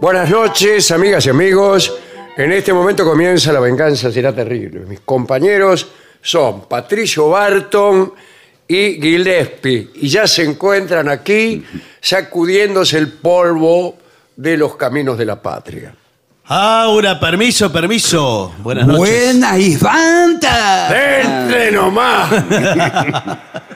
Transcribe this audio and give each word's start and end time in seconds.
Buenas 0.00 0.30
noches, 0.30 0.90
amigas 0.92 1.26
y 1.26 1.28
amigos. 1.28 1.92
En 2.34 2.50
este 2.52 2.72
momento 2.72 3.04
comienza 3.04 3.52
La 3.52 3.60
venganza 3.60 4.10
será 4.10 4.34
terrible. 4.34 4.80
Mis 4.86 5.00
compañeros 5.00 5.88
son 6.22 6.62
Patricio 6.62 7.28
Barton 7.28 8.14
y 8.66 8.94
Gillespie. 8.94 9.90
Y 9.96 10.08
ya 10.08 10.26
se 10.26 10.44
encuentran 10.44 11.06
aquí 11.10 11.62
sacudiéndose 12.00 12.96
el 12.96 13.12
polvo 13.12 13.98
de 14.36 14.56
los 14.56 14.74
caminos 14.76 15.18
de 15.18 15.26
la 15.26 15.42
patria. 15.42 15.94
Aura, 16.46 17.20
permiso, 17.20 17.70
permiso. 17.70 18.54
Buenas 18.60 18.86
noches. 18.86 19.34
Buena 19.34 19.58
y 19.58 19.74
fanta. 19.76 21.20
¡Entre 21.20 21.72
nomás! 21.72 22.30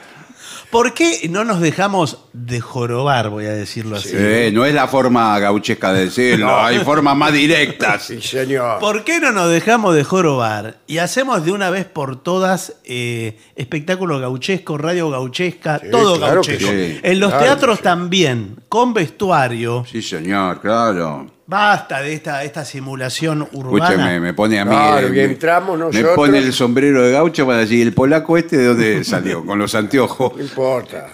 ¿Por 0.71 0.93
qué 0.93 1.27
no 1.29 1.43
nos 1.43 1.59
dejamos 1.61 2.19
de 2.33 2.59
jorobar, 2.59 3.29
voy 3.29 3.45
a 3.45 3.53
decirlo 3.53 3.95
así? 3.97 4.09
Sí, 4.09 4.51
no 4.51 4.65
es 4.65 4.73
la 4.73 4.87
forma 4.87 5.37
gauchesca 5.39 5.93
de 5.93 6.05
decirlo, 6.05 6.55
hay 6.59 6.79
formas 6.79 7.15
más 7.15 7.31
directas. 7.33 8.03
Sí, 8.15 8.21
señor. 8.21 8.79
¿Por 8.79 9.03
qué 9.03 9.19
no 9.19 9.31
nos 9.31 9.49
dejamos 9.49 9.95
de 9.95 10.03
jorobar 10.03 10.77
y 10.87 10.97
hacemos 10.97 11.45
de 11.45 11.51
una 11.51 11.69
vez 11.69 11.85
por 11.85 12.21
todas 12.21 12.73
eh, 12.83 13.37
espectáculo 13.55 14.19
gauchesco, 14.19 14.77
radio 14.77 15.09
gauchesca, 15.09 15.79
todo 15.91 16.17
claro 16.17 16.41
que 16.41 16.57
gauchesco? 16.57 16.71
sí. 16.71 16.99
En 17.03 17.19
los 17.19 17.29
Claro 17.29 17.45
teatros 17.45 17.77
sí. 17.77 17.83
también, 17.83 18.55
con 18.69 18.93
vestuario. 18.93 19.85
Sí, 19.89 20.01
señor, 20.01 20.61
claro. 20.61 21.27
Basta 21.47 22.01
de 22.01 22.13
esta, 22.13 22.43
esta 22.43 22.65
simulación 22.65 23.47
urbana. 23.51 23.85
Escúcheme, 23.89 24.19
me 24.19 24.33
pone 24.33 24.59
a 24.59 24.65
mí. 24.65 24.71
Claro, 24.71 25.07
eh, 25.07 25.09
y 25.09 25.13
me- 25.13 25.23
entramos 25.25 25.77
Me 25.77 25.85
nosotros. 25.85 26.15
pone 26.15 26.37
el 26.39 26.51
sombrero 26.53 27.03
de 27.03 27.11
gaucho 27.11 27.45
para 27.45 27.59
decir, 27.59 27.85
¿el 27.85 27.93
polaco 27.93 28.35
este 28.37 28.57
de 28.57 28.65
dónde 28.65 29.03
salió? 29.03 29.45
Con 29.45 29.59
los 29.59 29.75
anteojos. 29.75 30.33
No 30.35 30.41
importa. 30.41 31.09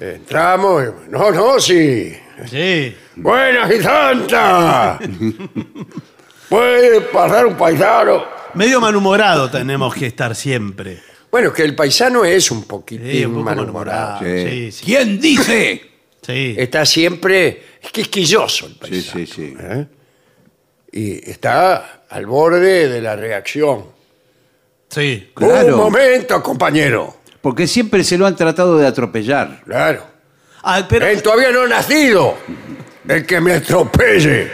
Entramos. 0.00 0.82
y- 0.84 1.10
No, 1.10 1.30
no, 1.30 1.60
sí. 1.60 2.12
Sí. 2.46 2.96
¡Buenas 3.14 3.70
y 3.72 3.80
santa! 3.82 4.98
¿Puede 6.48 7.00
pasar 7.02 7.46
un 7.46 7.54
paisano? 7.54 8.24
Medio 8.54 8.80
malhumorado 8.80 9.50
tenemos 9.50 9.94
que 9.94 10.06
estar 10.06 10.34
siempre. 10.34 11.00
Bueno, 11.30 11.52
que 11.52 11.62
el 11.62 11.74
paisano 11.74 12.24
es 12.24 12.50
un 12.50 12.64
poquitín 12.64 13.10
Sí, 13.10 13.24
un 13.24 13.32
poco 13.34 13.44
malhumorado. 13.44 14.20
malhumorado. 14.20 14.48
Sí. 14.50 14.70
Sí, 14.70 14.72
sí. 14.72 14.84
¿Quién 14.84 15.20
dice? 15.20 15.82
Sí. 16.26 16.54
Está 16.58 16.84
siempre 16.84 17.62
quisquilloso 17.90 18.66
el 18.66 18.72
Sí, 18.72 18.78
paisano. 18.80 19.26
sí, 19.26 19.26
sí. 19.26 19.56
¿eh? 19.58 19.86
Y 20.92 21.30
está 21.30 22.02
al 22.08 22.26
borde 22.26 22.88
de 22.88 23.00
la 23.00 23.16
reacción. 23.16 23.86
Sí. 24.88 25.30
Claro. 25.34 25.76
Un 25.76 25.82
momento, 25.84 26.42
compañero. 26.42 27.16
Porque 27.40 27.66
siempre 27.66 28.04
se 28.04 28.18
lo 28.18 28.26
han 28.26 28.36
tratado 28.36 28.76
de 28.78 28.86
atropellar. 28.86 29.62
Claro. 29.64 30.06
Ah, 30.62 30.86
pero, 30.88 31.06
Él 31.06 31.22
todavía 31.22 31.50
no 31.50 31.62
ha 31.62 31.68
nacido. 31.68 32.36
El 33.08 33.26
que 33.26 33.40
me 33.40 33.54
atropelle. 33.54 34.48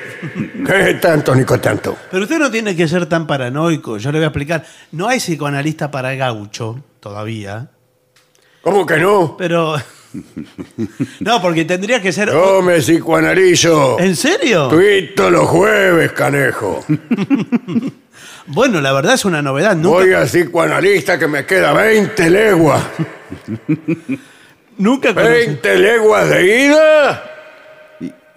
¿Qué 0.66 0.94
tanto, 1.00 1.34
Nico, 1.34 1.60
tanto? 1.60 1.96
pero 2.10 2.22
usted 2.22 2.38
no 2.38 2.50
tiene 2.50 2.74
que 2.74 2.88
ser 2.88 3.06
tan 3.06 3.26
paranoico. 3.26 3.98
Yo 3.98 4.10
le 4.10 4.18
voy 4.18 4.24
a 4.24 4.28
explicar. 4.28 4.64
No 4.92 5.06
hay 5.08 5.18
psicoanalista 5.20 5.90
para 5.90 6.14
gaucho 6.14 6.82
todavía. 7.00 7.68
¿Cómo 8.62 8.86
que 8.86 8.96
no? 8.96 9.36
Pero. 9.36 9.76
No, 11.20 11.40
porque 11.42 11.64
tendría 11.64 12.00
que 12.00 12.12
ser. 12.12 12.30
Yo 12.30 12.62
me 12.62 12.78
psicoanalizo. 12.80 13.98
¿En 14.00 14.16
serio? 14.16 14.68
Tuito 14.68 15.30
los 15.30 15.46
jueves, 15.48 16.12
canejo. 16.12 16.84
Bueno, 18.50 18.80
la 18.80 18.94
verdad 18.94 19.12
es 19.12 19.26
una 19.26 19.42
novedad. 19.42 19.76
Nunca, 19.76 19.88
Voy 19.98 20.12
a 20.14 20.22
psicoanalista 20.24 21.18
que 21.18 21.28
me 21.28 21.44
queda 21.44 21.74
20 21.74 22.30
leguas. 22.30 22.82
nunca 24.78 25.10
conocí- 25.14 25.46
20 25.46 25.78
leguas 25.78 26.30
de 26.30 26.64
ida 26.64 27.24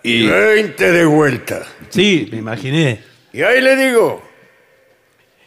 y 0.03 0.23
Y 0.23 0.27
20 0.27 0.91
de 0.91 1.05
vuelta. 1.05 1.61
Sí, 1.89 2.27
me 2.29 2.39
imaginé. 2.39 3.01
Y 3.31 3.41
ahí 3.41 3.61
le 3.61 3.75
digo, 3.77 4.21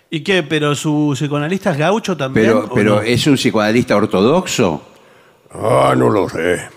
¿Y 0.08 0.20
qué? 0.22 0.42
¿Pero 0.44 0.74
su 0.74 1.12
psicoanalista 1.14 1.72
es 1.72 1.76
gaucho 1.76 2.16
también? 2.16 2.46
pero, 2.46 2.60
o 2.64 2.74
pero 2.74 2.94
no? 2.96 3.02
¿es 3.02 3.26
un 3.26 3.34
psicoanalista 3.34 3.96
ortodoxo? 3.96 4.93
Ah, 5.54 5.94
no 5.96 6.10
lo 6.10 6.28
sé. 6.28 6.68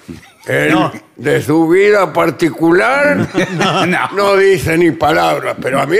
Él, 0.46 0.72
No. 0.72 0.92
de 1.18 1.42
su 1.42 1.68
vida 1.68 2.14
particular, 2.14 3.18
no. 3.88 4.10
no 4.16 4.36
dice 4.38 4.78
ni 4.78 4.92
palabra, 4.92 5.56
pero 5.62 5.82
a 5.82 5.86
mí 5.86 5.98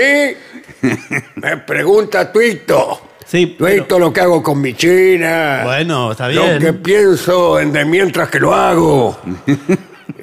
me 1.36 1.56
pregunta 1.58 2.32
Tuito. 2.32 3.02
Sí, 3.26 3.54
pero- 3.58 3.76
Tuito 3.76 3.98
lo 3.98 4.10
que 4.12 4.20
hago 4.22 4.42
con 4.42 4.60
mi 4.60 4.72
china. 4.74 5.60
Bueno, 5.64 6.12
está 6.12 6.28
Lo 6.28 6.44
bien. 6.44 6.58
que 6.60 6.72
pienso 6.72 7.60
en 7.60 7.72
de 7.72 7.84
mientras 7.84 8.28
que 8.30 8.40
lo 8.40 8.54
hago. 8.54 9.18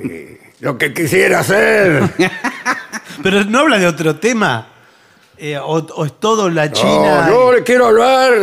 Y 0.03 0.37
lo 0.63 0.77
que 0.77 0.91
quisiera 0.93 1.39
hacer. 1.39 2.01
Pero 3.23 3.43
no 3.43 3.59
habla 3.59 3.77
de 3.77 3.85
otro 3.87 4.15
tema. 4.15 4.67
Eh, 5.37 5.57
o, 5.57 5.77
o 5.77 6.05
es 6.05 6.19
todo 6.19 6.49
la 6.49 6.65
No, 6.65 6.71
China. 6.73 7.27
no 7.29 7.51
le 7.53 7.61
quiero 7.63 7.87
hablar 7.87 8.33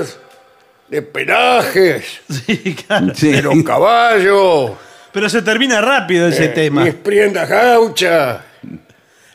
de 0.92 1.00
penajes, 1.02 2.20
Sí, 2.28 2.76
claro. 2.86 3.14
Sí. 3.14 3.32
de 3.32 3.40
los 3.42 3.62
caballos, 3.64 4.72
Pero 5.10 5.28
se 5.30 5.40
termina 5.42 5.80
rápido 5.80 6.28
ese 6.28 6.42
de 6.42 6.48
tema. 6.48 6.84
mis 6.84 6.94
prendas 6.94 7.48
gauchas, 7.48 8.40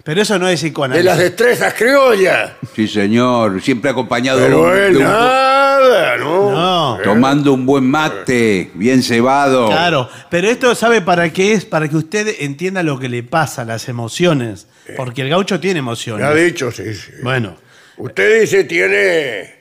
Pero 0.04 0.22
eso 0.22 0.38
no 0.40 0.48
es 0.48 0.62
de 0.62 0.68
psicoanálisis. 0.68 1.06
las 1.06 1.18
destrezas 1.18 1.74
criollas. 1.74 2.52
Sí, 2.76 2.88
señor. 2.88 3.60
Siempre 3.62 3.90
acompañado 3.92 4.40
de 4.40 4.46
Pero 4.46 4.62
un- 4.62 4.78
él 4.78 4.94
de 4.94 4.98
un- 5.00 5.04
nada, 5.04 6.18
¿no? 6.18 6.52
No. 6.52 6.98
tomando 7.04 7.52
un 7.54 7.66
buen 7.66 7.84
mate, 7.90 8.70
bien 8.76 9.02
cebado. 9.04 9.68
Claro, 9.68 10.10
pero 10.30 10.48
esto 10.50 10.74
sabe 10.76 11.02
para 11.02 11.30
qué 11.34 11.54
es, 11.54 11.66
para 11.66 11.90
que 11.90 11.98
usted 11.98 12.36
entienda 12.40 12.84
lo 12.84 13.00
que 13.00 13.10
le 13.10 13.24
pasa, 13.24 13.66
las 13.66 13.90
emociones. 13.90 14.68
Porque 14.96 15.24
el 15.24 15.30
gaucho 15.30 15.60
tiene 15.60 15.74
Me 15.76 15.80
ha 15.80 15.82
emociones. 15.82 16.36
dicho, 16.36 16.72
sí, 16.72 16.94
sí. 16.94 17.12
Bueno, 17.24 17.58
Usted 17.98 18.42
dice 18.42 18.64
tiene 18.64 19.57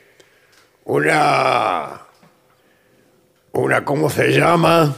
una. 0.87 2.01
Una, 3.53 3.85
¿cómo 3.85 4.11
se 4.11 4.29
llama? 4.33 4.95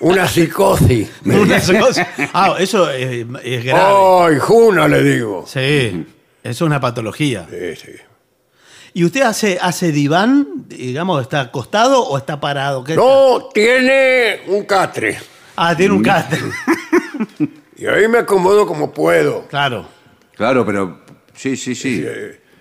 Una 0.00 0.26
psicosis. 0.28 1.10
una 1.24 1.60
cosa- 1.60 2.06
Ah, 2.32 2.56
eso 2.58 2.90
es, 2.90 3.26
es 3.44 3.64
grave. 3.64 3.94
Ay, 4.34 4.38
Juna, 4.38 4.88
le 4.88 5.02
digo. 5.02 5.44
Sí, 5.46 6.06
eso 6.42 6.50
es 6.50 6.60
una 6.60 6.80
patología. 6.80 7.46
Sí, 7.50 7.76
sí. 7.76 7.92
¿Y 8.94 9.04
usted 9.04 9.22
hace, 9.22 9.58
hace 9.60 9.90
diván? 9.92 10.46
Digamos, 10.68 11.22
¿está 11.22 11.40
acostado 11.40 12.02
o 12.04 12.18
está 12.18 12.38
parado? 12.40 12.84
¿Qué 12.84 12.94
No, 12.94 13.48
tiene 13.54 14.40
un 14.48 14.64
catre. 14.64 15.18
Ah, 15.56 15.74
tiene 15.76 15.94
un 15.94 16.02
cáter. 16.02 16.40
Y 17.76 17.86
ahí 17.86 18.06
me 18.06 18.18
acomodo 18.18 18.64
como 18.64 18.92
puedo. 18.92 19.48
claro. 19.48 19.84
Claro, 20.36 20.64
pero. 20.64 21.00
Sí, 21.34 21.56
sí, 21.56 21.74
sí. 21.74 22.04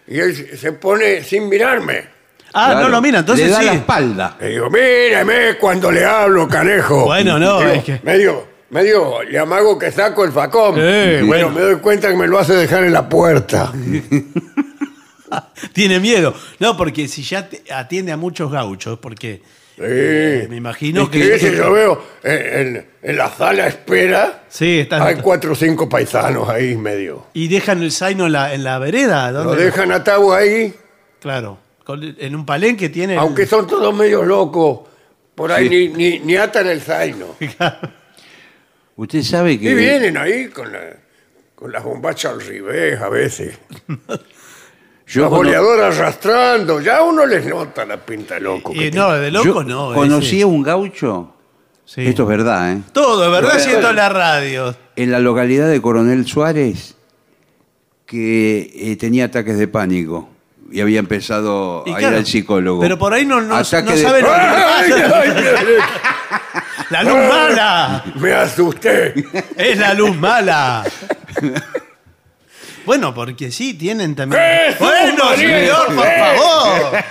Y 0.07 0.19
él 0.19 0.57
se 0.57 0.71
pone 0.73 1.23
sin 1.23 1.47
mirarme. 1.47 2.05
Ah, 2.53 2.71
Claro. 2.71 2.81
no 2.81 2.89
lo 2.89 3.01
mira, 3.01 3.19
entonces 3.19 3.45
Le 3.47 3.51
da 3.51 3.59
sí. 3.59 3.65
la 3.65 3.73
espalda. 3.73 4.37
Le 4.39 4.49
digo, 4.49 4.69
míreme 4.69 5.57
cuando 5.59 5.91
le 5.91 6.03
hablo, 6.05 6.47
canejo. 6.47 7.05
Bueno, 7.05 7.39
no, 7.39 7.59
Digo, 7.59 7.71
es 7.71 7.83
que- 7.83 7.99
Medio, 8.03 8.45
medio, 8.69 9.23
le 9.23 9.39
amago 9.39 9.79
que 9.79 9.91
saco 9.91 10.25
el 10.25 10.31
facón. 10.31 10.75
Sí, 10.75 10.81
bueno, 10.81 11.25
bueno. 11.25 11.49
me 11.51 11.61
doy 11.61 11.75
cuenta 11.77 12.09
que 12.09 12.15
me 12.17 12.27
lo 12.27 12.37
hace 12.39 12.53
dejar 12.53 12.83
en 12.83 12.93
la 12.93 13.07
puerta. 13.07 13.71
Tiene 15.73 15.99
miedo. 15.99 16.33
No, 16.59 16.75
porque 16.75 17.07
si 17.07 17.23
ya 17.23 17.47
te- 17.47 17.63
atiende 17.73 18.11
a 18.11 18.17
muchos 18.17 18.51
gauchos, 18.51 18.99
porque 18.99 19.41
Sí. 19.77 19.81
eh, 19.83 20.47
me 20.49 20.57
imagino 20.57 21.05
Sí, 21.05 21.11
que... 21.11 21.39
sí, 21.39 21.51
yo 21.55 21.71
veo 21.71 22.03
en, 22.23 22.67
en- 22.75 22.85
en 23.01 23.17
la 23.17 23.29
sala 23.29 23.63
de 23.63 23.69
espera 23.69 24.43
Sí, 24.49 24.79
está... 24.81 25.05
hay 25.05 25.15
cuatro 25.15 25.53
o 25.53 25.55
cinco 25.55 25.87
paisanos 25.87 26.49
ahí 26.49 26.75
medio. 26.75 27.27
Y 27.33 27.47
dejan 27.47 27.81
el 27.81 27.91
zaino 27.93 28.25
en 28.25 28.33
la, 28.33 28.53
en 28.53 28.63
la 28.65 28.77
vereda. 28.79 29.31
Lo 29.31 29.43
¿dónde? 29.45 29.63
dejan 29.65 29.91
atado 29.93 30.33
ahí, 30.33 30.73
Claro. 31.21 31.59
Con- 31.83 32.15
en 32.17 32.35
un 32.35 32.45
palenque 32.45 32.89
tiene... 32.89 33.13
el- 33.13 33.19
aunque 33.19 33.45
son 33.45 33.65
todos 33.67 33.93
medio 33.95 34.23
locos. 34.23 34.81
Por 35.35 35.51
ahí 35.51 35.67
Sí. 35.69 35.89
ni, 35.95 36.09
ni, 36.11 36.19
ni 36.19 36.35
atan 36.35 36.67
el 36.67 36.81
zaino. 36.81 37.35
Usted 38.95 39.23
sabe 39.23 39.59
que. 39.59 39.71
Y 39.71 39.73
vienen 39.73 40.17
ahí 40.17 40.47
con, 40.49 40.71
la- 40.71 40.95
con 41.55 41.71
las 41.71 41.83
bombachas 41.83 42.33
al 42.33 42.41
revés 42.41 42.99
a 43.01 43.09
veces. 43.09 43.57
yo 45.07 45.21
Los 45.21 45.29
cono- 45.29 45.37
boleadores 45.37 45.97
arrastrando. 45.97 46.81
Ya 46.81 47.01
uno 47.01 47.25
les 47.25 47.45
nota 47.45 47.85
la 47.85 47.97
pinta 47.97 48.35
de 48.35 48.41
loco. 48.41 48.73
que 48.73 48.87
Y 48.87 48.91
no, 48.91 49.11
de 49.13 49.31
loco 49.31 49.45
yo 49.45 49.63
no. 49.63 49.93
Conocí 49.93 50.37
ese- 50.37 50.43
a 50.43 50.47
un 50.47 50.61
gaucho. 50.63 51.33
Sí. 51.85 52.05
Esto 52.05 52.23
es 52.23 52.29
verdad, 52.29 52.73
¿eh? 52.73 52.81
Todo, 52.93 53.21
de 53.21 53.29
verdad, 53.29 53.53
Bueno. 53.53 53.63
siento 53.69 53.91
la 53.91 54.07
radio. 54.07 54.75
En 54.95 55.11
la 55.11 55.19
localidad 55.19 55.67
de 55.69 55.81
Coronel 55.81 56.25
Suárez, 56.25 56.95
que 58.05 58.71
eh, 58.75 58.95
tenía 58.97 59.25
ataques 59.25 59.57
de 59.57 59.67
pánico. 59.67 60.29
Y 60.71 60.79
había 60.81 60.99
empezado 60.99 61.83
Y 61.85 61.91
a 61.91 61.97
claro, 61.97 62.13
ir 62.13 62.19
al 62.19 62.25
psicólogo. 62.25 62.81
Pero 62.81 62.97
por 62.97 63.13
ahí 63.13 63.25
no, 63.25 63.41
no, 63.41 63.55
Ataque 63.55 63.89
no 63.89 63.95
de- 63.95 64.01
saben 64.01 64.23
lo 64.23 64.29
que 64.29 64.35
¡Ay, 64.35 64.89
le 64.89 65.01
pasa. 65.01 65.19
ay, 65.21 65.31
ay! 65.57 65.65
La 66.89 67.03
luz 67.03 67.13
mala. 67.29 68.03
Me 68.15 68.33
asusté. 68.33 69.13
Es 69.55 69.77
la 69.77 69.93
luz 69.93 70.13
mala. 70.17 70.83
Bueno, 72.85 73.13
porque 73.13 73.51
sí, 73.51 73.75
tienen 73.75 74.15
también. 74.15 74.41
¡Jesús 74.41 74.79
Bueno, 74.79 75.35
señor, 75.35 75.95
por 75.95 76.05
¡Eh! 76.05 76.17
favor. 76.19 77.03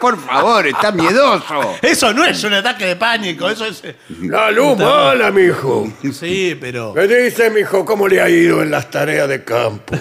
Por 0.00 0.26
favor, 0.26 0.66
está 0.66 0.92
miedoso. 0.92 1.76
Eso 1.80 2.12
no 2.12 2.24
es 2.24 2.42
un 2.44 2.52
ataque 2.54 2.84
de 2.86 2.96
pánico, 2.96 3.48
eso 3.48 3.64
es. 3.64 3.82
La 4.22 4.50
luz 4.50 4.76
mala, 4.76 5.30
mijo. 5.30 5.90
Sí, 6.12 6.58
pero. 6.60 6.92
Me 6.94 7.06
dice, 7.06 7.48
mijo, 7.50 7.84
cómo 7.84 8.08
le 8.08 8.20
ha 8.20 8.28
ido 8.28 8.60
en 8.62 8.70
las 8.72 8.90
tareas 8.90 9.28
de 9.28 9.42
campo. 9.44 9.96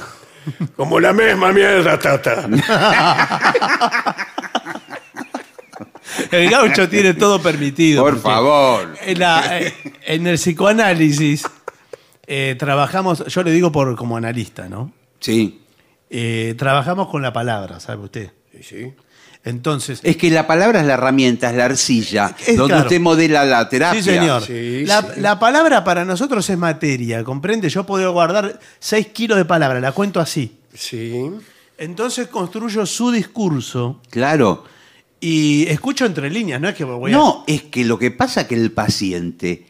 Como 0.75 0.99
la 0.99 1.13
misma 1.13 1.51
mierda, 1.51 1.97
tata. 1.99 2.47
El 6.31 6.49
gaucho 6.49 6.87
tiene 6.89 7.13
todo 7.13 7.41
permitido. 7.41 8.03
Por 8.03 8.13
porque 8.13 8.23
favor. 8.29 8.95
En, 9.01 9.19
la- 9.19 9.59
eh, 9.59 9.73
en 10.05 10.27
el 10.27 10.35
psicoanálisis 10.35 11.43
eh, 12.27 12.55
trabajamos, 12.59 13.25
yo 13.27 13.43
le 13.43 13.51
digo 13.51 13.71
por 13.71 13.95
como 13.95 14.17
analista, 14.17 14.67
¿no? 14.69 14.91
Sí. 15.19 15.61
Eh, 16.09 16.55
trabajamos 16.57 17.07
con 17.09 17.21
la 17.21 17.33
palabra, 17.33 17.79
¿sabe 17.79 18.03
usted? 18.03 18.31
Sí, 18.51 18.63
sí. 18.63 18.93
Entonces, 19.45 19.99
Es 20.03 20.15
que 20.15 20.29
la 20.31 20.47
palabra 20.47 20.79
es 20.79 20.85
la 20.87 20.93
herramienta, 20.93 21.49
es 21.49 21.57
la 21.57 21.65
arcilla, 21.65 22.33
Es 22.47 22.55
donde 22.55 22.73
claro. 22.75 22.83
usted 22.87 23.01
modela 23.01 23.43
la 23.43 23.67
terapia. 23.67 24.01
Sí, 24.01 24.09
señor. 24.09 24.41
Sí, 24.45 24.85
la, 24.85 25.01
sí. 25.01 25.19
la 25.19 25.37
palabra 25.37 25.83
para 25.83 26.05
nosotros 26.05 26.49
es 26.49 26.57
materia, 26.57 27.23
¿comprende? 27.25 27.69
Yo 27.69 27.85
puedo 27.85 28.11
guardar 28.13 28.57
6 28.79 29.07
kilos 29.07 29.37
de 29.37 29.43
palabra, 29.45 29.81
la 29.81 29.91
cuento 29.91 30.21
así. 30.21 30.57
Sí. 30.73 31.29
Entonces 31.77 32.27
construyo 32.27 32.85
su 32.85 33.11
discurso 33.11 33.99
Claro. 34.09 34.63
y 35.19 35.67
escucho 35.67 36.05
entre 36.05 36.29
líneas, 36.29 36.61
no 36.61 36.69
es 36.69 36.75
que 36.75 36.85
voy 36.85 37.11
a... 37.11 37.15
No, 37.17 37.43
es 37.45 37.63
que 37.63 37.83
lo 37.83 37.99
que 37.99 38.11
pasa 38.11 38.41
es 38.41 38.47
que 38.47 38.55
el 38.55 38.71
paciente 38.71 39.65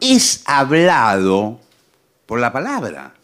es 0.00 0.42
hablado 0.44 1.60
por 2.26 2.38
la 2.38 2.52
palabra. 2.52 3.14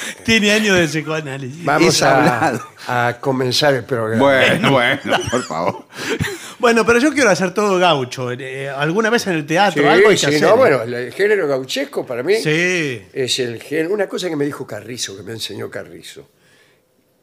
Tiene 0.24 0.52
años 0.52 0.76
de 0.78 0.86
psicoanálisis. 0.86 1.64
Vamos 1.64 2.02
a, 2.02 3.18
comenzar 3.20 3.74
el 3.74 3.84
programa. 3.84 4.22
Bueno, 4.22 4.72
bueno, 4.72 5.00
por 5.30 5.42
favor. 5.44 5.84
Bueno, 6.60 6.84
pero 6.84 6.98
yo 6.98 7.12
quiero 7.12 7.30
hacer 7.30 7.54
todo 7.54 7.78
gaucho. 7.78 8.32
eh, 8.32 8.68
alguna 8.68 9.10
vez 9.10 9.24
en 9.28 9.34
el 9.34 9.46
teatro, 9.46 9.80
Sí, 9.80 9.88
algo 9.88 10.08
hay 10.08 10.16
que 10.16 10.18
sí, 10.18 10.26
hacer. 10.26 10.42
no, 10.42 10.48
¿eh? 10.48 10.56
bueno, 10.56 10.82
el 10.82 11.12
género 11.12 11.46
gauchesco 11.46 12.04
para 12.04 12.24
mí 12.24 12.34
Sí. 12.42 13.00
es 13.12 13.38
el 13.38 13.62
género. 13.62 13.94
Una 13.94 14.08
cosa 14.08 14.28
que 14.28 14.34
me 14.34 14.44
dijo 14.44 14.66
Carrizo, 14.66 15.16
que 15.16 15.22
me 15.22 15.30
enseñó 15.30 15.70
Carrizo, 15.70 16.28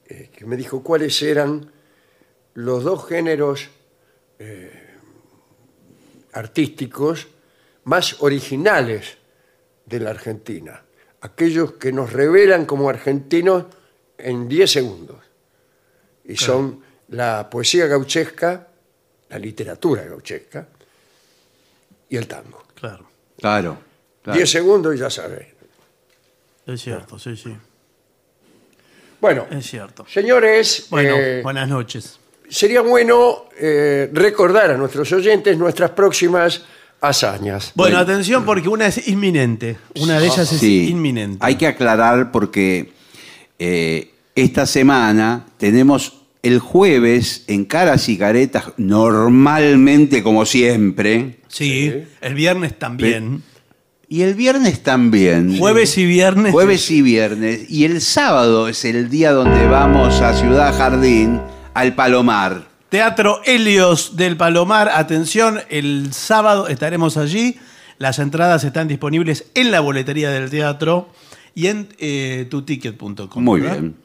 eh, 0.08 0.30
que 0.34 0.46
me 0.46 0.56
dijo 0.56 0.82
cuáles 0.82 1.22
eran 1.22 1.70
los 2.54 2.86
dos 2.86 3.10
géneros 3.10 3.68
eh, 4.40 4.72
artísticos 6.32 7.28
más 7.84 8.16
originales 8.22 9.18
de 9.86 10.00
la 10.00 10.12
Argentina. 10.12 10.82
Aquellos 11.22 11.74
que 11.74 11.92
nos 11.92 12.14
revelan 12.14 12.66
como 12.66 12.90
argentinos 12.90 13.66
en 14.18 14.48
10 14.48 14.72
segundos. 14.72 15.18
Y 16.26 16.36
son 16.38 16.82
la 17.10 17.50
poesía 17.50 17.86
gauchesca, 17.88 18.68
la 19.30 19.40
literatura 19.40 20.04
gauchesca 20.04 20.68
y 22.10 22.18
el 22.18 22.28
tango. 22.28 22.64
Claro. 22.76 23.06
Claro. 23.40 23.78
claro. 24.24 24.38
10 24.38 24.50
segundos 24.50 24.96
y 24.96 25.00
ya 25.00 25.10
sabes. 25.10 25.48
Es 26.66 26.82
cierto, 26.82 27.20
sí, 27.20 27.36
sí. 27.38 27.56
Bueno, 29.22 29.48
Es 29.52 29.66
cierto. 29.68 30.06
señores, 30.08 30.88
Bueno, 30.90 31.16
eh, 31.18 31.42
buenas 31.42 31.68
noches. 31.68 32.20
sería 32.50 32.82
bueno 32.82 33.46
eh, 33.58 34.10
recordar 34.14 34.72
a 34.72 34.78
nuestros 34.78 35.12
oyentes 35.14 35.58
nuestras 35.58 35.92
próximas 35.92 36.64
hazañas. 37.02 37.72
Bueno, 37.76 37.98
atención 37.98 38.46
porque 38.46 38.68
una 38.70 38.88
es 38.88 39.08
inminente. 39.08 39.78
Una 40.00 40.20
de 40.20 40.26
ellas 40.28 40.52
es 40.52 40.60
Sí. 40.60 40.88
inminente. 40.90 41.38
Hay 41.42 41.56
que 41.56 41.68
aclarar 41.68 42.32
porque 42.32 42.92
eh, 43.60 44.12
esta 44.36 44.66
semana 44.66 45.46
tenemos 45.58 46.22
el 46.44 46.60
jueves 46.60 47.44
en 47.48 47.66
Caras 47.66 48.08
y 48.10 48.18
Caretas, 48.18 48.66
normalmente 48.78 50.22
como 50.24 50.46
siempre, 50.46 51.40
Sí, 51.48 51.90
Sí. 51.92 52.04
el 52.22 52.34
viernes 52.36 52.78
también. 52.78 53.42
y 54.10 54.22
el 54.22 54.36
viernes 54.36 54.84
también. 54.84 55.58
Jueves 55.58 55.98
y 55.98 56.06
viernes. 56.06 56.52
Jueves 56.52 56.92
y 56.92 57.02
viernes. 57.02 57.70
Y 57.72 57.86
el 57.86 58.02
sábado 58.02 58.68
es 58.68 58.86
el 58.86 59.10
día 59.10 59.32
donde 59.32 59.66
vamos 59.68 60.22
a 60.22 60.34
Ciudad 60.34 60.76
Jardín, 60.78 61.40
al 61.74 61.96
Palomar. 61.96 62.68
Teatro 63.00 63.42
Helios 63.44 64.16
del 64.16 64.38
Palomar. 64.38 64.88
Atención, 64.88 65.60
el 65.68 66.14
sábado 66.14 66.70
estaremos 66.70 67.18
allí. 67.18 67.58
Las 67.98 68.20
entradas 68.20 68.64
están 68.64 68.88
disponibles 68.88 69.48
en 69.54 69.72
la 69.72 69.82
boletería 69.82 70.30
del 70.30 70.50
teatro 70.50 71.10
y 71.54 71.68
en 71.68 71.90
eh, 72.00 72.48
tuticket.com. 72.50 73.44
Muy 73.44 73.60
¿verdad? 73.60 73.80
bien. 73.82 73.96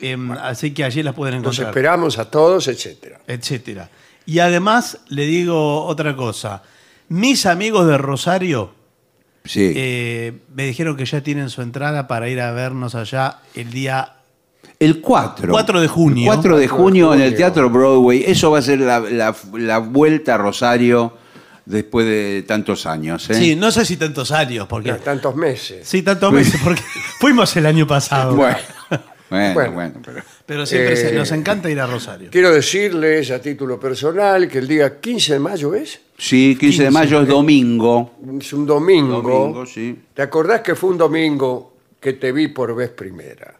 Em, 0.00 0.32
así 0.32 0.70
que 0.72 0.84
allí 0.84 1.02
las 1.02 1.12
pueden 1.14 1.34
Los 1.42 1.56
encontrar. 1.58 1.68
esperamos 1.68 2.18
a 2.18 2.30
todos, 2.30 2.68
etcétera. 2.68 3.20
etcétera. 3.26 3.90
Y 4.24 4.38
además 4.38 4.96
le 5.08 5.26
digo 5.26 5.84
otra 5.84 6.16
cosa. 6.16 6.62
Mis 7.10 7.44
amigos 7.44 7.86
de 7.86 7.98
Rosario 7.98 8.72
Sí. 9.44 9.72
eh, 9.76 10.38
me 10.54 10.64
dijeron 10.64 10.96
que 10.96 11.04
ya 11.04 11.20
tienen 11.20 11.50
su 11.50 11.60
entrada 11.60 12.08
para 12.08 12.30
ir 12.30 12.40
a 12.40 12.50
vernos 12.52 12.94
allá 12.94 13.40
el 13.54 13.70
día 13.72 14.15
El 14.78 15.00
4. 15.00 15.50
4 15.52 15.80
de 15.80 15.88
junio. 15.88 16.26
4 16.26 16.56
de 16.58 16.68
junio 16.68 17.14
en 17.14 17.20
el. 17.22 17.34
Teatro 17.34 17.70
Broadway. 17.70 18.24
Eso 18.26 18.50
va 18.50 18.58
a 18.58 18.62
ser 18.62 18.80
la, 18.80 19.00
la- 19.00 19.34
la 19.54 19.78
vuelta 19.78 20.34
a 20.34 20.38
Rosario 20.38 21.14
después 21.64 22.06
de 22.06 22.44
tantos 22.46 22.84
años. 22.86 23.28
¿eh? 23.30 23.34
Sí, 23.34 23.56
no 23.56 23.70
sé 23.70 23.84
si 23.86 23.96
tantos 23.96 24.30
años, 24.32 24.66
porque. 24.68 24.92
Tantos 24.94 25.34
meses. 25.34 25.88
Sí, 25.88 26.02
tantos 26.02 26.32
meses, 26.32 26.60
porque 26.62 26.82
fuimos 27.20 27.56
el 27.56 27.64
año 27.66 27.86
pasado. 27.86 28.36
Bueno, 28.36 28.58
bueno, 29.30 29.54
Bueno. 29.54 29.72
bueno, 29.72 29.94
pero- 30.04 30.22
Pero 30.44 30.64
siempre 30.66 30.94
se- 30.96 31.08
Eh, 31.08 31.14
nos 31.18 31.32
encanta 31.32 31.68
ir 31.70 31.80
a 31.80 31.86
Rosario. 31.86 32.28
Quiero 32.30 32.52
decirles 32.52 33.30
a 33.32 33.40
título 33.40 33.80
personal 33.80 34.46
que 34.48 34.58
el 34.58 34.68
día 34.68 35.00
15 35.00 35.32
de 35.32 35.38
mayo 35.40 35.74
es, 35.74 36.00
Sí, 36.18 36.56
15 36.60 36.84
de 36.84 36.90
mayo 36.90 37.20
es 37.22 37.28
domingo. 37.28 38.12
es 38.40 38.52
un 38.52 38.64
domingo. 38.66 39.20
Domingo, 39.22 39.66
sí. 39.66 39.98
¿Te 40.14 40.22
acordás 40.22 40.60
que 40.60 40.74
fue 40.76 40.90
un 40.90 40.98
domingo 40.98 41.74
que 41.98 42.12
te 42.12 42.30
vi 42.30 42.48
por 42.48 42.74
vez 42.76 42.90
primera? 42.90 43.55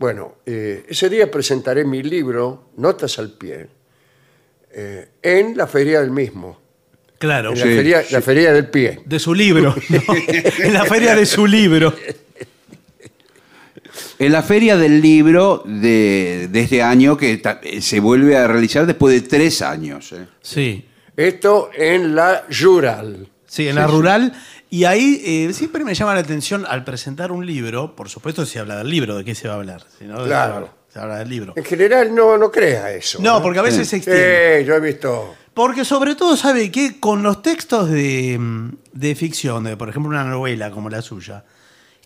Bueno, 0.00 0.36
eh, 0.46 0.86
ese 0.88 1.10
día 1.10 1.30
presentaré 1.30 1.84
mi 1.84 2.02
libro, 2.02 2.70
Notas 2.78 3.18
al 3.18 3.32
pie, 3.32 3.68
eh, 4.72 5.08
en 5.20 5.54
la 5.58 5.66
feria 5.66 6.00
del 6.00 6.10
mismo. 6.10 6.58
Claro. 7.18 7.50
En 7.52 7.58
la, 7.58 7.64
Sí, 7.66 7.74
feria, 7.74 8.02
la 8.10 8.22
feria 8.22 8.50
del 8.54 8.68
pie. 8.70 9.02
De 9.04 9.18
su 9.18 9.34
libro. 9.34 9.74
¿no? 9.90 10.02
en 10.64 10.72
la 10.72 10.86
feria 10.86 11.14
de 11.14 11.26
su 11.26 11.46
libro. 11.46 11.94
En 14.18 14.32
la 14.32 14.42
Feria 14.42 14.76
del 14.78 15.00
Libro 15.02 15.62
de, 15.66 16.48
de 16.50 16.60
este 16.60 16.82
año 16.82 17.16
que 17.18 17.36
ta- 17.38 17.60
eh, 17.62 17.82
se 17.82 18.00
vuelve 18.00 18.36
a 18.38 18.46
realizar 18.46 18.86
después 18.86 19.14
de 19.20 19.26
tres 19.28 19.60
años. 19.60 20.12
¿eh? 20.12 20.26
Sí. 20.40 20.86
Esto 21.16 21.70
en 21.74 22.14
la 22.14 22.44
Jural. 22.50 23.28
Sí, 23.46 23.68
en 23.68 23.74
la 23.76 23.86
rural. 23.86 24.32
Y 24.72 24.84
ahí 24.84 25.20
eh, 25.24 25.52
siempre 25.52 25.82
me 25.84 25.94
llama 25.94 26.14
la 26.14 26.20
atención 26.20 26.64
al 26.68 26.84
presentar 26.84 27.32
un 27.32 27.44
libro, 27.44 27.96
por 27.96 28.08
supuesto 28.08 28.46
se 28.46 28.60
habla 28.60 28.76
del 28.76 28.88
libro, 28.88 29.16
¿de 29.16 29.24
qué 29.24 29.34
se 29.34 29.48
va 29.48 29.54
a 29.54 29.56
hablar? 29.56 29.82
Si 29.98 30.04
no, 30.04 30.20
de 30.22 30.26
Claro. 30.28 30.70
se 30.92 31.00
habla? 31.00 31.18
Del 31.18 31.28
libro. 31.28 31.54
En 31.56 31.64
general 31.64 32.14
no, 32.14 32.38
no 32.38 32.52
crea 32.52 32.92
eso. 32.92 33.18
No, 33.20 33.38
¿eh? 33.38 33.40
porque 33.42 33.58
a 33.58 33.62
veces 33.62 33.88
se 33.88 33.96
extiende. 33.96 34.60
Sí, 34.60 34.64
yo 34.66 34.74
he 34.76 34.80
visto. 34.80 35.34
Porque 35.54 35.84
sobre 35.84 36.14
todo, 36.14 36.36
¿sabe 36.36 36.70
qué? 36.70 37.00
Con 37.00 37.24
los 37.24 37.42
textos 37.42 37.90
de, 37.90 38.38
de 38.92 39.14
ficción, 39.16 39.64
de 39.64 39.76
por 39.76 39.88
ejemplo 39.88 40.08
una 40.08 40.22
novela 40.22 40.70
como 40.70 40.88
la 40.88 41.02
suya, 41.02 41.42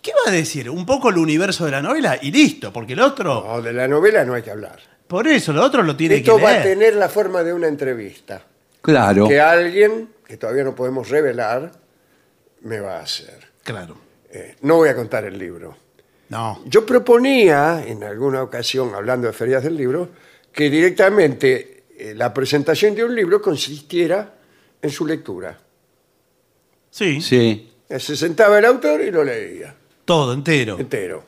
¿qué 0.00 0.12
va 0.24 0.30
a 0.30 0.34
decir? 0.34 0.70
Un 0.70 0.86
poco 0.86 1.10
el 1.10 1.18
universo 1.18 1.66
de 1.66 1.70
la 1.72 1.82
novela 1.82 2.18
y 2.20 2.32
listo, 2.32 2.72
porque 2.72 2.94
el 2.94 3.00
otro, 3.00 3.44
No, 3.46 3.60
de 3.60 3.74
la 3.74 3.86
novela 3.86 4.24
no 4.24 4.32
hay 4.32 4.42
que 4.42 4.50
hablar. 4.50 4.78
por 5.06 5.28
eso, 5.28 5.52
el 5.52 5.58
otro 5.58 5.82
lo 5.82 5.94
tiene 5.94 6.16
Esto 6.16 6.38
que 6.38 6.42
va 6.42 6.50
leer. 6.52 6.60
a 6.62 6.64
tener 6.64 6.96
la 6.96 7.10
forma 7.10 7.42
de 7.42 7.52
una 7.52 7.68
entrevista. 7.68 8.40
Claro. 8.80 9.28
Que 9.28 9.38
alguien, 9.38 10.08
que 10.26 10.38
todavía 10.38 10.64
no 10.64 10.74
podemos 10.74 11.10
revelar, 11.10 11.72
me 12.64 12.80
va 12.80 12.98
a 12.98 13.02
hacer. 13.02 13.38
Claro. 13.62 13.96
Eh, 14.30 14.56
no 14.62 14.76
voy 14.76 14.88
a 14.88 14.94
contar 14.96 15.24
el 15.24 15.38
libro. 15.38 15.76
No. 16.28 16.60
Yo 16.66 16.84
proponía, 16.84 17.84
en 17.86 18.02
alguna 18.02 18.42
ocasión, 18.42 18.94
hablando 18.94 19.26
de 19.28 19.32
ferias 19.32 19.62
del 19.62 19.76
libro, 19.76 20.08
que 20.52 20.68
directamente 20.70 21.84
eh, 21.96 22.14
la 22.14 22.32
presentación 22.34 22.94
de 22.94 23.04
un 23.04 23.14
libro 23.14 23.40
consistiera 23.40 24.34
en 24.82 24.90
su 24.90 25.06
lectura. 25.06 25.58
Sí, 26.90 27.20
Sí. 27.20 27.70
Eh, 27.88 28.00
Se 28.00 28.16
sentaba 28.16 28.58
el 28.58 28.64
autor 28.64 29.00
y 29.02 29.10
lo 29.10 29.22
leía, 29.22 29.74
todo 30.04 30.32
entero. 30.32 30.78
entero. 30.78 31.24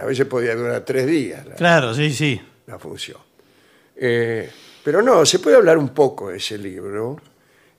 A 0.00 0.04
veces 0.06 0.26
podía 0.26 0.54
durar 0.56 0.84
tres 0.84 1.06
días 1.06 1.46
la, 1.46 1.54
Claro, 1.54 1.94
sí, 1.94 2.12
sí. 2.12 2.40
la 2.66 2.78
función. 2.78 3.18
Eh, 3.94 4.50
pero 4.82 5.02
no, 5.02 5.24
se 5.26 5.38
puede 5.38 5.56
hablar 5.56 5.76
un 5.78 5.90
poco 5.90 6.30
de 6.30 6.38
ese 6.38 6.58
libro, 6.58 7.20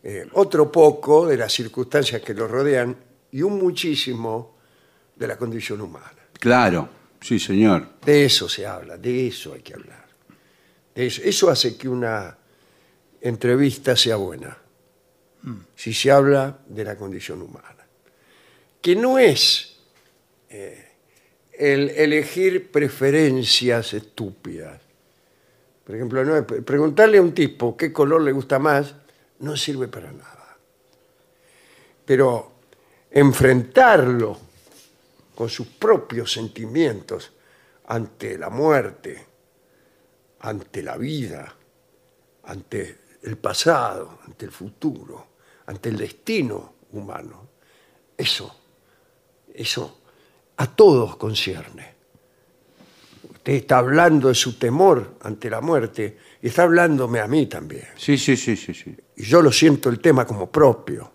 eh, 0.03 0.27
otro 0.33 0.71
poco 0.71 1.25
de 1.27 1.37
las 1.37 1.51
circunstancias 1.53 2.21
que 2.21 2.33
lo 2.33 2.47
rodean 2.47 2.95
y 3.31 3.41
un 3.41 3.57
muchísimo 3.57 4.57
de 5.15 5.27
la 5.27 5.37
condición 5.37 5.81
humana. 5.81 6.13
Claro. 6.39 6.89
Sí, 7.21 7.39
señor. 7.39 7.87
De 8.05 8.25
eso 8.25 8.49
se 8.49 8.65
habla, 8.67 8.97
de 8.97 9.27
eso 9.27 9.53
hay 9.53 9.61
que 9.61 9.73
hablar. 9.73 10.05
De 10.93 11.05
eso, 11.07 11.21
eso 11.23 11.49
hace 11.49 11.77
que 11.77 11.87
una 11.87 12.37
entrevista 13.21 13.95
sea 13.95 14.17
buena. 14.17 14.57
Si 15.75 15.93
se 15.93 16.11
habla 16.11 16.59
de 16.67 16.83
la 16.83 16.95
condición 16.97 17.41
humana. 17.41 17.85
Que 18.81 18.95
no 18.95 19.17
es 19.17 19.77
eh, 20.49 20.85
el 21.57 21.89
elegir 21.91 22.71
preferencias 22.71 23.93
estúpidas. 23.93 24.81
Por 25.85 25.95
ejemplo, 25.95 26.23
no 26.25 26.35
es- 26.37 26.43
preguntarle 26.63 27.17
a 27.17 27.21
un 27.21 27.33
tipo 27.33 27.75
qué 27.77 27.91
color 27.93 28.21
le 28.21 28.31
gusta 28.33 28.59
más 28.59 28.95
no 29.43 29.57
sirve 29.57 29.87
para 29.87 30.11
nada. 30.11 30.57
Pero 32.05 32.53
enfrentarlo 33.11 34.39
con 35.35 35.49
sus 35.49 35.67
propios 35.67 36.31
sentimientos 36.31 37.31
ante 37.87 38.37
la 38.37 38.49
muerte, 38.49 39.25
ante 40.39 40.81
la 40.81 40.97
vida, 40.97 41.53
ante 42.43 42.99
el 43.21 43.37
pasado, 43.37 44.19
ante 44.25 44.45
el 44.45 44.51
futuro, 44.51 45.27
ante 45.65 45.89
el 45.89 45.97
destino 45.97 46.75
humano. 46.91 47.49
Eso, 48.17 48.55
eso 49.53 50.01
a 50.57 50.67
todos 50.67 51.17
concierne. 51.17 51.93
Usted 53.29 53.53
está 53.53 53.79
hablando 53.79 54.29
de 54.29 54.35
su 54.35 54.57
temor 54.57 55.15
ante 55.21 55.49
la 55.49 55.59
muerte 55.59 56.17
y 56.43 56.47
está 56.47 56.63
hablándome 56.63 57.21
a 57.21 57.27
mí 57.27 57.45
también. 57.45 57.87
Sí, 57.95 58.17
sí, 58.17 58.35
sí, 58.35 58.57
sí, 58.57 58.73
sí. 58.73 58.93
Y 59.15 59.23
yo 59.23 59.41
lo 59.41 59.49
siento 59.49 59.87
el 59.89 59.99
tema 60.01 60.27
como 60.27 60.51
propio. 60.51 61.09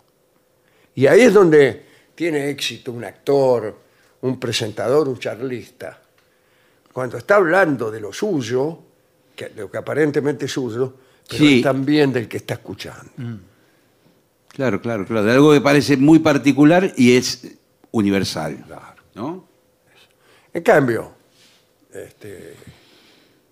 Y 0.94 1.06
ahí 1.06 1.20
es 1.20 1.34
donde 1.34 1.84
tiene 2.14 2.48
éxito 2.48 2.92
un 2.92 3.04
actor, 3.04 3.76
un 4.22 4.40
presentador, 4.40 5.06
un 5.06 5.18
charlista. 5.18 6.00
Cuando 6.90 7.18
está 7.18 7.36
hablando 7.36 7.90
de 7.90 8.00
lo 8.00 8.10
suyo, 8.10 8.78
que, 9.36 9.50
de 9.50 9.60
lo 9.60 9.70
que 9.70 9.76
aparentemente 9.76 10.46
es 10.46 10.52
suyo, 10.52 10.94
pero 11.28 11.44
Sí. 11.44 11.60
también 11.60 12.10
del 12.10 12.26
que 12.26 12.38
está 12.38 12.54
escuchando. 12.54 13.12
Claro, 14.48 14.80
claro, 14.80 15.04
claro. 15.04 15.24
De 15.26 15.32
algo 15.32 15.52
que 15.52 15.60
parece 15.60 15.98
muy 15.98 16.20
particular 16.20 16.90
y 16.96 17.16
es 17.18 17.46
universal. 17.90 18.64
¿No? 19.14 19.46
En 20.54 20.62
cambio, 20.62 21.12
este, 21.92 22.54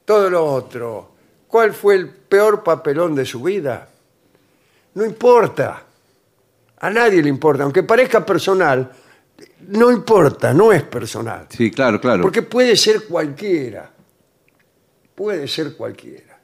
todo 0.07 0.31
lo 0.31 0.43
otro, 0.45 1.16
¿cuál 1.57 1.73
fue 1.73 1.95
el 1.95 2.11
peor 2.11 2.63
papelón 2.63 3.15
de 3.15 3.25
su 3.25 3.43
vida? 3.43 3.89
No 4.93 5.07
importa. 5.07 5.85
A 6.81 6.91
nadie 6.91 7.23
le 7.23 7.31
importa. 7.31 7.63
Aunque 7.63 7.83
parezca 7.83 8.27
personal, 8.27 8.93
no 9.69 9.91
importa, 9.91 10.53
no 10.53 10.71
es 10.71 10.83
personal. 10.83 11.47
Sí, 11.49 11.71
claro, 11.71 11.99
claro. 11.99 12.21
Porque 12.21 12.43
puede 12.43 12.77
ser 12.77 13.05
cualquiera. 13.05 13.91
Puede 15.15 15.49
ser 15.49 15.75
cualquiera. 15.75 16.39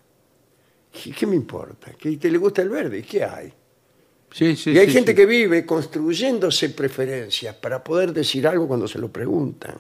¿Y 1.04 1.12
qué 1.12 1.26
me 1.26 1.36
importa? 1.36 1.92
¿Que 1.92 2.16
te 2.16 2.30
le 2.30 2.38
gusta 2.38 2.62
el 2.62 2.70
verde? 2.70 3.00
¿Y 3.00 3.02
qué 3.02 3.22
hay? 3.22 3.52
Sí, 4.32 4.56
sí, 4.56 4.70
y 4.70 4.78
hay 4.78 4.86
sí, 4.86 4.94
gente 4.94 5.14
que 5.14 5.26
vive 5.26 5.66
construyéndose 5.66 6.70
preferencias 6.70 7.54
para 7.56 7.84
poder 7.84 8.14
decir 8.14 8.46
algo 8.46 8.66
cuando 8.66 8.88
se 8.88 8.98
lo 8.98 9.12
preguntan. 9.12 9.76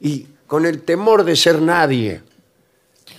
Y 0.00 0.26
con 0.44 0.66
el 0.66 0.82
temor 0.82 1.22
de 1.22 1.36
ser 1.36 1.62
nadie. 1.62 2.22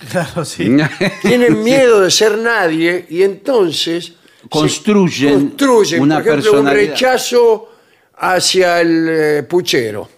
Claro, 0.10 0.44
sí. 0.44 0.76
Tienen 1.22 1.62
miedo 1.62 2.00
de 2.00 2.10
ser 2.10 2.38
nadie 2.38 3.06
y 3.08 3.22
entonces 3.22 4.04
se 4.06 4.48
Construyen 4.48 5.48
construyen, 5.50 6.02
una 6.02 6.16
por 6.16 6.26
ejemplo, 6.28 6.50
un 6.52 6.56
personalidad. 6.64 6.90
rechazo 6.92 7.72
hacia 8.18 8.80
el 8.80 9.06
eh, 9.10 9.42
puchero. 9.44 10.08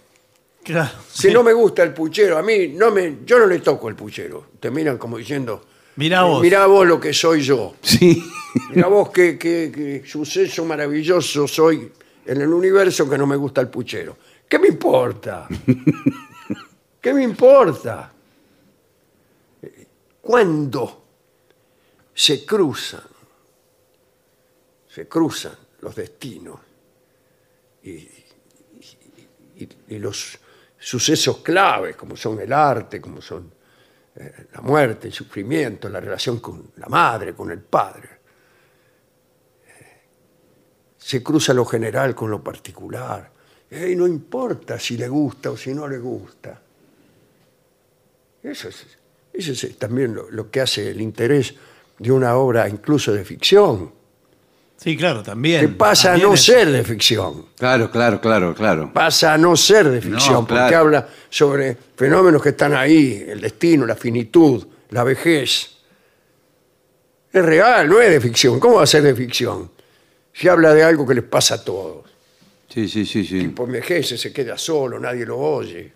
Claro. 0.65 0.91
Si 1.13 1.29
sí. 1.29 1.35
no 1.35 1.43
me 1.45 1.53
gusta 1.53 1.83
el 1.85 1.93
puchero, 1.95 2.37
a 2.37 2.43
mí 2.43 2.69
no 2.69 2.91
me, 2.91 3.19
yo 3.25 3.39
no 3.39 3.47
le 3.47 3.61
toco 3.61 3.89
el 3.89 3.95
puchero. 3.95 4.49
Te 4.59 4.71
miran 4.71 4.99
como 4.99 5.17
diciendo, 5.19 5.65
Mirá 5.97 6.23
vos. 6.25 6.43
mirá 6.43 6.67
vos 6.67 6.87
lo 6.87 6.99
que 7.01 7.13
soy 7.15 7.41
yo. 7.43 7.77
Sí. 7.83 8.23
Mirá 8.75 8.89
vos 8.89 9.11
qué, 9.11 9.39
qué- 9.39 9.71
qué 9.75 10.03
suceso 10.07 10.65
maravilloso 10.65 11.47
soy 11.47 11.91
en 12.27 12.41
el 12.41 12.49
universo 12.53 13.09
que 13.09 13.17
no 13.17 13.27
me 13.27 13.37
gusta 13.37 13.61
el 13.61 13.69
puchero. 13.69 14.17
¿Qué 14.49 14.59
me 14.59 14.69
importa? 14.69 15.47
¿Qué 17.01 17.15
me 17.15 17.23
importa? 17.23 18.13
Cuando 20.27 21.05
se 22.13 22.45
cruzan, 22.45 23.05
se 24.89 25.07
cruzan 25.07 25.57
los 25.83 25.95
destinos 25.95 26.59
y, 27.85 28.09
los 29.91 30.37
sucesos 30.77 31.39
claves, 31.39 31.95
como 31.95 32.17
son 32.17 32.41
el 32.41 32.53
arte, 32.53 33.01
como 33.01 33.23
son 33.23 33.53
eh, 34.17 34.49
la 34.53 34.63
muerte, 34.63 35.07
el 35.07 35.13
sufrimiento, 35.13 35.89
la 35.89 36.01
relación 36.01 36.41
con 36.41 36.73
la 36.75 36.89
madre, 36.89 37.33
con 37.33 37.53
el 37.53 37.61
padre. 37.61 38.09
Eh, 39.65 40.03
Se 40.99 41.23
cruza 41.23 41.55
lo 41.55 41.65
general 41.65 42.17
con 42.17 42.33
lo 42.33 42.43
particular. 42.43 43.31
Y 43.71 43.95
no 43.95 44.09
importa 44.09 44.77
si 44.77 44.97
le 44.97 45.07
gusta 45.07 45.53
o 45.53 45.57
si 45.57 45.73
no 45.73 45.87
le 45.87 45.99
gusta. 45.99 46.61
Eso 48.43 48.69
es, 48.69 49.06
eso 49.39 49.53
es 49.53 49.79
también 49.79 50.15
lo, 50.15 50.31
lo 50.31 50.51
que 50.51 50.61
hace 50.61 50.91
el 50.91 51.01
interés 51.01 51.55
de 51.99 52.11
una 52.13 52.37
obra 52.37 52.69
incluso 52.69 53.13
de 53.13 53.25
ficción. 53.25 53.93
Sí, 54.79 54.95
claro, 54.97 55.23
también. 55.23 55.61
que 55.63 55.69
pasa 55.69 56.13
a 56.13 56.19
no 56.19 56.35
es- 56.35 56.43
ser 56.45 56.71
de 56.71 56.85
ficción. 56.85 57.47
Claro, 57.57 57.91
claro, 57.91 58.21
claro, 58.21 58.55
claro. 58.55 58.93
Pasa 58.93 59.33
a 59.33 59.39
no 59.39 59.57
ser 59.57 59.89
de 59.89 60.01
ficción, 60.03 60.35
No, 60.35 60.47
claro. 60.47 60.65
porque 60.65 60.75
habla 60.75 61.09
sobre 61.31 61.77
fenómenos 61.97 62.43
que 62.43 62.51
están 62.51 62.75
ahí, 62.75 63.25
el 63.27 63.41
destino, 63.41 63.87
la 63.87 63.97
finitud, 63.97 64.67
la 64.91 65.03
vejez. 65.03 65.71
Es 67.33 67.45
real, 67.45 67.89
no 67.89 68.01
es 68.01 68.11
de 68.11 68.21
ficción. 68.21 68.61
¿Cómo 68.61 68.77
va 68.77 68.83
a 68.83 68.87
ser 68.87 69.03
de 69.03 69.15
ficción? 69.15 69.71
Si 70.33 70.49
habla 70.49 70.75
de 70.75 70.83
algo 70.83 71.07
que 71.07 71.15
les 71.15 71.25
pasa 71.25 71.55
a 71.55 71.65
todos. 71.65 72.05
Sí, 72.69 72.87
sí, 72.89 73.07
sí, 73.07 73.25
sí. 73.25 73.49
Por 73.49 73.69
envejece, 73.69 74.19
se 74.19 74.33
queda 74.33 74.59
solo, 74.59 74.99
nadie 75.01 75.25
lo 75.25 75.39
oye. 75.39 75.93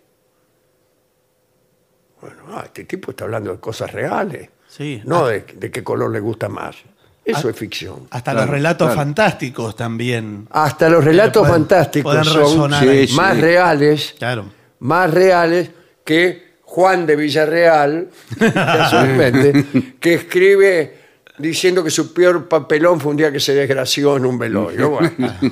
Bueno, 2.20 2.36
ah, 2.52 2.62
este 2.66 2.84
tipo 2.84 3.10
está 3.12 3.24
hablando 3.24 3.52
de 3.52 3.58
cosas 3.58 3.92
reales. 3.92 4.48
Sí. 4.68 5.00
No 5.04 5.26
de, 5.26 5.40
de 5.56 5.70
qué 5.70 5.82
color 5.82 6.10
le 6.10 6.20
gusta 6.20 6.48
más. 6.48 6.76
Eso 7.24 7.48
Ah. 7.48 7.50
es 7.50 7.56
ficción. 7.56 8.06
Hasta 8.10 8.32
Claro, 8.32 8.46
los 8.46 8.50
relatos 8.54 8.86
claro. 8.88 9.00
fantásticos 9.00 9.76
también. 9.76 10.46
Hasta 10.50 10.88
los 10.88 11.04
relatos 11.04 11.42
Pueden- 11.42 11.54
fantásticos 11.62 12.12
pueden 12.12 12.24
son 12.24 12.42
resonar 12.42 12.82
ahí. 12.88 13.06
Sí, 13.08 13.14
más 13.14 13.34
sí. 13.34 13.40
reales 13.40 14.14
Claro. 14.18 14.44
más 14.80 15.10
reales 15.12 15.70
que 16.04 16.50
Juan 16.62 17.04
de 17.06 17.16
Villarreal, 17.16 18.08
casualmente, 18.54 19.92
que 19.98 20.14
escribe 20.14 20.96
diciendo 21.38 21.82
que 21.82 21.90
su 21.90 22.12
peor 22.14 22.48
papelón 22.48 23.00
fue 23.00 23.10
un 23.10 23.16
día 23.16 23.32
que 23.32 23.40
se 23.40 23.54
desgració 23.54 24.16
en 24.16 24.24
un 24.26 24.38
velorio. 24.38 24.90
Bueno, 24.90 25.10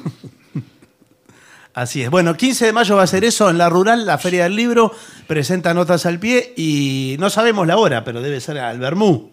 Así 1.78 2.02
es. 2.02 2.10
Bueno, 2.10 2.36
15 2.36 2.66
de 2.66 2.72
mayo 2.72 2.96
va 2.96 3.04
a 3.04 3.06
ser 3.06 3.22
eso 3.24 3.48
en 3.48 3.56
la 3.56 3.68
rural, 3.68 4.04
la 4.04 4.18
Feria 4.18 4.42
del 4.42 4.56
Libro. 4.56 4.92
Presenta 5.28 5.72
notas 5.74 6.06
al 6.06 6.18
pie 6.18 6.52
y 6.56 7.14
no 7.20 7.30
sabemos 7.30 7.68
la 7.68 7.76
hora, 7.76 8.02
pero 8.02 8.20
debe 8.20 8.40
ser 8.40 8.58
al 8.58 8.80
Bermú. 8.80 9.30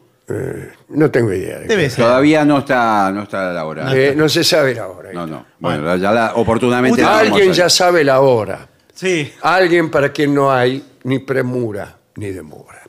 no 0.89 1.09
tengo 1.09 1.33
idea. 1.33 1.57
de 1.57 1.65
Debe 1.65 1.89
ser. 1.89 2.05
Todavía 2.05 2.45
no 2.45 2.59
está, 2.59 3.11
no 3.11 3.23
está 3.23 3.51
la 3.51 3.65
hora. 3.65 3.91
Eh, 3.95 4.13
no 4.15 4.29
se 4.29 4.43
sabe 4.43 4.75
la 4.75 4.87
hora. 4.87 5.11
No, 5.11 5.25
no. 5.25 5.43
Bueno, 5.57 5.95
ya 5.95 6.11
la, 6.11 6.35
oportunamente. 6.35 7.01
Usted- 7.01 7.11
la 7.11 7.19
Alguien 7.19 7.51
ya 7.51 7.67
sabe 7.67 8.03
la 8.03 8.19
hora. 8.21 8.69
Sí. 8.93 9.31
Alguien 9.41 9.89
para 9.89 10.11
quien 10.11 10.35
no 10.35 10.51
hay 10.51 10.83
ni 11.03 11.17
premura 11.17 11.97
ni 12.15 12.29
demora. 12.29 12.83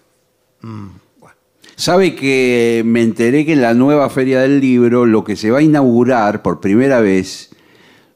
Sabe 1.77 2.15
que 2.15 2.83
me 2.85 3.01
enteré 3.03 3.47
que 3.47 3.55
en 3.55 3.63
la 3.63 3.73
nueva 3.73 4.11
Feria 4.11 4.41
del 4.41 4.61
Libro 4.61 5.07
lo 5.07 5.25
que 5.25 5.35
se 5.35 5.51
va 5.51 5.61
a 5.61 5.63
inaugurar 5.63 6.43
por 6.43 6.61
primera 6.61 7.01
vez 7.01 7.56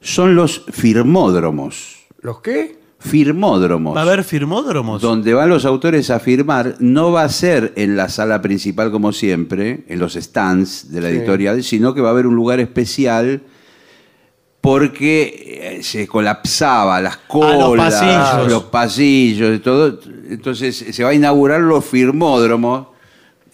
son 0.01 0.35
los 0.35 0.65
firmódromos. 0.73 1.99
¿Los 2.23 2.41
qué? 2.41 2.79
Firmódromos. 2.99 3.97
¿Va 3.97 4.01
a 4.01 4.05
haber 4.05 4.25
firmódromos? 4.25 5.01
Donde 5.01 5.33
van 5.33 5.49
los 5.49 5.65
autores 5.65 6.11
a 6.11 6.21
firmar, 6.21 6.77
no 6.81 7.13
va 7.13 7.23
a 7.23 7.29
ser 7.31 7.73
en 7.77 7.97
la 7.97 8.09
sala 8.11 8.43
principal 8.43 8.91
como 8.91 9.13
siempre, 9.13 9.85
en 9.89 9.99
los 9.99 10.15
stands 10.15 10.91
de 10.93 11.01
la 11.01 11.09
Sí. 11.09 11.17
editorial, 11.17 11.63
sino 11.65 11.95
que 11.95 12.01
va 12.03 12.09
a 12.09 12.13
haber 12.13 12.27
un 12.27 12.35
lugar 12.35 12.61
especial 12.61 13.41
porque 14.61 15.79
eh, 15.79 15.83
se 15.83 16.07
colapsaba 16.07 17.01
las 17.01 17.17
colas, 17.17 17.91
pasillos. 17.93 18.51
los 18.51 18.65
pasillos 18.65 19.57
y 19.57 19.59
todo. 19.61 19.99
Entonces 20.29 20.77
se 20.91 21.03
va 21.05 21.11
a 21.11 21.15
inaugurar 21.15 21.61
los 21.63 21.85
firmódromos. 21.85 22.89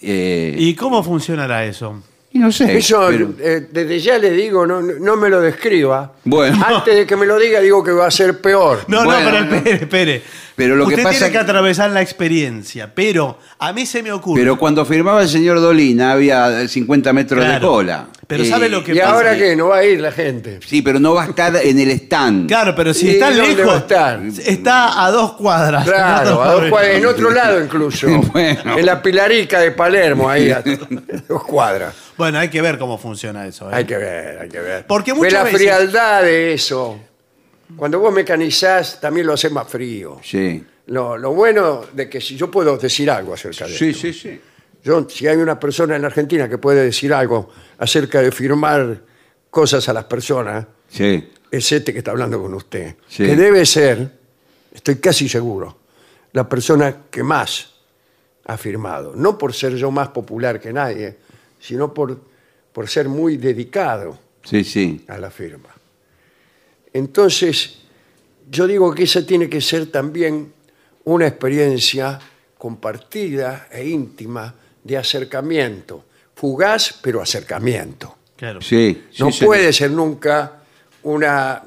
eh, 0.01 0.55
¿Y 0.59 0.75
cómo 0.75 1.01
funcionará 1.03 1.65
eso? 1.65 2.01
Y 2.37 2.39
no 2.39 2.51
sé. 2.51 2.77
Eso, 2.77 3.07
pero- 3.09 3.33
eh, 3.39 3.67
desde 3.71 3.99
ya 3.99 4.17
le 4.17 4.31
digo, 4.31 4.65
no, 4.65 4.81
no 4.81 5.15
me 5.15 5.29
lo 5.29 5.41
describa. 5.41 6.13
Bueno. 6.23 6.63
Antes 6.65 6.95
de 6.95 7.05
que 7.07 7.15
me 7.15 7.25
lo 7.25 7.37
diga, 7.39 7.59
digo 7.59 7.83
que 7.83 7.91
va 7.91 8.07
a 8.07 8.11
ser 8.11 8.39
peor. 8.41 8.85
No, 8.87 9.03
Bueno, 9.03 9.31
no, 9.31 9.39
no. 9.41 9.47
pero 9.49 9.55
espere, 9.57 9.75
espere. 9.83 10.21
Pero 10.55 10.75
lo 10.75 10.87
que 10.87 10.95
Usted 10.95 11.03
pasa 11.03 11.17
tiene 11.19 11.31
que 11.33 11.37
que- 11.37 11.43
atravesar 11.43 11.91
la 11.91 12.01
experiencia, 12.01 12.91
pero 12.95 13.37
a 13.59 13.73
mí 13.73 13.85
se 13.85 14.01
me 14.01 14.11
ocurre. 14.11 14.41
pero 14.41 14.57
cuando 14.57 14.83
firmaba 14.85 15.21
el 15.21 15.29
señor 15.29 15.59
Dolina 15.61 16.13
había 16.13 16.67
50 16.67 17.13
metros 17.13 17.41
de 17.41 17.45
Claro. 17.47 17.67
cola. 17.69 18.07
Pero 18.25 18.43
Eh, 18.43 18.47
¿sabe 18.47 18.67
lo 18.67 18.83
que 18.83 18.93
¿Y 18.93 18.97
pasa? 18.97 19.11
ahora 19.11 19.37
qué? 19.37 19.55
¿No 19.55 19.67
va 19.67 19.77
a 19.77 19.85
ir 19.85 20.01
la 20.01 20.11
gente? 20.11 20.59
Sí, 20.65 20.81
pero 20.81 20.99
no 20.99 21.13
va 21.13 21.23
a 21.23 21.27
estar 21.27 21.55
en 21.57 21.79
el 21.79 21.91
stand. 21.91 22.47
Claro, 22.47 22.73
pero 22.75 22.91
si 22.93 23.05
¿Y 23.05 23.09
está 23.11 23.29
dónde 23.31 23.55
lejos. 23.55 23.67
va 23.71 23.75
a 23.75 23.77
estar? 23.79 24.21
Está 24.45 25.05
a 25.05 25.11
dos 25.11 25.33
cuadras. 25.33 25.85
Claro, 25.85 26.41
a 26.43 26.51
dos 26.53 26.69
cuadras, 26.69 26.95
en 26.95 27.05
otro 27.05 27.29
lado 27.29 27.63
incluso. 27.63 28.07
Bueno. 28.33 28.77
En 28.79 28.85
la 28.85 29.01
Pilarica 29.01 29.59
de 29.59 29.71
Palermo, 29.71 30.27
ahí 30.27 30.49
a 30.49 30.61
dos 31.29 31.43
cuadras. 31.43 31.93
Bueno, 32.17 32.39
hay 32.39 32.49
que 32.49 32.61
ver 32.61 32.77
cómo 32.79 32.97
funciona 32.97 33.45
eso. 33.45 33.69
¿eh? 33.69 33.75
Hay 33.75 33.85
que 33.85 33.97
ver, 33.97 34.39
hay 34.39 34.49
que 34.49 34.59
ver. 34.59 34.85
Porque 34.87 35.11
Ve 35.11 35.17
muchas 35.17 35.33
la 35.33 35.43
veces- 35.43 35.59
frialdad 35.59 36.23
de 36.23 36.53
eso. 36.53 36.99
Cuando 37.75 37.99
vos 37.99 38.13
mecanizás, 38.13 38.99
también 39.01 39.27
lo 39.27 39.33
haces 39.33 39.51
más 39.51 39.67
frío. 39.67 40.19
Sí. 40.23 40.63
Lo, 40.87 41.17
lo 41.17 41.33
bueno 41.33 41.83
de 41.93 42.09
que 42.09 42.21
si 42.21 42.35
yo 42.37 42.49
puedo 42.49 42.77
decir 42.77 43.11
algo 43.11 43.33
acerca 43.33 43.67
de 43.67 43.77
Sí, 43.77 43.89
esto. 43.89 44.01
sí, 44.01 44.13
sí. 44.13 44.41
Yo, 44.83 45.05
si 45.09 45.27
hay 45.27 45.35
una 45.37 45.59
persona 45.59 45.95
en 45.97 46.01
la 46.01 46.07
Argentina 46.07 46.47
que 46.47 46.57
puede 46.57 46.83
decir 46.85 47.13
algo 47.13 47.49
acerca 47.77 48.21
de 48.21 48.31
firmar 48.31 49.01
cosas 49.49 49.87
a 49.89 49.93
las 49.93 50.05
personas, 50.05 50.65
Sí. 50.89 51.29
es 51.51 51.71
este 51.73 51.91
que 51.91 51.99
está 51.99 52.11
hablando 52.11 52.41
con 52.41 52.53
usted. 52.53 52.95
Sí. 53.09 53.25
Que 53.25 53.35
debe 53.35 53.65
ser, 53.65 54.09
estoy 54.73 54.95
casi 54.95 55.27
seguro, 55.27 55.77
la 56.31 56.47
persona 56.47 56.95
que 57.11 57.21
más 57.21 57.73
ha 58.45 58.57
firmado. 58.57 59.13
No 59.13 59.37
por 59.37 59.53
ser 59.53 59.75
yo 59.75 59.91
más 59.91 60.07
popular 60.09 60.61
que 60.61 60.71
nadie, 60.71 61.17
sino 61.59 61.93
por, 61.93 62.19
por 62.71 62.87
ser 62.89 63.07
muy 63.09 63.37
dedicado 63.37 64.17
Sí, 64.43 64.63
sí. 64.63 65.03
a 65.07 65.17
la 65.17 65.29
firma. 65.31 65.69
Entonces, 66.93 67.79
yo 68.49 68.65
digo 68.67 68.93
que 68.93 69.03
esa 69.03 69.25
tiene 69.25 69.49
que 69.49 69.61
ser 69.61 69.87
también 69.87 70.53
una 71.03 71.27
experiencia 71.27 72.19
compartida 72.57 73.67
e 73.71 73.87
íntima 73.87 74.53
de 74.83 74.97
acercamiento. 74.97 76.05
Fugaz, 76.35 76.97
pero 77.01 77.21
acercamiento. 77.21 78.15
Claro. 78.35 78.61
Sí. 78.61 79.05
No 79.19 79.31
sí. 79.31 79.45
puede 79.45 79.73
ser 79.73 79.91
nunca 79.91 80.61
una 81.03 81.63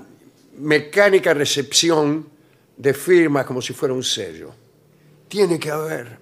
mecánica 0.58 1.34
recepción 1.34 2.26
de 2.76 2.94
firmas 2.94 3.44
como 3.46 3.60
si 3.60 3.72
fuera 3.72 3.94
un 3.94 4.04
sello. 4.04 4.52
Tiene 5.28 5.58
que 5.58 5.70
haber, 5.70 6.18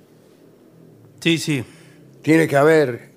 Sí, 1.20 1.38
sí. 1.38 1.64
tiene 2.22 2.46
que 2.46 2.56
haber 2.56 3.10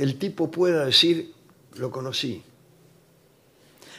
que 0.00 0.04
el 0.04 0.16
tipo 0.16 0.50
pueda 0.50 0.86
decir, 0.86 1.30
lo 1.76 1.90
conocí. 1.90 2.42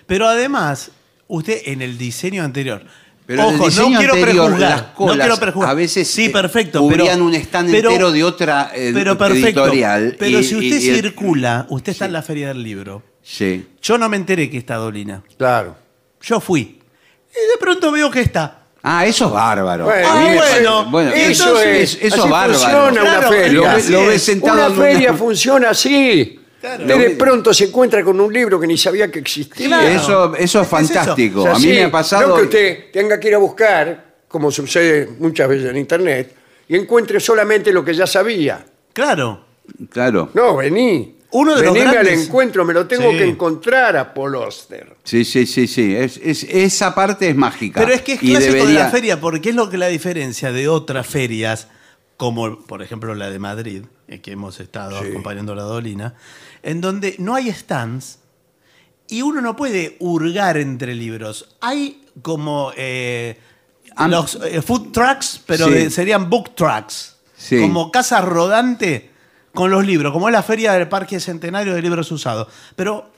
Pero 0.08 0.28
además, 0.28 0.90
usted 1.28 1.62
en 1.66 1.84
el 1.84 1.96
diseño 2.00 2.44
anterior. 2.44 2.84
Pero 3.28 3.44
en 3.44 3.50
el 3.50 3.56
Ojo, 3.56 3.66
diseño 3.66 3.90
no 3.92 3.98
quiero 4.00 4.14
anterior, 4.16 4.46
prejuzgar. 4.48 4.72
las 4.72 4.82
colas 4.94 5.18
no 5.18 5.22
quiero 5.24 5.38
prejuzgar. 5.38 5.70
a 5.70 5.74
veces, 5.76 6.08
sí, 6.08 6.26
eh, 6.26 6.30
perfecto. 6.32 6.80
cubrían 6.80 7.18
pero, 7.18 7.26
un 7.26 7.36
stand 7.36 7.70
pero- 7.70 7.90
entero 7.92 8.12
de 8.12 8.24
otra, 8.24 8.72
eh, 8.74 8.90
pero 8.96 9.16
perfecto, 9.16 9.62
editorial, 9.64 10.16
Pero 10.18 10.40
y- 10.40 10.44
si 10.44 10.56
usted 10.56 10.78
y 10.78 10.82
circula, 10.96 11.68
usted 11.70 11.92
está 11.92 12.06
en 12.06 12.14
la 12.14 12.24
Feria 12.24 12.48
del 12.48 12.64
Libro. 12.64 13.04
Sí. 13.22 13.68
Yo 13.80 14.00
no 14.00 14.10
me 14.10 14.18
enteré 14.18 14.50
que 14.50 14.58
está 14.58 14.78
Dolina. 14.78 15.24
Claro. 15.38 15.78
Yo 16.20 16.40
fui. 16.40 16.62
Y 17.30 17.52
de 17.52 17.58
pronto 17.60 17.92
veo 17.92 18.10
que 18.10 18.22
está. 18.22 18.61
Ah, 18.84 19.06
eso 19.06 19.26
es 19.28 19.32
bárbaro. 19.32 19.86
Bueno, 19.86 20.08
ah, 20.10 20.34
bueno, 20.36 20.86
bueno, 20.91 21.12
Eso 21.13 21.62
es, 21.62 22.00
eso 22.02 22.24
es 22.26 22.30
bárbaro. 22.30 22.54
funciona 22.60 22.84
una 22.91 23.02
Claro, 23.02 23.30
feria. 23.30 23.54
Lo, 23.54 23.89
lo 24.02 24.08
ve 24.08 24.15
es. 24.15 24.24
sentado 24.24 24.54
Una 24.54 24.65
en 24.67 24.76
feria 24.76 25.13
funciona 25.13 25.70
así. 25.70 26.39
Claro. 26.60 26.84
Usted 26.84 26.98
de 26.98 27.10
pronto 27.12 27.54
se 27.54 27.65
encuentra 27.65 28.04
con 28.04 28.20
un 28.20 28.32
libro 28.34 28.60
que 28.60 28.67
ni 28.67 28.78
sabía 28.78 29.10
que 29.12 29.20
existía. 29.20 29.67
Claro. 29.67 29.88
Eso, 29.88 30.36
eso 30.36 30.36
es 30.36 30.38
¿Qué 30.38 30.44
es 30.44 30.50
eso? 30.52 30.65
fantástico. 30.65 31.39
O 31.41 31.44
sea, 31.44 31.52
a 31.54 31.56
mí 31.56 31.62
sí, 31.62 31.67
me 31.70 31.84
ha 31.84 31.91
pasado. 31.91 32.28
No 32.30 32.36
que 32.36 32.41
usted 32.44 32.91
tenga 32.91 33.20
que 33.20 33.28
ir 33.30 33.36
a 33.36 33.39
buscar, 33.39 34.06
como 34.28 34.52
sucede 34.52 35.10
muchas 35.20 35.48
veces 35.50 35.70
en 35.70 35.78
Internet, 35.78 36.36
y 36.67 36.76
encuentre 36.76 37.20
solamente 37.20 37.72
lo 37.72 37.84
que 37.86 37.94
ya 37.94 38.08
sabía. 38.08 38.65
Claro. 38.94 39.46
Claro. 39.91 40.30
No, 40.34 40.56
vení. 40.58 41.17
Uno 41.34 41.56
de 41.56 41.63
los 41.63 41.74
Venime 41.74 41.89
al 41.98 42.04
grandes- 42.06 42.26
encuentro, 42.28 42.65
me 42.65 42.74
lo 42.74 42.88
tengo 42.88 43.10
Sí. 43.12 43.17
que 43.17 43.26
encontrar 43.26 43.96
a 43.96 44.13
Paul 44.13 44.36
Oster. 44.36 44.98
Sí, 45.04 45.24
sí, 45.24 45.46
sí, 45.46 45.65
sí. 45.67 45.96
Es, 45.96 46.17
es- 46.17 46.44
esa 46.44 46.94
parte 46.94 47.30
es 47.30 47.36
mágica. 47.36 47.80
Pero 47.80 47.94
es 47.94 48.02
que 48.02 48.13
es 48.13 48.20
clásico 48.20 48.52
de 48.54 48.60
debería- 48.60 48.80
la 48.86 48.89
feria, 48.89 49.20
porque 49.22 49.50
es 49.50 49.56
lo 49.56 49.70
que 49.70 49.78
la 49.78 49.88
diferencia 49.88 50.52
de 50.52 50.67
otras 50.67 51.08
ferias, 51.08 51.67
como 52.17 52.60
por 52.60 52.82
ejemplo 52.84 53.15
la 53.15 53.30
de 53.30 53.39
Madrid, 53.39 53.84
eh, 54.10 54.20
que 54.20 54.34
hemos 54.34 54.60
estado 54.60 55.02
Sí. 55.02 55.08
acompañando 55.10 55.54
a 55.54 55.56
la 55.56 55.63
Dolina, 55.63 56.15
en 56.63 56.82
donde 56.82 57.15
no 57.17 57.34
hay 57.36 57.50
stands 57.52 58.20
y 59.08 59.22
uno 59.22 59.39
no 59.41 59.56
puede 59.56 59.96
hurgar 60.00 60.58
entre 60.58 60.96
libros. 60.96 61.56
Hay 61.62 62.04
como 62.22 62.74
eh, 62.76 63.39
los 64.10 64.36
eh, 64.36 64.62
food 64.62 64.91
trucks, 64.91 65.41
pero 65.46 65.67
Sí. 65.67 65.74
de- 65.74 65.89
serían 65.89 66.30
book 66.30 66.56
trucks, 66.56 67.15
Sí. 67.38 67.60
como 67.62 67.89
casa 67.91 68.20
rodante 68.22 69.11
con 69.54 69.70
los 69.72 69.86
libros, 69.86 70.14
como 70.14 70.28
es 70.30 70.34
la 70.34 70.44
feria 70.44 70.74
del 70.74 70.88
Parque 70.88 71.20
Centenario 71.20 71.74
de 71.74 71.82
Libros 71.82 72.12
Usados. 72.12 72.48
Pero 72.76 73.10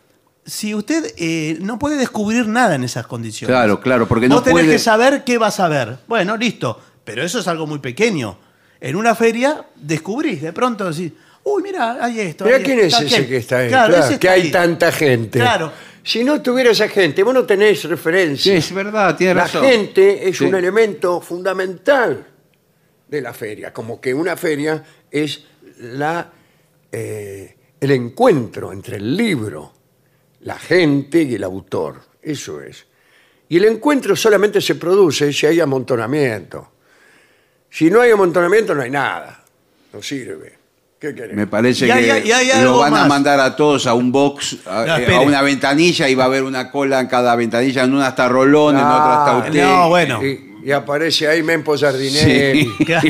si 0.45 0.73
usted 0.75 1.13
eh, 1.17 1.57
no 1.61 1.77
puede 1.79 1.95
descubrir 1.95 2.47
nada 2.47 2.75
en 2.75 2.83
esas 2.83 3.05
condiciones. 3.07 3.53
Claro, 3.55 3.79
claro, 3.79 4.07
porque 4.07 4.27
no 4.27 4.35
Vos 4.35 4.43
tenés 4.43 4.63
puede- 4.63 4.73
que 4.73 4.79
saber 4.79 5.23
qué 5.23 5.37
vas 5.37 5.59
a 5.59 5.67
ver. 5.67 5.97
Bueno, 6.07 6.35
listo. 6.37 6.81
Pero 7.03 7.23
eso 7.23 7.39
es 7.39 7.47
algo 7.47 7.67
muy 7.67 7.79
pequeño. 7.79 8.37
En 8.81 8.95
una 8.95 9.13
feria 9.15 9.65
descubrís, 9.75 10.41
de 10.41 10.51
pronto 10.53 10.89
decís, 10.89 11.11
uy, 11.43 11.61
mira, 11.63 11.97
hay 12.03 12.19
esto. 12.21 12.45
Mira 12.45 12.59
quién 12.59 12.79
es 12.79 12.93
ese 12.93 13.05
aquel". 13.15 13.27
que 13.27 13.37
está 13.37 13.57
ahí. 13.59 13.67
Claro, 13.69 13.93
Claro, 13.95 14.19
que 14.19 14.29
hay 14.29 14.41
ahí. 14.43 14.51
tanta 14.51 14.91
gente. 14.91 15.39
Claro. 15.39 15.71
Si 16.03 16.23
no 16.23 16.41
tuviera 16.41 16.71
esa 16.71 16.89
gente, 16.89 17.23
vos 17.23 17.33
no 17.33 17.43
tenés 17.43 17.83
referencia. 17.85 18.51
Sí, 18.51 18.57
es 18.57 18.73
verdad, 18.73 19.15
tiene 19.15 19.35
La 19.35 19.43
razón. 19.43 19.63
gente 19.65 20.27
es 20.27 20.37
Sí. 20.37 20.43
un 20.45 20.55
elemento 20.55 21.21
fundamental 21.21 22.25
de 23.07 23.21
la 23.21 23.33
feria, 23.33 23.71
como 23.71 24.01
que 24.01 24.13
una 24.13 24.35
feria 24.35 24.83
es 25.11 25.43
la, 25.79 26.31
eh, 26.91 27.57
el 27.79 27.91
encuentro 27.91 28.71
entre 28.71 28.97
el 28.97 29.15
libro 29.17 29.73
la 30.41 30.57
gente 30.59 31.21
y 31.21 31.35
el 31.35 31.43
autor. 31.43 32.01
Eso 32.21 32.61
es. 32.61 32.85
Y 33.49 33.57
el 33.57 33.65
encuentro 33.65 34.15
solamente 34.15 34.59
se 34.61 34.75
produce 34.75 35.31
si 35.31 35.45
hay 35.45 35.59
amontonamiento. 35.61 36.69
Si 37.69 37.89
no 37.89 38.01
hay 38.01 38.11
amontonamiento, 38.11 38.75
no 38.75 38.81
hay 38.81 38.89
nada. 38.89 39.43
No 39.93 40.01
sirve. 40.01 40.57
¿Qué 40.99 41.13
querés? 41.13 41.35
Me 41.35 41.47
parece 41.47 41.87
Y 41.87 41.91
hay- 41.91 42.21
que 42.21 42.27
y 42.27 42.31
hay 42.31 42.63
lo 42.63 42.79
van 42.79 42.93
a 42.93 42.99
más. 42.99 43.07
mandar 43.09 43.39
a 43.39 43.55
todos 43.55 43.87
a 43.87 43.93
un 43.93 44.11
box, 44.11 44.57
a, 44.65 44.85
No, 44.85 44.95
eh, 44.97 45.01
espere. 45.01 45.19
una 45.19 45.41
ventanilla 45.41 46.07
y 46.09 46.15
va 46.15 46.23
a 46.23 46.27
haber 46.27 46.43
una 46.43 46.71
cola 46.71 46.99
en 46.99 47.07
cada 47.07 47.35
ventanilla. 47.35 47.83
En 47.83 47.93
una 47.93 48.09
está 48.09 48.27
Rolón, 48.29 48.75
en 48.77 48.81
otra 48.85 48.95
está 48.97 49.31
Ah, 49.31 49.37
usted. 49.45 49.63
no, 49.63 49.89
bueno. 49.89 50.23
Y, 50.25 50.59
y 50.65 50.71
aparece 50.71 51.27
ahí 51.27 51.41
Mempo 51.43 51.77
Jardinelli. 51.77 52.63
Sí. 52.65 52.71
Claro. 52.85 53.09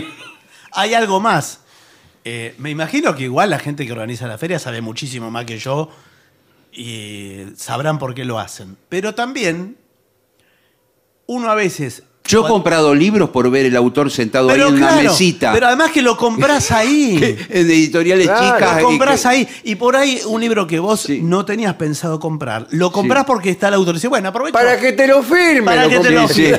Hay 0.72 0.94
algo 0.96 1.20
más. 1.20 1.60
Eh, 2.26 2.56
me 2.58 2.70
imagino 2.70 3.16
que 3.16 3.24
igual 3.24 3.50
la 3.50 3.60
gente 3.60 3.86
que 3.86 3.92
organiza 3.92 4.28
la 4.28 4.38
feria 4.38 4.60
sabe 4.60 4.82
muchísimo 4.82 5.30
más 5.30 5.46
que 5.46 5.58
yo 5.58 5.90
y 6.72 7.46
sabrán 7.56 8.00
por 8.00 8.16
qué 8.16 8.26
lo 8.26 8.40
hacen. 8.40 8.78
Pero 8.90 9.16
también 9.16 9.78
uno 11.26 11.50
a 11.50 11.56
veces... 11.56 12.04
Yo 12.26 12.46
he 12.46 12.48
comprado 12.50 12.96
libros 12.96 13.30
por 13.32 13.52
ver 13.52 13.66
el 13.66 13.76
autor 13.76 14.10
sentado 14.10 14.50
ahí 14.50 14.60
en 14.62 14.68
una 14.68 14.88
claro, 14.88 15.10
mesita. 15.10 15.52
pero 15.52 15.68
además 15.68 15.92
que 15.92 16.02
lo 16.02 16.16
compras 16.16 16.72
ahí. 16.72 17.18
en 17.50 17.70
editoriales 17.70 18.28
Claro, 18.28 18.56
chicas. 18.58 18.76
Lo 18.76 18.80
y 18.80 18.84
compras 18.84 19.22
que- 19.22 19.28
ahí. 19.28 19.48
Y 19.66 19.76
por 19.76 19.96
ahí 19.98 20.22
un 20.28 20.40
libro 20.40 20.66
que 20.66 20.80
vos 20.80 21.02
Sí. 21.02 21.20
no 21.22 21.44
tenías 21.46 21.74
pensado 21.76 22.20
comprar. 22.22 22.66
Lo 22.72 22.92
compras 22.94 23.24
Sí. 23.24 23.28
porque 23.28 23.50
está 23.50 23.68
el 23.68 23.74
autor. 23.74 23.96
Dice, 23.96 24.08
bueno, 24.08 24.30
aprovecho. 24.30 24.54
Para 24.54 24.80
que 24.80 24.94
te 24.94 25.06
lo 25.06 25.22
firme. 25.22 25.66
Para 25.66 25.90
que 25.90 26.00
te 26.00 26.10
lo 26.12 26.28
sí. 26.30 26.52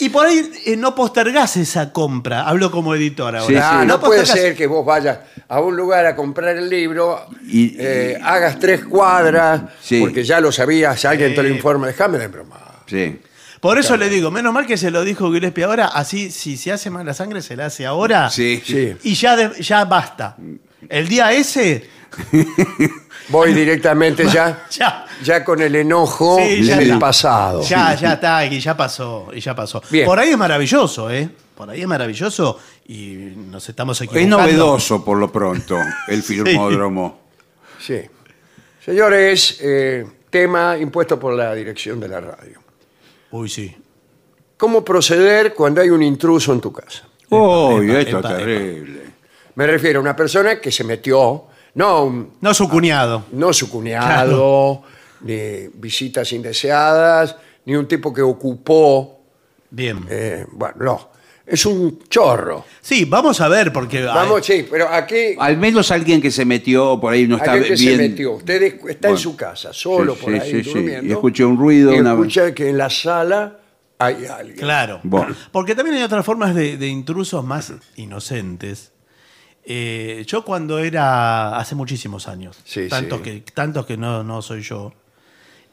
Y 0.00 0.08
por 0.10 0.26
ahí 0.26 0.50
eh, 0.66 0.76
no 0.76 0.94
postergás 0.94 1.56
esa 1.56 1.92
compra. 1.92 2.42
Hablo 2.46 2.70
como 2.70 2.94
editor 2.94 3.34
ahora. 3.34 3.46
Sí, 3.46 3.54
sí. 3.54 3.60
Ah, 3.62 3.84
no 3.86 3.98
puede 3.98 4.26
ser 4.26 4.54
que 4.54 4.66
vos 4.66 4.84
vayas 4.84 5.18
a 5.48 5.60
un 5.60 5.74
lugar 5.76 6.04
a 6.06 6.14
comprar 6.14 6.56
el 6.56 6.68
libro, 6.68 7.26
Y- 7.50 7.74
eh, 7.78 8.18
hagas 8.22 8.58
tres 8.58 8.84
cuadras, 8.84 9.62
Sí. 9.82 10.00
porque 10.00 10.22
ya 10.22 10.38
lo 10.40 10.52
sabías, 10.52 11.02
alguien 11.06 11.34
te 11.34 11.42
lo 11.42 11.48
informa. 11.48 11.86
Déjame 11.86 12.18
de 12.18 12.28
broma. 12.28 12.56
Sí. 12.86 13.18
Por 13.60 13.78
eso 13.78 13.96
le 13.96 14.08
digo, 14.08 14.30
menos 14.30 14.52
mal 14.52 14.66
que 14.66 14.76
se 14.76 14.90
lo 14.90 15.02
dijo 15.04 15.32
Gillespie 15.32 15.64
ahora, 15.64 15.86
así 15.88 16.30
si 16.30 16.56
se 16.56 16.72
hace 16.72 16.90
mala 16.90 17.12
sangre 17.14 17.42
se 17.42 17.56
la 17.56 17.66
hace 17.66 17.84
ahora. 17.86 18.30
Sí. 18.30 18.62
Sí. 18.64 18.94
Y 19.02 19.14
ya, 19.14 19.36
de- 19.36 19.60
ya 19.62 19.84
basta. 19.84 20.36
El 20.88 21.08
día 21.08 21.32
ese, 21.32 21.88
Voy 23.28 23.52
directamente 23.52 24.26
ya, 24.28 24.64
ya. 24.70 25.04
ya 25.22 25.44
con 25.44 25.60
el 25.60 25.74
enojo 25.76 26.38
Sí, 26.38 26.62
ya 26.64 26.76
del 26.76 26.86
está. 26.88 26.98
pasado. 26.98 27.62
Ya, 27.62 27.94
ya 27.94 28.12
está, 28.14 28.46
y 28.46 28.58
ya 28.60 28.76
pasó, 28.76 29.28
y 29.34 29.40
ya 29.40 29.54
pasó. 29.54 29.82
Bien. 29.90 30.06
Por 30.06 30.18
ahí 30.18 30.30
es 30.30 30.38
maravilloso, 30.38 31.10
¿eh? 31.10 31.28
Por 31.54 31.68
ahí 31.68 31.80
es 31.82 31.86
maravilloso 31.86 32.58
y 32.86 33.12
nos 33.50 33.68
estamos 33.68 34.00
Es 34.00 34.06
equivocando. 34.08 34.38
novedoso 34.38 35.04
por 35.04 35.18
lo 35.18 35.30
pronto 35.30 35.76
el 36.06 36.22
filmódromo. 36.22 37.20
Sí. 37.80 38.00
Señores, 38.84 39.58
eh, 39.60 40.06
tema 40.30 40.78
impuesto 40.78 41.18
por 41.18 41.34
la 41.34 41.54
dirección 41.54 42.00
de 42.00 42.08
la 42.08 42.20
radio. 42.20 42.60
Uy, 43.30 43.48
sí. 43.48 43.76
¿Cómo 44.56 44.84
proceder 44.84 45.54
cuando 45.54 45.80
hay 45.80 45.90
un 45.90 46.02
intruso 46.02 46.52
en 46.52 46.60
tu 46.60 46.72
casa? 46.72 47.04
Uy, 47.30 47.90
epa, 47.90 48.00
esto 48.00 48.18
epa, 48.18 48.30
es 48.32 48.36
terrible. 48.38 49.00
Me 49.54 49.66
refiero 49.66 49.98
a 49.98 50.02
una 50.02 50.16
persona 50.16 50.60
que 50.60 50.70
se 50.72 50.84
metió, 50.84 51.44
no, 51.74 52.04
un- 52.04 52.32
No 52.40 52.54
su 52.54 52.68
cuñado. 52.68 53.24
no 53.32 53.52
su 53.52 53.68
cuñado, 53.70 54.82
ni 55.20 55.68
visitas 55.74 56.32
indeseadas, 56.32 57.36
ni 57.66 57.76
un 57.76 57.86
tipo 57.86 58.12
que 58.12 58.22
ocupó, 58.22 59.20
Bien. 59.70 60.04
eh, 60.08 60.46
bueno, 60.52 60.74
no, 60.80 61.10
es 61.50 61.64
un 61.66 62.00
chorro. 62.08 62.64
Sí, 62.80 63.04
vamos 63.04 63.40
a 63.40 63.48
ver, 63.48 63.72
porque. 63.72 64.02
Vamos, 64.02 64.44
sí, 64.44 64.66
pero 64.70 64.88
aquí 64.88 65.34
Al 65.38 65.56
menos 65.56 65.90
alguien 65.90 66.20
que 66.20 66.30
se 66.30 66.44
metió 66.44 67.00
por 67.00 67.12
ahí 67.12 67.26
no 67.26 67.36
está 67.36 67.52
alguien 67.52 67.74
que 67.74 67.80
bien. 67.80 67.96
se 67.96 68.08
metió. 68.08 68.32
Usted 68.32 68.62
es- 68.62 68.74
está 68.74 69.08
en 69.08 69.14
Bueno. 69.14 69.16
su 69.18 69.36
casa, 69.36 69.72
solo 69.72 70.14
Sí, 70.14 70.20
por 70.22 70.32
sí, 70.34 70.38
ahí 70.40 70.50
sí, 70.50 70.64
sí. 70.64 70.70
durmiendo. 70.74 71.06
Y 71.08 71.12
escuché 71.12 71.44
un 71.44 71.56
ruido, 71.58 71.94
y 71.94 71.98
una- 72.00 72.10
escucha 72.12 72.54
que 72.54 72.68
en 72.68 72.78
la 72.78 72.90
sala 72.90 73.58
hay 73.98 74.26
alguien. 74.26 74.56
Claro. 74.58 75.00
Bueno. 75.02 75.34
Porque 75.50 75.74
también 75.74 75.96
hay 75.96 76.02
otras 76.02 76.24
formas 76.24 76.54
de, 76.54 76.76
de 76.76 76.86
intrusos 76.88 77.44
más 77.44 77.72
inocentes. 77.96 78.92
Eh, 79.70 80.24
yo 80.26 80.44
cuando 80.44 80.78
era 80.78 81.58
hace 81.58 81.74
muchísimos 81.74 82.26
años, 82.26 82.58
Sí, 82.64 82.88
tantos 82.88 83.18
sí. 83.18 83.24
que, 83.24 83.52
tantos 83.52 83.84
que 83.86 83.96
no, 83.98 84.24
no 84.24 84.40
soy 84.40 84.62
yo, 84.62 84.94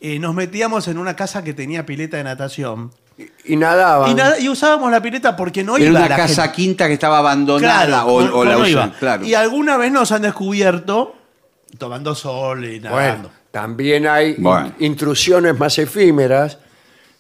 eh, 0.01 0.19
nos 0.19 0.35
metíamos 0.35 0.87
en 0.89 0.97
una 0.97 1.15
casa 1.15 1.43
que 1.43 1.53
tenía 1.53 1.85
pileta 1.85 2.17
de 2.17 2.25
natación 2.25 2.91
Y 3.45 3.55
nadaban. 3.55 4.11
y, 4.11 4.13
nada- 4.13 4.39
y 4.39 4.49
usábamos 4.49 4.91
la 4.91 5.01
pileta 5.01 5.35
porque 5.37 5.63
no 5.63 5.77
Era 5.77 5.85
iba 5.85 5.99
una 5.99 6.09
la 6.09 6.15
casa 6.17 6.43
gente. 6.43 6.55
quinta 6.57 6.87
que 6.87 6.93
estaba 6.95 7.19
abandonada 7.19 7.85
Claro, 7.85 8.07
o, 8.07 8.21
no- 8.21 8.35
o 8.35 8.43
la 8.43 8.51
no 8.53 8.57
usan, 8.59 8.69
iba. 8.71 8.91
claro. 8.99 9.23
Y 9.25 9.33
alguna 9.33 9.77
vez 9.77 9.91
nos 9.91 10.11
han 10.11 10.23
descubierto 10.23 11.15
tomando 11.77 12.13
sol 12.13 12.65
y 12.65 12.79
nadando. 12.81 13.29
Bueno, 13.29 13.31
también 13.51 14.05
hay 14.07 14.35
Bueno. 14.37 14.73
intrusiones 14.79 15.57
más 15.57 15.77
efímeras 15.77 16.57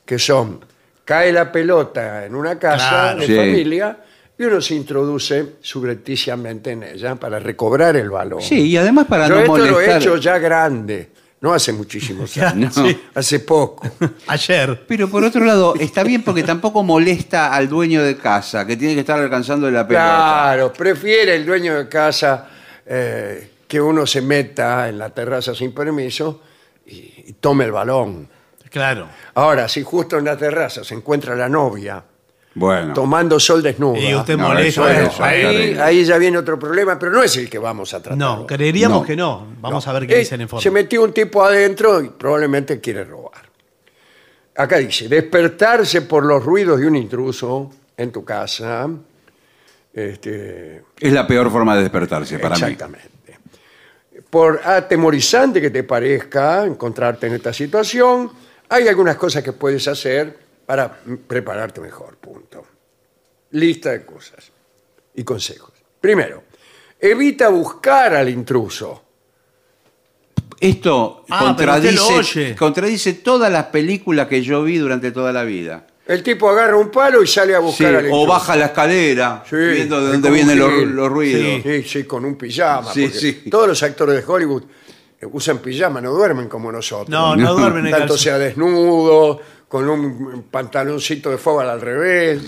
que 0.05 0.19
son 0.19 0.59
cae 1.05 1.31
la 1.31 1.49
pelota 1.51 2.25
en 2.25 2.35
una 2.35 2.57
casa 2.59 2.89
Claro. 2.89 3.19
de 3.19 3.27
Sí. 3.27 3.35
familia 3.35 3.97
y 4.37 4.43
uno 4.43 4.59
se 4.59 4.75
introduce 4.75 5.53
subrepticiamente 5.61 6.71
en 6.71 6.83
ella 6.83 7.15
para 7.15 7.39
recobrar 7.39 7.95
el 7.95 8.09
balón. 8.09 8.41
Sí, 8.41 8.67
y 8.67 8.75
además 8.75 9.05
para 9.07 9.27
Yo 9.29 9.35
no 9.35 9.41
esto 9.41 9.57
lo 9.59 9.65
he 9.65 9.71
molestar. 9.71 10.01
hecho 10.01 10.17
ya 10.17 10.37
grande, 10.39 11.11
no 11.41 11.53
hace 11.53 11.73
muchísimos 11.73 12.35
años, 12.37 12.75
No. 12.77 12.87
Sí. 12.87 13.01
hace 13.13 13.39
poco. 13.39 13.87
Ayer. 14.27 14.85
Pero 14.87 15.09
por 15.09 15.23
otro 15.23 15.43
lado, 15.45 15.75
está 15.75 16.03
bien 16.03 16.23
porque 16.23 16.43
tampoco 16.43 16.83
molesta 16.83 17.53
al 17.53 17.67
dueño 17.69 18.01
de 18.03 18.17
casa, 18.17 18.65
que 18.65 18.75
tiene 18.77 18.93
que 18.95 19.01
estar 19.01 19.19
alcanzando 19.19 19.69
la 19.69 19.87
pelota. 19.87 20.05
Claro, 20.05 20.73
prefiere 20.73 21.35
el 21.35 21.45
dueño 21.45 21.75
de 21.75 21.87
casa 21.89 22.49
eh, 22.85 23.49
que 23.67 23.79
uno 23.81 24.05
se 24.07 24.21
meta 24.21 24.87
en 24.89 24.97
la 24.97 25.09
terraza 25.09 25.53
sin 25.53 25.73
permiso 25.73 26.41
y, 26.87 26.93
y 27.27 27.35
tome 27.39 27.65
el 27.65 27.71
balón. 27.71 28.27
Claro. 28.69 29.07
Ahora, 29.35 29.67
si 29.69 29.83
justo 29.83 30.17
en 30.17 30.25
la 30.25 30.35
terraza 30.37 30.83
se 30.83 30.95
encuentra 30.95 31.35
la 31.35 31.47
novia 31.47 32.03
Bueno. 32.57 32.93
tomando 32.93 33.37
sol 33.39 33.61
desnuda, 33.61 33.99
Y 33.99 34.15
usted 34.15 34.37
No, 34.37 34.47
molesta. 34.47 34.67
eso 34.69 34.81
bueno, 34.83 34.99
es, 35.01 35.07
eso 35.07 35.13
es 35.15 35.19
ahí, 35.21 35.41
terrible. 35.41 35.81
ahí 35.81 36.05
ya 36.05 36.17
viene 36.17 36.37
otro 36.37 36.57
problema, 36.57 36.97
pero 36.97 37.11
no 37.11 37.21
es 37.21 37.35
el 37.37 37.49
que 37.49 37.57
vamos 37.59 37.93
a 37.93 37.99
tratar. 38.01 38.17
No, 38.17 38.41
hoy. 38.41 38.45
creeríamos 38.47 39.01
No. 39.01 39.05
que 39.05 39.15
no. 39.17 39.47
Vamos 39.59 39.85
a 39.87 39.93
ver 39.93 40.07
qué 40.07 40.15
Eh, 40.15 40.19
dicen 40.19 40.39
en 40.41 40.47
Se 40.59 40.71
metió 40.71 41.03
un 41.03 41.11
tipo 41.13 41.43
adentro 41.43 42.01
y 42.01 42.09
probablemente 42.09 42.79
quiere 42.79 43.03
robar. 43.03 43.43
Acá 44.57 44.77
dice, 44.77 45.09
despertarse 45.09 46.03
por 46.03 46.25
los 46.25 46.43
ruidos 46.45 46.79
de 46.79 46.87
un 46.87 46.95
intruso 46.95 47.71
en 47.97 48.11
tu 48.13 48.23
casa. 48.23 48.87
Este, 49.93 50.81
Es 50.99 51.11
la 51.13 51.27
peor 51.27 51.51
forma 51.51 51.75
de 51.75 51.81
despertarse 51.83 52.39
para 52.39 52.55
mí. 52.55 52.61
exactamente. 52.61 53.09
Por 54.29 54.61
atemorizante 54.65 55.61
que 55.61 55.69
te 55.69 55.83
parezca 55.83 56.65
encontrarte 56.65 57.27
en 57.27 57.33
esta 57.35 57.53
situación, 57.53 58.31
hay 58.69 58.87
algunas 58.87 59.15
cosas 59.17 59.43
que 59.43 59.53
puedes 59.53 59.87
hacer 59.87 60.37
para 60.65 60.91
prepararte 61.27 61.79
mejor. 61.79 62.17
Punto. 62.17 62.34
Lista 63.55 63.91
de 63.91 64.05
cosas 64.05 64.51
y 65.15 65.23
consejos. 65.23 65.71
Primero, 66.01 66.43
evita 66.99 67.49
buscar 67.49 68.13
al 68.15 68.27
intruso. 68.29 69.01
Esto 70.59 71.25
Ah, 71.29 71.53
pero 71.57 71.73
usted 71.75 71.91
lo 71.93 72.01
contradice, 72.05 72.39
oye. 72.39 72.55
contradice 72.55 73.13
todas 73.13 73.51
las 73.51 73.65
películas 73.65 74.27
que 74.27 74.41
yo 74.41 74.63
vi 74.63 74.77
durante 74.77 75.11
toda 75.11 75.31
la 75.33 75.43
vida. 75.43 75.85
El 76.07 76.21
tipo 76.21 76.49
agarra 76.49 76.77
un 76.77 76.89
palo 76.91 77.23
y 77.23 77.27
sale 77.27 77.55
a 77.55 77.59
Sí, 77.59 77.63
buscar 77.65 77.87
al 77.95 78.05
o 78.05 78.07
intruso. 78.07 78.27
baja 78.27 78.55
la 78.55 78.65
escalera, 78.65 79.43
Sí, 79.49 79.55
viendo 79.55 79.99
de 80.01 80.07
dónde 80.13 80.21
como 80.29 80.33
vienen 80.33 80.59
los, 80.59 80.71
Gil. 80.71 80.89
los 80.95 81.09
ruidos. 81.09 81.63
Sí, 81.63 81.83
sí, 81.83 82.03
con 82.03 82.25
un 82.25 82.35
pijama. 82.35 82.93
Sí, 82.93 83.03
porque 83.05 83.17
sí. 83.19 83.33
Todos 83.49 83.67
los 83.67 83.83
actores 83.83 84.15
de 84.15 84.31
Hollywood 84.31 84.63
eh, 85.19 85.25
usan 85.31 85.57
pijama, 85.59 85.99
no 86.01 86.11
duermen 86.11 86.47
como 86.47 86.71
nosotros. 86.71 87.09
No, 87.09 87.35
no 87.35 87.53
duermen 87.55 87.85
en 87.85 87.91
Tanto 87.91 88.07
calzón. 88.09 88.17
sea 88.19 88.37
desnudo, 88.37 89.41
con 89.67 89.89
un 89.89 90.43
pantaloncito 90.49 91.29
de 91.31 91.37
fuego 91.37 91.61
al 91.61 91.81
revés. 91.81 92.41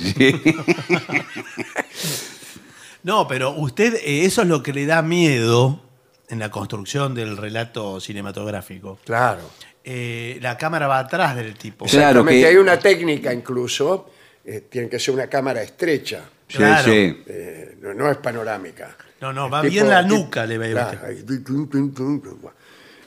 No, 3.03 3.27
pero 3.27 3.51
usted, 3.51 3.95
eh, 3.95 4.25
eso 4.25 4.41
es 4.41 4.47
lo 4.47 4.61
que 4.63 4.73
le 4.73 4.85
da 4.85 5.01
miedo 5.01 5.81
en 6.29 6.39
la 6.39 6.51
construcción 6.51 7.15
del 7.15 7.37
relato 7.37 7.99
cinematográfico. 8.01 8.99
Claro. 9.05 9.41
Eh, 9.83 10.37
la 10.41 10.57
cámara 10.57 10.87
va 10.87 10.99
atrás 10.99 11.35
del 11.35 11.53
tipo. 11.55 11.85
Claro 11.85 11.99
Exactamente, 12.09 12.41
que- 12.41 12.47
hay 12.47 12.55
una 12.57 12.77
técnica 12.77 13.33
incluso, 13.33 14.09
eh, 14.43 14.65
tiene 14.69 14.89
que 14.89 14.99
ser 14.99 15.13
una 15.13 15.27
cámara 15.27 15.61
estrecha, 15.63 16.23
Sí, 16.49 16.57
Claro. 16.59 16.83
sí. 16.85 17.23
eh, 17.27 17.77
no, 17.81 17.93
no 17.93 18.09
es 18.09 18.17
panorámica. 18.17 18.95
No, 19.19 19.33
no, 19.33 19.49
va 19.49 19.61
tipo- 19.61 19.71
bien 19.73 19.89
la 19.89 20.01
nuca, 20.01 20.45
le 20.45 20.57
ve 20.57 20.71
Claro, 20.71 20.95
usted. 20.97 21.07
ahí, 21.09 21.23
tum, 21.23 21.43
tum, 21.43 21.69
tum, 21.69 21.93
tum, 21.93 22.21
tum. 22.21 22.39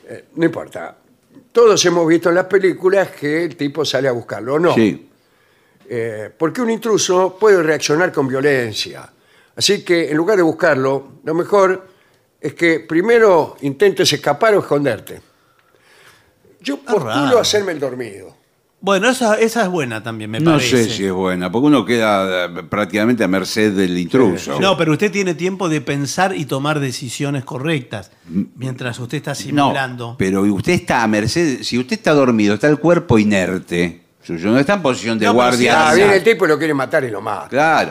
Eh, 0.09 0.25
no 0.35 0.45
importa. 0.45 0.97
Todos 1.53 1.85
hemos 1.85 2.07
visto 2.07 2.29
en 2.29 2.37
las 2.37 2.47
películas 2.47 3.11
que 3.11 3.45
el 3.45 3.57
tipo 3.57 3.85
sale 3.85 4.09
a 4.09 4.13
buscarlo, 4.13 4.55
¿o 4.55 4.59
no? 4.59 4.75
Sí. 4.75 5.09
Eh, 5.89 6.31
porque 6.37 6.61
un 6.61 6.71
intruso 6.71 7.37
puede 7.39 7.63
reaccionar 7.63 8.13
con 8.13 8.29
violencia. 8.29 9.11
Así 9.57 9.85
que 9.85 10.09
en 10.11 10.17
lugar 10.17 10.37
de 10.37 10.43
buscarlo, 10.43 11.15
lo 11.25 11.35
mejor 11.35 11.89
es 12.41 12.55
que 12.55 12.81
primero 12.81 13.57
intentes 13.63 14.13
escapar 14.13 14.55
o 14.55 14.61
esconderte. 14.61 15.21
Yo 16.61 16.77
postulo 16.79 17.05
raro. 17.05 17.39
hacerme 17.39 17.73
el 17.73 17.81
dormido. 17.81 18.37
Bueno, 18.83 19.11
esa, 19.11 19.35
esa 19.39 19.63
es 19.65 19.69
buena 19.69 20.03
también, 20.03 20.31
me 20.31 20.41
No 20.41 20.53
parece. 20.53 20.85
sé 20.85 20.91
si 20.91 21.05
es 21.05 21.13
buena, 21.13 21.53
porque 21.53 21.67
uno 21.67 21.85
queda 21.85 22.47
eh, 22.47 22.49
prácticamente 22.69 23.23
a 23.23 23.29
merced 23.29 23.73
del 23.73 23.99
intruso. 23.99 24.59
No, 24.59 24.75
pero 24.77 24.93
usted 24.93 25.13
tiene 25.13 25.35
tiempo 25.35 25.69
de 25.69 25.83
pensar 25.83 26.35
y 26.35 26.47
tomar 26.47 26.81
decisiones 26.81 27.45
correctas 27.45 28.11
mientras 28.57 28.99
usted 28.99 29.19
está 29.19 29.35
simulando. 29.35 30.09
No, 30.13 30.17
pero 30.17 30.41
usted 30.43 30.73
está 30.73 31.03
a 31.03 31.07
merced, 31.09 31.63
si 31.63 31.79
usted 31.79 31.97
está 31.97 32.13
dormido, 32.15 32.55
está 32.55 32.69
el 32.69 32.79
cuerpo 32.79 33.19
inerte, 33.19 34.01
suyo 34.23 34.51
no 34.51 34.59
está 34.59 34.75
en 34.75 34.83
posición 34.83 35.19
de 35.19 35.27
No, 35.27 35.33
pero 35.33 35.43
guardia. 35.43 35.73
si- 35.73 35.77
Ah, 35.77 35.91
Ah, 35.91 35.95
viene 35.95 36.17
el 36.17 36.25
tipo 36.25 36.47
y 36.47 36.49
lo 36.49 36.57
quiere 36.59 36.73
matar 36.73 37.05
y 37.05 37.11
lo 37.11 37.21
mata. 37.21 37.49
Claro. 37.49 37.91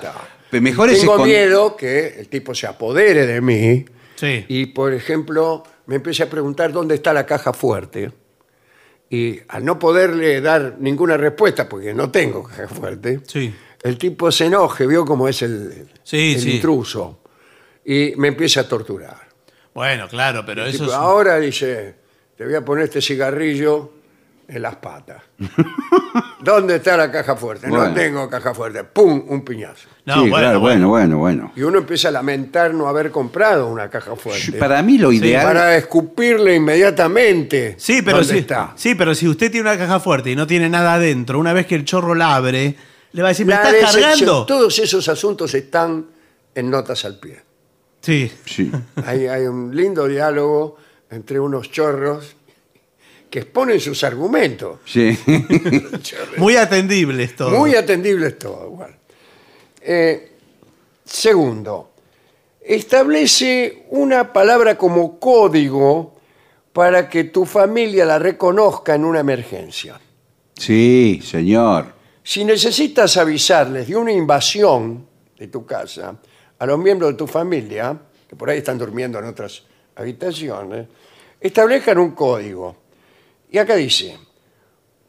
Pero 0.49 0.63
mejor 0.63 0.89
es 0.89 1.01
Tengo 1.01 1.19
escon- 1.19 1.25
miedo 1.25 1.75
que 1.77 2.19
el 2.19 2.27
tipo 2.29 2.55
se 2.55 2.65
apodere 2.65 3.27
de 3.27 3.41
mí 3.41 3.85
Sí. 4.15 4.43
y, 4.47 4.65
por 4.65 4.91
ejemplo, 4.93 5.61
me 5.85 5.97
empiece 5.97 6.23
a 6.23 6.29
preguntar 6.31 6.71
dónde 6.71 6.95
está 6.95 7.13
la 7.13 7.27
caja 7.27 7.53
fuerte. 7.53 8.11
Y 9.09 9.39
al 9.47 9.65
no 9.65 9.79
poderle 9.79 10.39
dar 10.41 10.75
ninguna 10.79 11.17
respuesta, 11.17 11.67
porque 11.67 11.93
no 11.93 12.11
tengo 12.11 12.43
caja 12.43 12.67
fuerte, 12.67 13.21
Sí. 13.27 13.53
el 13.81 13.97
tipo 13.97 14.31
se 14.31 14.45
enoje, 14.45 14.85
vio 14.85 15.03
cómo 15.05 15.27
es 15.27 15.41
el, 15.41 15.87
Sí, 16.03 16.33
el 16.35 16.41
sí. 16.41 16.51
intruso, 16.57 17.19
y 17.85 18.13
me 18.17 18.27
empieza 18.27 18.61
a 18.61 18.67
torturar. 18.67 19.17
Bueno, 19.73 20.07
claro, 20.07 20.43
pero 20.45 20.63
eso 20.65 20.79
tipo, 20.79 20.91
es... 20.91 20.93
Ahora 20.93 21.37
dice, 21.39 21.95
te 22.37 22.45
voy 22.45 22.53
a 22.55 22.63
poner 22.63 22.85
este 22.85 23.01
cigarrillo 23.01 23.93
en 24.49 24.61
las 24.63 24.75
patas. 24.77 25.21
¿Dónde 26.41 26.77
está 26.77 26.97
la 26.97 27.11
caja 27.11 27.35
fuerte? 27.35 27.67
No 27.67 27.93
tengo 27.93 28.29
caja 28.29 28.53
fuerte. 28.53 28.83
¡Pum! 28.83 29.23
Un 29.27 29.43
piñazo. 29.43 29.87
No, 30.05 30.15
sí, 30.15 30.19
bueno, 30.21 30.35
claro, 30.37 30.59
bueno, 30.59 30.87
bueno, 30.89 31.17
bueno. 31.17 31.51
Y 31.55 31.61
uno 31.61 31.79
empieza 31.79 32.07
a 32.07 32.11
lamentar 32.11 32.73
no 32.73 32.87
haber 32.87 33.11
comprado 33.11 33.67
una 33.67 33.89
caja 33.89 34.15
fuerte. 34.15 34.53
Para 34.53 34.81
mí 34.81 34.97
lo 34.97 35.11
ideal. 35.11 35.45
Para 35.45 35.75
escupirle 35.77 36.55
inmediatamente. 36.55 37.75
Sí, 37.77 38.01
pero 38.01 38.17
dónde 38.17 38.33
sí, 38.33 38.39
está. 38.39 38.73
sí, 38.75 38.95
pero 38.95 39.13
si 39.13 39.27
usted 39.27 39.51
tiene 39.51 39.69
una 39.69 39.77
caja 39.77 39.99
fuerte 39.99 40.31
y 40.31 40.35
no 40.35 40.47
tiene 40.47 40.69
nada 40.69 40.95
adentro, 40.95 41.39
una 41.39 41.53
vez 41.53 41.67
que 41.67 41.75
el 41.75 41.85
chorro 41.85 42.15
la 42.15 42.35
abre, 42.35 42.75
le 43.11 43.21
va 43.21 43.27
a 43.27 43.31
decir, 43.31 43.45
¿me 43.45 43.53
La 43.53 43.57
estás 43.69 43.73
decepción- 43.95 44.01
cargando? 44.09 44.45
Todos 44.45 44.79
esos 44.79 45.07
asuntos 45.09 45.53
están 45.53 46.05
en 46.55 46.69
notas 46.69 47.05
al 47.05 47.19
pie. 47.19 47.41
Sí. 48.01 48.31
Sí. 48.45 48.71
Hay, 49.05 49.27
hay 49.27 49.43
un 49.45 49.75
lindo 49.75 50.07
diálogo 50.07 50.77
entre 51.11 51.39
unos 51.39 51.69
chorros 51.69 52.35
que 53.29 53.39
exponen 53.39 53.79
sus 53.79 54.03
argumentos. 54.03 54.79
Sí. 54.85 55.17
Muy 56.37 56.55
atendible 56.55 57.23
esto. 57.23 57.49
Muy 57.49 57.75
atendibles 57.75 58.39
todo, 58.39 58.65
igual. 58.65 58.95
Eh, 59.81 60.31
segundo, 61.05 61.91
establece 62.61 63.85
una 63.89 64.33
palabra 64.33 64.77
como 64.77 65.19
código 65.19 66.19
para 66.73 67.09
que 67.09 67.25
tu 67.25 67.45
familia 67.45 68.05
la 68.05 68.19
reconozca 68.19 68.95
en 68.95 69.05
una 69.05 69.19
emergencia. 69.19 69.99
Sí, 70.55 71.21
señor. 71.23 71.93
Si 72.23 72.45
necesitas 72.45 73.17
avisarles 73.17 73.87
de 73.87 73.95
una 73.95 74.11
invasión 74.11 75.07
de 75.37 75.47
tu 75.47 75.65
casa 75.65 76.15
a 76.59 76.65
los 76.65 76.77
miembros 76.77 77.11
de 77.11 77.17
tu 77.17 77.25
familia, 77.25 77.97
que 78.27 78.35
por 78.35 78.49
ahí 78.49 78.59
están 78.59 78.77
durmiendo 78.77 79.17
en 79.17 79.25
otras 79.25 79.63
habitaciones, 79.95 80.87
establezcan 81.39 81.97
un 81.97 82.11
código. 82.11 82.75
Y 83.51 83.57
acá 83.57 83.75
dice, 83.75 84.17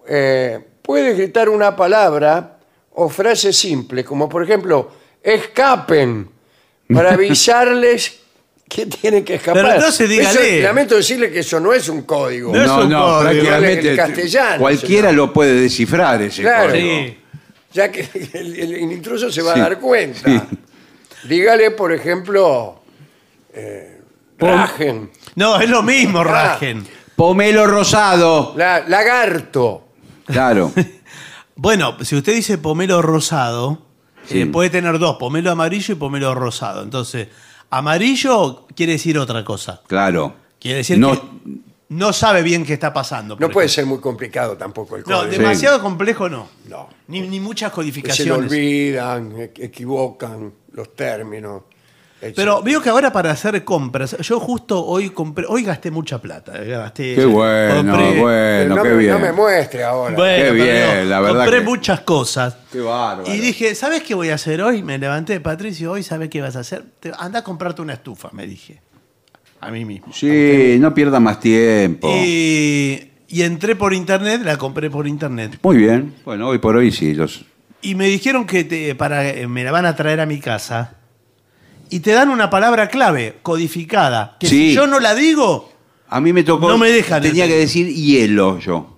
eh, 0.09 0.59
puedes 0.83 1.17
gritar 1.17 1.49
una 1.49 1.77
palabra 1.77 2.59
o 2.93 3.09
frase 3.09 3.53
simple, 3.53 4.05
como 4.05 4.29
por 4.29 4.43
ejemplo, 4.45 4.91
escapen, 5.23 6.29
para 6.93 7.13
avisarles 7.13 8.21
que 8.69 8.87
tienen 8.87 9.25
que 9.25 9.35
escapar. 9.35 9.63
Pero 9.63 9.75
entonces 9.77 10.09
dígale. 10.09 10.59
Eso- 10.59 10.67
lamento 10.69 10.97
decirle 10.97 11.31
que 11.31 11.41
eso 11.41 11.61
no 11.61 11.73
es 11.73 11.89
un 11.89 12.03
código. 12.03 12.53
No 12.55 12.63
es 12.63 12.71
un 12.71 12.93
código. 12.93 13.21
prácticamente 13.21 13.91
En 13.91 13.97
castellano, 13.97 14.59
cualquiera 14.61 15.09
señor. 15.11 15.27
lo 15.29 15.33
puede 15.33 15.55
descifrar 15.61 16.23
ese 16.23 16.43
Claro. 16.43 16.71
código. 16.71 16.89
Sí. 16.89 17.17
ya 17.73 17.93
que 17.93 18.01
el, 18.33 18.57
el- 18.59 18.75
el 18.75 18.93
intruso 18.93 19.31
se 19.31 19.43
va 19.43 19.55
Sí, 19.55 19.61
a 19.61 19.63
dar 19.65 19.79
cuenta. 19.79 20.19
sí. 20.29 20.41
Dígale, 21.29 21.71
por 21.73 21.93
ejemplo, 21.93 22.81
eh, 23.55 24.01
rajen, 24.39 25.11
No, 25.37 25.61
es 25.61 25.69
lo 25.71 25.83
mismo, 25.83 26.21
Ah. 26.21 26.59
Pomelo 27.21 27.67
rosado. 27.67 28.55
la- 28.57 28.81
lagarto. 28.89 29.89
Claro. 30.25 30.73
Bueno, 31.55 31.95
si 32.03 32.17
usted 32.17 32.35
dice 32.35 32.57
pomelo 32.57 33.03
rosado, 33.03 33.83
Sí. 34.25 34.41
eh, 34.41 34.47
puede 34.47 34.71
tener 34.71 34.99
dos, 34.99 35.17
pomelo 35.19 35.51
amarillo 35.51 35.93
y 35.93 35.97
pomelo 35.99 36.35
rosado. 36.35 36.83
Entonces, 36.83 37.29
amarillo 37.69 38.67
quiere 38.75 38.93
decir 38.93 39.19
otra 39.19 39.45
cosa. 39.45 39.83
Claro. 39.87 40.33
Quiere 40.59 40.79
decir 40.79 40.99
No- 40.99 41.13
que 41.13 41.21
no 41.91 42.15
sabe 42.15 42.43
bien 42.43 42.65
qué 42.65 42.73
está 42.73 42.95
pasando. 42.95 43.35
por 43.37 43.43
No 43.47 43.53
puede 43.53 43.67
ejemplo. 43.67 43.83
ser 43.83 43.87
muy 43.87 44.01
complicado 44.01 44.57
tampoco 44.57 44.97
el 44.97 45.03
No, 45.07 45.19
código. 45.19 45.33
demasiado 45.33 45.83
complejo 45.83 46.31
no. 46.31 46.49
No. 46.67 46.89
Ni, 47.09 47.21
ni 47.29 47.39
muchas 47.41 47.69
se 47.71 47.73
le 47.73 47.75
codificaciones. 47.75 48.51
olvidan, 48.51 49.33
e- 49.39 49.53
equivocan 49.59 50.55
los 50.73 50.97
términos. 50.97 51.65
Pero 52.37 52.63
veo 52.63 52.83
que 52.83 52.91
ahora 52.91 53.11
para 53.13 53.31
hacer 53.31 53.65
compras, 53.65 54.17
yo 54.19 54.39
justo 54.39 54.85
hoy 54.85 55.09
compré, 55.11 55.47
hoy 55.49 55.63
gasté 55.63 55.91
mucha 55.91 56.21
plata. 56.21 56.53
eh, 56.63 56.69
Gasté, 56.69 57.15
Qué 57.15 57.25
bueno, 57.25 57.93
compré- 57.95 58.21
bueno, 58.21 58.77
no, 58.77 58.83
qué 58.83 58.89
me, 58.91 58.97
bien. 58.97 59.13
no 59.13 59.19
me 59.21 59.33
muestre 59.33 59.85
ahora. 59.85 60.15
Bueno, 60.15 60.45
Qué 60.45 60.51
bien, 60.53 61.09
la 61.09 61.21
verdad 61.21 61.45
Compré 61.45 61.59
que- 61.61 61.65
muchas 61.65 62.01
cosas. 62.01 62.57
Qué 62.71 62.81
bárbaro. 62.81 63.33
Y 63.35 63.39
dije, 63.39 63.75
¿sabes 63.75 64.03
qué 64.03 64.15
voy 64.15 64.29
a 64.29 64.35
hacer 64.35 64.61
hoy? 64.61 64.83
Me 64.83 64.99
levanté, 64.99 65.41
Patricio, 65.41 65.93
hoy 65.93 66.03
¿sabes 66.03 66.29
qué 66.29 66.43
vas 66.43 66.57
a 66.57 66.61
hacer? 66.61 66.85
Te- 67.01 67.13
anda 67.19 67.39
a 67.39 67.45
comprarte 67.45 67.81
una 67.81 67.95
estufa, 67.95 68.29
me 68.33 68.47
dije. 68.47 68.81
A 69.63 69.71
mí 69.71 69.85
mismo. 69.85 70.13
Sí, 70.13 70.77
no 70.79 70.93
pierda 70.95 71.21
más 71.21 71.41
tiempo. 71.41 72.11
Y, 72.15 73.11
y 73.29 73.43
entré 73.43 73.77
por 73.77 73.95
internet, 73.95 74.43
la 74.45 74.57
compré 74.59 74.91
por 74.91 75.07
internet. 75.07 75.59
Muy 75.63 75.77
bien. 75.79 76.15
Bueno, 76.25 76.49
hoy 76.49 76.59
por 76.59 76.77
hoy 76.77 76.93
sí. 76.93 77.15
Los... 77.15 77.45
Y 77.83 77.95
me 77.95 78.07
dijeron 78.07 78.47
que 78.47 78.65
te- 78.65 78.95
para, 78.95 79.27
eh, 79.29 79.47
me 79.47 79.65
la 79.65 79.73
van 79.73 79.87
a 79.87 79.97
traer 79.97 80.21
a 80.21 80.27
mi 80.27 80.39
casa. 80.41 80.97
Y 81.91 82.01
te 82.01 82.13
dan 82.13 82.31
una 82.31 82.49
palabra 82.51 82.89
clave, 82.89 83.37
codificada. 83.43 84.37
Que 84.39 84.47
Sí. 84.47 84.69
si 84.71 84.75
yo 84.75 84.87
no 84.87 85.01
la 85.01 85.15
digo, 85.15 85.73
A 86.09 86.21
mí 86.21 86.33
me 86.33 86.43
tocó. 86.43 86.69
No 86.69 86.77
me 86.79 86.91
dejan 86.91 87.23
Tenía 87.23 87.47
que 87.47 87.57
decir 87.57 87.87
hielo 87.89 88.59
yo. 88.59 88.97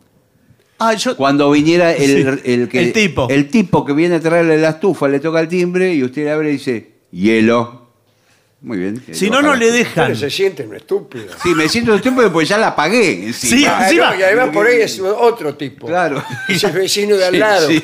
ah, 0.78 0.94
yo, 0.94 1.14
Cuando 1.16 1.50
viniera 1.50 1.92
el, 1.92 2.07
Sí, 2.40 2.40
el, 2.50 2.68
que, 2.68 2.78
el 2.81 2.92
tipo. 2.92 3.28
el 3.31 3.48
tipo 3.50 3.85
que 3.85 3.92
viene 3.92 4.14
a 4.16 4.20
traerle 4.20 4.57
la 4.59 4.70
estufa, 4.70 5.09
le 5.09 5.20
toca 5.20 5.40
el 5.40 5.48
timbre 5.48 5.92
y 5.94 6.02
usted 6.05 6.24
le 6.24 6.31
abre 6.31 6.48
y 6.50 6.52
dice 6.55 6.90
hielo. 7.11 7.81
Muy 8.62 8.78
bien. 8.78 9.02
si 9.11 9.28
no, 9.28 9.42
no 9.42 9.57
le 9.57 9.72
dejan. 9.72 10.12
Ustedes 10.12 10.20
se 10.20 10.31
sienten 10.31 10.68
un 10.68 10.76
estúpido. 10.76 11.26
Sí, 11.42 11.48
me 11.55 11.68
siento 11.68 11.94
estúpido 11.94 12.33
porque 12.33 12.46
ya 12.48 12.59
la 12.59 12.74
pagué. 12.76 13.26
encima. 13.26 13.57
Sí. 13.59 13.64
Ah, 13.66 13.85
encima- 13.88 14.11
no, 14.14 14.20
y 14.20 14.22
además 14.22 14.48
por 14.52 14.66
ahí 14.66 14.81
es 14.81 15.00
otro 15.00 15.55
tipo. 15.57 15.88
Claro. 15.88 16.22
Es 16.48 16.62
el 16.64 16.72
vecino 16.72 17.16
de 17.16 17.24
al 17.26 17.33
Sí, 17.35 17.38
lado 17.40 17.68
sí. 17.68 17.83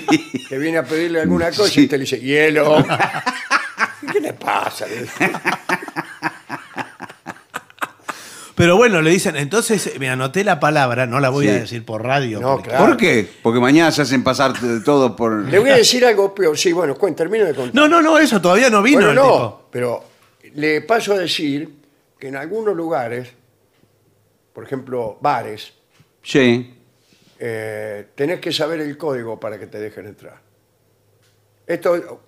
que 0.48 0.56
viene 0.58 0.78
a 0.78 0.84
pedirle 0.84 1.20
alguna 1.20 1.50
cosa 1.50 1.68
Sí. 1.68 1.80
y 1.80 1.84
usted 1.84 1.96
le 1.98 2.04
dice, 2.04 2.20
hielo. 2.20 2.84
¿Qué 4.12 4.20
le 4.20 4.32
pasa? 4.32 4.86
Pero 8.54 8.76
bueno, 8.76 9.00
le 9.02 9.10
dicen, 9.10 9.36
entonces 9.36 10.00
me 10.00 10.10
anoté 10.10 10.42
la 10.42 10.58
palabra, 10.58 11.06
no 11.06 11.20
la 11.20 11.28
voy 11.28 11.46
Sí. 11.46 11.50
a 11.52 11.60
decir 11.60 11.84
por 11.84 12.02
radio. 12.04 12.40
No, 12.40 12.54
porque- 12.56 12.70
claro. 12.70 12.86
¿Por 12.86 12.96
qué? 12.96 13.28
Porque 13.40 13.60
mañana 13.60 13.92
se 13.92 14.02
hacen 14.02 14.24
pasar 14.24 14.52
todo 14.84 15.14
por. 15.14 15.44
Le 15.44 15.60
voy 15.60 15.70
a 15.70 15.76
decir 15.76 16.04
algo 16.04 16.34
peor. 16.34 16.58
Sí, 16.58 16.72
bueno, 16.72 16.96
cuen- 16.96 17.14
termino 17.14 17.44
de 17.44 17.54
contar. 17.54 17.72
No, 17.74 17.86
no, 17.86 18.02
no, 18.02 18.18
eso 18.18 18.40
todavía 18.42 18.68
no 18.68 18.82
vino 18.82 18.96
bueno, 18.98 19.10
el 19.10 19.14
no, 19.16 19.22
tipo. 19.32 19.68
pero 19.70 20.04
le 20.54 20.80
paso 20.80 21.12
a 21.12 21.18
decir 21.18 21.72
que 22.18 22.26
en 22.28 22.34
algunos 22.36 22.74
lugares, 22.74 23.28
por 24.52 24.64
ejemplo, 24.64 25.18
bares, 25.20 25.72
Sí. 26.24 26.74
eh, 27.38 28.08
tenés 28.16 28.40
que 28.40 28.50
saber 28.50 28.80
el 28.80 28.98
código 28.98 29.38
para 29.38 29.56
que 29.56 29.68
te 29.68 29.78
dejen 29.78 30.06
entrar. 30.06 30.40
Esto 31.64 32.22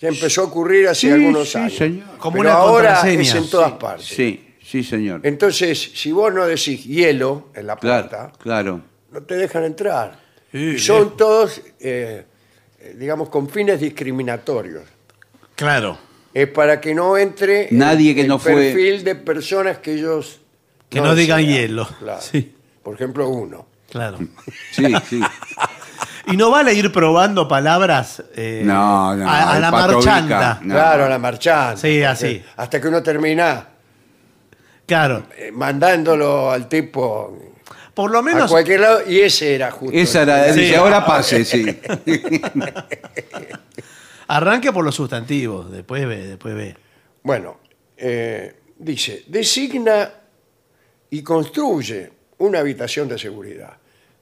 ya 0.00 0.08
empezó 0.08 0.42
a 0.42 0.44
ocurrir 0.44 0.88
hace 0.88 1.00
Sí, 1.08 1.10
algunos 1.10 1.50
sí, 1.50 1.58
años. 1.58 1.76
señor. 1.76 2.18
Como 2.18 2.38
pero 2.38 2.48
una 2.50 2.58
ahora 2.58 2.88
contraseña. 2.94 3.22
es 3.22 3.34
en 3.34 3.50
todas 3.50 3.72
partes. 3.72 4.06
Sí, 4.06 4.54
sí, 4.62 4.84
señor. 4.84 5.20
Entonces, 5.24 5.90
si 5.94 6.12
vos 6.12 6.32
no 6.32 6.46
decís 6.46 6.84
hielo 6.84 7.48
en 7.54 7.66
la 7.66 7.76
puerta, 7.76 8.08
Claro, 8.08 8.32
claro. 8.38 8.80
no 9.12 9.22
te 9.22 9.36
dejan 9.36 9.64
entrar. 9.64 10.20
Sí, 10.52 10.58
Y 10.58 10.78
son 10.78 11.02
bien. 11.04 11.16
todos, 11.16 11.60
eh, 11.80 12.24
eh, 12.80 12.94
digamos, 12.98 13.28
con 13.28 13.48
fines 13.50 13.80
discriminatorios. 13.80 14.84
Claro. 15.54 15.98
Es 16.32 16.48
para 16.48 16.80
que 16.80 16.94
no 16.94 17.16
entre 17.18 17.68
Nadie 17.72 18.10
el, 18.10 18.14
que 18.14 18.20
el 18.22 18.28
no 18.28 18.38
fue- 18.38 18.54
perfil 18.54 19.02
de 19.02 19.14
personas 19.16 19.78
que 19.78 19.94
ellos 19.94 20.40
Que 20.88 21.00
no 21.00 21.14
digan 21.14 21.38
desean. 21.40 21.60
hielo. 21.62 21.88
Claro. 21.98 22.20
Sí. 22.20 22.54
Por 22.82 22.94
ejemplo, 22.94 23.28
uno. 23.28 23.66
Claro. 23.90 24.18
Sí, 24.72 24.84
sí. 25.08 25.20
Y 26.30 26.36
no 26.36 26.50
van 26.50 26.68
a 26.68 26.72
ir 26.72 26.92
probando 26.92 27.48
palabras 27.48 28.22
eh, 28.36 28.62
No, 28.64 29.14
no, 29.16 29.28
a, 29.28 29.52
a 29.54 29.60
la 29.60 29.70
patobica, 29.70 30.10
marchanta. 30.12 30.58
No. 30.62 30.74
Claro, 30.74 31.04
a 31.06 31.08
la 31.08 31.18
marchanta. 31.18 31.76
Sí, 31.76 32.02
así. 32.02 32.42
Hasta 32.56 32.80
que 32.80 32.88
uno 32.88 33.02
termina 33.02 33.66
Claro. 34.86 35.24
eh, 35.36 35.50
mandándolo 35.52 36.50
al 36.50 36.68
tipo 36.68 37.36
Por 37.94 38.10
lo 38.10 38.18
a 38.18 38.22
menos. 38.22 38.50
cualquier 38.50 38.80
lado 38.80 39.00
y 39.08 39.20
ese 39.20 39.54
era 39.54 39.70
justo. 39.70 39.96
Esa 39.96 40.22
era, 40.22 40.52
Sí. 40.52 40.60
dice, 40.60 40.76
ahora 40.76 41.04
pase, 41.04 41.44
sí. 41.44 41.64
Arranque 44.28 44.72
por 44.72 44.84
los 44.84 44.94
sustantivos, 44.94 45.70
después 45.70 46.06
ve, 46.06 46.26
después 46.26 46.54
ve. 46.54 46.76
Bueno, 47.22 47.58
eh, 47.96 48.54
dice, 48.78 49.24
designa 49.26 50.10
y 51.10 51.22
construye 51.22 52.12
una 52.38 52.58
habitación 52.58 53.08
de 53.08 53.18
seguridad. 53.18 53.77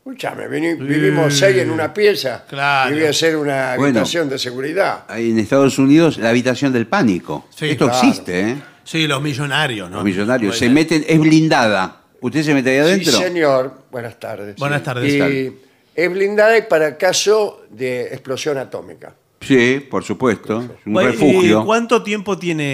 Escúchame, 0.07 0.47
vini- 0.49 0.77
vivimos 0.77 1.37
seis 1.37 1.57
en 1.59 1.69
una 1.69 1.93
pieza. 1.93 2.45
Claro. 2.49 2.95
Y 2.95 2.99
voy 3.01 3.07
a 3.09 3.11
hacer 3.11 3.37
una 3.37 3.75
Bueno. 3.77 3.99
habitación 3.99 4.29
de 4.29 4.39
seguridad. 4.39 5.01
Hay 5.09 5.33
en 5.33 5.39
Estados 5.41 5.81
Unidos 5.81 6.19
la 6.19 6.29
habitación 6.31 6.73
del 6.73 6.87
pánico. 6.87 7.47
Sí, 7.53 7.71
Esto 7.71 7.89
claro. 7.89 8.07
existe, 8.07 8.51
¿eh? 8.51 8.57
Sí, 8.85 9.09
los 9.09 9.21
millonarios, 9.21 9.91
¿no? 9.91 9.97
Los 9.97 10.05
millonarios. 10.05 10.57
Se 10.57 10.67
Bueno, 10.67 10.75
meten, 10.77 11.05
es 11.09 11.19
blindada. 11.19 12.03
¿Usted 12.21 12.45
se 12.45 12.55
mete 12.55 12.71
ahí 12.71 12.79
adentro? 12.79 13.11
Sí, 13.15 13.19
señor. 13.19 13.83
Buenas 13.91 14.21
tardes. 14.21 14.55
Buenas 14.55 14.85
tardes. 14.85 15.13
Y 15.13 15.53
es 15.97 16.13
blindada 16.13 16.57
y 16.57 16.63
para 16.63 16.97
caso 16.97 17.65
de 17.69 18.03
explosión 18.03 18.59
atómica. 18.59 19.13
Sí, 19.41 19.85
por 19.91 20.05
supuesto. 20.05 20.61
Es 20.63 20.87
un 20.87 20.93
Bueno, 20.93 21.09
¿y 21.09 21.13
refugio. 21.15 21.65
¿Cuánto 21.65 22.05
tiempo 22.05 22.39
tiene 22.39 22.65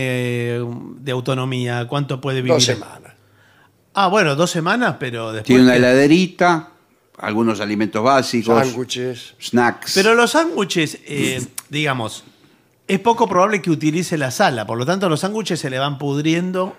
eh, 0.58 0.64
de 0.98 1.12
autonomía? 1.12 1.86
¿Cuánto 1.88 2.20
puede 2.20 2.42
vivir? 2.42 2.52
Dos 2.52 2.64
semanas. 2.66 3.14
Ah, 3.94 4.08
bueno, 4.08 4.36
dos 4.36 4.50
semanas, 4.50 4.96
pero 5.00 5.32
después. 5.32 5.46
Tiene 5.46 5.62
una 5.62 5.72
que- 5.72 5.78
heladerita, 5.78 6.68
algunos 7.22 7.60
alimentos 7.60 8.02
básicos, 8.02 8.66
Sándwiches. 8.66 9.34
snacks. 9.40 9.92
Pero 9.94 10.14
los 10.14 10.32
sándwiches, 10.32 10.98
eh, 11.06 11.40
digamos, 11.70 12.24
es 12.88 12.98
poco 12.98 13.28
probable 13.28 13.62
que 13.62 13.70
utilice 13.70 14.18
la 14.18 14.32
sala, 14.32 14.66
por 14.66 14.76
lo 14.76 14.84
tanto 14.84 15.08
los 15.08 15.20
sándwiches 15.20 15.60
se 15.60 15.70
le 15.70 15.78
van 15.78 15.98
pudriendo. 15.98 16.76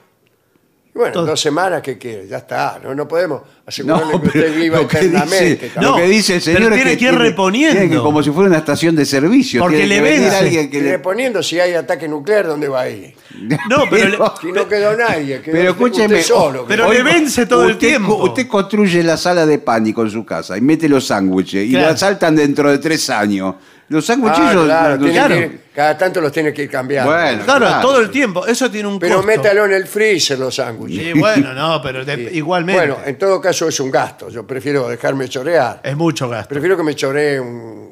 Y 0.96 1.00
Bueno, 1.00 1.12
Todo. 1.14 1.26
dos 1.26 1.42
semanas, 1.42 1.82
¿qué 1.82 1.98
quiere? 1.98 2.28
Ya 2.28 2.38
está. 2.38 2.80
No, 2.84 2.94
no 2.94 3.08
podemos 3.08 3.42
asegurarle 3.66 4.14
No, 4.14 4.22
que 4.22 4.28
usted 4.28 4.56
viva 4.56 4.78
lo 4.80 4.88
que 4.88 4.98
eternamente. 4.98 5.46
dice, 5.56 5.70
tampoco. 5.74 5.98
lo 5.98 6.04
que 6.04 6.08
dice 6.12 6.36
el 6.36 6.42
pero 6.44 6.58
señor 6.58 6.74
es 6.74 6.78
tiene 6.84 6.98
que 7.00 7.06
ir 7.06 7.16
reponiendo. 7.16 7.80
tiene 7.80 7.96
que 7.96 8.02
como 8.02 8.22
si 8.22 8.30
fuera 8.30 8.50
una 8.50 8.60
estación 8.60 8.96
de 8.96 9.04
servicio. 9.06 9.62
Porque 9.62 9.78
tiene 9.78 9.90
le 9.90 9.96
que 9.96 10.02
venir 10.04 10.20
vence. 10.22 10.36
alguien 10.38 10.70
que 10.70 10.78
Y 10.78 10.82
le- 10.82 10.92
reponiendo 10.92 11.42
si 11.42 11.60
hay 11.60 11.74
ataque 11.74 12.08
nuclear, 12.08 12.46
¿dónde 12.46 12.68
va 12.68 12.82
a 12.82 12.90
ir? 12.90 13.16
No, 13.70 13.86
pero, 13.90 14.10
le- 14.10 14.18
Si 14.40 14.52
no 14.52 14.68
quedó 14.68 14.96
nadie, 14.96 15.42
quedó 15.42 15.54
Pero 15.58 15.72
usted- 15.72 15.86
escúcheme, 15.86 16.16
usted 16.20 16.28
solo. 16.28 16.66
pero 16.68 16.94
le 16.94 17.02
vence 17.02 17.48
todo 17.48 17.64
el 17.66 17.72
usted, 17.72 17.88
tiempo. 17.88 18.16
Usted 18.24 18.48
construye 18.48 19.02
la 19.02 19.18
sala 19.18 19.48
de 19.48 19.58
pánico 19.58 20.04
en 20.04 20.12
su 20.12 20.24
casa 20.24 20.56
y 20.58 20.62
mete 20.62 20.88
los 20.88 21.08
sándwiches 21.08 21.66
y 21.66 21.72
Claro. 21.72 21.88
la 21.90 21.98
saltan 21.98 22.36
dentro 22.36 22.70
de 22.70 22.78
tres 22.78 23.10
años. 23.10 23.56
Los 23.94 24.06
sándwiches 24.06 24.40
Ah, 24.42 24.52
claro, 24.66 24.98
tiene 24.98 25.14
claro. 25.14 25.36
que 25.36 25.60
cada 25.74 25.98
tanto 25.98 26.20
los 26.20 26.32
tiene 26.32 26.52
que 26.52 26.64
ir 26.64 26.70
cambiando. 26.70 27.12
Bueno. 27.12 27.44
claro, 27.46 27.66
claro. 27.68 27.82
todo 27.88 28.00
el 28.00 28.10
tiempo. 28.10 28.46
Eso 28.48 28.70
tiene 28.72 28.88
un 28.90 29.00
Pero 29.00 29.18
costo. 29.18 29.28
métalo 29.28 29.66
en 29.66 29.74
el 29.74 29.88
freezer 29.88 30.40
los 30.40 30.56
sándwiches. 30.56 31.14
Sí, 31.14 31.20
bueno, 31.20 31.54
no, 31.56 31.82
pero 31.82 32.04
de- 32.04 32.30
igualmente. 32.34 32.80
Bueno, 32.88 32.98
en 33.06 33.18
todo 33.18 33.40
caso 33.40 33.68
es 33.68 33.80
un 33.80 33.92
gasto. 33.92 34.30
Yo 34.30 34.46
prefiero 34.48 34.88
dejarme 34.88 35.30
chorear. 35.30 35.80
es 35.84 35.96
mucho 35.96 36.28
gasto. 36.28 36.50
Prefiero 36.50 36.76
que 36.76 36.84
me 36.84 36.96
choree 36.96 37.40
un, 37.40 37.90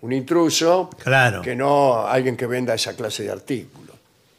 un 0.00 0.12
intruso 0.12 0.88
Claro. 1.02 1.42
que 1.42 1.54
no 1.54 2.06
alguien 2.06 2.36
que 2.36 2.46
venda 2.46 2.74
esa 2.74 2.94
clase 2.96 3.24
de 3.24 3.30
artículos. 3.32 3.96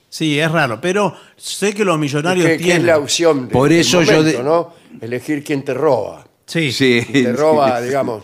Sí, 0.10 0.40
es 0.40 0.52
raro, 0.52 0.80
pero 0.82 1.16
sé 1.38 1.74
que 1.74 1.84
los 1.86 1.98
millonarios 1.98 2.46
Que, 2.46 2.52
que 2.52 2.56
es 2.58 2.62
tienen. 2.64 2.86
la 2.88 2.98
opción 3.00 3.48
de, 3.48 3.54
Por 3.54 3.70
del 3.70 3.80
eso 3.80 4.02
yo 4.04 4.12
momento, 4.18 4.38
de- 4.40 4.44
¿no? 4.44 4.74
Elegir 5.02 5.44
quién 5.44 5.64
te 5.64 5.74
roba. 5.74 6.24
Sí. 6.46 6.72
Sí. 6.72 7.04
Te 7.12 7.32
roba, 7.34 7.80
digamos, 7.82 8.24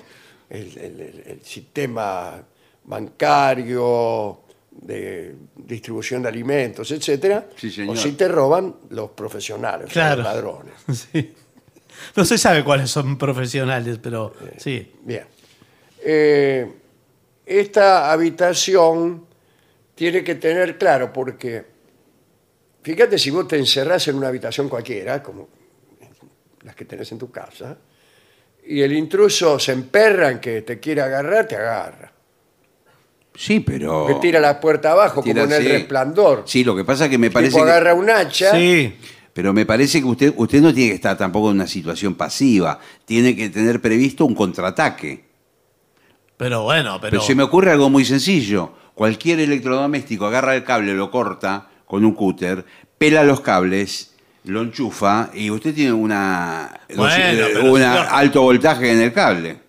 el, 0.49 0.77
el- 0.77 0.99
el- 1.01 1.23
el 1.27 1.43
sistema 1.43 2.41
bancario, 2.83 4.41
de 4.71 5.35
distribución 5.55 6.21
de 6.23 6.29
alimentos, 6.29 6.89
etcétera. 6.91 7.49
Sí, 7.57 7.69
señor. 7.69 7.95
o 7.95 7.99
si 7.99 8.13
te 8.13 8.27
roban 8.27 8.75
los 8.91 9.09
profesionales, 9.11 9.91
Claro. 9.91 10.17
los 10.17 10.25
ladrones. 10.25 10.73
Sí. 11.11 11.33
No 12.15 12.23
se 12.23 12.37
sabe 12.37 12.63
cuáles 12.63 12.89
son 12.89 13.17
profesionales, 13.17 13.99
pero 14.01 14.33
sí. 14.57 14.93
Bien. 15.03 15.25
Eh, 16.01 16.71
esta 17.45 18.09
habitación 18.11 19.25
tiene 19.95 20.23
que 20.23 20.35
tener 20.35 20.77
claro, 20.77 21.11
porque 21.11 21.65
fíjate 22.83 23.17
si 23.17 23.31
vos 23.31 23.49
te 23.49 23.57
encerrás 23.57 24.07
en 24.07 24.15
una 24.15 24.29
habitación 24.29 24.69
cualquiera, 24.69 25.21
como 25.21 25.49
las 26.61 26.73
que 26.75 26.85
tenés 26.85 27.11
en 27.11 27.17
tu 27.17 27.29
casa, 27.29 27.77
y 28.69 28.81
el 28.81 28.93
intruso 28.93 29.57
se 29.57 29.71
emperra 29.71 30.29
en 30.29 30.39
que 30.39 30.61
te 30.61 30.79
quiere 30.79 31.01
agarrar, 31.01 31.47
te 31.47 31.55
agarra. 31.55 32.11
Sí, 33.33 33.61
pero. 33.61 34.05
Que 34.05 34.13
tira 34.15 34.39
la 34.39 34.59
puerta 34.59 34.91
abajo, 34.91 35.23
Tira 35.23 35.41
como 35.41 35.55
en 35.55 35.61
el 35.61 35.71
resplandor. 35.71 36.43
Sí, 36.45 36.63
lo 36.63 36.75
que 36.75 36.83
pasa 36.83 37.05
es 37.05 37.09
que 37.09 37.17
me 37.17 37.31
parece. 37.31 37.53
tipo 37.53 37.65
que- 37.65 37.71
agarra 37.71 37.95
un 37.95 38.09
hacha. 38.11 38.51
Sí. 38.51 38.95
Pero 39.33 39.53
me 39.53 39.65
parece 39.65 40.01
que 40.01 40.05
usted, 40.05 40.33
usted 40.37 40.61
no 40.61 40.71
tiene 40.73 40.89
que 40.89 40.95
estar 40.95 41.17
tampoco 41.17 41.49
en 41.49 41.55
una 41.55 41.67
situación 41.67 42.13
pasiva. 42.13 42.79
Tiene 43.05 43.35
que 43.35 43.49
tener 43.49 43.81
previsto 43.81 44.25
un 44.25 44.35
contraataque. 44.35 45.23
Pero 46.37 46.63
bueno, 46.63 46.99
pero. 47.01 47.11
Pero 47.11 47.23
se 47.23 47.33
me 47.33 47.43
ocurre 47.43 47.71
algo 47.71 47.89
muy 47.89 48.05
sencillo. 48.05 48.73
Cualquier 48.93 49.39
electrodoméstico 49.39 50.27
agarra 50.27 50.55
el 50.55 50.63
cable, 50.63 50.93
lo 50.93 51.09
corta 51.09 51.69
con 51.85 52.05
un 52.05 52.13
cúter, 52.13 52.65
pela 52.99 53.23
los 53.23 53.41
cables, 53.41 54.13
lo 54.45 54.61
enchufa 54.61 55.29
y 55.33 55.49
usted 55.51 55.73
tiene 55.73 55.93
una, 55.93 56.71
Bueno, 56.95 57.13
eh, 57.15 57.59
una 57.69 58.03
alto 58.03 58.41
voltaje 58.41 58.91
en 58.91 59.01
el 59.01 59.13
cable. 59.13 59.59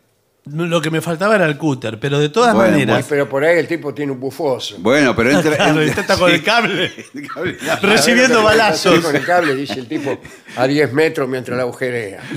Lo 0.47 0.81
que 0.81 0.91
me 0.91 1.01
faltaba 1.01 1.35
era 1.37 1.45
el 1.47 1.57
cúter, 1.59 2.01
pero 2.01 2.19
de 2.19 2.29
todas 2.31 2.55
Bueno, 2.55 2.73
maneras. 2.73 3.05
Pero 3.09 3.29
por 3.29 3.45
ahí 3.45 3.59
el 3.59 3.69
tipo 3.69 3.93
tiene 3.95 4.11
un 4.13 4.19
bufoso. 4.19 4.77
Bueno, 4.79 5.15
pero 5.15 5.31
entra, 5.31 5.55
Claro, 5.55 5.83
entra- 5.83 6.01
está 6.01 6.17
con 6.17 6.31
el 6.31 6.43
cable. 6.43 6.91
El 7.15 7.29
cable. 7.29 7.57
Recibiendo 7.83 8.39
Está 8.39 8.45
balazos. 8.45 9.01
Con 9.01 9.15
el 9.15 9.25
cable, 9.25 9.55
dice 9.55 9.75
el 9.81 9.87
tipo, 9.87 10.19
a 10.57 10.67
10 10.67 10.93
metros 10.93 11.29
mientras 11.29 11.57
la 11.57 11.63
agujerea. 11.65 12.23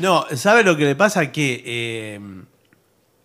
No, 0.00 0.26
¿sabe 0.36 0.62
lo 0.62 0.76
que 0.76 0.84
le 0.84 0.94
pasa? 0.94 1.32
Que 1.32 1.62
eh, 1.66 2.20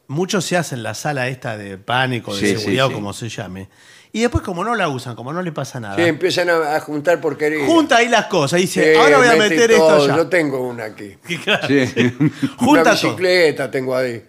muchos 0.07 0.43
se 0.45 0.57
hacen 0.57 0.81
la 0.81 0.95
sala 0.95 1.27
esta 1.27 1.55
de 1.55 1.77
pánico, 1.77 2.33
de 2.35 2.39
Sí, 2.41 2.47
seguridad 2.57 2.87
sí, 2.87 2.91
o 2.93 2.95
como 2.95 3.13
se 3.13 3.29
llame. 3.29 3.69
Y 4.15 4.21
después, 4.21 4.43
como 4.43 4.63
no 4.63 4.75
la 4.75 4.89
usan, 4.89 5.15
como 5.15 5.33
no 5.33 5.41
le 5.41 5.51
pasa 5.51 5.79
nada, 5.79 5.95
Sí, 5.95 6.03
empiezan 6.03 6.47
a, 6.49 6.75
a 6.75 6.79
juntar 6.81 7.19
porquería. 7.19 7.65
junta 7.65 7.97
ahí 7.97 8.07
las 8.07 8.27
cosas. 8.27 8.59
Y 8.59 8.63
dice, 8.63 8.93
Sí, 8.93 8.99
ahora 8.99 9.17
voy 9.17 9.25
a 9.27 9.31
mete 9.31 9.49
meter 9.49 9.71
esto 9.71 9.87
todo. 9.87 10.03
allá. 10.05 10.15
Yo 10.17 10.27
tengo 10.27 10.67
una 10.67 10.83
aquí. 10.85 11.17
Claro, 11.43 11.67
Sí. 11.67 11.83
Una 12.19 12.31
Junta 12.57 12.83
todo. 12.83 12.93
bicicleta 12.93 13.71
tengo 13.71 13.95
ahí. 13.95 14.23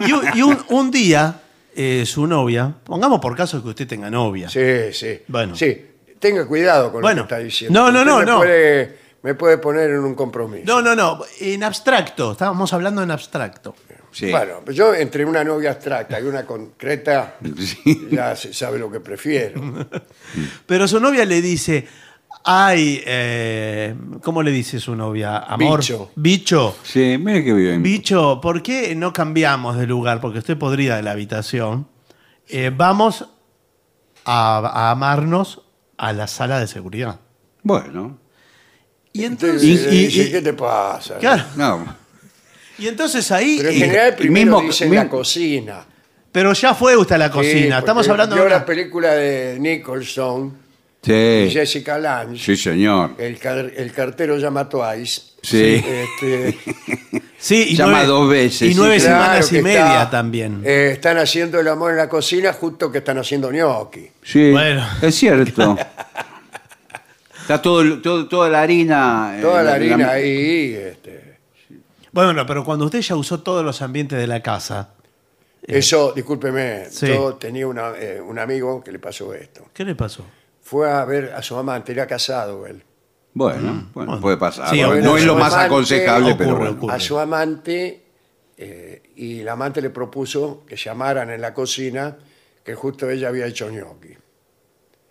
Y, 0.00 0.12
un- 0.12 0.22
y 0.34 0.42
un, 0.42 0.58
un 0.68 0.90
día, 0.90 1.40
eh, 1.74 2.04
su 2.06 2.26
novia, 2.26 2.74
pongamos 2.84 3.18
por 3.20 3.34
caso 3.34 3.62
que 3.62 3.70
usted 3.70 3.88
tenga 3.88 4.10
novia. 4.10 4.50
Sí, 4.50 4.92
sí. 4.92 5.22
Bueno. 5.26 5.56
Sí, 5.56 5.86
tenga 6.18 6.46
cuidado 6.46 6.92
con 6.92 7.00
Bueno. 7.00 7.22
lo 7.22 7.28
que 7.28 7.34
está 7.34 7.42
diciendo. 7.44 7.80
No, 7.80 7.90
no, 7.90 8.00
Usted 8.00 8.10
no, 8.10 8.18
me 8.18 8.24
no. 8.26 8.36
Puede, 8.40 8.98
me 9.22 9.34
puede 9.34 9.56
poner 9.56 9.88
en 9.88 10.00
un 10.00 10.14
compromiso. 10.14 10.64
No, 10.66 10.82
no, 10.82 10.94
no, 10.94 11.20
en 11.40 11.64
abstracto, 11.64 12.32
estábamos 12.32 12.74
hablando 12.74 13.02
en 13.02 13.10
abstracto. 13.10 13.74
Sí. 14.10 14.30
Bueno, 14.30 14.60
pues 14.64 14.76
yo 14.76 14.94
entre 14.94 15.24
una 15.24 15.44
novia 15.44 15.70
abstracta 15.72 16.18
y 16.20 16.24
una 16.24 16.44
concreta, 16.46 17.36
Sí. 17.58 18.08
ya 18.10 18.34
se 18.36 18.52
sabe 18.54 18.78
lo 18.78 18.90
que 18.90 19.00
prefiero. 19.00 19.60
Pero 20.66 20.88
su 20.88 20.98
novia 21.00 21.24
le 21.24 21.40
dice, 21.42 21.86
ay, 22.44 23.02
eh, 23.06 23.94
¿cómo 24.22 24.42
le 24.42 24.50
dice 24.50 24.80
su 24.80 24.94
novia? 24.96 25.38
Amor. 25.38 25.80
Bicho. 25.80 26.10
Bicho. 26.16 26.76
Sí, 26.82 27.16
mire 27.18 27.44
que 27.44 27.52
bien. 27.52 27.82
Bicho, 27.82 28.40
¿por 28.40 28.62
qué 28.62 28.94
no 28.94 29.12
cambiamos 29.12 29.76
de 29.76 29.86
lugar? 29.86 30.20
Porque 30.20 30.38
estoy 30.38 30.54
podrida 30.54 30.96
de 30.96 31.02
la 31.02 31.12
habitación. 31.12 31.86
Eh, 32.48 32.72
vamos 32.74 33.26
a, 34.24 34.58
a 34.58 34.90
amarnos 34.90 35.62
a 35.98 36.12
la 36.12 36.26
sala 36.26 36.60
de 36.60 36.66
seguridad. 36.66 37.20
Bueno. 37.62 38.18
Y 39.12 39.24
Entonces, 39.24 39.86
y- 39.92 40.30
¿qué 40.30 40.40
te 40.40 40.52
pasa? 40.52 41.18
claro, 41.18 41.44
No. 41.56 42.07
Y 42.78 42.88
entonces 42.88 43.30
ahí, 43.32 43.56
Pero 43.58 43.68
en 43.70 43.74
eh, 43.76 43.78
general 43.78 44.14
primero 44.16 44.52
mismo- 44.60 44.62
dicen 44.68 44.90
mismo- 44.90 45.04
la 45.04 45.10
cocina. 45.10 45.86
pero 46.32 46.52
ya 46.52 46.74
fue 46.74 46.96
usted 46.96 47.14
a 47.16 47.18
la 47.18 47.26
Sí, 47.28 47.32
cocina. 47.32 47.78
Estamos 47.78 48.06
porque 48.06 48.10
hablando 48.22 48.36
de 48.36 48.42
una- 48.42 48.50
la 48.58 48.64
película 48.66 49.12
de 49.14 49.56
Nicholson 49.58 50.52
y 51.02 51.06
Sí. 51.10 51.48
Jessica 51.52 51.98
Lange. 51.98 52.38
Sí, 52.38 52.56
señor. 52.56 53.12
El, 53.18 53.38
car- 53.38 53.72
el 53.76 53.92
cartero 53.92 54.36
llama 54.36 54.68
Twice. 54.68 55.22
Sí. 55.42 55.82
Este, 56.20 56.58
Sí, 57.40 57.66
y 57.70 57.76
Llama 57.76 57.92
nueve- 57.92 58.06
dos 58.08 58.28
veces, 58.28 58.62
Y 58.62 58.72
sí, 58.72 58.74
nueve 58.76 58.96
claro 58.96 59.14
semanas 59.22 59.52
y 59.52 59.62
media 59.62 59.86
está, 60.02 60.10
también. 60.10 60.60
eh, 60.64 60.90
están 60.94 61.18
haciendo 61.18 61.60
el 61.60 61.68
amor 61.68 61.92
en 61.92 61.98
la 61.98 62.08
cocina 62.08 62.52
justo 62.52 62.90
que 62.90 62.98
están 62.98 63.16
haciendo 63.18 63.48
gnocchi. 63.50 64.08
Sí. 64.24 64.50
Bueno. 64.50 64.84
Es 65.00 65.14
cierto. 65.14 65.78
Está 67.42 67.62
todo, 67.62 68.26
toda 68.28 68.48
la 68.50 68.62
harina. 68.62 69.34
eh, 69.38 69.40
Toda 69.40 69.62
la 69.62 69.74
harina 69.74 70.10
ahí. 70.10 70.74
Este. 70.74 71.17
Bueno, 72.26 72.44
pero 72.46 72.64
cuando 72.64 72.84
usted 72.86 73.00
ya 73.00 73.14
usó 73.14 73.40
todos 73.42 73.64
los 73.64 73.80
ambientes 73.80 74.18
de 74.18 74.26
la 74.26 74.42
casa, 74.42 74.90
Eso, 75.62 76.12
discúlpeme, 76.12 76.86
Sí. 76.90 77.06
yo 77.08 77.34
tenía 77.34 77.66
una, 77.68 77.92
eh, 77.98 78.20
un 78.20 78.38
amigo 78.38 78.82
que 78.82 78.90
le 78.90 78.98
pasó 78.98 79.34
esto. 79.34 79.66
¿qué 79.74 79.84
le 79.84 79.94
pasó? 79.94 80.24
Fue 80.62 80.90
a 80.90 81.04
ver 81.04 81.32
a 81.34 81.42
su 81.42 81.56
amante, 81.56 81.92
era 81.92 82.06
casado 82.06 82.66
él. 82.66 82.82
Bueno, 83.34 83.60
bueno, 83.62 83.88
Bueno. 84.12 84.20
puede 84.20 84.36
pasar. 84.36 84.70
Sí, 84.70 84.80
no 84.80 85.16
es 85.16 85.24
lo 85.24 85.36
más 85.36 85.52
Ocurre, 85.52 85.64
aconsejable, 85.66 86.34
pero 86.36 86.50
ocurre, 86.50 86.64
bueno. 86.64 86.76
ocurre. 86.78 86.94
A 86.94 87.00
su 87.00 87.18
amante, 87.18 88.02
eh, 88.56 89.02
y 89.16 89.40
el 89.40 89.48
amante 89.48 89.80
le 89.82 89.90
propuso 89.90 90.64
que 90.66 90.74
llamaran 90.76 91.30
en 91.30 91.40
la 91.40 91.52
cocina 91.54 92.16
que 92.64 92.74
justo 92.74 93.08
ella 93.10 93.28
había 93.28 93.46
hecho 93.46 93.68
gnocchi. 93.68 94.16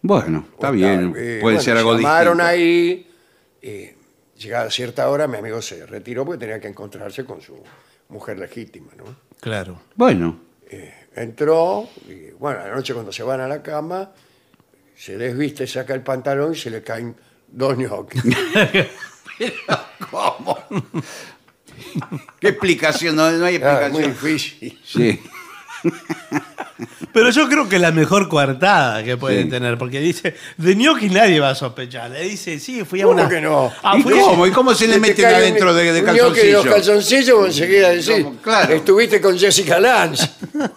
Bueno, 0.01 0.45
está 0.53 0.71
bien. 0.71 1.13
Eh, 1.15 1.39
Puede 1.39 1.41
bueno, 1.41 1.59
ser 1.61 1.77
algo 1.77 1.95
llamaron 1.95 2.37
distinto. 2.39 2.49
ahí, 2.51 3.07
y 3.61 3.96
llegada 4.37 4.69
cierta 4.71 5.09
hora 5.09 5.27
mi 5.27 5.37
amigo 5.37 5.61
se 5.61 5.85
retiró 5.85 6.25
porque 6.25 6.39
tenía 6.39 6.59
que 6.59 6.67
encontrarse 6.67 7.25
con 7.25 7.41
su 7.41 7.61
mujer 8.09 8.37
legítima, 8.39 8.91
¿no? 8.97 9.03
Claro. 9.39 9.81
Bueno, 9.95 10.41
Entró, 11.15 11.89
y 12.07 12.29
bueno, 12.37 12.59
a 12.59 12.67
la 12.67 12.75
noche 12.75 12.93
cuando 12.93 13.11
se 13.11 13.23
van 13.23 13.41
a 13.41 13.47
la 13.47 13.63
cama, 13.63 14.11
se 14.95 15.17
desviste, 15.17 15.65
saca 15.65 15.95
el 15.95 16.01
pantalón 16.01 16.53
y 16.53 16.55
se 16.55 16.69
le 16.69 16.83
caen 16.83 17.15
dos 17.47 17.75
gnocchi. 17.75 18.19
¿Cómo? 20.11 20.57
¿Qué 22.39 22.49
explicación? 22.49 23.15
No, 23.15 23.31
no 23.31 23.45
hay 23.45 23.55
Ah, 23.63 23.89
muy 23.91 24.03
explicación. 24.03 24.11
difícil. 24.13 24.79
Sí. 24.85 25.21
Pero 27.13 27.31
yo 27.31 27.47
creo 27.49 27.67
que 27.67 27.77
es 27.77 27.81
la 27.81 27.91
mejor 27.91 28.29
coartada 28.29 29.03
que 29.03 29.17
pueden 29.17 29.45
Sí. 29.45 29.49
tener, 29.49 29.77
porque 29.77 29.99
dice, 29.99 30.35
de 30.57 30.75
ñoqui 30.75 31.09
nadie 31.09 31.39
va 31.39 31.49
a 31.51 31.55
sospechar. 31.55 32.11
Le 32.11 32.21
dice, 32.23 32.59
sí, 32.59 32.83
fui 32.85 33.01
a 33.01 33.05
¿Cómo 33.05 33.15
una... 33.19 33.27
que 33.29 33.41
no? 33.41 33.71
Ah, 33.81 33.95
¿Y 33.97 34.03
cómo? 34.03 34.45
¿Y 34.45 34.51
cómo 34.51 34.75
se 34.75 34.87
le 34.87 34.93
Te 34.95 34.99
meten 34.99 35.25
adentro 35.25 35.73
de, 35.73 35.85
de 35.85 35.93
de 35.93 36.01
los 36.01 36.11
calzoncillo? 36.15 36.63
calzoncillos, 36.63 37.45
enseguida 37.47 37.89
decís, 37.89 38.23
¿Cómo? 38.23 38.35
Claro. 38.41 38.73
estuviste 38.75 39.19
con 39.19 39.37
Jessica 39.39 39.79
Lange. 39.79 40.29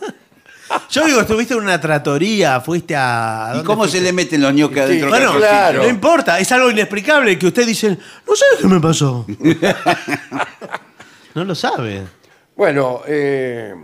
Yo 0.91 1.05
digo, 1.05 1.21
estuviste 1.21 1.53
en 1.55 1.61
una 1.61 1.81
tratoría, 1.81 2.61
fuiste 2.61 2.95
a... 2.95 3.51
¿a 3.53 3.57
¿Y 3.59 3.65
cómo 3.65 3.89
se 3.89 4.01
le 4.01 4.13
meten 4.13 4.41
los 4.41 4.55
ñoques 4.55 4.83
adentro 4.85 5.11
del 5.11 5.25
Bueno, 5.27 5.37
claro. 5.37 5.83
no 5.83 5.89
importa, 5.89 6.39
es 6.39 6.51
algo 6.53 6.71
inexplicable 6.71 7.37
que 7.39 7.49
usted 7.49 7.67
dice, 7.67 7.99
no 8.27 8.37
sé 8.37 8.45
qué 8.61 8.67
me 8.69 8.81
pasó. 8.81 9.27
no 11.35 11.45
lo 11.45 11.55
sabe. 11.57 12.03
Bueno, 12.57 13.03
eh, 13.07 13.75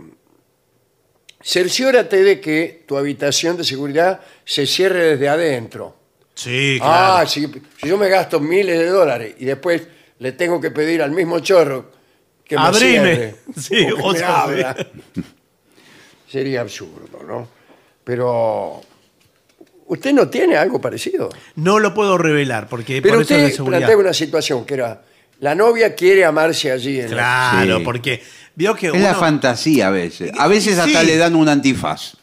cerciórate 1.51 2.23
de 2.23 2.41
que 2.41 2.83
tu 2.85 2.97
habitación 2.97 3.55
de 3.55 3.63
seguridad 3.63 4.19
se 4.43 4.67
cierre 4.67 5.11
desde 5.11 5.29
adentro. 5.29 5.95
Sí, 6.35 6.77
Ah, 6.81 7.23
si, 7.25 7.47
si 7.81 7.87
yo 7.87 7.97
me 7.97 8.09
gasto 8.09 8.41
miles 8.41 8.77
de 8.77 8.87
dólares 8.87 9.35
y 9.39 9.45
después 9.45 9.81
le 10.19 10.33
tengo 10.33 10.59
que 10.59 10.71
pedir 10.71 11.01
al 11.01 11.11
mismo 11.11 11.39
chorro 11.39 11.89
que 12.43 12.55
me 12.57 12.61
Abrime. 12.63 12.99
cierre, 13.15 13.35
Sí, 13.57 13.85
o 13.91 13.95
que 13.95 14.01
vos 14.01 14.13
me 14.13 14.19
sabés. 14.19 14.65
abra, 14.65 14.87
sería 16.29 16.61
absurdo, 16.61 17.23
¿no? 17.25 17.47
Pero 18.03 18.81
usted 19.87 20.11
no 20.13 20.27
tiene 20.29 20.57
algo 20.57 20.81
parecido. 20.81 21.29
No 21.55 21.79
lo 21.79 21.93
puedo 21.93 22.17
revelar 22.17 22.67
porque 22.67 23.01
Pero 23.01 23.15
por 23.15 23.23
eso 23.23 23.33
es 23.35 23.39
de 23.39 23.45
usted 23.45 23.55
seguridad. 23.55 23.79
plantea 23.79 23.97
una 23.97 24.13
situación 24.13 24.65
que 24.65 24.73
era 24.73 25.01
la 25.39 25.55
novia 25.55 25.95
quiere 25.95 26.25
amarse 26.25 26.71
allí 26.71 26.99
en 26.99 27.11
la- 27.15 27.51
Claro, 27.53 27.77
Sí. 27.79 27.83
porque 27.83 28.23
vio 28.55 28.75
que 28.75 28.87
Es 28.87 28.93
la 29.01 29.11
uno- 29.11 29.19
fantasía 29.19 29.87
a 29.87 29.91
veces. 29.91 30.31
A 30.37 30.47
veces 30.47 30.77
hasta 30.79 31.01
Sí. 31.01 31.05
le 31.07 31.17
dan 31.17 31.35
un 31.35 31.47
antifaz. 31.49 32.13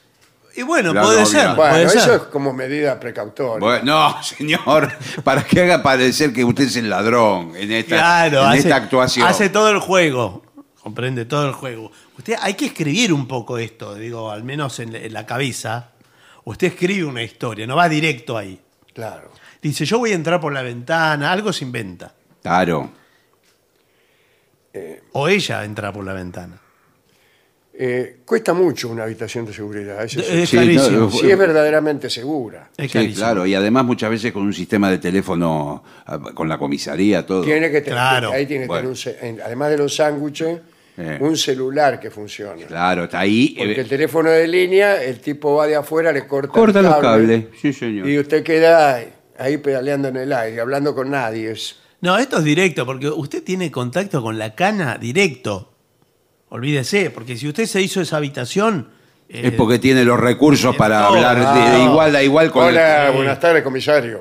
Y 0.57 0.63
bueno, 0.63 0.95
La 0.95 1.03
puede 1.03 1.23
novia. 1.23 1.27
ser, 1.41 1.57
Bueno, 1.57 1.73
puede 1.73 1.85
eso 1.85 2.01
ser. 2.01 2.15
es 2.15 2.21
como 2.23 2.53
medida 2.53 3.01
precautoria. 3.01 3.59
Bueno, 3.59 3.85
no, 3.85 4.23
señor, 4.23 4.93
para 5.25 5.43
que 5.45 5.61
haga 5.63 5.83
parecer 5.83 6.33
que 6.33 6.45
usted 6.45 6.65
es 6.65 6.77
el 6.77 6.89
ladrón 6.89 7.55
en 7.57 7.73
esta, 7.73 7.97
Claro, 7.97 8.43
en 8.43 8.49
hace, 8.51 8.59
esta 8.59 8.77
actuación. 8.77 9.27
hace 9.27 9.49
todo 9.49 9.71
el 9.71 9.81
juego. 9.81 10.45
Comprende 10.81 11.25
todo 11.25 11.47
el 11.47 11.53
juego. 11.55 11.91
Usted 12.19 12.35
hay 12.41 12.55
que 12.55 12.67
escribir 12.67 13.13
un 13.13 13.27
poco 13.27 13.59
esto, 13.59 13.95
digo, 13.95 14.31
al 14.31 14.45
menos 14.45 14.79
en, 14.81 14.95
en 14.95 15.13
la 15.13 15.25
cabeza. 15.27 15.91
Usted 16.45 16.69
escribe 16.69 17.05
una 17.05 17.23
historia, 17.23 17.67
no 17.67 17.75
va 17.75 17.89
directo 17.89 18.37
ahí. 18.37 18.61
Claro. 18.93 19.33
Dice, 19.63 19.85
yo 19.87 19.99
voy 19.99 20.13
a 20.13 20.15
entrar 20.15 20.41
por 20.41 20.53
la 20.53 20.63
ventana, 20.63 21.33
algo 21.33 21.53
se 21.53 21.65
inventa. 21.65 22.13
Claro. 22.43 22.93
O 25.13 25.29
ella 25.29 25.65
entra 25.65 25.93
por 25.93 26.05
la 26.05 26.13
ventana. 26.13 26.61
Eh, 27.77 28.19
cuesta 28.25 28.53
mucho 28.53 28.89
una 28.89 29.03
habitación 29.03 29.45
de 29.47 29.53
seguridad. 29.53 30.05
eso 30.05 30.21
sí. 30.21 30.27
Es 30.31 30.49
Sí, 30.49 30.57
carísimo. 30.57 30.99
no, 31.01 31.11
Si 31.11 31.29
es 31.29 31.37
verdaderamente 31.37 32.09
segura. 32.09 32.71
Es 32.77 32.93
Sí, 32.93 33.13
claro, 33.15 33.45
y 33.47 33.55
además 33.55 33.85
muchas 33.85 34.11
veces 34.11 34.33
con 34.33 34.43
un 34.43 34.53
sistema 34.53 34.89
de 34.91 34.99
teléfono, 34.99 35.83
ah, 36.07 36.21
con 36.35 36.49
la 36.49 36.57
comisaría, 36.57 37.27
todo. 37.27 37.43
Tiene 37.43 37.71
que 37.73 37.81
tener, 37.81 37.99
Claro. 37.99 38.31
ahí 38.33 38.47
tiene 38.47 38.65
que 38.65 38.69
Bueno. 38.69 38.93
tener 38.93 39.35
un 39.35 39.41
además 39.41 39.71
de 39.71 39.79
los 39.79 39.95
sándwiches, 39.97 40.61
Eh. 40.97 41.19
un 41.21 41.37
celular 41.37 41.99
que 41.99 42.13
funcione. 42.13 42.63
Claro, 42.67 43.05
está 43.05 43.19
ahí. 43.19 43.57
Porque 43.59 43.73
eh, 43.73 43.81
el 43.81 43.89
teléfono 43.89 44.31
de 44.31 44.47
línea, 44.47 45.03
el 45.03 45.19
tipo 45.19 45.57
va 45.57 45.67
de 45.67 45.75
afuera, 45.75 46.13
le 46.13 46.25
corta, 46.29 46.53
corta 46.53 46.79
el 46.79 46.85
los 46.85 46.95
cable, 46.99 47.43
cables. 47.43 47.61
Sí, 47.61 47.73
señor. 47.73 48.09
Y 48.09 48.17
usted 48.21 48.45
queda 48.45 49.01
ahí 49.37 49.57
pedaleando 49.59 50.07
en 50.09 50.17
el 50.19 50.33
aire, 50.33 50.61
hablando 50.61 50.95
con 50.95 51.11
nadie. 51.11 51.51
Es- 51.51 51.81
No, 52.05 52.19
esto 52.19 52.37
es 52.37 52.45
directo, 52.45 52.85
porque 52.85 53.09
usted 53.09 53.43
tiene 53.43 53.71
contacto 53.71 54.21
con 54.21 54.37
la 54.39 54.55
cana 54.55 54.99
directo. 54.99 55.73
Olvídese, 56.51 57.09
porque 57.09 57.35
si 57.39 57.49
usted 57.49 57.65
se 57.65 57.81
hizo 57.81 58.03
esa 58.03 58.19
habitación... 58.19 58.91
eh, 59.27 59.41
Es 59.45 59.53
porque 59.53 59.79
tiene 59.79 60.05
los 60.05 60.21
recursos 60.21 60.77
para 60.77 60.99
todo. 61.07 61.15
hablar 61.17 61.39
de, 61.39 61.47
Ah. 61.47 61.79
de 61.79 61.85
igual 61.85 62.15
a 62.15 62.23
igual 62.23 62.51
con 62.51 62.65
el- 62.65 62.75
Hola, 62.75 63.11
buenas 63.15 63.41
tardes, 63.41 63.63
comisario. 63.63 64.21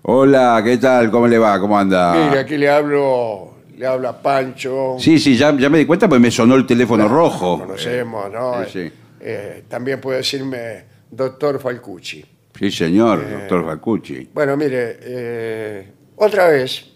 Hola, 0.00 0.62
¿qué 0.64 0.78
tal? 0.78 1.10
¿Cómo 1.10 1.28
le 1.28 1.36
va? 1.36 1.60
¿Cómo 1.60 1.78
anda? 1.78 2.14
Mire, 2.14 2.38
aquí 2.40 2.56
le 2.56 2.70
hablo, 2.70 3.56
le 3.76 3.86
habla 3.86 4.22
Pancho. 4.22 4.96
Sí, 4.98 5.18
sí, 5.18 5.36
ya, 5.36 5.54
ya 5.58 5.68
me 5.68 5.76
di 5.80 5.84
cuenta 5.84 6.08
porque 6.08 6.18
me 6.22 6.30
sonó 6.30 6.54
el 6.54 6.64
teléfono 6.64 7.06
rojo. 7.08 7.58
Conocemos, 7.58 8.32
¿no? 8.32 8.64
sí, 8.64 8.70
sí. 8.88 8.92
Eh, 9.20 9.64
también 9.68 10.00
puede 10.00 10.16
decirme 10.16 10.84
doctor 11.10 11.60
Falcucci. 11.60 12.24
Sí, 12.58 12.70
señor, 12.70 13.22
Eh. 13.22 13.32
doctor 13.34 13.66
Facucci. 13.66 14.30
Bueno, 14.32 14.56
mire, 14.56 14.96
eh, 15.02 15.92
otra 16.16 16.48
vez, 16.48 16.86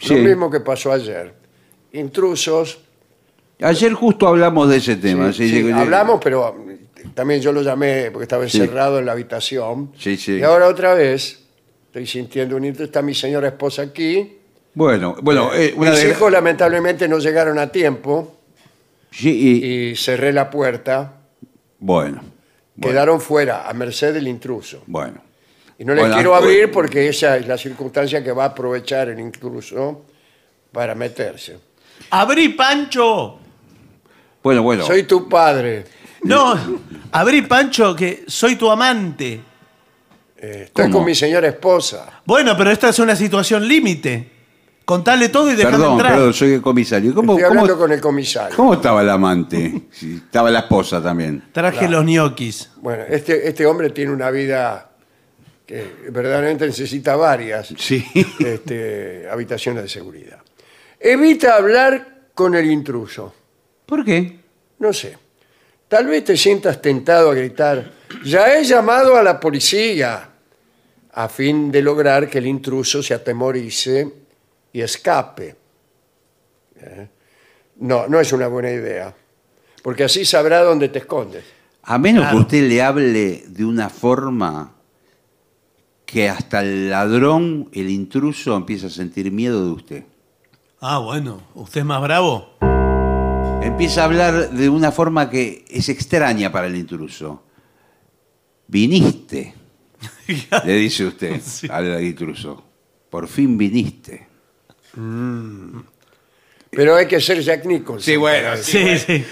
Sí. 0.00 0.14
lo 0.16 0.22
mismo 0.28 0.50
que 0.50 0.60
pasó 0.60 0.92
ayer. 0.92 1.32
Intrusos. 1.92 2.80
Ayer 3.60 3.92
justo 3.92 4.26
hablamos 4.26 4.68
de 4.70 4.76
ese 4.78 4.96
tema. 4.96 5.32
sí, 5.32 5.48
sí, 5.48 5.70
hablamos, 5.70 6.20
pero 6.22 6.56
también 7.14 7.40
yo 7.42 7.52
lo 7.52 7.62
llamé 7.62 8.10
porque 8.10 8.24
estaba 8.24 8.44
encerrado 8.44 8.98
en 8.98 9.06
la 9.06 9.12
habitación. 9.12 9.92
Sí, 9.98 10.16
sí. 10.16 10.36
Y 10.38 10.42
ahora 10.42 10.66
otra 10.68 10.94
vez 10.94 11.42
estoy 11.86 12.06
sintiendo 12.06 12.56
un 12.56 12.64
intruso. 12.64 12.84
Está 12.86 13.02
mi 13.02 13.14
señora 13.14 13.48
esposa 13.48 13.82
aquí. 13.82 14.38
Bueno, 14.72 15.16
bueno, 15.22 15.52
eh, 15.52 15.74
una 15.76 15.90
Mis 15.90 16.04
de- 16.04 16.10
hijos 16.10 16.30
lamentablemente 16.32 17.06
no 17.08 17.18
llegaron 17.18 17.58
a 17.58 17.70
tiempo 17.70 18.36
y- 19.20 19.28
y 19.90 19.96
cerré 19.96 20.32
la 20.32 20.48
puerta. 20.48 21.14
bueno, 21.80 22.22
bueno, 22.76 22.92
Quedaron 22.92 23.20
fuera, 23.20 23.68
a 23.68 23.72
merced 23.74 24.14
del 24.14 24.28
intruso. 24.28 24.82
bueno. 24.86 25.20
Y 25.80 25.84
no 25.86 25.94
les 25.94 26.02
Bueno, 26.02 26.14
quiero 26.16 26.34
abrir 26.34 26.70
porque 26.70 27.08
esa 27.08 27.38
es 27.38 27.48
la 27.48 27.56
circunstancia 27.56 28.22
que 28.22 28.32
va 28.32 28.44
a 28.44 28.46
aprovechar 28.48 29.08
el 29.08 29.18
intruso 29.18 30.04
para 30.70 30.94
meterse. 30.94 31.58
¡Abrí, 32.10 32.50
Pancho! 32.50 33.38
Bueno, 34.42 34.62
bueno. 34.62 34.84
Soy 34.84 35.04
tu 35.04 35.26
padre. 35.26 35.84
No, 36.22 36.54
abrí, 37.12 37.40
Pancho, 37.42 37.96
que 37.96 38.24
soy 38.26 38.56
tu 38.56 38.70
amante. 38.70 39.40
eh, 40.36 40.62
estoy 40.66 40.84
¿Cómo? 40.84 40.98
con 40.98 41.06
mi 41.06 41.14
señora 41.14 41.48
esposa. 41.48 42.20
Bueno, 42.26 42.54
pero 42.58 42.70
esta 42.70 42.90
es 42.90 42.98
una 42.98 43.16
situación 43.16 43.66
límite. 43.66 44.32
Contale 44.84 45.30
todo 45.30 45.50
y 45.50 45.54
déjame 45.56 45.76
Perdón, 45.78 45.92
entrar. 45.92 46.12
perdón, 46.12 46.34
soy 46.34 46.52
el 46.52 46.60
comisario. 46.62 47.14
¿Cómo, 47.14 47.34
Estoy 47.38 47.48
cómo- 47.48 47.60
hablando 47.60 47.80
con 47.80 47.92
el 47.92 48.00
comisario. 48.02 48.54
cómo 48.54 48.74
estaba 48.74 49.00
el 49.00 49.08
amante? 49.08 49.82
Sí, 49.92 50.20
estaba 50.26 50.50
la 50.50 50.58
esposa 50.60 51.02
también. 51.02 51.42
Traje 51.52 51.88
los 51.88 52.04
ñoquis. 52.04 52.70
Bueno, 52.82 53.04
este, 53.08 53.48
este 53.48 53.64
hombre 53.64 53.88
tiene 53.90 54.10
una 54.12 54.30
vida 54.30 54.89
que 55.70 56.10
verdaderamente 56.10 56.66
necesita 56.66 57.14
varias 57.14 57.68
Sí. 57.78 58.04
este, 58.40 59.28
habitaciones 59.30 59.84
de 59.84 59.88
seguridad. 59.88 60.40
Evita 60.98 61.54
hablar 61.54 62.22
con 62.34 62.56
el 62.56 62.68
intruso. 62.68 63.32
¿Por 63.86 64.04
qué? 64.04 64.40
No 64.80 64.92
sé. 64.92 65.16
Tal 65.86 66.06
vez 66.08 66.24
te 66.24 66.36
sientas 66.36 66.82
tentado 66.82 67.30
a 67.30 67.34
gritar, 67.34 67.88
ya 68.24 68.52
he 68.58 68.64
llamado 68.64 69.14
a 69.16 69.22
la 69.22 69.38
policía, 69.38 70.28
a 71.12 71.28
fin 71.28 71.70
de 71.70 71.82
lograr 71.82 72.28
que 72.28 72.38
el 72.38 72.46
intruso 72.48 73.00
se 73.00 73.14
atemorice 73.14 74.08
y 74.72 74.80
escape. 74.80 75.54
¿Eh? 76.80 77.08
No, 77.76 78.08
no 78.08 78.18
es 78.18 78.32
una 78.32 78.48
buena 78.48 78.70
idea, 78.72 79.14
porque 79.84 80.02
así 80.04 80.24
sabrá 80.24 80.62
dónde 80.62 80.88
te 80.88 80.98
escondes. 80.98 81.44
A 81.84 81.96
menos 81.96 82.22
Claro. 82.24 82.36
que 82.38 82.42
usted 82.42 82.68
le 82.68 82.82
hable 82.82 83.44
de 83.46 83.64
una 83.64 83.88
forma 83.88 84.74
que 86.10 86.28
hasta 86.28 86.60
el 86.60 86.90
ladrón, 86.90 87.68
el 87.72 87.88
intruso, 87.88 88.56
empieza 88.56 88.88
a 88.88 88.90
sentir 88.90 89.30
miedo 89.30 89.64
de 89.64 89.70
usted. 89.70 90.04
Ah, 90.80 90.98
bueno. 90.98 91.40
¿Usted 91.54 91.80
es 91.80 91.86
más 91.86 92.02
bravo? 92.02 92.56
Empieza 93.62 94.02
a 94.02 94.04
hablar 94.06 94.50
de 94.50 94.68
una 94.68 94.90
forma 94.90 95.30
que 95.30 95.64
es 95.68 95.88
extraña 95.88 96.50
para 96.50 96.66
el 96.66 96.74
intruso. 96.76 97.44
Viniste, 98.66 99.54
le 100.64 100.72
dice 100.74 101.06
usted 101.06 101.40
al 101.70 102.02
intruso. 102.02 102.64
Por 103.08 103.28
fin 103.28 103.56
viniste. 103.56 104.26
Pero 106.70 106.96
hay 106.96 107.06
que 107.06 107.20
ser 107.20 107.40
Jack 107.40 107.64
Nicholson. 107.66 108.00
Sí, 108.02 108.16
bueno, 108.16 108.56
Sí, 108.56 108.98
sí. 108.98 109.24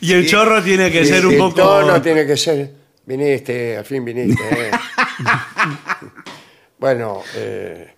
Y 0.00 0.12
el 0.12 0.26
chorro 0.26 0.62
tiene 0.62 0.90
que 0.90 1.04
ser 1.04 1.26
un 1.26 1.32
el 1.32 1.38
poco... 1.38 1.56
tono 1.56 2.00
tiene 2.00 2.26
que 2.26 2.36
ser, 2.36 2.72
viniste, 3.06 3.76
al 3.78 3.84
fin 3.84 4.04
viniste. 4.04 4.42
eh". 4.42 4.70
bueno, 6.78 7.22
eh, 7.34 7.94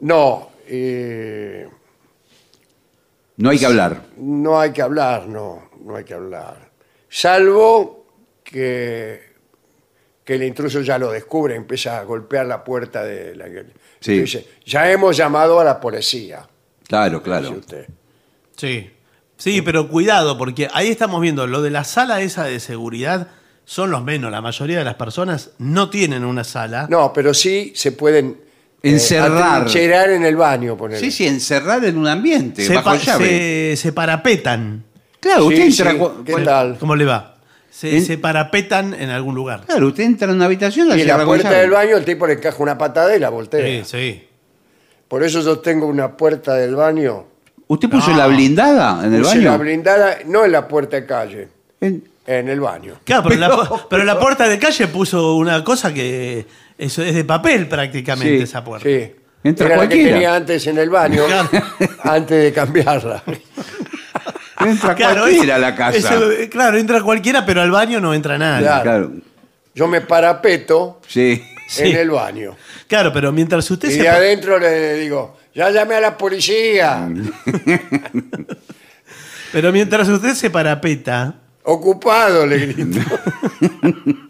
no, 0.00 0.50
eh, 0.66 1.68
No 3.36 3.50
hay 3.50 3.58
que 3.58 3.66
hablar. 3.66 4.02
no 4.16 4.60
hay 4.60 4.72
que 4.72 4.82
hablar, 4.82 5.26
no, 5.26 5.70
no 5.84 5.96
hay 5.96 6.04
que 6.04 6.14
hablar. 6.14 6.70
Salvo 7.08 8.06
que, 8.44 9.34
que 10.24 10.34
el 10.34 10.42
intruso 10.42 10.80
ya 10.80 10.98
lo 10.98 11.10
descubre, 11.10 11.54
empieza 11.54 11.98
a 11.98 12.04
golpear 12.04 12.46
la 12.46 12.62
puerta 12.64 13.04
de 13.04 13.34
la... 13.34 13.46
Sí. 14.00 14.20
Dice, 14.20 14.46
ya 14.64 14.90
hemos 14.90 15.16
llamado 15.16 15.60
a 15.60 15.64
la 15.64 15.80
policía. 15.80 16.48
Claro, 16.86 17.22
claro. 17.22 17.50
usted. 17.52 17.88
Sí. 18.56 18.90
Sí, 19.36 19.62
pero 19.62 19.88
cuidado, 19.88 20.36
porque 20.36 20.68
ahí 20.74 20.88
estamos 20.88 21.20
viendo 21.20 21.46
lo 21.46 21.62
de 21.62 21.70
la 21.70 21.84
sala 21.84 22.20
esa 22.20 22.44
de 22.44 22.60
seguridad 22.60 23.28
son 23.72 23.88
los 23.92 24.02
menos. 24.02 24.32
La 24.32 24.40
mayoría 24.40 24.78
de 24.78 24.84
las 24.84 24.96
personas 24.96 25.50
no 25.58 25.88
tienen 25.90 26.24
una 26.24 26.42
sala. 26.42 26.88
No, 26.90 27.12
pero 27.12 27.32
sí 27.32 27.72
se 27.76 27.92
pueden 27.92 28.36
Encerrar. 28.82 29.60
Atrincherar 29.60 30.10
en 30.10 30.24
el 30.24 30.34
baño, 30.34 30.76
ponele. 30.76 30.98
Sí, 30.98 31.12
sí, 31.12 31.26
encerrar 31.26 31.84
en 31.84 31.96
un 31.98 32.08
ambiente, 32.08 32.64
Se, 32.64 32.74
bajo 32.74 32.90
pa- 32.90 32.96
llave. 32.96 33.26
se- 33.26 33.76
se 33.76 33.92
parapetan. 33.92 34.82
Claro, 35.20 35.42
Sí, 35.42 35.48
usted 35.48 35.62
entra, 35.66 35.90
sí, 35.92 35.98
cu- 35.98 36.24
¿qué 36.24 36.32
cu- 36.32 36.42
tal? 36.42 36.78
¿Cómo 36.80 36.96
le 36.96 37.04
va? 37.04 37.36
Se, 37.70 37.96
En- 37.98 38.04
se 38.04 38.18
parapetan 38.18 38.94
en 38.94 39.10
algún 39.10 39.34
lugar. 39.36 39.64
Claro, 39.66 39.86
usted 39.88 40.02
entra 40.04 40.28
en 40.30 40.34
una 40.36 40.46
habitación 40.46 40.88
la 40.88 40.96
Y 40.96 41.00
en 41.00 41.04
cierra 41.04 41.18
la 41.18 41.24
con 41.26 41.30
puerta 41.36 41.50
llave. 41.50 41.60
del 41.60 41.70
baño 41.70 41.96
el 41.96 42.04
tipo 42.04 42.26
le 42.26 42.32
encaja 42.32 42.56
una 42.60 42.76
patada 42.76 43.14
y 43.14 43.20
la 43.20 43.28
voltea. 43.28 43.64
Sí, 43.64 43.82
sí. 43.84 44.26
Por 45.06 45.22
eso 45.22 45.42
yo 45.42 45.58
tengo 45.60 45.86
una 45.86 46.16
puerta 46.16 46.54
del 46.54 46.74
baño. 46.74 47.26
¿Usted 47.68 47.88
puso 47.88 48.10
No. 48.10 48.16
la 48.16 48.26
blindada 48.26 49.06
en 49.06 49.14
el 49.14 49.20
Puse 49.22 49.36
baño? 49.36 49.50
la 49.50 49.56
blindada, 49.58 50.18
no 50.26 50.44
en 50.44 50.52
la 50.52 50.66
puerta 50.66 50.96
de 50.96 51.06
calle, 51.06 51.48
En- 51.80 52.02
en 52.26 52.48
el 52.48 52.60
baño. 52.60 52.94
Claro, 53.04 53.24
pero, 53.28 53.36
la, 53.40 53.50
pu- 53.50 53.86
pero 53.88 54.04
la 54.04 54.18
puerta 54.18 54.48
de 54.48 54.58
calle 54.58 54.86
puso 54.88 55.36
una 55.36 55.62
cosa 55.64 55.92
que 55.92 56.46
eso 56.78 57.02
es 57.02 57.14
de 57.14 57.24
papel 57.24 57.66
prácticamente 57.68 58.38
Sí, 58.38 58.42
esa 58.44 58.64
puerta. 58.64 58.88
Sí. 58.88 59.12
Entra 59.42 59.66
Era 59.66 59.76
la 59.76 59.82
que 59.82 59.88
cualquiera. 59.88 60.12
tenía 60.14 60.34
antes 60.36 60.66
en 60.66 60.78
el 60.78 60.90
baño, 60.90 61.24
Claro. 61.26 61.48
antes 62.04 62.42
de 62.44 62.52
cambiarla. 62.52 63.22
Entra 64.60 64.94
Claro, 64.94 65.22
cualquiera 65.22 65.54
es- 65.56 65.56
a 65.56 65.58
la 65.58 65.74
casa. 65.74 65.96
eso, 65.98 66.30
eh, 66.32 66.48
claro, 66.50 66.76
entra 66.76 67.02
cualquiera, 67.02 67.46
pero 67.46 67.62
al 67.62 67.70
baño 67.70 68.00
no 68.00 68.12
entra 68.12 68.36
nadie. 68.36 68.66
Claro. 68.66 68.82
Claro, 68.82 69.06
Claro, 69.08 69.22
Yo 69.74 69.86
me 69.88 70.02
parapeto 70.02 71.00
sí. 71.08 71.42
Sí. 71.68 71.84
en 71.84 71.96
el 71.96 72.10
baño. 72.10 72.56
pero 72.88 73.32
mientras 73.32 73.70
usted 73.70 73.88
Y 73.88 73.92
se 73.92 73.98
de 74.02 74.04
pa- 74.04 74.16
adentro 74.16 74.58
le 74.58 74.94
digo, 74.94 75.38
ya 75.54 75.70
llamé 75.70 75.94
a 75.94 76.00
la 76.00 76.18
policía. 76.18 77.08
pero 79.52 79.72
mientras 79.72 80.08
usted 80.08 80.34
se 80.34 80.50
parapeta, 80.50 81.34
Ocupado, 81.72 82.46
le 82.46 82.58
grito. 82.66 83.00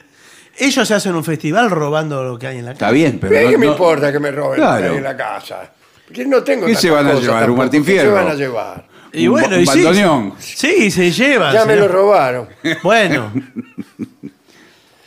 ellos 0.59 0.87
se 0.89 0.95
hacen 0.95 1.15
un 1.15 1.25
festival 1.25 1.71
robando 1.71 2.23
lo 2.23 2.39
que 2.39 2.47
hay 2.47 2.59
en 2.59 2.65
la 2.67 2.73
Está 2.73 2.87
casa. 2.87 2.93
bien, 2.93 3.19
pero 3.19 3.33
¿Pero 3.33 3.45
no- 3.47 3.51
qué 3.51 3.59
me 3.59 3.67
no- 3.67 3.73
importa 3.73 4.13
que 4.13 4.19
me 4.21 4.31
roben 4.31 4.57
Claro. 4.61 4.95
en 4.97 5.03
la 5.03 5.17
casa? 5.17 5.73
Porque 6.07 6.27
no 6.27 6.43
tengo 6.43 6.67
¿Qué 6.67 6.75
se 6.75 6.91
van 6.91 7.07
a 7.07 7.15
llevar? 7.15 7.27
¿Un 7.27 7.31
tampoco. 7.41 7.57
Martín 7.59 7.85
¿Qué 7.85 7.93
Fierro? 7.93 8.09
se 8.09 8.15
van 8.25 8.29
a 8.29 8.35
llevar? 8.35 8.87
Y 9.13 9.27
Un 9.27 9.33
bueno, 9.35 9.49
ba- 9.49 9.57
y 9.57 9.61
un 9.61 9.67
sí, 9.67 9.83
bandoneón. 9.85 10.35
sí, 10.39 10.91
se 10.91 11.11
lleva. 11.11 11.53
Ya 11.53 11.65
me 11.65 11.77
lo 11.77 11.89
robaron. 11.89 12.49
Bueno. 12.83 13.33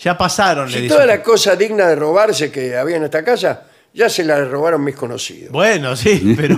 Ya 0.01 0.17
pasaron, 0.17 0.67
le 0.69 0.73
Si 0.75 0.81
dice. 0.83 0.93
toda 0.95 1.05
la 1.05 1.21
cosa 1.23 1.55
digna 1.55 1.87
de 1.87 1.95
robarse 1.95 2.51
que 2.51 2.75
había 2.75 2.97
en 2.97 3.03
esta 3.05 3.23
casa, 3.23 3.67
ya 3.93 4.09
se 4.09 4.23
la 4.25 4.43
robaron 4.43 4.83
mis 4.83 4.95
conocidos. 4.95 5.51
Bueno, 5.51 5.95
sí, 5.95 6.33
pero 6.35 6.57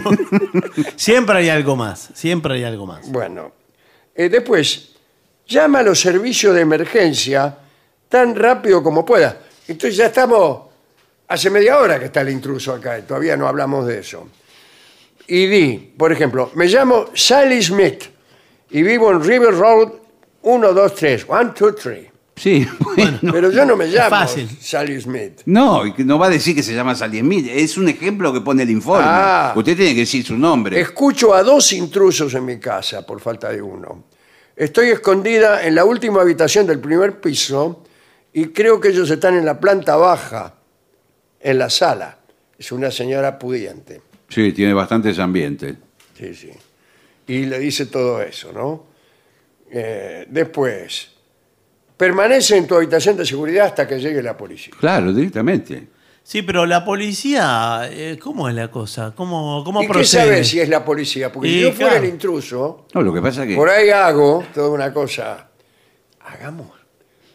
siempre 0.95 1.37
hay 1.39 1.49
algo 1.49 1.75
más. 1.75 2.09
Siempre 2.15 2.55
hay 2.55 2.63
algo 2.63 2.87
más. 2.87 3.07
Bueno, 3.11 3.51
eh, 4.15 4.29
después, 4.29 4.94
llama 5.47 5.79
a 5.79 5.83
los 5.83 5.99
servicios 5.99 6.53
de 6.55 6.61
emergencia 6.61 7.57
tan 8.09 8.35
rápido 8.35 8.81
como 8.81 9.05
pueda. 9.05 9.41
Entonces 9.67 9.97
ya 9.97 10.07
estamos, 10.07 10.61
hace 11.27 11.49
media 11.49 11.79
hora 11.79 11.99
que 11.99 12.05
está 12.05 12.21
el 12.21 12.29
intruso 12.29 12.73
acá 12.73 12.99
y 12.99 13.03
todavía 13.03 13.35
no 13.35 13.47
hablamos 13.47 13.87
de 13.87 13.99
eso. 13.99 14.27
Y 15.27 15.47
di, 15.47 15.93
por 15.97 16.11
ejemplo, 16.11 16.51
me 16.55 16.67
llamo 16.67 17.07
Sally 17.13 17.61
Smith 17.61 18.03
y 18.69 18.83
vivo 18.83 19.11
en 19.11 19.23
River 19.23 19.55
Road 19.55 19.91
123, 20.43 21.25
123. 21.25 22.15
Sí, 22.35 22.67
bueno. 22.95 23.19
Pero 23.31 23.49
yo 23.49 23.65
no 23.65 23.75
me 23.75 23.87
llamo 23.87 24.09
fácil. 24.09 24.47
Sally 24.61 24.99
Smith. 25.01 25.41
No, 25.45 25.83
no 25.97 26.19
va 26.19 26.27
a 26.27 26.29
decir 26.29 26.53
que 26.53 26.61
se 26.61 26.75
llama 26.75 26.93
Sally 26.93 27.19
Smith. 27.19 27.47
Es 27.49 27.77
un 27.77 27.87
ejemplo 27.87 28.31
que 28.31 28.41
pone 28.41 28.63
el 28.63 28.69
informe. 28.69 29.05
Ah. 29.07 29.53
Usted 29.55 29.75
tiene 29.75 29.93
que 29.93 30.01
decir 30.01 30.23
su 30.25 30.37
nombre. 30.37 30.79
Escucho 30.79 31.33
a 31.33 31.41
dos 31.41 31.71
intrusos 31.73 32.33
en 32.35 32.45
mi 32.45 32.59
casa 32.59 33.05
por 33.05 33.19
falta 33.19 33.49
de 33.49 33.61
uno. 33.61 34.03
Estoy 34.55 34.89
escondida 34.89 35.65
en 35.65 35.75
la 35.75 35.83
última 35.83 36.21
habitación 36.21 36.65
del 36.65 36.79
primer 36.79 37.19
piso 37.19 37.83
y 38.31 38.47
creo 38.47 38.79
que 38.79 38.89
ellos 38.89 39.09
están 39.09 39.35
en 39.35 39.45
la 39.45 39.59
planta 39.59 39.97
baja, 39.97 40.55
en 41.39 41.57
la 41.57 41.69
sala. 41.69 42.19
Es 42.57 42.71
una 42.71 42.89
señora 42.89 43.37
pudiente. 43.37 44.01
Sí, 44.29 44.53
tiene 44.53 44.73
bastantes 44.73 45.19
ambientes. 45.19 45.75
Sí, 46.17 46.33
sí. 46.33 46.51
Y 47.27 47.45
le 47.45 47.59
dice 47.59 47.87
todo 47.87 48.21
eso, 48.21 48.53
¿no? 48.53 48.85
Eh, 49.69 50.25
después, 50.29 51.09
permanece 51.97 52.55
en 52.55 52.67
tu 52.67 52.75
habitación 52.75 53.17
de 53.17 53.25
seguridad 53.25 53.67
hasta 53.67 53.87
que 53.87 53.99
llegue 53.99 54.21
la 54.21 54.37
policía. 54.37 54.73
Claro, 54.79 55.11
directamente. 55.11 55.87
Sí, 56.27 56.41
pero 56.41 56.65
la 56.65 56.83
policía, 56.83 57.81
eh, 57.91 58.17
¿cómo 58.19 58.49
es 58.49 58.55
la 58.55 58.71
cosa? 58.71 59.13
¿Cómo, 59.15 59.63
cómo 59.63 59.83
¿Y 59.83 59.85
qué 59.85 59.93
procede? 59.93 60.23
sabe 60.23 60.43
si 60.43 60.59
es 60.59 60.67
la 60.69 60.83
policía? 60.83 61.31
Porque 61.31 61.47
si 61.49 61.55
Y 61.57 61.61
yo 61.61 61.71
fuera 61.71 61.91
claro. 61.91 62.03
el 62.05 62.09
intruso, 62.09 62.87
No, 62.95 63.01
lo 63.03 63.13
que 63.13 63.21
pasa 63.21 63.43
es 63.43 63.49
que. 63.49 63.55
Por 63.55 63.69
ahí 63.69 63.91
hago 63.91 64.43
toda 64.51 64.69
una 64.71 64.91
cosa. 64.91 65.49
Hagamos 66.21 66.71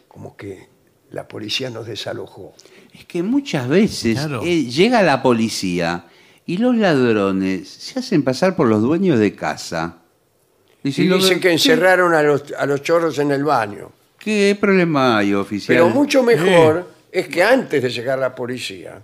como 0.09 0.35
que 0.35 0.67
la 1.11 1.25
policía 1.25 1.69
nos 1.69 1.87
desalojó. 1.87 2.53
Es 2.93 3.05
que 3.05 3.23
muchas 3.23 3.69
veces 3.69 4.15
Claro. 4.19 4.41
eh, 4.43 4.65
llega 4.65 5.01
la 5.03 5.21
policía 5.23 6.03
y 6.45 6.57
los 6.57 6.75
ladrones 6.75 7.69
se 7.69 7.97
hacen 7.99 8.23
pasar 8.23 8.57
por 8.57 8.67
los 8.67 8.81
dueños 8.81 9.19
de 9.19 9.33
casa. 9.33 9.99
Y 10.83 10.89
Diciendo, 10.89 11.15
dicen 11.15 11.39
que 11.39 11.47
"¿Qué- 11.47 11.53
encerraron 11.53 12.13
a 12.13 12.21
los, 12.23 12.43
a 12.57 12.65
los 12.65 12.81
chorros 12.81 13.17
en 13.19 13.31
el 13.31 13.45
baño. 13.45 13.89
¿Qué 14.19 14.57
problema 14.59 15.19
hay, 15.19 15.33
oficial? 15.33 15.77
Pero 15.77 15.89
mucho 15.89 16.23
mejor 16.23 16.91
es 17.11 17.27
que 17.27 17.43
antes 17.43 17.81
de 17.83 17.89
llegar 17.89 18.17
la 18.19 18.33
policía, 18.33 19.01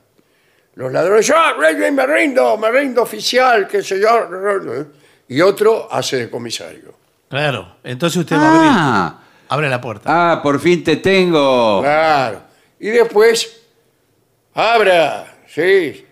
los 0.75 0.91
ladrones, 0.91 1.31
¡ah, 1.35 1.53
rey, 1.59 1.91
me 1.91 2.05
rindo, 2.05 2.57
me 2.57 2.71
rindo 2.71 3.01
oficial, 3.01 3.67
qué 3.67 3.81
sé 3.83 3.99
yo! 3.99 4.07
Y 5.27 5.41
otro 5.41 5.87
hace 5.91 6.17
de 6.17 6.29
comisario. 6.29 6.93
Claro, 7.29 7.77
entonces 7.83 8.17
usted 8.17 8.37
va 8.37 8.41
a 8.43 8.55
abrir. 8.55 8.71
Ah, 8.73 9.19
Abre 9.49 9.69
la 9.69 9.79
puerta. 9.81 10.03
ah, 10.33 10.41
por 10.41 10.59
fin 10.59 10.83
te 10.83 10.97
tengo. 10.97 11.81
Claro. 11.81 12.41
Y 12.79 12.89
después, 12.89 13.61
abra, 14.53 15.37
sí, 15.47 16.03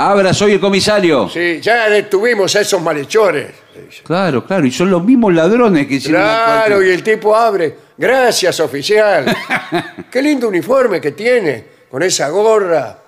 Abra, 0.00 0.32
soy 0.32 0.52
el 0.52 0.60
comisario. 0.60 1.28
sí, 1.28 1.60
ya 1.60 1.88
detuvimos 1.90 2.54
a 2.54 2.60
esos 2.60 2.80
malhechores. 2.80 3.50
dice. 3.74 4.02
Claro, 4.04 4.44
claro, 4.46 4.64
y 4.64 4.70
son 4.70 4.90
los 4.90 5.02
mismos 5.04 5.34
ladrones 5.34 5.86
que 5.88 5.94
hicieron 5.94 6.22
la 6.22 6.62
Claro, 6.66 6.82
y 6.84 6.90
el 6.90 7.02
tipo 7.02 7.34
abre. 7.34 7.87
Gracias, 7.98 8.60
oficial. 8.60 9.26
Qué 10.10 10.22
lindo 10.22 10.48
uniforme 10.48 11.00
que 11.00 11.10
tiene, 11.12 11.64
con 11.90 12.02
esa 12.02 12.28
gorra, 12.28 12.98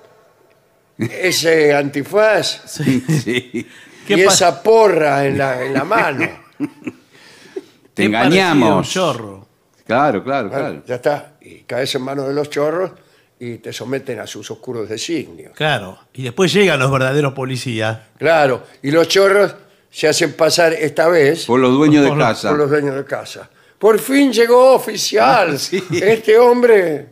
ese 0.99 1.73
antifaz 1.75 2.63
Sí. 2.67 3.01
Sí. 3.09 3.69
¿Qué 4.07 4.15
y 4.15 4.25
pa- 4.25 4.33
esa 4.33 4.63
porra 4.63 5.25
en 5.25 5.39
la, 5.39 5.63
en 5.65 5.73
la 5.75 5.85
mano. 5.85 6.29
Te 7.95 8.05
Qué 8.05 8.11
parecido 8.11 8.21
a 8.21 8.27
un 8.27 8.33
engañamos. 8.33 8.91
chorro. 8.91 9.47
Claro, 9.87 10.23
claro, 10.23 10.49
Bueno, 10.49 10.65
claro. 10.69 10.83
ya 10.87 10.95
está. 10.97 11.33
Y 11.41 11.61
caes 11.61 11.95
en 11.95 12.03
manos 12.03 12.29
de 12.29 12.35
los 12.35 12.49
chorros 12.51 12.93
y 13.39 13.57
te 13.59 13.73
someten 13.73 14.21
a 14.21 14.27
sus 14.27 14.51
oscuros 14.51 14.89
designios. 14.89 15.53
Claro. 15.57 15.99
Y 16.13 16.23
después 16.25 16.53
llegan 16.53 16.79
los 16.79 16.91
verdaderos 16.93 17.33
policías. 17.33 17.99
Claro, 18.19 18.63
y 18.83 18.91
los 18.91 19.09
chorros 19.09 19.55
se 19.91 20.07
hacen 20.09 20.35
pasar 20.35 20.73
esta 20.75 21.09
vez 21.09 21.47
Por 21.47 21.59
los 21.59 21.73
dueños 21.73 22.03
de 22.05 22.09
Por 22.11 22.19
los- 22.19 22.27
casa. 22.29 22.49
por 22.51 22.59
los 22.59 22.71
dueños 22.71 22.95
de 22.95 23.05
casa. 23.05 23.51
Por 23.81 23.99
fin 23.99 24.31
llegó 24.33 24.75
oficial. 24.75 25.59
Sí. 25.59 25.83
Este 25.91 26.39
hombre, 26.39 27.07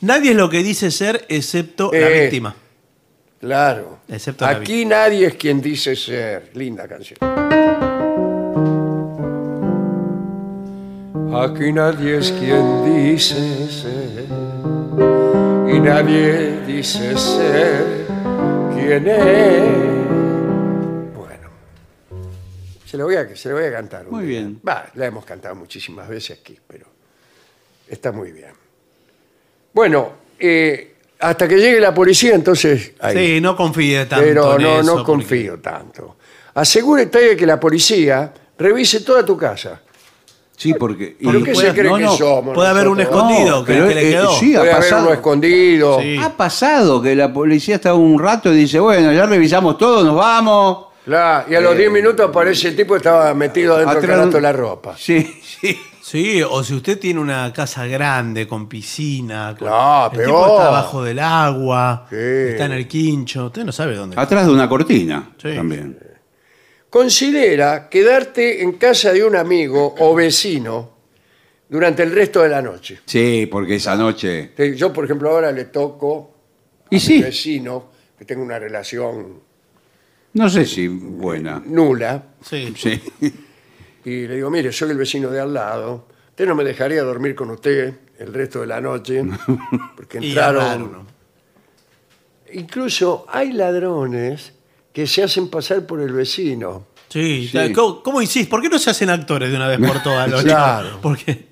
Nadie 0.00 0.30
es 0.30 0.36
lo 0.36 0.48
que 0.48 0.62
dice 0.62 0.90
ser 0.90 1.24
excepto 1.28 1.90
la 1.92 1.98
Eh. 1.98 2.20
víctima. 2.22 2.54
claro. 3.40 3.98
Excepto 4.08 4.44
la 4.44 4.50
Aquí 4.52 4.84
nadie 4.84 5.26
es 5.26 5.34
quien 5.34 5.60
dice 5.60 5.96
ser. 5.96 6.50
Linda 6.54 6.86
canción. 6.86 7.18
Aquí 11.34 11.72
nadie 11.72 12.18
es 12.18 12.30
quien 12.32 12.84
dice 12.84 13.34
ser. 13.68 14.26
Y 15.74 15.80
nadie 15.80 16.60
dice 16.66 17.16
ser 17.18 18.06
quien 18.74 19.08
es. 19.08 20.03
Se 22.94 22.98
lo 22.98 23.06
voy 23.06 23.16
a, 23.16 23.34
se 23.34 23.48
lo 23.48 23.56
voy 23.56 23.64
a 23.64 23.72
cantar. 23.72 24.04
un 24.06 24.12
Muy 24.12 24.24
día. 24.24 24.38
bien. 24.38 24.60
Va, 24.66 24.86
la 24.94 25.06
hemos 25.06 25.24
cantado 25.24 25.56
muchísimas 25.56 26.08
veces 26.08 26.38
aquí, 26.40 26.56
pero 26.64 26.86
está 27.88 28.12
muy 28.12 28.30
bien. 28.30 28.52
Bueno, 29.72 30.12
eh, 30.38 30.94
hasta 31.18 31.48
que 31.48 31.56
llegue 31.56 31.80
la 31.80 31.92
policía, 31.92 32.36
entonces... 32.36 32.92
ahí. 33.00 33.34
Sí, 33.34 33.40
no 33.40 33.56
confíe 33.56 34.06
tanto 34.06 34.24
Pero 34.24 34.54
en 34.56 34.62
no, 34.62 34.74
eso, 34.74 34.82
no 34.84 34.92
porque- 34.92 35.06
confío 35.06 35.58
tanto. 35.58 36.18
Asegúrate 36.54 37.18
de 37.30 37.36
que 37.36 37.44
la 37.46 37.58
policía 37.58 38.32
revise 38.56 39.00
toda 39.00 39.24
tu 39.24 39.36
casa. 39.36 39.80
Sí, 40.56 40.72
porque. 40.74 41.16
¿Pero 41.20 41.40
y- 41.40 41.42
qué 41.42 41.52
puede- 41.52 41.66
se 41.70 41.74
cree 41.74 41.90
no, 41.90 41.96
que 41.96 42.02
no, 42.04 42.16
somos? 42.16 42.54
Puede 42.54 42.68
haber 42.68 42.86
un 42.86 42.98
nosotros? 42.98 43.22
escondido 43.24 43.64
que, 43.64 43.72
pero, 43.72 43.88
que 43.88 43.94
le 43.96 44.08
eh, 44.08 44.10
quedó. 44.12 44.38
sí, 44.38 44.54
ha 44.54 44.58
Puede 44.60 44.70
haber 44.72 44.84
pasado. 44.84 45.02
uno 45.02 45.12
escondido. 45.14 46.00
Sí. 46.00 46.16
Ha 46.22 46.36
pasado 46.36 47.02
que 47.02 47.16
la 47.16 47.32
policía 47.32 47.74
está 47.74 47.92
un 47.92 48.20
rato 48.20 48.52
y 48.54 48.56
dice, 48.58 48.78
bueno, 48.78 49.12
ya 49.12 49.26
revisamos 49.26 49.76
todo, 49.78 50.04
nos 50.04 50.14
vamos. 50.14 50.83
Claro, 51.04 51.50
y 51.50 51.54
a 51.54 51.60
los 51.60 51.76
10 51.76 51.90
minutos 51.90 52.28
aparece 52.28 52.68
el 52.68 52.76
tipo 52.76 52.94
que 52.94 52.98
estaba 52.98 53.34
metido 53.34 53.76
dentro 53.76 53.94
del 53.94 54.04
Atrás- 54.04 54.16
canasto 54.18 54.36
de 54.38 54.42
la 54.42 54.52
ropa. 54.52 54.96
Sí, 54.96 55.40
sí. 55.42 55.78
Sí, 56.02 56.42
o 56.42 56.62
si 56.62 56.74
usted 56.74 56.98
tiene 56.98 57.18
una 57.18 57.50
casa 57.52 57.86
grande 57.86 58.46
con 58.46 58.68
piscina, 58.68 59.56
con- 59.58 59.68
No, 59.68 60.06
el 60.06 60.10
peor. 60.12 60.26
tipo 60.26 60.46
está 60.58 60.68
abajo 60.68 61.02
del 61.02 61.18
agua, 61.18 62.06
Sí. 62.10 62.16
está 62.16 62.66
en 62.66 62.72
el 62.72 62.86
quincho, 62.86 63.46
usted 63.46 63.64
no 63.64 63.72
sabe 63.72 63.96
dónde. 63.96 64.14
Atrás 64.20 64.46
de 64.46 64.52
una 64.52 64.68
cortina 64.68 65.30
Sí. 65.40 65.54
también. 65.54 65.98
Considera 66.90 67.88
quedarte 67.88 68.62
en 68.62 68.72
casa 68.72 69.12
de 69.12 69.24
un 69.24 69.34
amigo 69.34 69.94
o 69.98 70.14
vecino 70.14 70.90
durante 71.68 72.02
el 72.02 72.12
resto 72.14 72.42
de 72.42 72.48
la 72.50 72.62
noche. 72.62 73.00
Sí, 73.06 73.48
porque 73.50 73.76
esa 73.76 73.96
noche. 73.96 74.52
Yo, 74.76 74.92
por 74.92 75.04
ejemplo, 75.06 75.30
ahora 75.30 75.50
le 75.50 75.64
toco 75.64 76.34
a 76.84 76.86
Y 76.90 76.96
mi 76.96 77.00
sí. 77.00 77.22
vecino 77.22 77.86
que 78.16 78.24
tengo 78.24 78.42
una 78.44 78.58
relación 78.58 79.40
No 80.34 80.48
sé 80.48 80.66
si 80.66 80.88
buena. 80.88 81.62
nula. 81.64 82.22
Sí. 82.42 82.72
Sí. 82.76 83.00
Y 84.04 84.26
le 84.26 84.34
digo, 84.36 84.50
mire, 84.50 84.70
soy 84.72 84.90
el 84.90 84.98
vecino 84.98 85.30
de 85.30 85.40
al 85.40 85.54
lado. 85.54 86.08
Usted 86.30 86.46
no 86.46 86.54
me 86.54 86.64
dejaría 86.64 87.02
dormir 87.02 87.34
con 87.34 87.50
usted 87.50 87.94
el 88.18 88.34
resto 88.34 88.60
de 88.60 88.66
la 88.66 88.80
noche. 88.80 89.22
Porque 89.96 90.18
Y 90.20 90.28
entraron. 90.28 91.06
Incluso 92.52 93.26
hay 93.28 93.52
ladrones 93.52 94.52
que 94.92 95.06
se 95.06 95.22
hacen 95.22 95.48
pasar 95.48 95.86
por 95.86 96.00
el 96.00 96.12
vecino. 96.12 96.86
Sí, 97.08 97.48
Sí. 97.50 97.72
¿Cómo, 97.72 98.02
cómo 98.02 98.20
insiste? 98.20 98.50
¿Por 98.50 98.60
qué 98.60 98.68
no 98.68 98.78
se 98.78 98.90
hacen 98.90 99.10
actores 99.10 99.50
de 99.50 99.56
una 99.56 99.68
vez 99.68 99.78
por 99.78 100.02
todas? 100.02 100.28
los 100.30 100.42
Claro. 100.44 100.98
Porque 101.00 101.46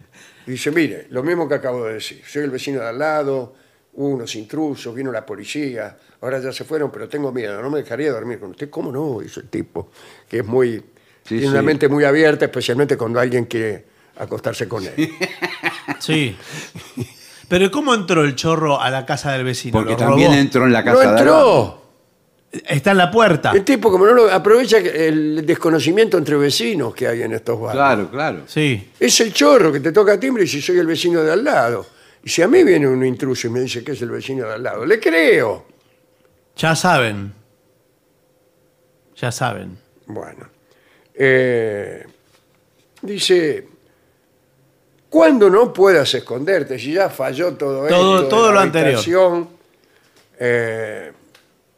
Y 0.46 0.52
dice, 0.52 0.70
mire, 0.72 1.06
lo 1.10 1.22
mismo 1.22 1.48
que 1.48 1.54
acabo 1.54 1.84
de 1.84 1.94
decir. 1.94 2.20
Soy 2.26 2.42
el 2.44 2.50
vecino 2.50 2.80
de 2.80 2.88
al 2.88 2.98
lado, 2.98 3.54
unos 3.95 4.34
intrusos, 4.36 4.95
vino 4.95 5.12
la 5.12 5.24
policía, 5.26 5.97
ahora 6.20 6.40
ya 6.40 6.53
se 6.53 6.64
fueron, 6.64 6.90
pero 6.90 7.09
tengo 7.09 7.30
miedo, 7.32 7.61
no 7.61 7.70
me 7.70 7.78
dejaría 7.80 8.11
dormir 8.12 8.38
con 8.40 8.51
usted. 8.51 8.70
¿Cómo 8.70 8.90
no? 8.90 9.20
Dice 9.20 9.40
el 9.40 9.49
tipo, 9.49 9.90
que 10.28 10.38
es 10.38 10.47
muy... 10.47 10.82
Sí, 11.24 11.36
tiene 11.38 11.51
una 11.51 11.62
mente 11.62 11.88
muy 11.88 12.03
abierta, 12.05 12.47
especialmente 12.47 12.97
cuando 12.97 13.20
alguien 13.20 13.45
quiere 13.45 13.84
acostarse 14.16 14.66
con 14.66 14.84
él. 14.84 15.11
sí. 16.01 16.36
Pero 17.49 17.70
¿cómo 17.70 17.95
entró 17.95 18.24
el 18.24 18.34
chorro 18.34 18.80
a 18.80 18.90
la 18.90 19.05
casa 19.07 19.32
del 19.32 19.45
vecino? 19.45 19.72
Porque 19.72 19.93
¿Lo 19.93 19.99
también 19.99 20.30
robó? 20.30 20.40
entró 20.40 20.64
en 20.66 20.72
la 20.72 20.80
¡No 20.82 20.84
casa 20.86 21.01
de 21.01 21.07
al 21.09 21.14
lado. 21.26 21.62
entró! 21.64 21.82
Está 22.68 22.90
en 22.90 22.99
la 22.99 23.11
puerta. 23.11 23.53
El 23.53 23.64
tipo, 23.64 23.90
como 23.90 24.05
no 24.07 24.12
lo 24.12 24.30
aprovecha 24.30 24.78
el 24.78 25.45
desconocimiento 25.47 26.18
entre 26.18 26.36
vecinos 26.36 26.95
que 26.95 27.07
hay 27.07 27.22
en 27.22 27.32
estos 27.32 27.59
barrios. 27.61 27.74
Claro, 27.74 28.11
claro. 28.11 28.40
Sí. 28.47 28.90
Es 28.99 29.20
el 29.20 29.32
chorro 29.32 29.72
que 29.72 29.80
te 29.80 29.93
toca 29.93 30.18
timbre 30.20 30.45
y 30.45 30.47
si 30.47 30.61
soy 30.61 30.78
el 30.78 30.86
vecino 30.86 31.22
de 31.22 31.32
al 31.32 31.45
lado. 31.45 31.86
Y 32.24 32.28
si 32.28 32.42
a 32.42 32.48
mí 32.48 32.62
viene 32.62 32.86
un 32.86 33.04
intruso 33.04 33.46
y 33.48 33.50
me 33.50 33.60
dice 33.60 33.82
que 33.82 33.92
es 33.92 34.02
el 34.02 34.10
vecino 34.10 34.46
de 34.46 34.54
al 34.54 34.62
lado, 34.62 34.84
le 34.86 35.00
creo. 35.00 35.64
Ya 36.56 36.76
saben. 36.76 37.32
Ya 39.16 39.32
saben. 39.32 39.76
Bueno. 40.06 40.48
Eh, 41.14 42.04
dice, 43.02 43.68
cuando 45.08 45.50
no 45.50 45.72
puedas 45.72 46.12
esconderte, 46.14 46.78
si 46.78 46.92
ya 46.94 47.08
falló 47.10 47.54
todo, 47.54 47.86
Todo- 47.88 48.14
esto, 48.16 48.22
de 48.24 48.28
todo 48.30 48.46
la 48.48 48.52
lo 48.54 48.60
anterior. 48.60 49.46
eh, 50.38 51.12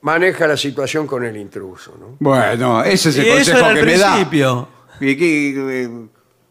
maneja 0.03 0.47
la 0.47 0.57
situación 0.57 1.07
con 1.07 1.25
el 1.25 1.37
intruso. 1.37 1.97
¿no? 1.99 2.17
Bueno, 2.21 2.83
ese 2.85 3.09
es 3.11 3.19
el 3.19 3.27
Y 3.27 3.29
eso 3.31 3.53
consejo 3.53 3.59
era 3.71 3.75
que 3.75 3.83
me 3.87 3.99
da. 3.99 4.13
principio. 4.15 4.69
Y 5.01 5.17
que, 5.17 5.83
eh, 5.85 5.91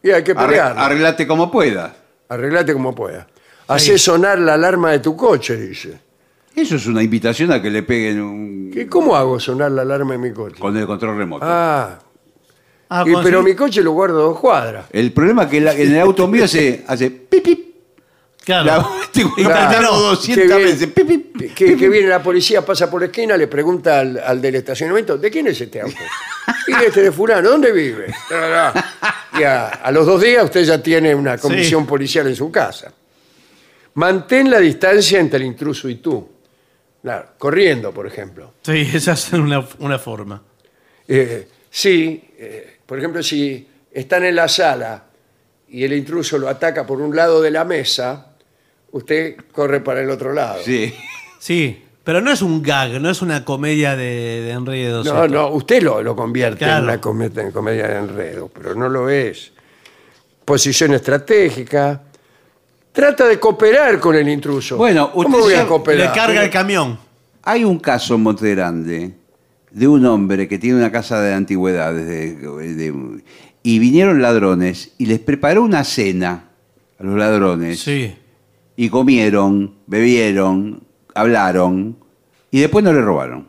Y 0.03 0.11
hay 0.11 0.23
que 0.23 0.35
pelear. 0.35 0.77
arreglate 0.77 1.25
como 1.27 1.49
puedas. 1.51 1.93
Arreglate 2.29 2.73
como 2.73 2.93
puedas. 2.93 3.27
Hacé 3.75 3.97
sonar 3.97 4.39
la 4.39 4.53
alarma 4.55 4.91
de 4.91 4.99
tu 4.99 5.15
coche, 5.15 5.55
dice. 5.57 5.97
Eso 6.55 6.75
es 6.75 6.85
una 6.85 7.01
invitación 7.01 7.51
a 7.51 7.61
que 7.61 7.69
le 7.71 7.83
peguen 7.83 8.21
un- 8.21 8.71
¿Qué, 8.71 8.87
¿Cómo 8.87 9.15
hago 9.15 9.39
sonar 9.39 9.71
la 9.71 9.81
alarma 9.81 10.11
de 10.13 10.17
mi 10.19 10.31
coche? 10.31 10.57
con 10.59 10.75
el 10.77 10.85
control 10.85 11.17
remoto. 11.17 11.45
Ah, 11.47 11.99
Ah, 12.89 13.03
y- 13.07 13.11
con- 13.11 13.23
pero 13.23 13.41
mi 13.41 13.55
coche 13.55 13.81
lo 13.81 13.91
guardo 13.93 14.19
a 14.19 14.23
dos 14.25 14.39
cuadras. 14.39 14.85
El 14.91 15.11
problema 15.13 15.43
es 15.43 15.49
que 15.49 15.61
la- 15.61 15.73
en 15.73 15.93
el 15.95 15.99
auto 15.99 16.27
mío 16.27 16.43
hace, 16.45 16.83
hace 16.87 17.09
pip, 17.09 17.43
pip. 17.43 17.75
Claro. 18.45 18.65
La- 18.65 18.87
tengo 19.11 19.33
que 19.33 19.41
Y 19.41 19.45
apretarlo 19.45 19.71
terminó. 19.89 19.99
200 20.01 20.43
Qué 20.43 20.55
bien. 20.57 20.69
veces. 20.69 20.87
Pip, 20.89 21.07
pip. 21.07 21.53
Que, 21.55 21.75
que 21.75 21.89
viene 21.89 22.07
la 22.07 22.21
policía, 22.21 22.63
pasa 22.63 22.91
por 22.91 23.01
la 23.01 23.07
esquina, 23.07 23.35
le 23.35 23.47
pregunta 23.47 23.99
al, 24.01 24.19
al 24.23 24.39
del 24.41 24.55
estacionamiento, 24.55 25.17
¿de 25.17 25.31
quién 25.31 25.47
es 25.47 25.59
este 25.59 25.81
auto? 25.81 25.95
Y 26.67 26.73
este 26.85 27.01
de 27.01 27.11
fulano, 27.11 27.49
¿dónde 27.49 27.71
vive? 27.71 28.13
Y 29.39 29.43
a, 29.43 29.67
a 29.67 29.91
los 29.91 30.05
dos 30.05 30.21
días 30.21 30.43
usted 30.43 30.63
ya 30.63 30.81
tiene 30.81 31.15
una 31.15 31.37
comisión 31.37 31.81
Sí. 31.83 31.87
policial 31.89 32.27
en 32.27 32.35
su 32.35 32.51
casa. 32.51 32.91
Mantén 33.95 34.49
la 34.49 34.59
distancia 34.59 35.19
entre 35.19 35.37
el 35.39 35.45
intruso 35.45 35.87
y 35.89 35.95
tú. 35.95 36.27
Claro, 37.01 37.29
corriendo, 37.37 37.91
por 37.91 38.07
ejemplo. 38.07 38.53
Sí, 38.61 38.89
esa 38.93 39.13
es 39.13 39.31
una, 39.33 39.67
una 39.79 39.99
forma. 39.99 40.41
Eh, 41.07 41.47
sí, 41.69 42.23
eh, 42.37 42.77
por 42.85 42.97
ejemplo, 42.97 43.21
si 43.21 43.67
están 43.91 44.23
en 44.25 44.35
la 44.35 44.47
sala 44.47 45.03
y 45.69 45.83
el 45.83 45.93
intruso 45.93 46.37
lo 46.37 46.47
ataca 46.49 46.85
por 46.85 47.01
un 47.01 47.15
lado 47.15 47.41
de 47.41 47.51
la 47.51 47.65
mesa, 47.65 48.35
usted 48.91 49.35
corre 49.51 49.81
para 49.81 50.01
el 50.01 50.09
otro 50.09 50.33
lado. 50.33 50.61
Sí. 50.63 50.93
Sí, 51.39 51.83
pero 52.03 52.21
no 52.21 52.31
es 52.31 52.41
un 52.41 52.61
gag, 52.63 53.01
no 53.01 53.09
es 53.09 53.21
una 53.21 53.43
comedia 53.43 53.95
de, 53.97 54.41
de 54.43 54.51
enredos. 54.51 55.05
No, 55.05 55.27
no, 55.27 55.49
usted 55.49 55.81
lo, 55.83 56.01
lo 56.01 56.15
convierte 56.15 56.59
Claro. 56.59 56.77
en 56.79 56.83
una 56.85 57.01
comedia, 57.01 57.41
en 57.43 57.51
comedia 57.51 57.87
de 57.87 57.97
enredo, 57.97 58.49
pero 58.53 58.73
no 58.75 58.87
lo 58.89 59.09
es. 59.09 59.51
Posición 60.45 60.93
estratégica. 60.93 62.01
Trata 62.93 63.27
de 63.27 63.39
cooperar 63.39 63.99
con 63.99 64.15
el 64.15 64.29
intruso. 64.29 64.77
Bueno, 64.77 65.11
¿cómo 65.11 65.39
voy 65.39 65.55
a 65.55 65.65
cooperar? 65.67 66.09
Le 66.09 66.13
carga 66.15 66.43
el 66.43 66.49
camión. 66.51 66.97
Hay 67.41 67.63
un 67.63 67.79
caso 67.79 68.15
en 68.15 68.21
Monte 68.23 68.49
Grande 68.53 69.13
de 69.71 69.87
un 69.87 70.05
hombre 70.05 70.47
que 70.47 70.59
tiene 70.59 70.77
una 70.77 70.91
casa 70.91 71.19
de 71.19 71.33
antigüedades 71.33 72.05
de- 72.07 72.35
de- 72.75 73.23
y 73.63 73.79
vinieron 73.79 74.21
ladrones 74.21 74.93
y 74.99 75.07
les 75.07 75.19
preparó 75.19 75.63
una 75.63 75.83
cena 75.83 76.49
a 76.99 77.03
los 77.03 77.17
ladrones 77.17 77.79
Sí. 77.79 78.13
y 78.75 78.89
comieron, 78.89 79.73
bebieron, 79.87 80.83
hablaron 81.15 81.97
y 82.51 82.59
después 82.59 82.83
no 82.85 82.93
le 82.93 83.01
robaron. 83.01 83.47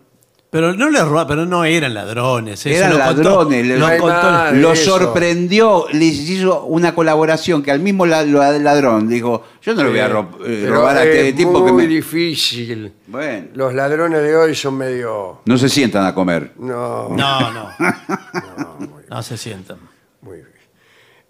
Pero 0.55 0.73
no 0.73 0.89
le 0.89 1.03
roba, 1.03 1.27
pero 1.27 1.45
no 1.47 1.65
eran 1.65 1.95
ladrones. 1.95 2.65
eso 2.65 2.69
Eran 2.79 2.91
lo 2.97 3.05
contó- 3.05 3.23
ladrones, 3.25 3.67
lo 3.77 3.87
contó- 3.99 4.07
más. 4.07 4.25
Ah, 4.25 4.51
lo 4.55 4.73
eso. 4.73 4.97
sorprendió, 4.99 5.87
les 5.93 6.13
hizo 6.31 6.63
una 6.67 6.95
colaboración 6.95 7.61
que 7.61 7.73
al 7.73 7.81
mismo 7.81 8.07
la- 8.07 8.23
lo- 8.23 8.39
ladrón 8.61 9.09
dijo, 9.09 9.43
yo 9.61 9.75
no 9.75 9.83
le 9.83 9.91
voy 9.91 9.99
a 9.99 10.07
ro- 10.07 10.29
eh, 10.47 10.61
Pero 10.63 10.75
robar 10.77 10.97
a 10.99 11.03
este 11.03 11.31
es 11.31 11.35
tipo 11.35 11.65
que 11.65 11.73
muy 11.73 11.89
me... 11.89 11.89
difícil. 11.89 12.93
Bueno, 13.09 13.49
Los 13.55 13.75
ladrones 13.75 14.23
de 14.23 14.37
hoy 14.37 14.55
son 14.55 14.77
medio... 14.79 15.41
no 15.45 15.59
se 15.59 15.69
sientan 15.69 16.07
a 16.07 16.15
comer. 16.15 16.53
No, 16.61 17.09
No, 17.09 17.51
no. 17.53 17.71
No 19.11 19.23
se 19.25 19.37
sientan. 19.37 19.79
muy 20.23 20.37
bien. 20.37 20.49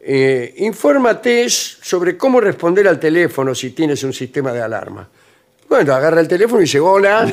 Eh, 0.00 0.54
infórmate 0.58 1.48
sobre 1.48 2.18
cómo 2.18 2.42
responder 2.42 2.86
al 2.88 3.00
teléfono 3.00 3.54
si 3.54 3.70
tienes 3.70 4.04
un 4.04 4.12
sistema 4.12 4.52
de 4.52 4.60
alarma. 4.60 5.08
Bueno, 5.66 5.94
agarra 5.94 6.20
el 6.20 6.28
teléfono 6.28 6.60
y 6.60 6.64
dice, 6.64 6.78
hola. 6.78 7.26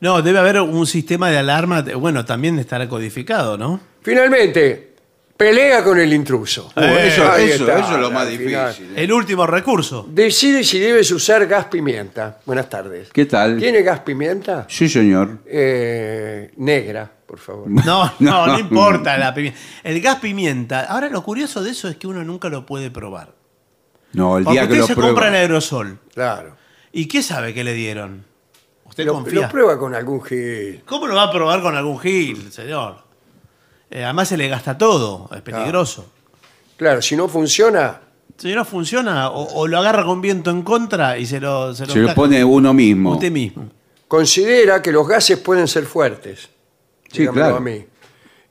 No, 0.00 0.22
debe 0.22 0.38
haber 0.38 0.60
un 0.60 0.86
sistema 0.86 1.30
de 1.30 1.38
alarma. 1.38 1.82
Bueno, 1.96 2.24
también 2.24 2.58
estará 2.58 2.88
codificado, 2.88 3.58
¿no? 3.58 3.80
Finalmente, 4.02 4.94
pelea 5.36 5.82
con 5.82 5.98
el 5.98 6.12
intruso. 6.12 6.70
Eh, 6.76 7.10
eso, 7.12 7.30
Ahí 7.30 7.50
eso, 7.50 7.64
está, 7.68 7.80
eso 7.80 7.94
es 7.94 8.00
lo 8.00 8.10
más 8.10 8.28
final. 8.28 8.68
difícil. 8.74 8.96
El 8.98 9.12
último 9.12 9.46
recurso. 9.46 10.06
Decide 10.08 10.62
si 10.62 10.78
debes 10.78 11.10
usar 11.10 11.46
gas 11.46 11.66
pimienta. 11.66 12.38
Buenas 12.46 12.68
tardes. 12.68 13.08
¿Qué 13.12 13.26
tal? 13.26 13.58
¿Tiene 13.58 13.82
gas 13.82 14.00
pimienta? 14.00 14.66
Sí, 14.68 14.88
señor. 14.88 15.38
Eh, 15.46 16.52
negra, 16.56 17.10
por 17.26 17.38
favor. 17.38 17.68
No, 17.84 18.12
no, 18.20 18.46
no 18.46 18.58
importa 18.58 19.18
la 19.18 19.34
pimienta. 19.34 19.58
El 19.82 20.00
gas 20.00 20.16
pimienta. 20.20 20.84
Ahora 20.84 21.08
lo 21.08 21.22
curioso 21.24 21.62
de 21.62 21.70
eso 21.70 21.88
es 21.88 21.96
que 21.96 22.06
uno 22.06 22.22
nunca 22.24 22.48
lo 22.48 22.64
puede 22.66 22.90
probar. 22.90 23.34
No, 24.12 24.38
el 24.38 24.44
Porque 24.44 24.60
día 24.60 24.68
que 24.68 24.72
usted 24.74 24.80
lo 24.82 24.86
se 24.86 24.94
prueba. 24.94 25.10
compra 25.10 25.28
el 25.28 25.34
aerosol. 25.34 25.98
Claro. 26.14 26.56
¿Y 26.92 27.06
qué 27.06 27.22
sabe 27.22 27.52
que 27.52 27.62
le 27.64 27.74
dieron? 27.74 28.24
Usted 28.88 29.04
Lo, 29.06 29.12
confía. 29.14 29.42
lo 29.42 29.48
prueba 29.48 29.78
con 29.78 29.94
algún 29.94 30.22
gel. 30.22 30.82
¿Cómo 30.86 31.06
lo 31.06 31.14
va 31.14 31.24
a 31.24 31.30
probar 31.32 31.62
con 31.62 31.76
algún 31.76 31.98
gil, 31.98 32.50
señor? 32.52 32.96
Eh, 33.90 34.04
además 34.04 34.28
se 34.28 34.36
le 34.36 34.48
gasta 34.48 34.76
todo, 34.76 35.28
es 35.34 35.40
peligroso. 35.42 36.06
Claro, 36.76 37.00
si 37.02 37.16
no 37.16 37.28
funciona, 37.28 38.00
Si 38.36 38.54
no 38.54 38.64
funciona, 38.64 39.30
o, 39.30 39.60
o 39.60 39.66
lo 39.66 39.78
agarra 39.78 40.04
con 40.04 40.20
viento 40.20 40.50
en 40.50 40.62
contra 40.62 41.18
y 41.18 41.26
se 41.26 41.40
lo, 41.40 41.74
se 41.74 41.86
lo, 41.86 41.92
Se 41.92 41.98
lo 41.98 42.02
encaja 42.04 42.14
pone 42.14 42.44
uno 42.44 42.72
mismo. 42.74 43.12
usted 43.12 43.30
mismo. 43.32 43.68
considera 44.06 44.80
que 44.82 44.92
los 44.92 45.06
gases 45.08 45.38
pueden 45.38 45.66
ser 45.68 45.86
fuertes. 45.86 46.48
Sí, 47.10 47.26
claro. 47.28 47.56
a 47.56 47.60
mí. 47.60 47.84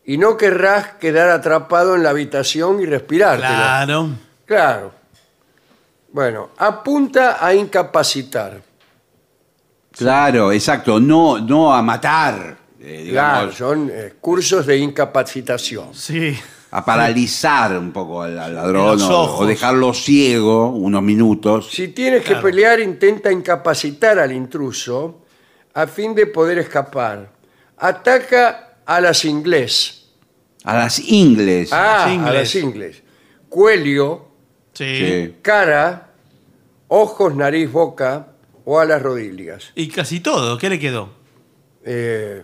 Y 0.06 0.18
no 0.18 0.36
querrás 0.38 0.94
quedar 0.96 1.30
atrapado 1.30 1.96
en 1.96 2.04
la 2.04 2.10
habitación 2.12 2.82
y 2.82 2.86
respirártelo. 2.86 3.48
Claro. 3.48 4.10
Claro. 4.46 4.92
Bueno, 6.12 6.50
apunta 6.58 7.46
a 7.46 7.54
incapacitar. 7.54 8.62
Claro, 9.98 10.52
exacto. 10.52 11.00
No, 11.00 11.40
no 11.40 11.74
a 11.74 11.82
matar. 11.82 12.58
eh, 12.80 13.08
Claro, 13.12 13.38
digamos, 13.52 13.56
son 13.56 13.90
eh, 13.92 14.14
cursos 14.22 14.66
de 14.66 14.78
incapacitación. 14.78 15.94
Sí. 15.94 16.38
a 16.72 16.84
paralizar 16.84 17.78
un 17.78 17.92
poco 17.94 18.22
al, 18.24 18.38
al 18.38 18.54
ladrón 18.56 18.86
Los 19.00 19.04
o, 19.04 19.22
ojos. 19.22 19.48
dejarlo 19.48 19.94
ciego 19.94 20.68
unos 20.70 21.02
minutos. 21.02 21.70
Si 21.72 21.88
tienes 21.90 22.24
que 22.24 22.36
pelear, 22.36 22.80
intenta 22.82 23.32
incapacitar 23.32 24.20
al 24.20 24.32
intruso 24.34 25.22
a 25.74 25.88
fin 25.88 26.14
de 26.14 26.28
poder 26.28 26.58
escapar. 26.60 27.32
Ataca 27.78 28.78
a 28.86 29.00
las 29.00 29.24
inglés. 29.26 30.10
A 30.64 30.74
las 30.78 31.00
ingles. 31.00 31.70
Ah, 31.72 32.06
Las 32.10 32.28
a 32.28 32.34
las 32.34 32.56
inglés. 32.56 33.04
Cuello, 33.50 34.26
Sí. 34.74 34.84
Sí. 35.00 35.36
cara, 35.42 36.10
ojos, 36.90 37.34
nariz, 37.36 37.72
boca 37.72 38.28
o 38.70 38.80
a 38.80 38.86
las 38.86 39.02
rodillas. 39.02 39.72
Y 39.76 39.88
casi 39.88 40.20
todo. 40.20 40.58
¿Qué 40.58 40.70
le 40.70 40.78
quedó? 40.78 41.10
Eh, 41.86 42.44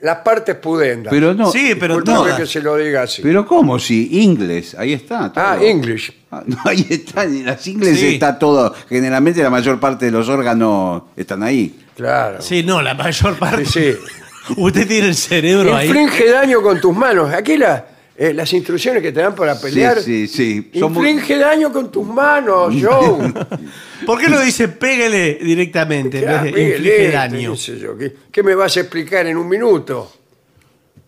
las 0.00 0.16
partes 0.18 0.54
pudendas. 0.56 1.10
Pero 1.12 1.34
no. 1.34 1.50
Sí, 1.52 1.74
pero 1.78 2.02
todas. 2.02 2.38
que 2.38 2.46
se 2.46 2.62
lo 2.62 2.76
diga 2.76 3.02
así. 3.02 3.20
Pero 3.20 3.46
¿cómo? 3.46 3.78
Si 3.78 4.22
ingles, 4.22 4.74
ahí 4.74 4.94
está. 4.94 5.30
todo. 5.30 5.44
ah, 5.44 5.58
English. 5.60 6.12
Ah, 6.30 6.42
no, 6.46 6.56
ahí 6.64 6.86
están, 6.88 7.28
en 7.36 7.44
las 7.44 7.66
ingles 7.66 8.00
Sí. 8.00 8.14
está 8.14 8.38
todo. 8.38 8.74
Generalmente 8.88 9.42
la 9.42 9.50
mayor 9.50 9.78
parte 9.78 10.06
de 10.06 10.12
los 10.12 10.30
órganos 10.30 11.02
están 11.14 11.42
ahí. 11.42 11.78
Claro. 11.94 12.40
Sí, 12.40 12.62
no, 12.62 12.80
la 12.80 12.94
mayor 12.94 13.38
parte. 13.38 13.66
Sí, 13.66 13.92
sí. 13.92 13.98
Usted 14.56 14.88
tiene 14.88 15.08
el 15.08 15.14
cerebro 15.14 15.76
ahí. 15.76 15.88
Infringe 15.88 16.30
daño 16.30 16.62
con 16.62 16.80
tus 16.80 16.96
manos. 16.96 17.32
Aquí 17.34 17.58
la- 17.58 17.84
eh, 18.16 18.32
las 18.32 18.52
instrucciones 18.52 19.02
que 19.02 19.10
te 19.12 19.20
dan 19.20 19.34
para 19.34 19.60
pelear. 19.60 20.00
sí, 20.00 20.28
sí. 20.28 20.70
Son 20.78 20.92
muy- 20.92 21.08
Infringe 21.10 21.38
daño 21.38 21.72
con 21.72 21.90
tus 21.90 22.06
manos, 22.06 22.72
Joe. 22.80 23.32
¿Por 24.06 24.20
qué 24.20 24.28
no 24.28 24.40
dice 24.40 24.68
pégale 24.68 25.34
directamente 25.42 26.18
en 26.18 26.26
vez 26.26 26.42
de 26.42 26.52
Miguelete, 26.52 26.76
inflige 26.76 27.10
daño? 27.10 27.52
qué 27.52 27.58
sé 27.58 27.78
yo, 27.78 27.96
¿qué, 27.98 28.14
qué 28.30 28.42
me 28.42 28.54
vas 28.54 28.76
a 28.76 28.80
explicar 28.80 29.26
en 29.26 29.36
un 29.36 29.48
minuto? 29.48 30.12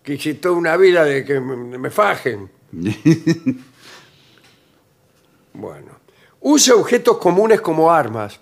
Que 0.02 0.14
hice 0.14 0.34
toda 0.34 0.54
una 0.56 0.76
vida 0.76 1.04
de 1.04 1.24
que 1.24 1.38
me, 1.40 1.78
me 1.78 1.90
fajen. 1.90 2.48
bueno. 5.52 5.92
Usa 6.40 6.74
objetos 6.76 7.18
comunes 7.18 7.60
como 7.60 7.90
armas, 7.90 8.38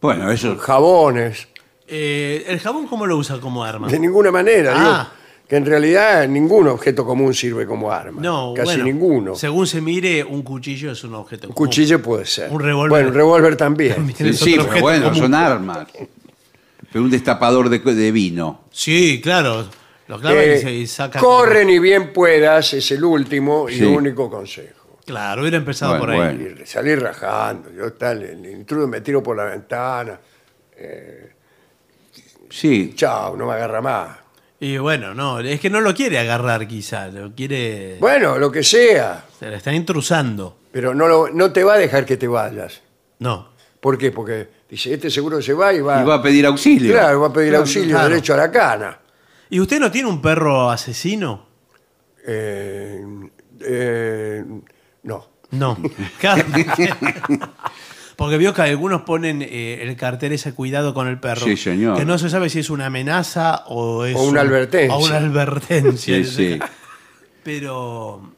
Bueno, 0.00 0.30
eso. 0.30 0.56
jabones. 0.58 1.48
Eh, 1.88 2.44
¿El 2.48 2.58
jabón 2.60 2.86
cómo 2.88 3.06
lo 3.06 3.16
usa 3.16 3.40
como 3.40 3.64
arma? 3.64 3.88
De 3.88 3.98
ninguna 3.98 4.30
manera. 4.30 4.74
Ah. 4.76 5.12
Que 5.48 5.56
en 5.56 5.64
realidad 5.66 6.26
ningún 6.28 6.66
objeto 6.68 7.04
común 7.06 7.32
sirve 7.32 7.66
como 7.66 7.92
arma. 7.92 8.20
No, 8.20 8.52
Casi 8.54 8.64
bueno, 8.66 8.84
ninguno. 8.84 9.34
Según 9.36 9.66
se 9.66 9.80
mire, 9.80 10.24
un 10.24 10.42
cuchillo 10.42 10.90
es 10.92 11.04
un 11.04 11.14
objeto 11.14 11.48
Un 11.48 11.54
común. 11.54 11.68
cuchillo 11.68 12.02
puede 12.02 12.26
ser. 12.26 12.50
Un 12.50 12.60
revólver. 12.60 12.90
Bueno, 12.90 13.08
un 13.08 13.14
revólver 13.14 13.56
también. 13.56 13.94
También. 13.94 14.18
Sí, 14.18 14.32
sí, 14.32 14.56
pero 14.58 14.80
bueno, 14.80 15.04
común. 15.06 15.18
son 15.20 15.34
armas. 15.34 15.86
Pero 16.92 17.04
un 17.04 17.10
destapador 17.10 17.68
de, 17.68 17.78
de 17.78 18.10
vino. 18.12 18.62
Sí, 18.70 19.20
claro. 19.22 19.66
Lo 20.08 20.20
clava 20.20 20.40
Eh, 20.42 20.56
y 20.58 20.62
se 20.62 20.72
y 20.72 20.86
saca. 20.86 21.18
corren 21.20 21.68
y 21.70 21.78
bien 21.80 22.12
puedas 22.12 22.72
es 22.74 22.90
el 22.92 23.04
último 23.04 23.68
y 23.68 23.74
Sí. 23.78 23.84
único 23.84 24.30
consejo. 24.30 24.98
Claro, 25.04 25.42
hubiera 25.42 25.56
empezado 25.58 25.92
Bueno, 25.98 26.04
por 26.04 26.14
ahí. 26.28 26.36
bueno. 26.36 26.60
Y 26.62 26.66
salir 26.66 27.00
rajando. 27.00 27.70
Yo 27.72 27.92
tal, 27.92 28.22
el 28.22 28.46
intruso 28.46 28.86
me 28.88 29.00
tiro 29.00 29.22
por 29.22 29.36
la 29.36 29.44
ventana. 29.44 30.18
Sí. 32.50 32.92
Chao, 32.94 33.36
no 33.36 33.46
me 33.46 33.52
agarra 33.54 33.80
más. 33.80 34.16
Y 34.58 34.78
bueno, 34.78 35.12
no, 35.14 35.40
es 35.40 35.60
que 35.60 35.68
no 35.68 35.80
lo 35.80 35.94
quiere 35.94 36.18
agarrar 36.18 36.66
quizá, 36.66 37.08
lo 37.08 37.34
quiere... 37.34 37.98
Bueno, 38.00 38.38
lo 38.38 38.50
que 38.50 38.62
sea. 38.62 39.24
Se 39.38 39.48
le 39.50 39.56
está 39.56 39.72
intrusando. 39.72 40.56
Pero 40.72 40.94
no, 40.94 41.06
lo- 41.08 41.28
no 41.30 41.52
te 41.52 41.62
va 41.62 41.74
a 41.74 41.78
dejar 41.78 42.06
que 42.06 42.16
te 42.16 42.26
vayas. 42.26 42.80
No. 43.18 43.48
¿Por 43.80 43.98
qué? 43.98 44.10
Porque 44.12 44.48
dice, 44.70 44.94
este 44.94 45.10
seguro 45.10 45.42
se 45.42 45.52
va 45.52 45.72
y 45.74 45.80
va. 45.80 46.00
Y 46.02 46.06
va 46.06 46.14
a 46.16 46.22
pedir 46.22 46.46
auxilio. 46.46 46.92
Claro, 46.92 47.20
va 47.20 47.26
a 47.28 47.32
pedir 47.32 47.54
auxilio 47.54 47.96
claro. 47.96 48.08
derecho 48.08 48.34
a 48.34 48.36
la 48.38 48.50
cana. 48.50 48.98
¿Y 49.50 49.60
usted 49.60 49.78
no 49.78 49.90
tiene 49.90 50.08
un 50.08 50.20
perro 50.22 50.70
asesino? 50.70 51.46
Eh, 52.26 53.04
eh, 53.60 54.44
no. 55.02 55.28
No. 55.50 55.78
Claro. 56.18 56.44
Porque 58.16 58.38
vio 58.38 58.54
que 58.54 58.62
algunos 58.62 59.02
ponen 59.02 59.42
eh, 59.42 59.80
el 59.82 59.94
cartel 59.96 60.32
ese 60.32 60.54
cuidado 60.54 60.94
con 60.94 61.06
el 61.06 61.20
perro. 61.20 61.44
Sí, 61.44 61.56
señor. 61.56 61.98
Que 61.98 62.04
no 62.06 62.16
se 62.18 62.30
sabe 62.30 62.48
si 62.48 62.60
es 62.60 62.70
una 62.70 62.86
amenaza 62.86 63.64
o 63.66 64.04
es. 64.06 64.16
O 64.16 64.22
una 64.22 64.40
un- 64.40 64.46
advertencia. 64.48 64.94
O 64.96 65.04
una 65.04 65.16
advertencia. 65.18 66.16
Sí, 66.16 66.24
sí. 66.24 66.58
Pero. 67.42 68.32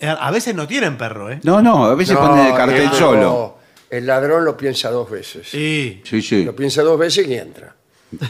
eh, 0.00 0.08
A 0.08 0.30
veces 0.32 0.54
no 0.54 0.66
tienen 0.66 0.98
perro, 0.98 1.30
¿eh? 1.30 1.38
No, 1.44 1.62
no, 1.62 1.84
a 1.84 1.94
veces 1.94 2.14
No, 2.14 2.26
ponen 2.28 2.46
el 2.46 2.54
cartel 2.54 2.86
no, 2.86 2.94
solo. 2.94 3.56
El 3.88 4.06
ladrón 4.06 4.44
lo 4.44 4.56
piensa 4.56 4.90
dos 4.90 5.08
veces. 5.10 5.48
Sí. 5.48 6.00
Sí, 6.04 6.22
sí. 6.22 6.44
Lo 6.44 6.54
piensa 6.56 6.82
dos 6.82 6.98
veces 6.98 7.26
y 7.28 7.34
entra. 7.34 7.74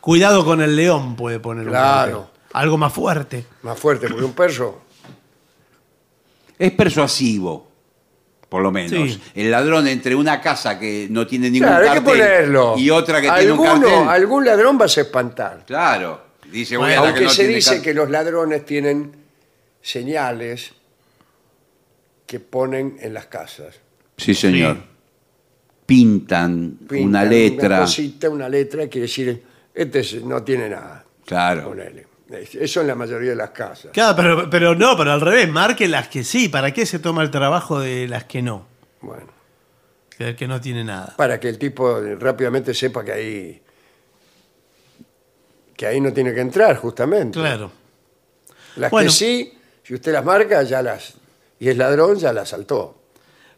Cuidado 0.00 0.44
con 0.44 0.60
el 0.62 0.76
león, 0.76 1.16
puede 1.16 1.40
poner 1.40 1.64
un 1.64 1.70
Claro. 1.70 2.30
Algo 2.52 2.78
más 2.78 2.92
fuerte. 2.92 3.44
Más 3.62 3.78
fuerte, 3.78 4.08
porque 4.08 4.24
un 4.24 4.32
perro. 4.32 4.80
Es 6.58 6.72
persuasivo, 6.72 7.68
por 8.48 8.62
lo 8.62 8.70
menos. 8.70 8.90
Sí. 9.12 9.20
El 9.34 9.50
ladrón 9.50 9.86
entre 9.88 10.14
una 10.14 10.40
casa 10.40 10.78
que 10.78 11.08
no 11.10 11.26
tiene 11.26 11.50
ningún 11.50 11.68
Claro, 11.68 11.84
hay 11.84 11.98
que 11.98 12.04
cartel 12.04 12.12
ponerlo. 12.20 12.74
y 12.78 12.90
otra 12.90 13.20
que 13.20 13.30
tiene 13.30 13.52
un 13.52 13.64
cartel. 13.64 14.08
Algún 14.08 14.44
ladrón 14.44 14.78
va 14.80 14.84
a 14.84 14.86
espantar. 14.86 15.64
Claro. 15.66 16.24
Dice, 16.50 16.76
Bueno, 16.76 17.02
que 17.02 17.08
Aunque 17.08 17.24
no 17.24 17.30
se 17.30 17.46
dice 17.48 17.82
que 17.82 17.92
los 17.92 18.08
ladrones 18.08 18.64
tienen 18.64 19.12
señales 19.82 20.72
que 22.26 22.40
ponen 22.40 22.96
en 23.00 23.14
las 23.14 23.26
casas. 23.26 23.74
Sí, 24.16 24.34
señor. 24.34 24.76
Sí. 24.76 24.82
Pintan, 25.86 26.78
Pintan 26.88 27.08
una 27.08 27.24
letra. 27.24 27.66
Una 27.68 27.78
cosita, 27.80 28.28
una 28.30 28.48
letra, 28.48 28.88
quiere 28.88 29.02
decir, 29.06 29.42
este 29.74 30.00
es- 30.00 30.22
no 30.24 30.42
tiene 30.42 30.68
nada. 30.68 31.04
Claro. 31.24 31.64
Ponele. 31.68 32.06
Eso 32.28 32.80
en 32.80 32.86
la 32.88 32.94
mayoría 32.96 33.30
de 33.30 33.36
las 33.36 33.50
casas. 33.50 33.92
Claro, 33.92 34.16
pero, 34.16 34.50
pero 34.50 34.74
no, 34.74 34.96
pero 34.96 35.12
al 35.12 35.20
revés, 35.20 35.48
marque 35.48 35.86
las 35.86 36.08
que 36.08 36.24
sí. 36.24 36.48
¿Para 36.48 36.72
qué 36.72 36.84
se 36.84 36.98
toma 36.98 37.22
el 37.22 37.30
trabajo 37.30 37.78
de 37.78 38.08
las 38.08 38.24
que 38.24 38.42
no? 38.42 38.66
Bueno, 39.00 39.28
Que, 40.16 40.34
que 40.34 40.48
no 40.48 40.60
tiene 40.60 40.82
nada. 40.82 41.14
para 41.16 41.38
que 41.38 41.48
el 41.48 41.58
tipo 41.58 42.00
rápidamente 42.18 42.74
sepa 42.74 43.04
que 43.04 43.12
ahí 43.12 43.62
que 45.76 45.86
ahí 45.86 46.00
no 46.00 46.12
tiene 46.12 46.32
que 46.34 46.40
entrar, 46.40 46.76
justamente. 46.76 47.38
Claro. 47.38 47.70
Las 48.76 48.90
Bueno. 48.90 49.08
que 49.08 49.12
sí, 49.14 49.52
si 49.82 49.94
usted 49.94 50.12
las 50.12 50.24
marca, 50.24 50.62
ya 50.62 50.82
las. 50.82 51.14
Y 51.60 51.68
es 51.68 51.76
ladrón, 51.76 52.16
ya 52.18 52.32
las 52.32 52.48
saltó. 52.48 53.02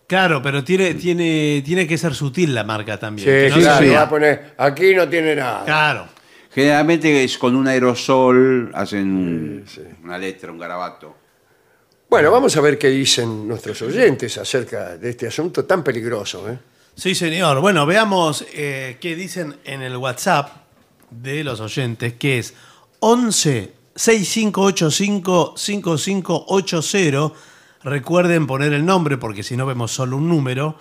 Claro, 0.09 0.43
pero 0.43 0.65
tiene, 0.65 0.95
tiene, 0.95 1.63
tiene 1.65 1.87
que 1.87 1.97
ser 1.99 2.15
sutil 2.15 2.55
la 2.55 2.65
marca 2.65 2.99
también. 2.99 3.27
Sí, 3.29 3.55
que 3.55 3.63
no 3.65 3.79
sí, 3.79 3.85
sí. 3.87 3.95
va 3.95 4.03
a 4.03 4.09
poner, 4.09 4.55
aquí 4.57 4.95
no 4.95 5.09
tiene 5.09 5.37
nada. 5.37 5.65
Claro. 5.65 6.09
Generalmente 6.51 7.23
es 7.25 7.37
con 7.39 7.55
un 7.55 7.69
aerosol, 7.69 8.71
hacen 8.75 9.11
un- 9.15 9.65
una 10.05 10.19
letra, 10.19 10.51
un 10.51 10.59
garabato. 10.59 11.15
Bueno, 12.09 12.31
vamos 12.31 12.57
a 12.57 12.61
ver 12.63 12.79
qué 12.79 12.89
dicen 12.89 13.47
nuestros 13.47 13.83
oyentes 13.83 14.39
acerca 14.39 14.97
de 14.97 15.11
este 15.11 15.27
asunto 15.27 15.65
tan 15.67 15.85
peligroso. 15.85 16.49
¿eh? 16.49 16.59
Sí, 16.95 17.15
señor. 17.15 17.61
Bueno, 17.61 17.85
veamos 17.85 18.47
eh, 18.55 18.97
qué 19.01 19.15
dicen 19.15 19.57
en 19.65 19.83
el 19.83 19.97
WhatsApp 19.99 20.49
de 21.11 21.45
los 21.45 21.61
oyentes, 21.61 22.15
que 22.15 22.39
es 22.39 22.55
11 23.01 23.75
6585 23.95 25.55
5580. 25.57 27.33
Recuerden 27.85 28.47
poner 28.47 28.73
el 28.73 28.85
nombre 28.85 29.19
porque 29.19 29.43
si 29.43 29.57
no 29.57 29.67
vemos 29.67 29.93
solo 29.93 30.17
un 30.17 30.29
número 30.29 30.77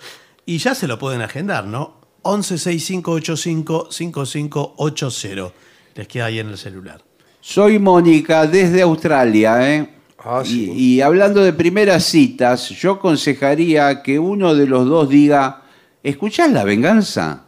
y 0.46 0.58
ya 0.58 0.74
se 0.74 0.88
lo 0.88 0.98
pueden 0.98 1.20
agendar, 1.22 1.64
¿no? 1.66 1.97
11 2.22 2.58
6585 2.58 3.88
5580. 3.90 5.52
Les 5.94 6.08
queda 6.08 6.26
ahí 6.26 6.38
en 6.38 6.48
el 6.48 6.58
celular. 6.58 7.02
Soy 7.40 7.78
Mónica 7.78 8.46
desde 8.46 8.82
Australia, 8.82 9.74
¿eh? 9.74 9.88
Ah, 10.18 10.42
y, 10.44 10.70
y 10.70 11.00
hablando 11.00 11.42
de 11.42 11.52
primeras 11.52 12.04
citas, 12.04 12.68
yo 12.70 12.92
aconsejaría 12.92 14.02
que 14.02 14.18
uno 14.18 14.54
de 14.54 14.66
los 14.66 14.86
dos 14.86 15.08
diga, 15.08 15.62
¿escuchás 16.02 16.50
la 16.50 16.64
venganza? 16.64 17.44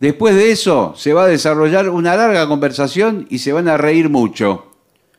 Después 0.00 0.34
de 0.34 0.50
eso 0.50 0.94
se 0.96 1.12
va 1.12 1.24
a 1.24 1.28
desarrollar 1.28 1.88
una 1.88 2.16
larga 2.16 2.46
conversación 2.46 3.26
y 3.30 3.38
se 3.38 3.52
van 3.52 3.68
a 3.68 3.76
reír 3.76 4.08
mucho. 4.08 4.68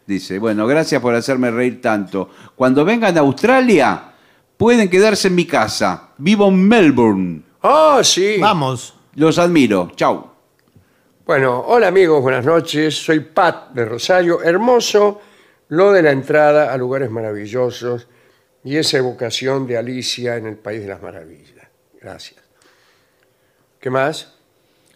Dice, 0.07 0.39
bueno, 0.39 0.65
gracias 0.65 1.01
por 1.01 1.13
hacerme 1.15 1.51
reír 1.51 1.81
tanto. 1.81 2.29
Cuando 2.55 2.85
vengan 2.85 3.15
a 3.17 3.21
Australia, 3.21 4.13
pueden 4.57 4.89
quedarse 4.89 5.27
en 5.27 5.35
mi 5.35 5.45
casa. 5.45 6.09
Vivo 6.17 6.47
en 6.47 6.67
Melbourne. 6.67 7.41
Ah, 7.61 7.99
sí. 8.03 8.37
Vamos. 8.39 8.93
Los 9.15 9.37
admiro. 9.37 9.91
Chau. 9.95 10.29
Bueno, 11.25 11.59
hola 11.67 11.89
amigos, 11.89 12.21
buenas 12.21 12.45
noches. 12.45 12.95
Soy 12.95 13.19
Pat 13.19 13.71
de 13.71 13.83
Rosario. 13.83 14.41
Hermoso 14.41 15.19
lo 15.67 15.91
de 15.91 16.01
la 16.01 16.11
entrada 16.11 16.73
a 16.73 16.77
lugares 16.77 17.11
maravillosos 17.11 18.07
y 18.63 18.77
esa 18.77 18.97
evocación 18.97 19.67
de 19.67 19.77
Alicia 19.77 20.37
en 20.37 20.47
el 20.47 20.55
País 20.55 20.81
de 20.81 20.87
las 20.87 21.01
Maravillas. 21.01 21.67
Gracias. 22.01 22.41
¿Qué 23.81 23.89
más? 23.89 24.33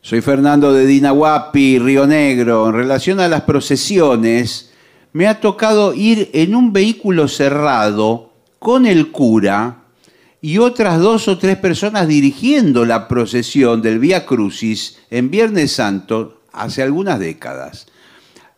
Soy 0.01 0.21
Fernando 0.21 0.73
de 0.73 0.85
Dinahuapi, 0.85 1.79
Río 1.79 2.07
Negro. 2.07 2.69
En 2.69 2.75
relación 2.75 3.19
a 3.19 3.27
las 3.27 3.41
procesiones, 3.41 4.73
me 5.11 5.27
ha 5.27 5.41
tocado 5.41 5.93
ir 5.93 6.29
en 6.33 6.55
un 6.55 6.71
vehículo 6.71 7.27
cerrado 7.27 8.31
con 8.57 8.85
el 8.85 9.11
cura 9.11 9.82
y 10.43 10.57
otras 10.57 10.99
dos 10.99 11.29
o 11.29 11.37
tres 11.37 11.55
personas 11.55 12.05
dirigiendo 12.05 12.85
la 12.85 13.07
procesión 13.07 13.81
del 13.81 13.97
Vía 13.97 14.25
Crucis 14.25 14.97
en 15.09 15.31
Viernes 15.31 15.71
Santo 15.71 16.41
hace 16.51 16.83
algunas 16.83 17.17
décadas. 17.17 17.87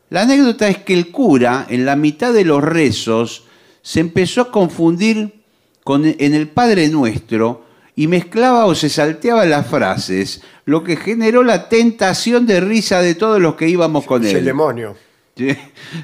La 0.09 0.23
anécdota 0.23 0.67
es 0.67 0.79
que 0.79 0.95
el 0.95 1.11
cura, 1.11 1.67
en 1.69 1.85
la 1.85 1.95
mitad 1.95 2.33
de 2.33 2.43
los 2.43 2.63
rezos, 2.63 3.43
se 3.83 3.99
empezó 3.99 4.41
a 4.41 4.51
confundir 4.51 5.43
con, 5.83 6.05
en 6.07 6.33
el 6.33 6.47
Padre 6.47 6.89
Nuestro 6.89 7.63
y 7.95 8.07
mezclaba 8.07 8.65
o 8.65 8.73
se 8.73 8.89
salteaba 8.89 9.45
las 9.45 9.67
frases, 9.67 10.41
lo 10.65 10.83
que 10.83 10.95
generó 10.95 11.43
la 11.43 11.69
tentación 11.69 12.47
de 12.47 12.61
risa 12.61 12.99
de 13.03 13.13
todos 13.13 13.39
los 13.39 13.53
que 13.53 13.69
íbamos 13.69 14.05
con 14.05 14.23
Es 14.25 14.31
el 14.31 14.37
él. 14.37 14.45
demonio. 14.45 14.95
Se- 15.35 15.57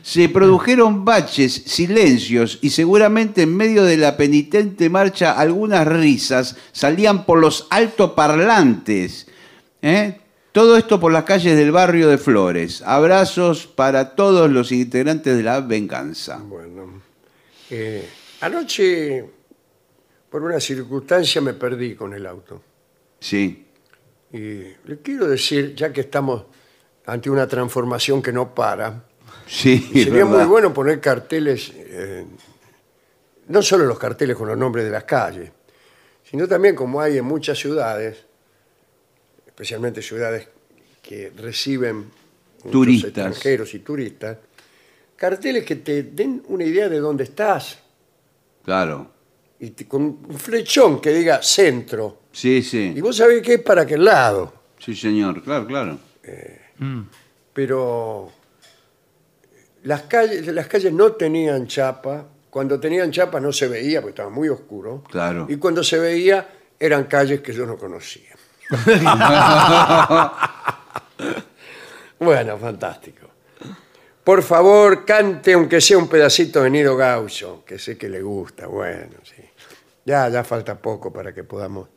Se 0.03 0.27
produjeron 0.29 1.05
baches, 1.05 1.53
silencios 1.65 2.59
y 2.61 2.69
seguramente 2.71 3.43
en 3.43 3.55
medio 3.55 3.84
de 3.84 3.95
la 3.97 4.17
penitente 4.17 4.89
marcha 4.89 5.32
algunas 5.39 5.88
risas 5.88 6.57
salían 6.73 7.25
por 7.25 7.39
los 7.39 7.67
altoparlantes. 7.69 9.27
¿eh? 9.82 10.19
Todo 10.51 10.75
esto 10.77 10.99
por 10.99 11.13
las 11.13 11.23
calles 11.23 11.55
del 11.55 11.71
barrio 11.71 12.09
de 12.09 12.17
Flores. 12.17 12.82
Abrazos 12.82 13.67
para 13.67 14.15
todos 14.15 14.49
los 14.51 14.71
integrantes 14.73 15.38
de 15.38 15.43
la 15.43 15.61
venganza. 15.61 16.38
Bueno, 16.38 17.01
eh, 17.69 18.07
anoche, 18.41 19.23
por 20.29 20.43
una 20.43 20.59
circunstancia, 20.59 21.39
me 21.39 21.53
perdí 21.53 21.95
con 21.95 22.13
el 22.13 22.25
auto. 22.25 22.61
Sí. 23.21 23.65
Y 24.34 24.38
le 24.38 24.99
quiero 25.01 25.27
decir, 25.27 25.73
ya 25.75 25.93
que 25.93 26.01
estamos 26.01 26.43
ante 27.05 27.29
una 27.29 27.47
transformación 27.47 28.21
que 28.21 28.34
no 28.34 28.53
para, 28.53 29.05
Sí, 29.54 29.80
sería 29.93 30.24
muy 30.24 30.45
bueno 30.45 30.74
poner 30.74 31.02
carteles, 31.02 31.74
eh, 31.76 32.26
no 33.49 33.62
solo 33.62 33.86
los 33.86 33.99
carteles 33.99 34.38
con 34.38 34.47
los 34.47 34.58
nombres 34.58 34.86
de 34.86 34.91
las 34.91 35.04
calles, 35.04 35.52
sino 36.24 36.47
también 36.47 36.74
como 36.74 37.02
hay 37.02 37.18
en 37.18 37.26
muchas 37.26 37.60
ciudades, 37.60 38.24
especialmente 39.45 40.02
ciudades 40.02 40.47
que 41.02 41.34
reciben 41.36 42.06
Turistas. 42.72 43.08
extranjeros 43.10 43.74
y 43.74 43.80
turistas, 43.80 44.38
carteles 45.18 45.66
que 45.66 45.76
te 45.76 46.04
den 46.04 46.41
una 46.47 46.64
idea 46.64 46.88
de 46.88 46.99
dónde 46.99 47.26
estás 47.26 47.78
Claro. 48.64 49.12
y 49.60 49.72
te- 49.72 49.86
con 49.86 50.02
un 50.30 50.39
flechón 50.39 51.02
que 51.02 51.10
diga 51.12 51.43
centro. 51.43 52.22
Sí, 52.32 52.58
Y 52.60 52.64
sí. 52.64 53.02
vos 53.02 53.18
sabés 53.18 53.41
que 53.41 53.56
es 53.56 53.62
para 53.62 53.82
aquel 53.82 54.06
lado, 54.06 54.54
Sí, 54.80 54.95
señor. 54.95 55.43
Claro, 55.43 55.68
claro. 55.68 55.99
pero 57.54 58.32
las 59.84 60.03
calles, 60.03 60.47
las 60.47 60.67
calles 60.67 60.93
no 60.93 61.13
tenían 61.13 61.67
chapa. 61.67 62.27
Cuando 62.49 62.79
tenían 62.79 63.11
chapa 63.11 63.39
no 63.39 63.51
se 63.53 63.67
veía 63.67 64.01
porque 64.01 64.11
estaba 64.11 64.29
muy 64.29 64.49
oscuro. 64.49 65.03
Claro. 65.09 65.45
Y 65.49 65.55
cuando 65.57 65.84
se 65.84 65.97
veía 65.99 66.47
eran 66.79 67.05
calles 67.05 67.41
que 67.41 67.53
yo 67.53 67.65
no 67.65 67.77
conocía. 67.77 68.32
bueno, 72.19 72.57
fantástico. 72.57 73.27
Por 74.23 74.43
favor, 74.43 75.03
cante 75.05 75.53
aunque 75.53 75.82
sea 75.82 75.97
un 75.97 76.07
pedacito 76.07 76.61
de 76.61 76.69
Nido 76.69 76.95
Gaucho, 76.95 77.63
que 77.65 77.79
sé 77.79 77.97
que 77.97 78.07
le 78.07 78.21
gusta. 78.21 78.67
Bueno, 78.67 79.15
sí. 79.23 79.41
Ya, 80.05 80.29
ya 80.29 80.43
falta 80.43 80.75
poco 80.77 81.11
para 81.11 81.34
que 81.34 81.43
podamos 81.43 81.89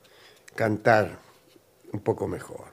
cantar 0.55 1.19
un 1.93 2.01
poco 2.01 2.27
mejor. 2.27 2.65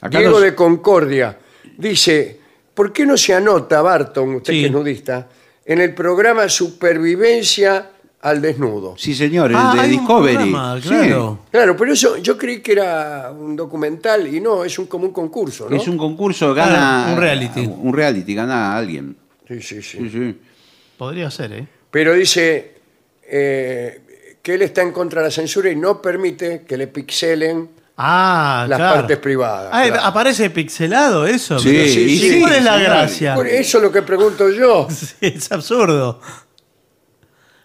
Acá 0.00 0.18
Diego 0.18 0.34
los- 0.34 0.42
de 0.42 0.54
Concordia 0.54 1.38
dice, 1.76 2.37
¿por 2.78 2.92
qué 2.92 3.04
no 3.04 3.16
se 3.16 3.34
anota, 3.34 3.82
Barton, 3.82 4.36
usted 4.36 4.52
Sí. 4.52 4.60
que 4.60 4.66
es 4.66 4.72
nudista, 4.72 5.26
en 5.66 5.80
el 5.80 5.94
programa 5.94 6.48
Supervivencia 6.48 7.90
al 8.20 8.40
Desnudo? 8.40 8.94
Sí, 8.96 9.14
señor, 9.16 9.50
el 9.50 9.56
Ah, 9.58 9.72
de 9.74 9.80
hay 9.80 9.90
un 9.90 9.96
Discovery. 9.98 10.34
programa, 10.36 10.80
Sí. 10.80 10.88
claro. 10.88 11.38
Claro, 11.50 11.76
pero 11.76 11.92
eso 11.92 12.16
yo 12.18 12.38
creí 12.38 12.60
que 12.60 12.72
era 12.72 13.32
un 13.36 13.56
documental 13.56 14.32
y 14.32 14.40
no, 14.40 14.64
es 14.64 14.78
un 14.78 14.86
como 14.86 15.06
un 15.06 15.12
concurso, 15.12 15.68
¿no? 15.68 15.74
Es 15.76 15.88
un 15.88 15.98
concurso, 15.98 16.54
gana. 16.54 17.08
Ah, 17.08 17.12
un 17.14 17.20
reality. 17.20 17.66
Un 17.66 17.92
reality, 17.92 18.32
gana 18.34 18.72
a 18.74 18.78
alguien. 18.78 19.16
Sí, 19.48 19.60
sí, 19.60 19.82
sí. 19.82 19.98
Sí, 19.98 20.10
sí. 20.10 20.38
Podría 20.96 21.30
ser, 21.32 21.52
¿eh? 21.54 21.66
Pero 21.90 22.12
dice 22.14 22.74
eh, 23.30 24.36
que 24.40 24.54
él 24.54 24.62
está 24.62 24.82
en 24.82 24.92
contra 24.92 25.20
de 25.20 25.26
la 25.28 25.30
censura 25.32 25.68
y 25.68 25.74
no 25.76 26.00
permite 26.00 26.62
que 26.66 26.76
le 26.76 26.86
pixelen 26.86 27.68
Ah, 28.00 28.64
las 28.68 28.78
claro. 28.78 28.94
partes 29.00 29.18
privadas. 29.18 29.70
Ah, 29.72 29.84
claro. 29.88 30.02
¿aparece 30.04 30.50
pixelado 30.50 31.26
eso? 31.26 31.58
Sí, 31.58 31.70
Pero 31.72 31.84
sí, 31.92 32.00
¿Y 32.02 32.18
sí, 32.18 32.40
cuál 32.40 32.54
es 32.54 32.64
la 32.64 32.78
gracia? 32.78 33.34
Por 33.34 33.48
eso 33.48 33.78
es 33.78 33.84
lo 33.84 33.90
que 33.90 34.02
pregunto 34.02 34.48
yo. 34.50 34.86
Sí, 34.90 35.16
es 35.20 35.50
absurdo. 35.50 36.20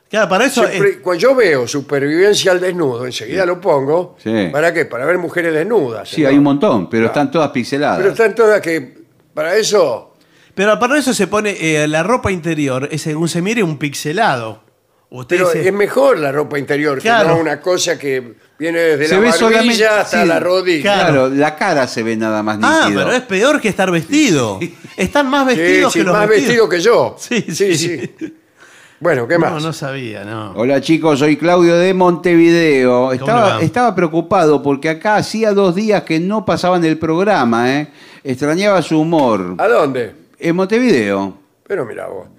Claro, 0.09 0.29
para 0.29 0.45
eso... 0.45 0.67
Siempre- 0.67 0.99
cuando 1.01 1.21
yo 1.21 1.35
veo 1.35 1.67
supervivencia 1.67 2.51
al 2.51 2.59
desnudo, 2.59 3.05
enseguida 3.05 3.45
lo 3.45 3.61
pongo. 3.61 4.15
Sí. 4.23 4.49
¿Para 4.51 4.73
qué? 4.73 4.85
Para 4.85 5.05
ver 5.05 5.17
mujeres 5.19 5.53
desnudas. 5.53 6.09
Sí, 6.09 6.21
¿no? 6.23 6.29
hay 6.29 6.37
un 6.37 6.43
montón, 6.43 6.89
pero 6.89 7.07
están 7.07 7.29
todas 7.31 7.49
pixeladas. 7.51 7.97
Pero 7.97 8.09
están 8.11 8.33
todas 8.35 8.59
que. 8.61 9.03
Para 9.33 9.55
eso. 9.55 10.15
pero 10.53 10.77
para 10.79 10.97
eso 10.99 11.13
se 11.13 11.25
pone 11.27 11.55
eh, 11.59 11.87
la 11.87 12.03
ropa 12.03 12.31
interior, 12.31 12.87
es 12.91 13.01
según 13.01 13.27
se 13.27 13.41
mire, 13.41 13.63
un 13.63 13.77
pixelado. 13.79 14.61
Usted 15.15 15.35
Pero 15.37 15.49
dice- 15.51 15.67
es 15.67 15.73
mejor 15.73 16.17
la 16.17 16.31
ropa 16.31 16.57
interior 16.57 16.99
Claro. 16.99 17.29
que 17.29 17.35
no 17.35 17.39
una 17.41 17.61
cosa 17.61 17.99
que 17.99 18.33
viene 18.57 18.79
desde 18.79 19.07
Se 19.09 19.21
la 19.21 19.29
barbilla 19.51 20.01
hasta 20.01 20.21
sí, 20.23 20.27
la 20.27 20.39
rodilla. 20.39 20.81
Claro, 20.81 21.29
la 21.29 21.55
cara 21.55 21.85
se 21.87 22.01
ve 22.01 22.15
nada 22.17 22.41
más 22.41 22.57
Ah, 22.63 22.85
nítido. 22.87 23.03
pero 23.03 23.15
es 23.15 23.21
peor 23.21 23.61
que 23.61 23.67
estar 23.69 23.91
vestido. 23.91 24.59
Están 24.97 25.29
más 25.29 25.47
Sí, 25.51 25.55
vestidos 25.59 25.93
sí, 25.93 25.99
que 25.99 26.05
los 26.05 26.13
más 26.13 26.27
vestidos. 26.27 26.47
vestido 26.47 26.69
que 26.69 26.79
yo. 26.81 27.15
Sí, 27.55 27.75
sí. 27.75 28.11
Bueno, 28.99 29.27
¿qué 29.27 29.37
más? 29.37 29.51
No, 29.51 29.59
no 29.59 29.71
sabía, 29.73 30.23
no. 30.23 30.53
Hola 30.55 30.81
chicos, 30.81 31.19
soy 31.19 31.37
Claudio 31.37 31.75
de 31.75 31.93
Montevideo. 31.93 33.11
Estaba, 33.11 33.61
estaba 33.61 33.93
preocupado 33.93 34.63
porque 34.63 34.89
acá 34.89 35.17
hacía 35.17 35.53
dos 35.53 35.75
días 35.75 36.01
que 36.03 36.19
no 36.19 36.43
pasaban 36.43 36.83
el 36.85 36.97
programa, 36.97 37.71
¿eh? 37.71 37.87
Extrañaba 38.23 38.81
su 38.81 38.99
humor. 38.99 39.55
¿A 39.59 39.67
dónde? 39.67 40.13
En 40.39 40.55
Montevideo. 40.55 41.37
Pero 41.67 41.85
mira 41.85 42.07
vos. 42.07 42.29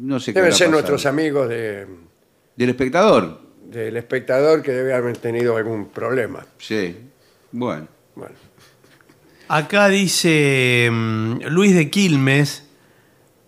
No 0.00 0.20
sé 0.20 0.34
qué 0.34 0.40
Deben 0.40 0.52
ser 0.54 0.68
nuestros 0.68 1.06
amigos 1.06 1.48
de- 1.48 1.86
Del 2.60 2.68
espectador. 2.68 3.40
del 3.70 3.96
espectador 3.96 4.60
que 4.62 4.70
debe 4.70 4.92
haber 4.92 5.16
tenido 5.16 5.56
algún 5.56 5.88
problema. 5.88 6.44
Sí. 6.58 6.94
Bueno. 7.52 7.88
Bueno. 8.14 8.34
Acá 9.48 9.88
dice 9.88 10.90
mm, 10.92 11.44
Luis 11.48 11.74
de 11.74 11.88
Quilmes 11.88 12.64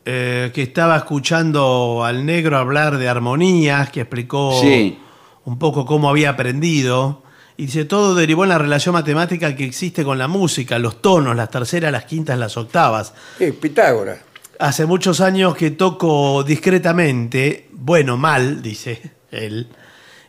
eh, 0.07 0.51
que 0.55 0.63
estaba 0.63 0.97
escuchando 0.97 2.03
al 2.07 2.25
negro 2.25 2.57
hablar 2.57 2.97
de 2.97 3.09
armonías, 3.11 3.91
que 3.91 4.01
explicó 4.01 4.59
Sí. 4.63 4.99
un 5.45 5.59
poco 5.59 5.85
cómo 5.85 6.09
había 6.09 6.31
aprendido. 6.31 7.23
Y 7.59 7.67
dice, 7.67 7.85
todo 7.85 8.15
derivó 8.15 8.45
en 8.45 8.49
la 8.49 8.59
relación 8.59 8.95
matemática 8.95 9.55
que 9.55 9.65
existe 9.67 10.05
con 10.05 10.17
la 10.17 10.27
música, 10.27 10.79
los 10.79 11.03
tonos, 11.03 11.37
las 11.37 11.51
terceras, 11.51 11.93
las 11.93 12.07
quintas, 12.07 12.39
las 12.39 12.57
octavas. 12.57 13.13
Sí, 13.37 13.53
Pitágoras. 13.53 14.21
Hace 14.59 14.87
muchos 14.87 15.21
años 15.21 15.55
que 15.57 15.73
toco 15.73 16.43
discretamente, 16.45 17.69
bueno, 17.85 18.17
mal, 18.17 18.63
dice 18.63 19.03
él. 19.33 19.67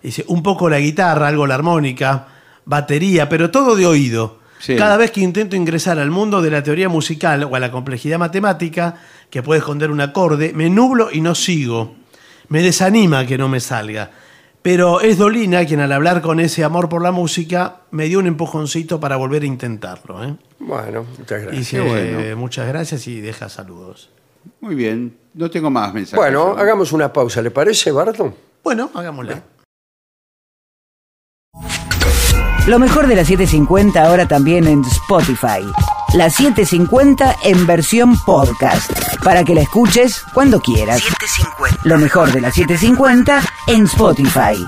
Dice, 0.02 0.26
un 0.28 0.42
poco 0.42 0.70
la 0.70 0.80
guitarra, 0.80 1.28
algo 1.28 1.46
la 1.46 1.54
armónica, 1.54 2.28
batería, 2.66 3.30
pero 3.30 3.52
todo 3.52 3.76
de 3.76 3.86
oído. 3.86 4.40
Sí. 4.58 4.76
Cada 4.76 4.98
vez 4.98 5.12
que 5.12 5.22
intento 5.22 5.56
ingresar 5.56 6.00
al 6.00 6.10
mundo 6.10 6.42
de 6.42 6.50
la 6.50 6.64
teoría 6.64 6.90
musical 6.90 7.44
o 7.44 7.56
a 7.56 7.60
la 7.60 7.72
complejidad 7.72 8.18
matemática, 8.18 8.96
que 9.30 9.44
puede 9.44 9.60
esconder 9.60 9.92
un 9.92 10.02
acorde, 10.02 10.52
me 10.54 10.70
nublo 10.70 11.10
y 11.12 11.22
no 11.22 11.36
sigo. 11.36 11.96
Me 12.48 12.64
desanima 12.64 13.26
que 13.28 13.38
no 13.38 13.48
me 13.48 13.60
salga. 13.60 14.10
Pero 14.64 15.02
es 15.02 15.18
Dolina 15.18 15.64
quien 15.66 15.82
al 15.82 15.92
hablar 15.92 16.22
con 16.22 16.40
ese 16.40 16.64
amor 16.64 16.90
por 16.90 17.04
la 17.04 17.12
música 17.12 17.82
me 17.92 18.06
dio 18.06 18.18
un 18.18 18.28
empujoncito 18.28 19.00
para 19.00 19.18
volver 19.18 19.44
a 19.44 19.46
intentarlo. 19.46 20.24
¿eh? 20.24 20.36
Bueno, 20.60 21.06
muchas 21.20 21.42
gracias. 21.42 21.52
Dice, 21.52 21.82
bueno. 21.82 22.38
muchas 22.38 22.68
gracias 22.68 23.08
y 23.08 23.22
deja 23.22 23.48
saludos. 23.50 24.10
Muy 24.62 24.76
bien. 24.76 25.18
No 25.34 25.50
tengo 25.50 25.70
más 25.70 25.94
mensajes. 25.94 26.18
Bueno, 26.18 26.56
hagamos 26.58 26.92
una 26.92 27.12
pausa, 27.12 27.42
¿le 27.42 27.52
parece, 27.52 27.92
Barton? 27.92 28.34
Bueno, 28.64 28.90
hagámosla. 28.94 29.44
Lo 32.68 32.80
mejor 32.80 33.08
de 33.08 33.16
la 33.16 33.26
750 33.26 34.02
ahora 34.02 34.26
también 34.26 34.68
en 34.68 34.86
Spotify. 34.86 35.62
La 36.14 36.30
750 36.30 37.38
en 37.44 37.68
versión 37.68 38.16
podcast. 38.26 38.90
Para 39.24 39.44
que 39.44 39.54
la 39.54 39.62
escuches 39.62 40.22
cuando 40.34 40.62
quieras. 40.62 41.04
Lo 41.84 41.98
mejor 41.98 42.32
de 42.32 42.40
la 42.40 42.52
750 42.52 43.42
en 43.68 43.84
Spotify. 43.86 44.66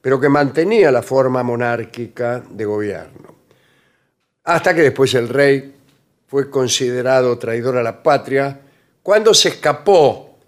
pero 0.00 0.20
que 0.20 0.28
mantenía 0.28 0.90
la 0.90 1.02
forma 1.02 1.42
monárquica 1.42 2.42
de 2.48 2.64
gobierno. 2.64 3.34
Hasta 4.44 4.74
que 4.74 4.82
después 4.82 5.14
el 5.14 5.28
rey 5.28 5.74
fue 6.26 6.50
considerado 6.50 7.38
traidor 7.38 7.76
a 7.76 7.82
la 7.82 8.02
patria 8.02 8.60
cuando 9.02 9.32
se 9.32 9.48
escapó, 9.48 10.38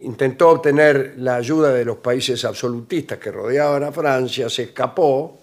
intentó 0.00 0.48
obtener 0.48 1.14
la 1.18 1.36
ayuda 1.36 1.72
de 1.72 1.84
los 1.84 1.98
países 1.98 2.44
absolutistas 2.44 3.18
que 3.18 3.30
rodeaban 3.30 3.84
a 3.84 3.92
Francia, 3.92 4.48
se 4.48 4.64
escapó 4.64 5.38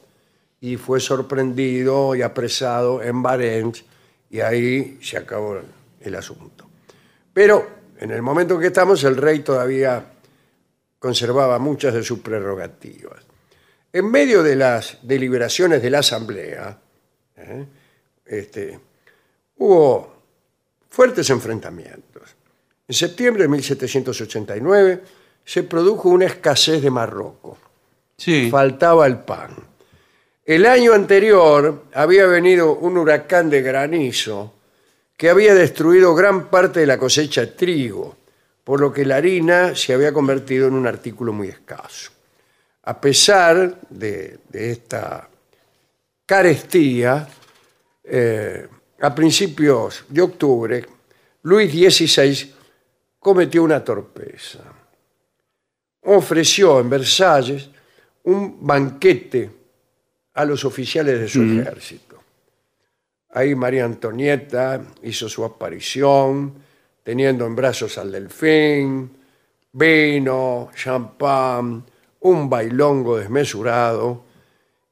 y 0.59 0.75
fue 0.75 0.99
sorprendido 0.99 2.15
y 2.15 2.23
apresado 2.23 3.03
en 3.03 3.21
Barents 3.21 3.85
y 4.31 4.39
ahí 4.41 4.97
se 5.01 5.17
acabó 5.17 5.59
el 6.01 6.15
asunto. 6.15 6.67
Pero 7.31 7.78
en 7.99 8.11
el 8.11 8.21
momento 8.21 8.55
en 8.55 8.61
que 8.61 8.67
estamos, 8.67 9.03
el 9.03 9.17
rey 9.17 9.39
todavía 9.39 10.03
conservaba 10.99 11.59
muchas 11.59 11.93
de 11.93 12.01
sus 12.01 12.19
prerrogativas. 12.19 13.19
En 13.91 14.09
medio 14.09 14.41
de 14.41 14.55
las 14.55 14.99
deliberaciones 15.01 15.81
de 15.81 15.89
la 15.89 15.99
Asamblea, 15.99 16.77
¿eh? 17.35 17.65
este, 18.25 18.79
hubo 19.57 20.15
fuertes 20.89 21.29
enfrentamientos. 21.29 22.23
En 22.87 22.95
septiembre 22.95 23.43
de 23.43 23.49
1789 23.49 25.03
se 25.43 25.63
produjo 25.63 26.09
una 26.09 26.25
escasez 26.25 26.81
de 26.81 26.91
Marroco. 26.91 27.57
Sí. 28.15 28.49
Faltaba 28.49 29.07
el 29.07 29.19
pan. 29.19 29.55
El 30.45 30.65
año 30.65 30.93
anterior 30.93 31.85
había 31.93 32.27
venido 32.27 32.75
un 32.75 32.97
huracán 32.97 33.49
de 33.49 33.61
granizo 33.61 34.53
que 35.19 35.29
había 35.29 35.53
destruido 35.53 36.15
gran 36.15 36.49
parte 36.49 36.79
de 36.79 36.87
la 36.87 36.97
cosecha 36.97 37.41
de 37.41 37.47
trigo, 37.47 38.15
por 38.63 38.79
lo 38.79 38.93
que 38.93 39.03
la 39.03 39.17
harina 39.17 39.75
se 39.75 39.93
había 39.93 40.13
convertido 40.13 40.69
en 40.69 40.73
un 40.75 40.87
artículo 40.87 41.33
muy 41.33 41.49
escaso. 41.49 42.09
A 42.83 43.01
pesar 43.01 43.81
de, 43.89 44.39
de 44.47 44.71
esta 44.71 45.27
carestía, 46.25 47.27
eh, 48.01 48.65
a 49.01 49.13
principios 49.13 50.05
de 50.07 50.21
octubre, 50.21 50.85
Luis 51.41 51.69
XVI 51.69 52.53
cometió 53.19 53.61
una 53.61 53.83
torpeza. 53.83 54.63
Ofreció 56.03 56.79
en 56.79 56.89
Versalles 56.89 57.69
un 58.23 58.65
banquete 58.65 59.49
a 60.35 60.45
los 60.45 60.63
oficiales 60.63 61.19
de 61.19 61.27
su 61.27 61.43
ejército. 61.43 62.08
Ahí 63.31 63.53
María 63.53 63.85
Antonieta 63.85 64.81
hizo 65.03 65.29
su 65.29 65.45
aparición, 65.45 66.53
teniendo 67.03 67.45
en 67.45 67.55
brazos 67.55 67.97
al 67.99 68.11
delfín, 68.11 69.11
vino, 69.71 70.69
champán, 70.75 71.83
un 72.21 72.49
bailongo 72.49 73.17
desmesurado, 73.17 74.23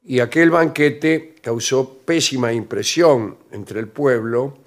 y 0.03 0.19
aquel 0.19 0.51
banquete 0.51 1.35
causó 1.41 1.97
pésima 2.05 2.53
impresión 2.53 3.38
entre 3.51 3.79
el 3.79 3.88
pueblo 3.88 4.57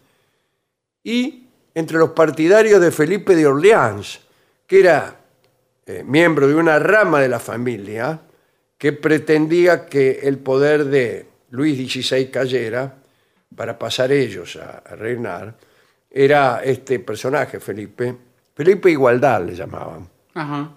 y 1.02 1.46
entre 1.74 1.98
los 1.98 2.10
partidarios 2.10 2.80
de 2.80 2.90
Felipe 2.90 3.36
de 3.36 3.46
Orleans, 3.46 4.20
que 4.66 4.80
era 4.80 5.20
eh, 5.86 6.02
miembro 6.04 6.46
de 6.46 6.56
una 6.56 6.78
rama 6.78 7.20
de 7.20 7.28
la 7.28 7.38
familia 7.38 8.20
que 8.76 8.92
pretendía 8.92 9.86
que 9.86 10.20
el 10.24 10.38
poder 10.38 10.86
de 10.86 11.26
Luis 11.50 11.76
XVI 11.76 12.30
cayera 12.30 12.99
para 13.54 13.78
pasar 13.78 14.12
ellos 14.12 14.56
a, 14.56 14.78
a 14.78 14.96
reinar, 14.96 15.54
era 16.10 16.62
este 16.64 16.98
personaje, 16.98 17.60
Felipe, 17.60 18.16
Felipe 18.54 18.90
Igualdad 18.90 19.44
le 19.44 19.54
llamaban, 19.54 20.08
Ajá. 20.34 20.72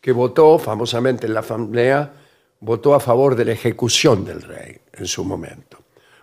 que 0.00 0.12
votó 0.12 0.58
famosamente 0.58 1.26
en 1.26 1.34
la 1.34 1.40
asamblea, 1.40 2.12
votó 2.60 2.94
a 2.94 3.00
favor 3.00 3.34
de 3.36 3.44
la 3.44 3.52
ejecución 3.52 4.24
del 4.24 4.42
rey 4.42 4.78
en 4.92 5.06
su 5.06 5.24
momento. 5.24 5.78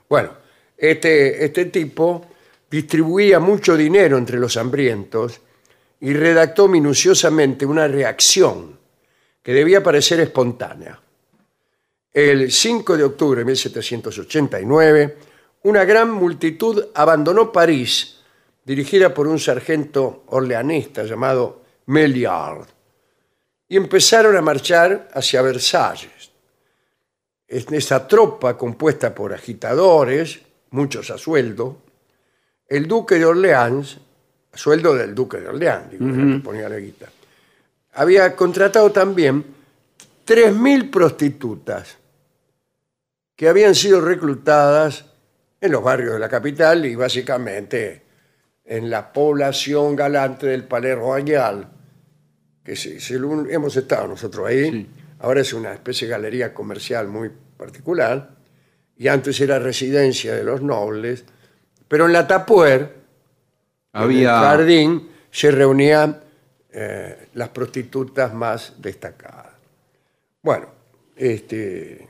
Bueno, 0.08 0.32
este, 0.78 1.44
este 1.44 1.66
tipo 1.66 2.26
distribuía 2.70 3.40
mucho 3.40 3.76
dinero 3.76 4.18
entre 4.18 4.38
los 4.38 4.56
hambrientos 4.58 5.42
y 6.02 6.14
redactó 6.14 6.68
minuciosamente 6.68 7.66
una 7.66 7.88
reacción 7.88 8.78
que 9.42 9.54
debía 9.54 9.84
parecer 9.84 10.20
espontánea. 10.20 11.00
El 12.14 12.52
5 12.52 12.98
de 12.98 13.04
octubre 13.04 13.40
de 13.40 13.46
1789, 13.46 15.18
una 15.64 15.84
gran 15.84 16.12
multitud 16.12 16.88
abandonó 16.94 17.52
París, 17.52 18.22
dirigida 18.64 19.14
por 19.14 19.28
un 19.28 19.40
sargento 19.40 20.24
orleanista 20.28 21.04
llamado 21.04 21.64
Meliard, 21.88 22.68
y 23.68 23.78
empezaron 23.78 24.36
a 24.38 24.42
marchar 24.42 25.10
hacia 25.14 25.42
Versalles. 25.42 26.32
Esa 27.48 28.08
tropa 28.08 28.58
compuesta 28.58 29.14
por 29.14 29.34
agitadores, 29.34 30.40
muchos 30.72 31.10
a 31.10 31.18
sueldo, 31.18 31.78
el 32.68 32.88
duque 32.88 33.16
de 33.16 33.26
Orleans, 33.26 34.00
a 34.52 34.58
sueldo 34.58 34.94
del 34.96 35.16
duque 35.16 35.40
de 35.40 35.48
Orleans, 35.48 35.92
digo, 35.92 36.06
que 36.06 36.44
ponía 36.44 36.70
la 36.70 36.78
guita, 36.78 37.10
había 37.94 38.36
contratado 38.36 38.92
también 38.92 39.44
3.000 40.26 40.92
prostitutas 40.92 41.98
que 43.36 43.50
habían 43.50 43.74
sido 43.74 44.00
reclutadas 44.00 45.06
en 45.62 45.72
los 45.72 45.84
barrios 45.84 46.14
de 46.14 46.20
la 46.20 46.30
capital 46.30 46.86
y 46.86 46.96
básicamente 46.96 48.04
en 48.66 48.90
la 48.90 49.12
población 49.12 49.96
galante 49.96 50.48
del 50.48 50.64
Palais 50.64 50.98
Royal, 50.98 51.68
que 52.64 52.76
sí, 52.76 52.98
hemos 53.50 53.76
estado 53.76 54.08
nosotros 54.08 54.48
ahí. 54.48 54.88
Ahora 55.20 55.42
es 55.42 55.54
una 55.54 55.74
especie 55.74 56.08
de 56.08 56.12
galería 56.12 56.54
comercial 56.54 57.08
muy 57.08 57.32
particular 57.58 58.36
y 58.96 59.08
antes 59.08 59.40
era 59.42 59.60
residencia 59.60 60.36
de 60.36 60.44
los 60.44 60.62
nobles, 60.62 61.26
pero 61.88 62.06
en 62.06 62.14
la 62.14 62.28
Tapuer, 62.28 62.96
en 63.94 64.12
el 64.12 64.26
jardín, 64.26 65.10
se 65.32 65.52
reunían 65.52 66.22
eh, 66.72 67.30
las 67.34 67.50
prostitutas 67.50 68.34
más 68.34 68.76
destacadas. 68.78 69.54
Bueno, 70.42 70.68
este, 71.16 72.09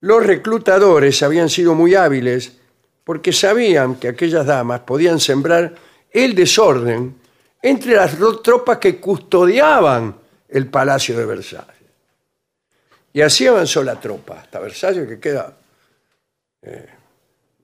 los 0.00 0.24
reclutadores 0.26 1.22
habían 1.22 1.48
sido 1.48 1.74
muy 1.74 1.94
hábiles 1.94 2.52
porque 3.04 3.32
sabían 3.32 3.96
que 3.96 4.08
aquellas 4.08 4.46
damas 4.46 4.80
podían 4.80 5.18
sembrar 5.20 5.74
el 6.10 6.34
desorden 6.34 7.16
entre 7.62 7.94
las 7.96 8.18
ro- 8.18 8.40
tropas 8.40 8.78
que 8.78 9.00
custodiaban 9.00 10.14
el 10.48 10.68
palacio 10.68 11.16
de 11.18 11.26
Versalles. 11.26 11.74
Y 13.12 13.20
así 13.22 13.46
avanzó 13.46 13.82
la 13.82 13.98
tropa 13.98 14.40
hasta 14.40 14.60
Versalles, 14.60 15.08
que 15.08 15.18
queda 15.18 15.56
eh, 16.62 16.86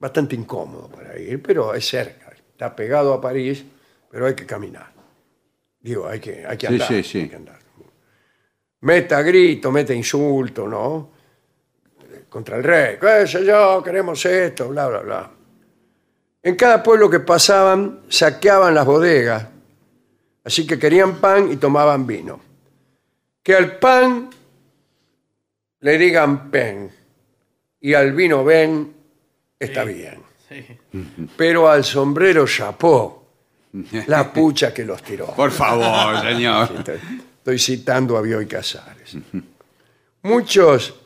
bastante 0.01 0.35
incómodo 0.35 0.89
para 0.89 1.19
ir, 1.19 1.41
pero 1.43 1.75
es 1.75 1.87
cerca. 1.87 2.33
Está 2.51 2.75
pegado 2.75 3.13
a 3.13 3.21
París, 3.21 3.65
pero 4.11 4.27
hay 4.27 4.35
que 4.35 4.47
caminar. 4.47 4.93
Digo, 5.81 6.09
hay 6.09 6.19
que, 6.19 6.45
hay 6.47 6.57
que 6.57 6.67
Sí, 6.67 6.73
andar. 6.73 6.89
sí, 6.89 7.03
sí. 7.03 7.19
hay 7.21 7.29
que 7.29 7.37
andar. 7.37 7.59
Meta 8.81 9.23
grito, 9.23 9.71
meta 9.71 9.95
insulto, 9.95 10.67
¿no? 10.69 11.11
Contra 12.35 12.57
el 12.57 12.65
rey. 12.65 12.97
¿Qué 13.01 13.29
sé 13.29 13.45
yo? 13.45 13.81
Queremos 13.81 14.27
esto, 14.27 14.69
bla, 14.69 14.89
bla, 14.89 14.99
bla. 15.03 15.31
En 16.43 16.57
cada 16.57 16.83
pueblo 16.83 17.09
que 17.09 17.21
pasaban, 17.21 18.01
saqueaban 18.09 18.75
las 18.75 18.85
bodegas. 18.85 19.47
Así 20.43 20.67
que 20.67 20.77
querían 20.77 21.21
pan 21.21 21.53
y 21.53 21.59
tomaban 21.59 22.05
vino. 22.05 22.41
Que 23.41 23.55
al 23.55 23.79
pan 23.79 24.31
le 25.79 25.97
digan 25.97 26.51
pen 26.51 26.91
y 27.81 27.95
al 27.95 28.13
vino 28.13 28.43
ven, 28.43 28.93
está 29.57 29.85
bien. 29.85 30.21
Pero 31.37 31.71
al 31.71 31.85
sombrero 31.85 32.49
chapó, 32.49 33.29
la 34.09 34.33
pucha 34.33 34.75
que 34.75 34.85
los 34.85 35.05
tiró. 35.05 35.29
Por 35.37 35.53
favor, 35.53 36.21
señor. 36.21 36.69
Estoy, 36.79 36.99
estoy 37.39 37.59
citando 37.61 38.17
a 38.19 38.23
Bioy 38.23 38.49
Casares. 38.49 39.19
Muchos 40.23 41.04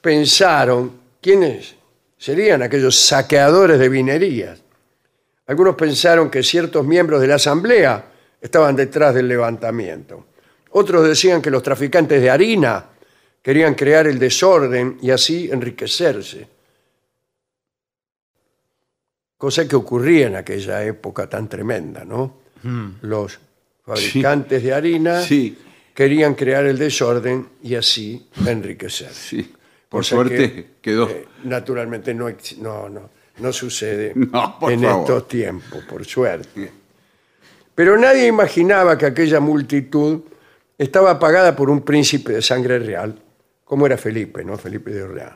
pensaron 0.00 0.92
quiénes 1.20 1.74
serían 2.16 2.62
aquellos 2.62 2.96
saqueadores 2.98 3.78
de 3.78 3.88
vinerías. 3.88 4.62
Algunos 5.46 5.74
pensaron 5.74 6.30
que 6.30 6.42
ciertos 6.42 6.84
miembros 6.86 7.20
de 7.20 7.26
la 7.26 7.34
asamblea 7.36 8.04
estaban 8.40 8.76
detrás 8.76 9.14
del 9.14 9.28
levantamiento. 9.28 10.26
Otros 10.70 11.06
decían 11.08 11.42
que 11.42 11.50
los 11.50 11.62
traficantes 11.62 12.22
de 12.22 12.30
harina 12.30 12.86
querían 13.42 13.74
crear 13.74 14.06
el 14.06 14.18
desorden 14.18 14.98
y 15.02 15.10
así 15.10 15.50
enriquecerse. 15.50 16.46
Cosa 19.36 19.66
que 19.66 19.74
ocurría 19.76 20.26
en 20.26 20.36
aquella 20.36 20.84
época 20.84 21.28
tan 21.28 21.48
tremenda, 21.48 22.04
¿no? 22.04 22.40
Los 23.00 23.38
fabricantes 23.84 24.62
de 24.62 24.72
harina, 24.74 25.22
Sí. 25.22 25.56
querían 25.94 26.34
crear 26.34 26.66
el 26.66 26.78
desorden 26.78 27.48
y 27.62 27.74
así 27.74 28.28
enriquecer. 28.46 29.12
Sí. 29.12 29.50
Por 29.90 30.00
Cosa 30.00 30.14
suerte 30.16 30.36
que, 30.54 30.70
quedó. 30.80 31.08
eh, 31.10 31.26
naturalmente 31.44 32.14
no, 32.14 32.28
ex- 32.28 32.56
no, 32.58 32.88
no, 32.88 33.10
no 33.38 33.52
sucede 33.52 34.12
No, 34.14 34.58
por 34.58 34.72
en 34.72 34.80
favor. 34.82 35.00
estos 35.02 35.28
tiempos, 35.28 35.84
por 35.84 36.04
suerte. 36.06 36.70
Pero 37.74 37.98
nadie 37.98 38.26
imaginaba 38.26 38.96
que 38.96 39.06
aquella 39.06 39.40
multitud 39.40 40.20
estaba 40.78 41.18
pagada 41.18 41.54
por 41.56 41.68
un 41.70 41.82
príncipe 41.82 42.32
de 42.32 42.40
sangre 42.42 42.78
real, 42.78 43.20
como 43.64 43.84
era 43.84 43.98
Felipe, 43.98 44.44
¿no? 44.44 44.56
Felipe 44.56 44.90
de 44.92 45.02
Orleans. 45.02 45.34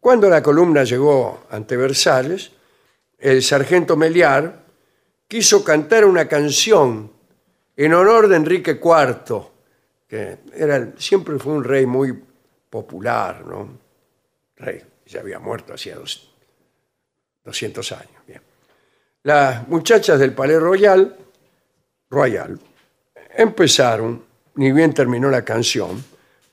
Cuando 0.00 0.28
la 0.28 0.42
columna 0.42 0.84
llegó 0.84 1.46
ante 1.50 1.76
Versalles, 1.76 2.52
el 3.18 3.42
sargento 3.42 3.96
Meliar 3.96 4.64
quiso 5.26 5.62
cantar 5.64 6.04
una 6.04 6.26
canción 6.28 7.10
en 7.76 7.94
honor 7.94 8.28
de 8.28 8.36
Enrique 8.36 8.80
IV, 8.82 9.42
que 10.08 10.38
era, 10.54 10.92
siempre 10.98 11.38
fue 11.38 11.52
un 11.52 11.62
rey 11.64 11.86
muy 11.86 12.12
popular, 12.70 13.44
¿no? 13.46 13.68
Rey, 14.56 14.82
ya 15.06 15.20
había 15.20 15.38
muerto 15.38 15.74
hacía 15.74 15.96
dos- 15.96 16.30
200 17.44 17.92
años. 17.92 18.22
Bien. 18.26 18.40
Las 19.22 19.66
muchachas 19.68 20.18
del 20.18 20.32
Palais 20.34 20.60
Royal, 20.60 21.16
Royal 22.10 22.58
empezaron, 23.36 24.22
ni 24.56 24.72
bien 24.72 24.92
terminó 24.92 25.30
la 25.30 25.44
canción, 25.44 26.04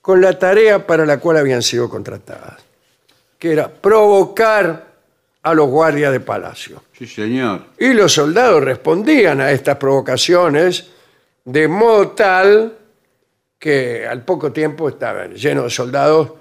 con 0.01 0.21
la 0.21 0.37
tarea 0.37 0.85
para 0.85 1.05
la 1.05 1.19
cual 1.19 1.37
habían 1.37 1.61
sido 1.63 1.89
contratadas, 1.89 2.63
que 3.39 3.51
era 3.53 3.67
provocar 3.71 4.93
a 5.41 5.53
los 5.53 5.67
guardias 5.69 6.11
de 6.11 6.19
palacio. 6.19 6.83
Sí, 6.97 7.07
señor. 7.07 7.67
Y 7.77 7.93
los 7.93 8.13
soldados 8.13 8.63
respondían 8.63 9.41
a 9.41 9.51
estas 9.51 9.77
provocaciones 9.77 10.87
de 11.43 11.67
modo 11.67 12.09
tal 12.11 12.77
que 13.57 14.05
al 14.07 14.23
poco 14.23 14.51
tiempo 14.51 14.89
estaban 14.89 15.33
llenos 15.33 15.65
de 15.65 15.69
soldados 15.69 16.31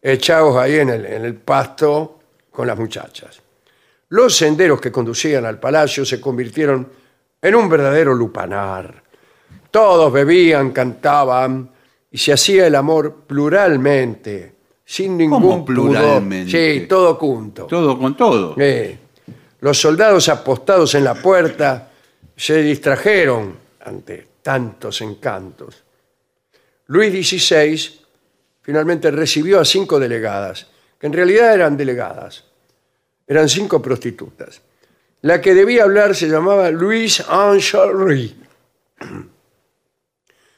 echados 0.00 0.56
ahí 0.56 0.76
en 0.76 0.90
el, 0.90 1.06
en 1.06 1.24
el 1.24 1.34
pasto 1.34 2.18
con 2.50 2.66
las 2.66 2.78
muchachas. 2.78 3.40
Los 4.08 4.36
senderos 4.36 4.80
que 4.80 4.92
conducían 4.92 5.46
al 5.46 5.58
palacio 5.58 6.04
se 6.04 6.20
convirtieron 6.20 6.88
en 7.40 7.54
un 7.54 7.68
verdadero 7.68 8.14
lupanar. 8.14 9.02
Todos 9.70 10.12
bebían, 10.12 10.70
cantaban 10.70 11.70
y 12.10 12.18
se 12.18 12.32
hacía 12.32 12.66
el 12.66 12.74
amor 12.74 13.24
pluralmente, 13.26 14.54
sin 14.84 15.16
ningún 15.16 15.40
¿Cómo 15.40 15.64
pudor. 15.64 15.92
pluralmente? 15.92 16.50
Sí, 16.80 16.86
todo 16.86 17.14
junto. 17.14 17.64
Todo 17.64 17.98
con 17.98 18.14
todo. 18.16 18.54
Eh, 18.58 18.98
los 19.60 19.80
soldados 19.80 20.28
apostados 20.28 20.94
en 20.94 21.04
la 21.04 21.14
puerta 21.14 21.90
se 22.36 22.62
distrajeron 22.62 23.56
ante 23.84 24.28
tantos 24.42 25.00
encantos. 25.00 25.82
Luis 26.86 27.28
XVI 27.28 28.00
finalmente 28.60 29.10
recibió 29.10 29.60
a 29.60 29.64
cinco 29.64 29.98
delegadas, 29.98 30.66
que 30.98 31.06
en 31.06 31.12
realidad 31.12 31.54
eran 31.54 31.76
delegadas, 31.76 32.44
eran 33.26 33.48
cinco 33.48 33.80
prostitutas. 33.80 34.60
La 35.22 35.40
que 35.40 35.54
debía 35.54 35.84
hablar 35.84 36.14
se 36.14 36.28
llamaba 36.28 36.70
Louise 36.70 37.24
Angerie. 37.28 38.34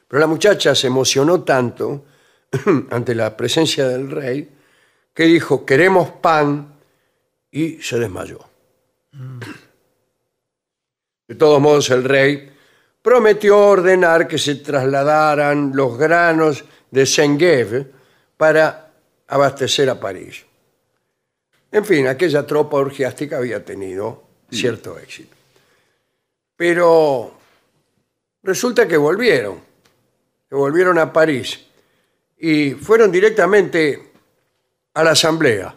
Pero 0.09 0.20
la 0.20 0.27
muchacha 0.27 0.75
se 0.75 0.87
emocionó 0.87 1.43
tanto 1.43 2.05
ante 2.91 3.14
la 3.14 3.37
presencia 3.37 3.89
del 3.89 4.11
rey 4.11 4.49
que 5.12 5.25
dijo, 5.25 5.64
queremos 5.64 6.11
pan, 6.11 6.75
y 7.55 7.81
se 7.81 8.01
desmayó. 8.01 8.41
De 11.29 11.37
todos 11.37 11.61
modos, 11.61 11.89
el 11.91 12.03
rey 12.03 12.51
prometió 13.05 13.59
ordenar 13.59 14.27
que 14.27 14.39
se 14.39 14.55
trasladaran 14.55 15.73
los 15.75 15.99
granos 15.99 16.65
de 16.91 17.05
Sengueve 17.05 17.87
para 18.35 18.93
abastecer 19.29 19.91
a 19.91 20.01
París. 20.01 20.43
En 21.71 21.85
fin, 21.85 22.07
aquella 22.07 22.47
tropa 22.47 22.79
orgiástica 22.79 23.37
había 23.37 23.63
tenido 23.63 24.23
cierto 24.51 24.99
éxito. 24.99 25.37
Pero 26.57 27.35
resulta 28.43 28.89
que 28.89 28.97
volvieron, 28.97 29.61
que 30.49 30.55
volvieron 30.55 30.99
a 30.99 31.13
París 31.13 31.61
y 32.39 32.71
fueron 32.71 33.13
directamente 33.13 34.13
a 34.95 35.05
la 35.05 35.11
asamblea 35.11 35.75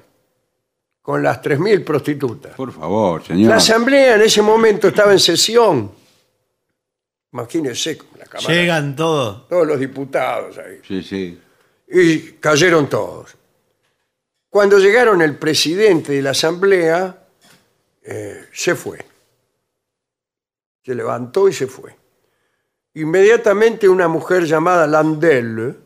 con 1.01 1.21
las 1.21 1.41
3.000 1.41 1.83
prostitutas. 1.83 2.55
Por 2.55 2.71
favor, 2.71 3.21
señor. 3.25 3.49
La 3.49 3.57
asamblea 3.57 4.15
en 4.15 4.21
ese 4.21 4.41
momento 4.41 4.87
estaba 4.87 5.11
en 5.11 5.19
sesión. 5.19 6.06
Imagínense, 7.33 7.97
la 8.17 8.25
Cámara, 8.25 8.53
Llegan 8.53 8.95
todos. 8.95 9.47
todos 9.47 9.67
los 9.67 9.79
diputados 9.79 10.57
ahí. 10.57 10.79
Sí, 10.87 11.03
sí. 11.03 11.39
Y 11.89 12.19
cayeron 12.33 12.89
todos. 12.89 13.35
Cuando 14.49 14.79
llegaron 14.79 15.21
el 15.21 15.35
presidente 15.37 16.13
de 16.13 16.21
la 16.21 16.31
asamblea, 16.31 17.27
eh, 18.01 18.45
se 18.53 18.75
fue. 18.75 18.99
Se 20.83 20.95
levantó 20.95 21.49
y 21.49 21.53
se 21.53 21.67
fue. 21.67 21.95
Inmediatamente 22.93 23.87
una 23.87 24.07
mujer 24.07 24.45
llamada 24.45 24.87
Landel 24.87 25.77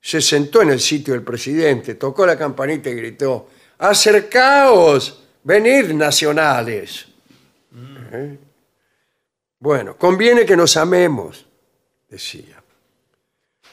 se 0.00 0.20
sentó 0.20 0.62
en 0.62 0.70
el 0.70 0.80
sitio 0.80 1.14
del 1.14 1.22
presidente, 1.22 1.94
tocó 1.94 2.24
la 2.26 2.36
campanita 2.36 2.88
y 2.88 2.94
gritó, 2.94 3.48
acercaos, 3.78 5.22
venid 5.44 5.92
nacionales. 5.92 7.06
¿Eh? 8.12 8.38
Bueno, 9.60 9.98
conviene 9.98 10.46
que 10.46 10.56
nos 10.56 10.78
amemos, 10.78 11.46
decía. 12.08 12.62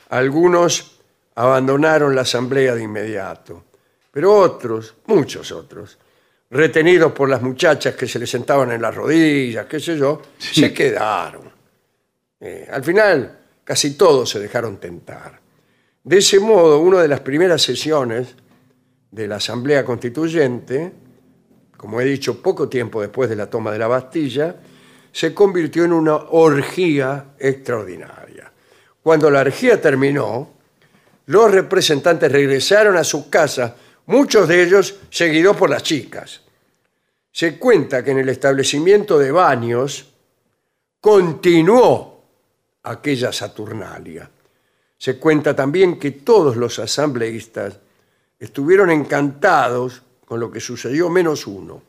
Algunos 0.09 0.99
abandonaron 1.35 2.13
la 2.13 2.21
asamblea 2.21 2.75
de 2.75 2.83
inmediato, 2.83 3.63
pero 4.11 4.35
otros, 4.35 4.95
muchos 5.05 5.49
otros, 5.53 5.97
retenidos 6.49 7.13
por 7.13 7.29
las 7.29 7.41
muchachas 7.41 7.95
que 7.95 8.05
se 8.05 8.19
les 8.19 8.29
sentaban 8.29 8.71
en 8.73 8.81
las 8.81 8.93
rodillas, 8.93 9.65
qué 9.65 9.79
sé 9.79 9.97
yo, 9.97 10.21
se 10.37 10.73
quedaron. 10.73 11.49
Eh, 12.41 12.67
al 12.69 12.83
final, 12.83 13.39
casi 13.63 13.95
todos 13.95 14.29
se 14.29 14.39
dejaron 14.39 14.77
tentar. 14.77 15.39
De 16.03 16.17
ese 16.17 16.41
modo, 16.41 16.79
una 16.79 17.01
de 17.01 17.07
las 17.07 17.21
primeras 17.21 17.61
sesiones 17.61 18.35
de 19.09 19.25
la 19.25 19.37
Asamblea 19.37 19.85
Constituyente, 19.85 20.91
como 21.77 22.01
he 22.01 22.05
dicho, 22.05 22.41
poco 22.41 22.67
tiempo 22.67 22.99
después 22.99 23.29
de 23.29 23.37
la 23.37 23.49
toma 23.49 23.71
de 23.71 23.79
la 23.79 23.87
Bastilla, 23.87 24.55
se 25.17 25.33
convirtió 25.33 25.83
en 25.83 25.93
una 25.93 26.15
orgía 26.15 27.29
extraordinaria. 27.39 28.51
Cuando 29.01 29.31
la 29.31 29.39
orgía 29.39 29.81
terminó, 29.81 30.47
los 31.25 31.49
representantes 31.49 32.31
regresaron 32.31 32.95
a 32.97 33.03
sus 33.03 33.25
casas, 33.25 33.73
muchos 34.05 34.47
de 34.47 34.61
ellos 34.61 34.99
seguidos 35.09 35.57
por 35.57 35.71
las 35.71 35.81
chicas. 35.81 36.41
Se 37.31 37.57
cuenta 37.57 38.03
que 38.03 38.11
en 38.11 38.19
el 38.19 38.29
establecimiento 38.29 39.17
de 39.17 39.31
baños 39.31 40.07
continuó 41.01 42.23
aquella 42.83 43.33
Saturnalia. 43.33 44.29
Se 44.99 45.17
cuenta 45.17 45.55
también 45.55 45.97
que 45.97 46.11
todos 46.11 46.57
los 46.57 46.77
asambleístas 46.77 47.79
estuvieron 48.37 48.91
encantados 48.91 50.03
con 50.25 50.39
lo 50.39 50.51
que 50.51 50.59
sucedió, 50.59 51.09
menos 51.09 51.47
uno, 51.47 51.81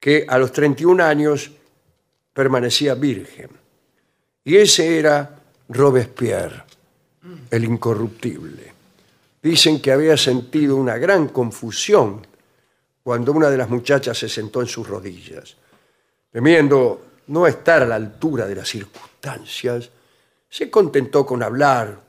que 0.00 0.24
a 0.26 0.38
los 0.38 0.52
31 0.52 1.04
años 1.04 1.50
permanecía 2.34 2.94
virgen. 2.94 3.48
Y 4.44 4.56
ese 4.56 4.98
era 4.98 5.40
Robespierre, 5.68 6.64
el 7.50 7.64
incorruptible. 7.64 8.74
Dicen 9.42 9.80
que 9.80 9.92
había 9.92 10.16
sentido 10.16 10.76
una 10.76 10.98
gran 10.98 11.28
confusión 11.28 12.26
cuando 13.02 13.32
una 13.32 13.48
de 13.48 13.56
las 13.56 13.70
muchachas 13.70 14.18
se 14.18 14.28
sentó 14.28 14.60
en 14.60 14.66
sus 14.66 14.86
rodillas. 14.86 15.56
Temiendo 16.30 17.06
no 17.28 17.46
estar 17.46 17.82
a 17.82 17.86
la 17.86 17.94
altura 17.94 18.46
de 18.46 18.56
las 18.56 18.68
circunstancias, 18.68 19.88
se 20.48 20.70
contentó 20.70 21.24
con 21.24 21.42
hablar 21.42 22.00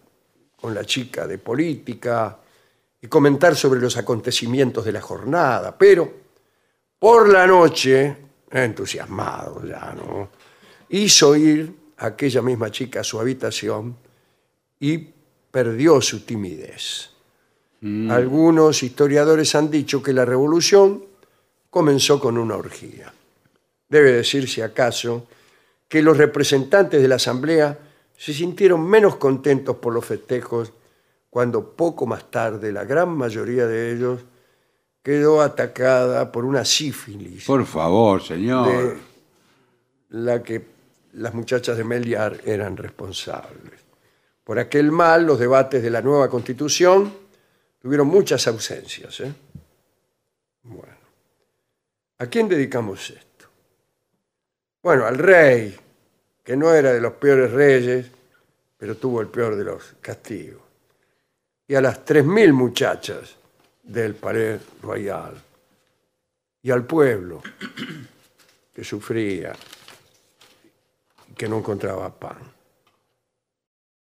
con 0.55 0.73
la 0.73 0.83
chica 0.85 1.27
de 1.27 1.37
política 1.37 2.37
y 3.01 3.07
comentar 3.07 3.55
sobre 3.55 3.79
los 3.79 3.97
acontecimientos 3.97 4.83
de 4.83 4.91
la 4.91 5.01
jornada, 5.01 5.77
pero 5.77 6.11
por 6.97 7.29
la 7.29 7.45
noche, 7.45 8.24
entusiasmado 8.63 9.65
ya, 9.65 9.93
¿no? 9.95 10.29
Hizo 10.89 11.35
ir 11.35 11.73
a 11.97 12.07
aquella 12.07 12.41
misma 12.41 12.71
chica 12.71 13.01
a 13.01 13.03
su 13.03 13.19
habitación 13.19 13.97
y 14.79 15.09
perdió 15.51 16.01
su 16.01 16.21
timidez. 16.25 17.09
Algunos 18.09 18.81
historiadores 18.81 19.53
han 19.53 19.69
dicho 19.69 20.01
que 20.01 20.11
la 20.11 20.25
revolución 20.25 21.03
comenzó 21.69 22.19
con 22.19 22.37
una 22.37 22.55
orgía. 22.55 23.13
Debe 23.87 24.11
decirse 24.11 24.63
acaso 24.63 25.27
que 25.87 26.01
los 26.01 26.17
representantes 26.17 26.99
de 26.99 27.07
la 27.07 27.15
Asamblea 27.15 27.77
se 28.17 28.33
sintieron 28.33 28.83
menos 28.87 29.17
contentos 29.17 29.75
por 29.75 29.93
los 29.93 30.03
festejos 30.03 30.73
cuando 31.29 31.75
poco 31.75 32.07
más 32.07 32.31
tarde 32.31 32.71
la 32.71 32.85
gran 32.85 33.09
mayoría 33.09 33.67
de 33.67 33.93
ellos 33.93 34.21
quedó 35.05 35.39
atacada 35.39 36.31
por 36.31 36.45
una 36.45 36.65
sífilis, 36.65 37.45
Por 37.45 37.63
favor, 37.67 38.23
señor. 38.23 38.95
de 38.95 38.97
la 40.09 40.41
que 40.41 40.65
las 41.13 41.31
muchachas 41.31 41.77
de 41.77 41.83
Meliar 41.83 42.41
eran 42.43 42.75
responsables. 42.75 43.81
Por 44.43 44.57
aquel 44.57 44.91
mal, 44.91 45.23
los 45.23 45.37
debates 45.37 45.83
de 45.83 45.91
la 45.91 46.01
nueva 46.01 46.27
constitución 46.27 47.13
tuvieron 47.79 48.07
muchas 48.07 48.47
ausencias. 48.47 49.19
¿eh? 49.19 49.31
Bueno, 50.63 50.97
¿a 52.17 52.25
quién 52.25 52.49
dedicamos 52.49 53.07
esto? 53.11 53.45
Bueno, 54.81 55.05
al 55.05 55.19
rey, 55.19 55.77
que 56.43 56.57
no 56.57 56.73
era 56.73 56.91
de 56.91 56.99
los 56.99 57.13
peores 57.13 57.51
reyes, 57.51 58.07
pero 58.75 58.97
tuvo 58.97 59.21
el 59.21 59.27
peor 59.27 59.55
de 59.55 59.65
los 59.65 59.83
castigos. 60.01 60.63
Y 61.67 61.75
a 61.75 61.81
las 61.81 62.03
3.000 62.03 62.53
muchachas 62.53 63.37
del 63.85 64.15
Palais 64.15 64.59
Royal. 64.81 65.33
Y 66.61 66.71
al 66.71 66.85
pueblo, 66.85 67.41
que 68.73 68.83
sufría 68.83 69.53
y 71.29 71.33
que 71.33 71.47
no 71.47 71.59
encontraba 71.59 72.09
pan. 72.13 72.37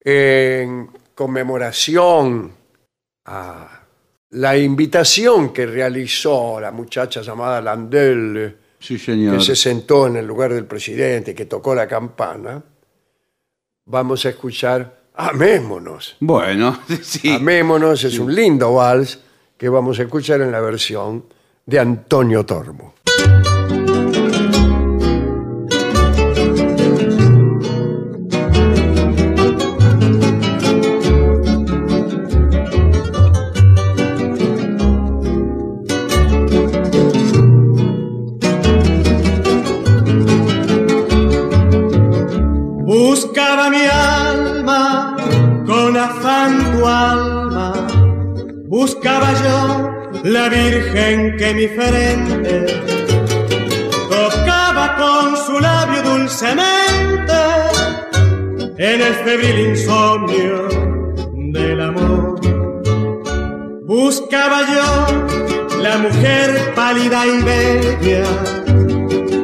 En 0.02 0.90
conmemoración 1.14 2.52
a 3.26 3.82
la 4.32 4.58
invitación 4.58 5.54
que 5.54 5.66
realizó 5.66 6.60
la 6.60 6.72
muchacha 6.72 7.22
llamada 7.22 7.62
Landel, 7.62 8.58
Sí, 8.80 8.98
señor. 8.98 9.38
que 9.38 9.44
se 9.44 9.56
sentó 9.56 10.08
en 10.08 10.16
el 10.16 10.26
lugar 10.26 10.54
del 10.54 10.66
presidente, 10.66 11.36
que 11.36 11.46
tocó 11.46 11.76
la 11.76 11.88
campana, 11.88 12.64
vamos 13.86 14.26
a 14.26 14.30
escuchar 14.30 14.98
Amémonos. 15.14 16.16
Bueno, 16.22 16.80
sí. 17.04 17.36
Amémonos 17.36 18.06
es 18.06 18.18
un 18.18 18.34
lindo 18.34 18.74
vals 18.74 19.20
que 19.60 19.68
vamos 19.68 20.00
a 20.00 20.04
escuchar 20.04 20.40
en 20.40 20.54
la 20.54 20.62
versión 20.62 21.26
de 21.66 21.80
Antonio 21.80 22.46
Tormo. 22.46 22.94
Tocaba 54.10 54.96
con 54.96 55.36
su 55.46 55.60
labio 55.60 56.02
dulcemente 56.04 57.34
en 58.78 59.02
el 59.02 59.14
febril 59.26 59.72
insomnio 59.72 60.70
del 61.52 61.82
amor. 61.82 62.40
Buscaba 63.84 64.62
yo 64.74 65.82
la 65.82 65.98
mujer 65.98 66.74
pálida 66.76 67.26
y 67.28 67.42
bella 67.42 68.24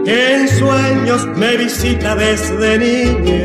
que 0.06 0.36
en 0.36 0.48
sueños 0.48 1.26
me 1.36 1.58
visita 1.58 2.16
desde 2.16 2.78
niña 2.78 3.45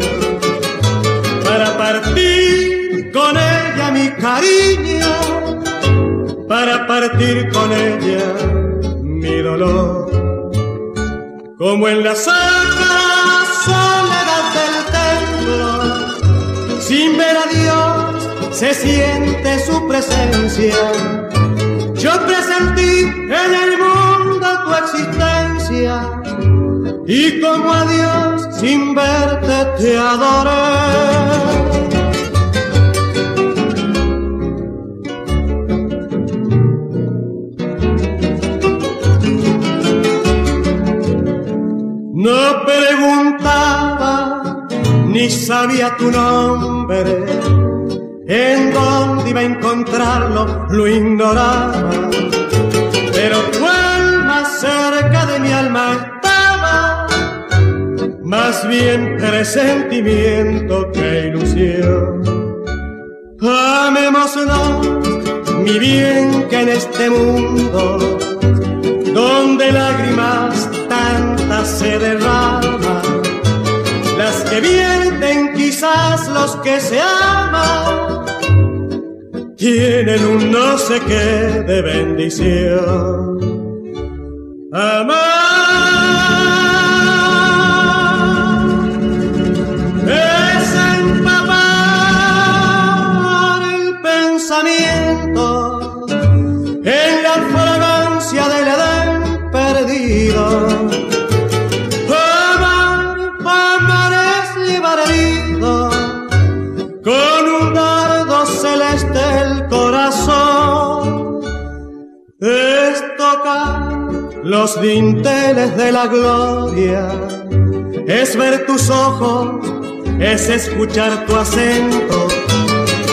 escuchar 120.91 121.25
tu 121.27 121.37
acento, 121.37 122.27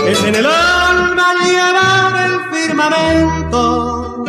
es 0.07 0.23
en 0.23 0.33
el 0.35 0.45
alma 0.47 1.33
llevar 1.45 2.13
el 2.27 2.39
firmamento 2.51 4.23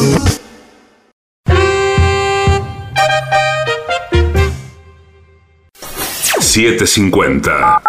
$7.50. 6.56 7.82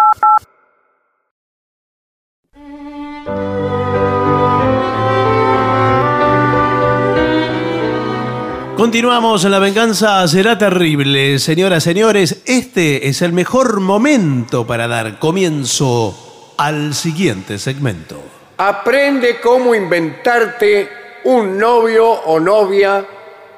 Continuamos 8.76 9.44
en 9.44 9.52
La 9.52 9.58
Venganza 9.58 10.28
Será 10.28 10.58
Terrible. 10.58 11.38
Señoras, 11.38 11.82
señores, 11.82 12.42
este 12.44 13.08
es 13.08 13.22
el 13.22 13.32
mejor 13.32 13.80
momento 13.80 14.66
para 14.66 14.86
dar 14.86 15.18
comienzo 15.18 16.54
al 16.58 16.92
siguiente 16.94 17.58
segmento. 17.58 18.25
Aprende 18.58 19.38
cómo 19.40 19.74
inventarte 19.74 20.88
un 21.24 21.58
novio 21.58 22.08
o 22.08 22.40
novia 22.40 23.04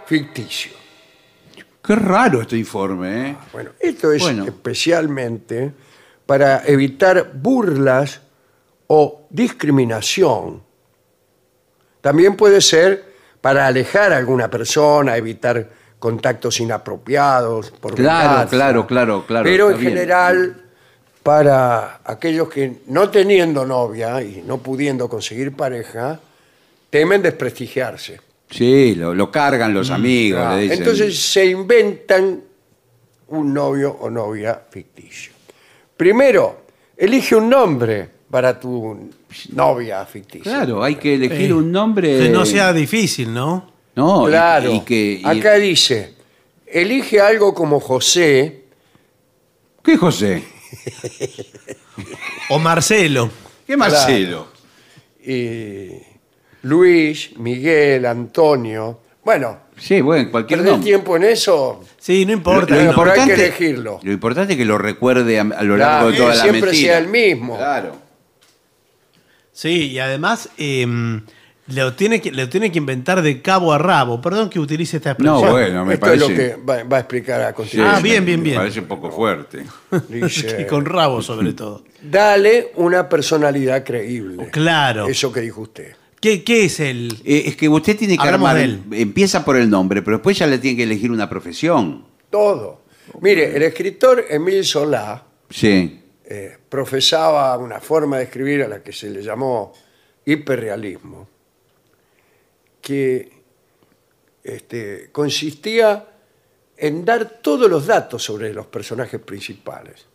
ficticio. 0.07 0.73
Qué 1.85 1.95
raro 1.95 2.43
este 2.43 2.57
informe, 2.57 3.31
¿eh? 3.31 3.37
Bueno, 3.53 3.71
esto 3.79 4.13
es 4.13 4.23
Bueno. 4.23 4.45
especialmente 4.45 5.73
para 6.27 6.63
evitar 6.67 7.31
burlas 7.33 8.21
o 8.89 9.27
discriminación. 9.31 10.63
También 12.01 12.37
puede 12.37 12.61
ser 12.61 13.05
para 13.41 13.67
alejar 13.67 14.13
a 14.13 14.17
alguna 14.19 14.51
persona, 14.51 15.17
evitar 15.17 15.69
contactos 15.99 16.61
inapropiados. 16.61 17.71
Por 17.71 17.95
Claro, 17.95 18.29
venganza. 18.31 18.51
claro, 18.51 18.87
claro, 18.87 19.25
claro. 19.27 19.45
Pero 19.45 19.67
en 19.67 19.71
está 19.73 19.81
bien. 19.81 19.93
general, 19.95 20.65
para 21.23 22.01
aquellos 22.05 22.49
que 22.49 22.79
no 22.87 23.11
teniendo 23.11 23.67
novia 23.67 24.23
y 24.23 24.43
no 24.47 24.59
pudiendo 24.59 25.09
conseguir 25.09 25.53
pareja, 25.53 26.19
temen 26.91 27.21
desprestigiarse. 27.23 28.21
Sí, 28.51 28.95
lo, 28.95 29.15
lo 29.15 29.31
cargan 29.31 29.75
los 29.75 29.91
amigos, 29.91 30.41
Ah, 30.43 30.57
le 30.57 30.63
dicen. 30.63 30.79
Entonces 30.79 31.19
se 31.21 31.45
inventan 31.47 32.41
un 33.29 33.53
novio 33.53 33.95
o 34.01 34.09
novia 34.09 34.59
ficticio. 34.71 35.33
Primero, 35.97 36.63
elige 36.97 37.35
un 37.37 37.51
nombre 37.51 38.09
para 38.31 38.59
tu 38.59 39.11
novia 39.53 40.05
ficticia. 40.07 40.51
Claro, 40.51 40.83
hay 40.83 40.95
que 40.95 41.15
elegir 41.17 41.51
Eh, 41.51 41.55
un 41.55 41.71
nombre. 41.71 42.19
Que 42.21 42.29
no 42.31 42.47
sea 42.47 42.73
difícil, 42.73 43.33
¿no? 43.35 43.71
No, 43.97 44.27
y- 44.27 44.31
Claro. 44.31 44.73
y, 44.73 44.81
que. 44.81 45.21
y- 45.23 45.25
Acá 45.27 45.55
dice, 45.57 46.15
elige 46.67 47.21
algo 47.21 47.53
como 47.53 47.81
José, 47.81 48.63
¿Qué 49.83 49.97
José? 49.97 50.43
O 52.51 52.59
Marcelo. 52.59 53.31
¿Qué 53.67 53.77
Marcelo? 53.77 54.49
y 55.25 55.91
Luis, 56.63 57.37
Miguel, 57.37 58.07
Antonio. 58.07 59.01
Bueno, 59.25 59.69
Sí, 59.77 60.01
bueno, 60.01 60.31
cualquier 60.31 60.59
perder 60.61 60.73
nombre. 60.73 60.89
tiempo 60.91 61.17
en 61.17 61.25
eso, 61.25 61.85
Sí, 61.99 62.25
no 62.25 62.33
importa. 62.33 62.75
Lo- 62.75 62.83
no. 62.85 62.93
lo 62.93 62.99
Pero 63.05 63.13
hay 63.21 63.27
que 63.29 63.35
elegirlo. 63.35 64.01
Lo 64.03 64.13
importante 64.13 64.55
es 64.55 64.59
que 64.59 64.65
lo 64.65 64.79
recuerde 64.79 65.39
a, 65.39 65.43
a 65.43 65.45
lo 65.63 65.77
Claro, 65.77 65.77
largo 65.77 66.11
de 66.11 66.17
toda 66.17 66.31
que 66.33 66.37
la 66.37 66.43
siempre 66.43 66.71
mentira. 66.71 66.89
sea 66.95 66.99
el 66.99 67.09
mismo. 67.09 67.57
Claro. 67.57 67.97
Sí, 69.53 69.89
y 69.91 69.99
además 69.99 70.49
eh, 70.57 70.87
lo, 71.75 71.95
tiene 71.95 72.21
que, 72.21 72.33
lo 72.33 72.49
tiene 72.49 72.71
que 72.73 72.79
inventar 72.79 73.23
de 73.23 73.41
cabo 73.43 73.73
a 73.73 73.79
rabo. 73.79 74.21
Perdón 74.21 74.49
que 74.51 74.59
utilice 74.61 74.97
esta 74.99 75.11
expresión. 75.11 75.43
No, 75.45 75.51
bueno, 75.53 75.85
me 75.85 75.95
esto 75.95 76.07
parece. 76.07 76.25
es 76.25 76.31
lo 76.31 76.37
que 76.37 76.57
va, 76.65 76.83
va 76.85 76.97
a 76.97 77.01
explicar 77.01 77.41
a 77.43 77.49
Sí, 77.51 77.55
continuación. 77.55 77.97
Ah, 77.99 78.01
bien, 78.03 78.25
bien, 78.25 78.41
me 78.41 78.45
bien. 78.45 78.57
Parece 78.59 78.81
un 78.81 78.87
poco 78.87 79.11
fuerte. 79.11 79.65
Dice, 80.09 80.61
Y 80.63 80.67
con 80.67 80.85
rabo 80.85 81.21
sobre 81.23 81.53
todo. 81.53 81.85
dale 82.03 82.73
una 82.77 83.09
personalidad 83.09 83.85
creíble. 83.85 84.49
Claro. 84.51 85.07
Eso 85.09 85.33
que 85.33 85.41
dijo 85.41 85.61
usted. 85.63 85.95
¿Qué, 86.21 86.43
qué 86.43 86.65
es 86.65 86.81
el...? 86.81 87.13
Eh, 87.25 87.45
es 87.47 87.57
que 87.57 87.69
usted 87.69 87.97
tiene 87.97 88.17
que 88.17 88.23
Hablamos 88.25 88.49
armar. 88.51 88.57
de 88.57 88.65
él. 88.65 88.83
empieza 89.03 89.45
por 89.45 89.57
el 89.57 89.71
nombre, 89.71 90.03
pero 90.03 90.17
después 90.17 90.37
ya 90.37 90.47
le 90.49 90.59
tiene 90.59 90.77
que 90.77 90.83
elegir 90.83 91.13
una 91.13 91.29
profesión. 91.31 92.05
Todo. 92.29 92.83
Mire, 93.21 93.57
el 93.57 93.63
escritor 93.63 94.25
Emile 94.29 94.65
Solá 94.65 95.23
Sí. 95.49 96.01
eh, 96.25 96.57
profesaba 96.69 97.57
una 97.57 97.79
forma 97.81 98.19
de 98.19 98.25
escribir 98.25 98.63
a 98.65 98.69
la 98.69 98.83
que 98.83 98.93
se 98.93 99.09
le 99.11 99.23
llamó 99.23 99.73
hiperrealismo, 100.27 101.29
que 102.81 103.33
este, 104.45 105.11
consistía 105.13 106.05
en 106.77 107.05
dar 107.05 107.41
todos 107.43 107.69
los 107.69 107.87
datos 107.87 108.23
sobre 108.23 108.53
los 108.53 108.67
personajes 108.67 109.21
principales. 109.21 110.07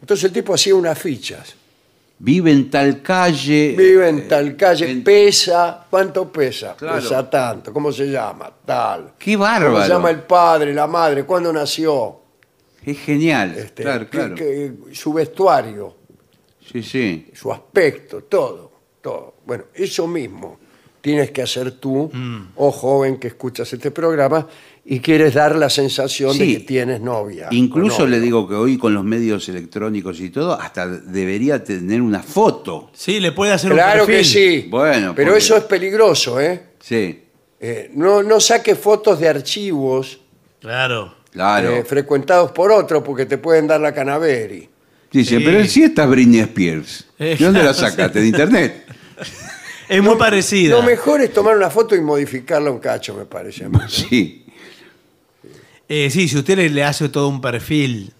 Entonces 0.00 0.24
el 0.24 0.32
tipo 0.32 0.54
hacía 0.54 0.74
unas 0.74 0.98
fichas. 0.98 1.54
Vive 2.18 2.52
en 2.52 2.70
tal 2.70 3.02
calle. 3.02 3.74
Vive 3.76 4.08
en 4.08 4.28
tal 4.28 4.56
calle, 4.56 4.88
en- 4.90 5.02
pesa, 5.02 5.86
¿cuánto 5.90 6.30
pesa? 6.30 6.76
Claro. 6.76 7.00
Pesa 7.02 7.28
tanto, 7.28 7.72
¿cómo 7.72 7.90
se 7.90 8.06
llama? 8.10 8.52
Tal. 8.64 9.14
Qué 9.18 9.32
¿Cómo 9.32 9.44
bárbaro. 9.44 9.82
se 9.82 9.88
llama 9.88 10.10
el 10.10 10.20
padre, 10.22 10.72
la 10.72 10.86
madre? 10.86 11.24
¿Cuándo 11.24 11.52
nació? 11.52 12.20
Es 12.84 12.98
genial. 12.98 13.54
Este, 13.56 13.82
claro, 13.82 14.04
que- 14.04 14.10
claro. 14.18 14.34
que- 14.36 14.72
su 14.92 15.12
vestuario, 15.12 15.96
Sí, 16.70 16.82
sí. 16.82 17.30
su 17.34 17.52
aspecto, 17.52 18.22
todo, 18.24 18.70
todo. 19.00 19.34
Bueno, 19.44 19.64
eso 19.74 20.06
mismo 20.06 20.60
tienes 21.02 21.30
que 21.32 21.42
hacer 21.42 21.72
tú, 21.72 22.10
Mm. 22.12 22.52
o 22.56 22.70
joven 22.72 23.18
que 23.18 23.28
escuchas 23.28 23.70
este 23.72 23.90
programa 23.90 24.46
y 24.84 25.00
quieres 25.00 25.34
dar 25.34 25.54
la 25.56 25.68
sensación 25.68 26.38
de 26.38 26.44
Sí. 26.46 26.52
que 26.54 26.60
tienes 26.60 27.00
novia. 27.00 27.48
Incluso 27.50 28.06
le 28.06 28.18
digo 28.20 28.48
que 28.48 28.54
hoy 28.54 28.78
con 28.78 28.94
los 28.94 29.04
medios 29.04 29.48
electrónicos 29.48 30.18
y 30.20 30.30
todo, 30.30 30.58
hasta 30.58 30.86
debería 30.88 31.62
tener 31.62 32.00
una 32.00 32.22
foto. 32.22 32.90
Sí, 32.94 33.20
le 33.20 33.32
puede 33.32 33.52
hacer 33.52 33.72
un 33.72 33.76
Claro 33.78 34.06
perfil. 34.06 34.16
que 34.16 34.24
sí. 34.62 34.68
Bueno, 34.70 35.12
pero 35.14 35.32
porque- 35.32 35.38
eso 35.44 35.56
es 35.58 35.64
peligroso, 35.64 36.40
¿eh? 36.40 36.62
Sí, 36.80 37.18
Eh, 37.64 37.92
no, 37.94 38.24
no 38.24 38.40
saques 38.40 38.76
fotos 38.76 39.20
de 39.20 39.28
archivos 39.28 40.18
Claro. 40.60 41.14
claro. 41.30 41.70
eh, 41.76 41.84
frecuentados 41.84 42.50
por 42.50 42.72
otros 42.72 43.04
porque 43.04 43.24
te 43.24 43.38
pueden 43.38 43.68
dar 43.68 43.80
la 43.80 43.94
canaveri. 43.94 44.68
Dice, 45.12 45.38
Sí. 45.38 45.44
pero 45.44 45.64
si 45.66 45.84
esta 45.84 46.02
es 46.02 46.10
Britney 46.10 46.40
Spears. 46.40 47.06
Eh, 47.20 47.36
¿De 47.38 47.44
dónde 47.44 47.62
la 47.62 47.72
sacaste? 47.72 48.20
¿De 48.20 48.26
internet? 48.26 48.84
Es 49.88 50.02
muy 50.02 50.16
parecida. 50.16 50.76
Lo 50.76 50.82
mejor 50.82 51.20
es 51.20 51.32
tomar 51.32 51.56
una 51.56 51.70
foto 51.70 51.94
y 51.94 52.00
modificarla 52.00 52.70
un 52.70 52.78
cacho, 52.78 53.14
me 53.14 53.24
parece. 53.26 53.64
a 53.64 53.68
mí. 53.70 53.78
Sí. 53.88 54.46
Eh, 55.88 56.08
sí, 56.10 56.28
si 56.28 56.38
usted 56.38 56.56
le, 56.56 56.70
le 56.70 56.84
hace 56.84 57.08
todo 57.08 57.28
un 57.28 57.40
perfil. 57.40 58.12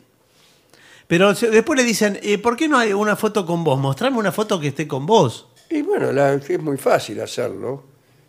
Pero 1.07 1.35
se- 1.35 1.51
después 1.51 1.79
le 1.79 1.85
dicen, 1.85 2.19
eh, 2.23 2.39
¿por 2.39 2.57
qué 2.57 2.69
no 2.69 2.79
hay 2.79 2.93
una 2.93 3.17
foto 3.17 3.47
con 3.47 3.65
vos? 3.65 3.79
Mostrame 3.79 4.19
una 4.19 4.33
foto 4.33 4.59
que 4.61 4.69
esté 4.69 4.87
con 4.89 5.07
vos. 5.07 5.47
Y 5.71 5.83
bueno, 5.83 6.13
la- 6.13 6.35
es 6.35 6.61
muy 6.61 6.77
fácil 6.77 7.21
hacerlo 7.21 7.85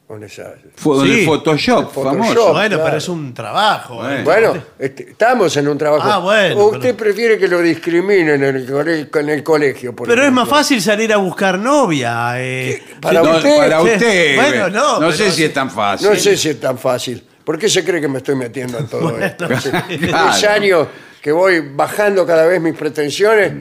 con 0.07 0.23
esa... 0.23 0.53
Fue 0.75 0.97
con 0.97 1.07
Sí. 1.07 1.19
el 1.21 1.25
Photoshop, 1.25 1.79
El 1.79 1.85
Photoshop. 1.87 2.03
famoso. 2.17 2.53
bueno, 2.53 2.67
claro. 2.75 2.83
pero 2.83 2.97
es 2.97 3.09
un 3.09 3.33
trabajo. 3.33 3.95
Bueno. 3.95 4.13
eh. 4.17 4.21
Bueno, 4.23 4.63
este, 4.77 5.09
estamos 5.11 5.55
en 5.57 5.67
un 5.67 5.77
trabajo. 5.77 6.07
Ah, 6.07 6.17
bueno, 6.19 6.55
¿O 6.57 6.65
usted 6.67 6.79
pero- 6.81 6.97
prefiere 6.97 7.37
que 7.37 7.47
lo 7.47 7.59
discriminen 7.61 8.43
en 8.43 8.55
el, 8.55 8.65
cole- 8.71 9.09
en 9.13 9.29
el 9.29 9.43
colegio? 9.43 9.95
por 9.95 10.07
Pero 10.07 10.23
es 10.25 10.31
más 10.31 10.47
fácil 10.47 10.81
salir 10.81 11.11
a 11.13 11.17
buscar 11.17 11.57
novia. 11.57 12.33
eh. 12.37 12.83
Para 13.01 13.21
No, 13.21 13.31
usted, 13.37 13.57
para 13.57 13.81
sí. 13.81 13.87
usted. 13.89 14.35
Bueno, 14.41 14.69
no, 14.69 14.93
No 14.93 14.99
pero 14.99 15.11
sé 15.13 15.31
si 15.31 15.43
es 15.45 15.53
tan 15.53 15.69
fácil. 15.71 16.09
No 16.09 16.15
sé 16.15 16.37
si 16.37 16.49
es 16.49 16.59
tan 16.59 16.77
fácil. 16.77 17.23
¿Por 17.43 17.57
qué 17.57 17.67
se 17.69 17.83
cree 17.83 17.99
que 17.99 18.07
me 18.07 18.17
estoy 18.19 18.35
metiendo 18.35 18.77
en 18.77 18.87
todo 18.87 19.17
esto? 19.19 19.45
Hace 19.51 19.69
Claro. 19.99 20.31
10 20.31 20.43
años 20.45 20.87
que 21.21 21.31
voy 21.31 21.61
bajando 21.73 22.25
cada 22.27 22.45
vez 22.45 22.59
mis 22.61 22.75
pretensiones 22.75 23.53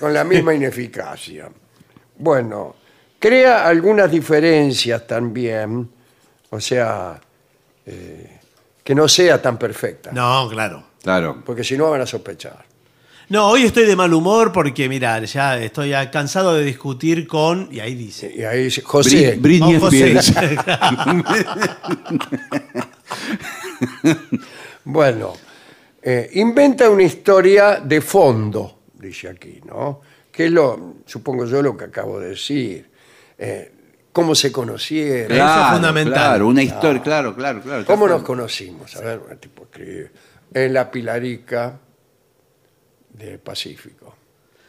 con 0.00 0.12
la 0.14 0.24
misma 0.24 0.54
ineficacia. 0.54 1.48
Bueno, 2.16 2.76
crea 3.22 3.66
algunas 3.68 4.10
diferencias 4.10 5.06
también, 5.06 5.88
o 6.50 6.60
sea, 6.60 7.20
eh, 7.86 8.38
que 8.82 8.94
no 8.96 9.06
sea 9.08 9.40
tan 9.40 9.56
perfecta, 9.58 10.10
No, 10.12 10.48
claro. 10.50 10.82
Claro. 11.02 11.40
porque 11.46 11.62
si 11.64 11.76
no 11.78 11.88
van 11.90 12.00
a 12.00 12.06
sospechar. 12.06 12.64
No, 13.28 13.48
hoy 13.48 13.62
estoy 13.62 13.86
de 13.86 13.96
mal 13.96 14.12
humor 14.12 14.52
porque, 14.52 14.88
mira, 14.88 15.18
ya 15.24 15.56
estoy 15.58 15.92
cansado 16.12 16.54
de 16.54 16.64
discutir 16.64 17.26
con. 17.26 17.68
Y 17.72 17.80
ahí 17.80 17.94
dice. 17.94 18.30
Y 18.36 18.42
ahí 18.42 18.64
dice, 18.64 18.82
José, 18.82 19.38
Bri- 19.38 19.40
Britney 19.40 19.78
Con 19.78 19.88
José. 19.88 20.18
Spears. 20.18 20.34
Bueno, 24.84 25.32
eh, 26.02 26.30
inventa 26.34 26.90
una 26.90 27.04
historia 27.04 27.80
de 27.80 28.00
fondo, 28.00 28.80
dice 28.94 29.28
aquí, 29.28 29.60
¿no? 29.64 30.00
Que 30.30 30.46
es 30.46 30.50
lo, 30.52 30.96
supongo 31.06 31.46
yo, 31.46 31.62
lo 31.62 31.76
que 31.76 31.84
acabo 31.84 32.18
de 32.18 32.30
decir. 32.30 32.90
Eh, 33.44 33.72
¿Cómo 34.12 34.34
se 34.34 34.52
conocieron? 34.52 35.28
Claro. 35.28 35.62
es 35.62 35.72
fundamental. 35.72 36.12
Claro, 36.12 36.46
una 36.46 36.62
historia, 36.62 37.02
claro, 37.02 37.34
claro, 37.34 37.60
claro. 37.60 37.84
¿Cómo 37.86 38.06
nos 38.06 38.22
conocimos? 38.22 38.94
A 38.94 39.00
ver, 39.00 39.20
el 39.30 39.38
tipo 39.38 39.64
escribe. 39.64 40.12
En 40.52 40.72
la 40.72 40.90
Pilarica 40.90 41.78
del 43.08 43.38
Pacífico. 43.38 44.14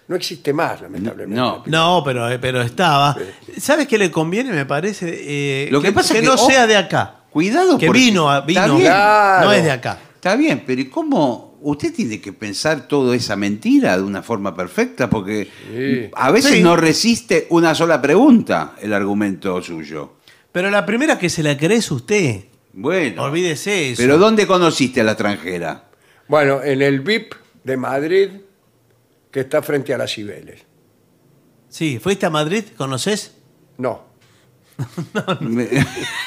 No 0.07 0.15
existe 0.15 0.53
más, 0.53 0.81
lamentablemente. 0.81 1.39
No. 1.39 1.63
No, 1.65 2.03
pero, 2.03 2.29
eh, 2.29 2.39
pero 2.39 2.61
estaba. 2.61 3.15
¿Sabes 3.57 3.87
qué 3.87 3.97
le 3.97 4.09
conviene, 4.09 4.51
me 4.51 4.65
parece? 4.65 5.65
Eh, 5.65 5.67
Lo 5.71 5.81
que 5.81 5.91
pasa 5.91 6.13
es 6.15 6.21
que, 6.21 6.25
no 6.25 6.37
sea 6.37 6.65
de 6.65 6.77
acá. 6.77 7.23
Cuidado 7.29 7.77
Que 7.77 7.89
vino, 7.89 8.41
vino. 8.43 8.77
Claro. 8.79 9.45
No 9.45 9.51
es 9.51 9.63
de 9.63 9.71
acá. 9.71 9.99
Está 10.15 10.35
bien, 10.35 10.63
pero 10.65 10.81
¿y 10.81 10.89
cómo? 10.89 11.52
Usted 11.65 11.94
tiene 11.94 12.19
que 12.19 12.34
pensar 12.34 12.88
toda 12.88 13.15
esa 13.15 13.35
mentira 13.35 13.95
de 13.98 14.03
una 14.03 14.22
forma 14.22 14.53
perfecta 14.56 15.10
porque 15.10 15.49
Sí. 15.73 16.10
a 16.14 16.30
veces 16.31 16.52
Sí. 16.56 16.61
no 16.64 16.76
resiste 16.76 17.48
una 17.49 17.73
sola 17.73 18.02
pregunta 18.02 18.76
el 18.81 18.94
argumento 18.94 19.61
suyo. 19.61 20.18
Pero 20.52 20.69
la 20.69 20.85
primera 20.85 21.18
que 21.18 21.30
se 21.30 21.41
la 21.41 21.57
cree 21.57 21.77
es 21.77 21.90
usted. 21.90 22.45
Bueno, 22.73 23.23
Olvídese 23.23 23.91
eso. 23.91 24.02
pero 24.02 24.18
¿dónde 24.18 24.45
conociste 24.45 25.02
a 25.02 25.03
la 25.06 25.11
extranjera? 25.14 25.85
Bueno, 26.27 26.61
en 26.64 26.81
el 26.81 26.99
VIP 27.02 27.34
de 27.64 27.77
Madrid, 27.77 28.30
que 29.31 29.40
está 29.41 29.61
frente 29.61 29.94
a 29.94 29.98
las 29.98 30.11
Cibeles. 30.14 30.61
Sí, 31.69 31.98
¿fuiste 31.99 32.26
a 32.26 32.30
Madrid? 32.30 32.64
¿Conoces? 32.77 33.35
No. 33.77 34.03
Me- 35.40 35.69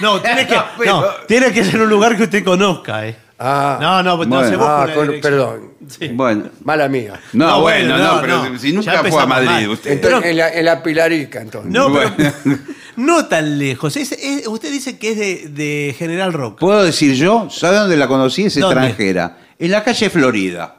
No, 0.00 0.20
tiene 0.22 0.46
que, 0.48 0.56
no, 0.86 1.04
tiene 1.28 1.52
que 1.52 1.64
ser 1.64 1.80
un 1.82 1.88
lugar 1.90 2.16
que 2.16 2.24
usted 2.24 2.44
conozca, 2.44 3.06
¿eh? 3.06 3.16
Ah, 3.38 3.78
No, 3.80 4.02
no, 4.02 4.16
no 4.16 4.26
Bueno. 4.26 4.48
se 4.48 4.56
busca 4.56 4.80
ah, 4.80 4.84
una 4.84 4.94
con- 4.94 5.06
dirección. 5.08 5.32
perdón. 5.32 5.60
Sí. 5.88 6.08
Bueno, 6.08 6.44
Mala 6.64 6.88
mía. 6.88 7.20
no, 7.34 7.46
No, 7.46 7.60
bueno, 7.60 7.88
bueno, 7.90 7.98
no, 8.04 8.14
no, 8.14 8.20
pero 8.22 8.48
no. 8.48 8.58
si 8.58 8.70
Ya 8.70 8.74
nunca 8.76 8.90
fue 8.90 8.94
a 8.94 8.98
empezamos 9.00 9.28
Madrid 9.28 9.46
mal. 9.48 9.68
usted. 9.68 9.90
Entonces, 9.92 10.20
Pero- 10.20 10.30
en, 10.30 10.36
la, 10.38 10.48
en 10.54 10.64
la 10.64 10.82
Pilarica, 10.82 11.40
entonces. 11.42 11.70
No, 11.70 11.90
Bueno. 11.90 12.12
pero 12.16 12.32
no 12.96 13.26
tan 13.26 13.58
lejos. 13.58 13.96
Es- 13.96 14.12
es- 14.12 14.46
usted 14.46 14.72
dice 14.72 14.98
que 14.98 15.10
es 15.12 15.18
de, 15.18 15.48
de 15.50 15.94
General 15.98 16.32
Roca. 16.32 16.60
¿Puedo 16.60 16.82
decir 16.82 17.14
yo? 17.14 17.48
¿Sabe 17.50 17.76
dónde 17.76 17.96
la 17.96 18.08
conocí? 18.08 18.44
Es 18.46 18.58
¿Dónde? 18.58 18.74
extranjera. 18.86 19.36
En 19.58 19.70
la 19.70 19.84
calle 19.84 20.08
Florida, 20.10 20.76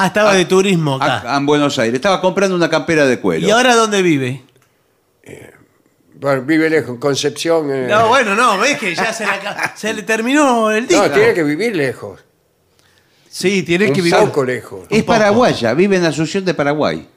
Ah, 0.00 0.06
estaba 0.06 0.32
de 0.32 0.44
turismo 0.44 0.94
acá. 0.94 1.16
acá 1.18 1.36
en 1.36 1.44
Buenos 1.44 1.78
Aires. 1.78 1.96
Estaba 1.96 2.20
comprando 2.20 2.54
una 2.56 2.70
campera 2.70 3.04
de 3.04 3.18
cuero. 3.18 3.46
¿Y 3.46 3.50
ahora 3.50 3.74
dónde 3.74 4.00
vive? 4.00 4.42
Bueno, 6.20 6.42
vive 6.42 6.68
lejos, 6.68 6.90
en 6.90 6.96
Concepción. 6.96 7.70
eh, 7.72 7.86
No, 7.88 8.08
bueno, 8.08 8.34
no, 8.34 8.58
ves 8.58 8.76
que 8.78 8.94
ya 8.94 9.12
se, 9.12 9.24
la- 9.24 9.72
se 9.76 9.94
le 9.94 10.02
terminó 10.02 10.70
el 10.70 10.86
día. 10.88 10.98
no, 11.06 11.10
tiene 11.10 11.32
que 11.34 11.44
vivir 11.44 11.76
lejos. 11.76 12.24
Sí, 13.28 13.62
tiene 13.62 13.86
un 13.88 13.92
que 13.92 14.02
vivir. 14.02 14.18
poco 14.18 14.44
lejos. 14.44 14.86
Es 14.90 15.00
un 15.00 15.06
paraguaya, 15.06 15.74
vive 15.74 15.96
en 15.96 16.04
Asunción 16.04 16.44
de 16.44 16.54
Paraguay. 16.54 17.08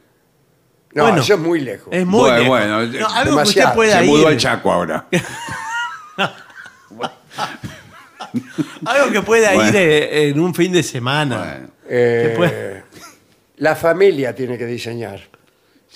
No, 0.94 1.04
Bueno. 1.04 1.22
eso 1.22 1.34
es 1.36 1.40
muy 1.40 1.62
lejos. 1.62 1.88
Es 1.92 2.06
muy 2.06 2.20
Bueno, 2.20 2.38
lejos. 2.38 2.50
bueno, 2.50 3.00
No, 3.00 3.08
algo 3.08 3.38
que 3.38 3.44
usted 3.44 3.62
demasiado. 3.62 3.74
pueda 3.76 3.98
Se 3.98 4.04
ir. 4.06 4.10
mudó 4.12 4.28
al 4.28 4.38
Chaco 4.38 4.72
ahora. 4.72 5.08
Algo 8.86 9.12
que 9.12 9.22
pueda 9.22 9.54
Bueno. 9.54 9.70
ir 9.70 9.76
eh, 9.76 10.30
en 10.30 10.40
un 10.40 10.54
fin 10.54 10.72
de 10.72 10.84
semana. 10.84 11.38
Bueno. 11.38 11.68
Eh, 11.90 12.84
la 13.58 13.76
familia 13.76 14.34
tiene 14.36 14.58
que 14.58 14.66
diseñar. 14.66 15.20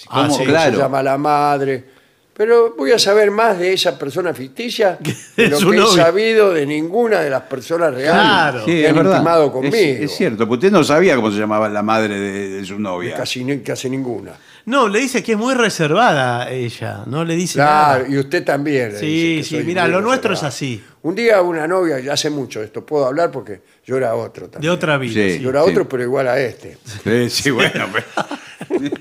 Ah, 0.10 0.24
¿Cómo? 0.28 0.38
sí. 0.38 0.46
Claro. 0.46 0.72
Se 0.74 0.78
llama 0.82 1.02
la 1.04 1.18
madre. 1.18 1.95
Pero 2.38 2.76
voy 2.78 2.92
a 2.92 3.00
saber 3.00 3.32
más 3.32 3.58
de 3.58 3.72
esa 3.72 3.98
persona 3.98 4.34
ficticia 4.34 4.98
de 5.38 5.48
lo 5.48 5.58
su 5.58 5.70
que 5.70 5.78
he 5.78 5.80
novio. 5.80 5.96
sabido 6.04 6.54
de 6.54 6.66
ninguna 6.66 7.22
de 7.22 7.30
las 7.30 7.44
personas 7.44 7.94
reales 7.94 8.12
Claro. 8.22 8.60
Sí, 8.66 8.72
que 8.72 8.84
es 8.84 8.90
han 8.90 8.96
verdad. 8.98 9.12
intimado 9.14 9.52
conmigo. 9.54 9.76
Es, 9.78 10.12
cierto, 10.18 10.40
porque 10.40 10.66
usted 10.68 10.72
no 10.78 10.84
sabía 10.84 11.16
cómo 11.16 11.32
se 11.32 11.38
llamaba 11.38 11.70
la 11.70 11.82
madre 11.82 12.20
de, 12.20 12.50
de 12.50 12.66
su 12.66 12.74
De 12.74 12.80
novia. 12.82 13.16
Casi, 13.16 13.44
ni- 13.46 13.60
casi 13.60 13.90
ninguna. 13.90 14.34
No, 14.66 14.90
le 14.90 15.00
dice 15.00 15.24
que 15.24 15.32
es 15.34 15.38
muy 15.38 15.54
reservada 15.54 16.50
ella. 16.52 17.04
No 17.06 17.24
le 17.24 17.36
dice 17.36 17.54
Claro, 17.54 18.04
nada. 18.04 18.14
y 18.14 18.18
usted 18.18 18.44
también. 18.44 18.92
le 18.92 19.00
Sí, 19.00 19.06
dice 19.06 19.38
que 19.38 19.44
sí, 19.44 19.56
soy 19.56 19.64
mira, 19.64 19.84
muy 19.84 19.92
lo 19.92 20.02
nuestro 20.02 20.34
es 20.34 20.44
así. 20.44 20.84
Un 21.04 21.16
día 21.16 21.42
una 21.42 21.66
novia, 21.68 22.00
ya 22.00 22.14
hace 22.14 22.30
mucho 22.30 22.62
esto, 22.62 22.86
puedo 22.86 23.06
hablar 23.06 23.32
porque 23.32 23.62
yo 23.86 23.96
era 23.96 24.14
otro 24.16 24.48
De 24.48 24.52
también. 24.54 24.74
otra 24.74 24.98
vida. 24.98 25.14
Sí. 25.14 25.34
sí. 25.38 25.40
Yo 25.40 25.52
era 25.52 25.64
Sí. 25.64 25.70
otro, 25.70 25.88
pero 25.88 26.04
igual 26.04 26.28
a 26.28 26.38
este. 26.38 26.78
Sí, 27.04 27.30
sí, 27.30 27.52
bueno. 27.52 27.88
pero- 27.94 28.28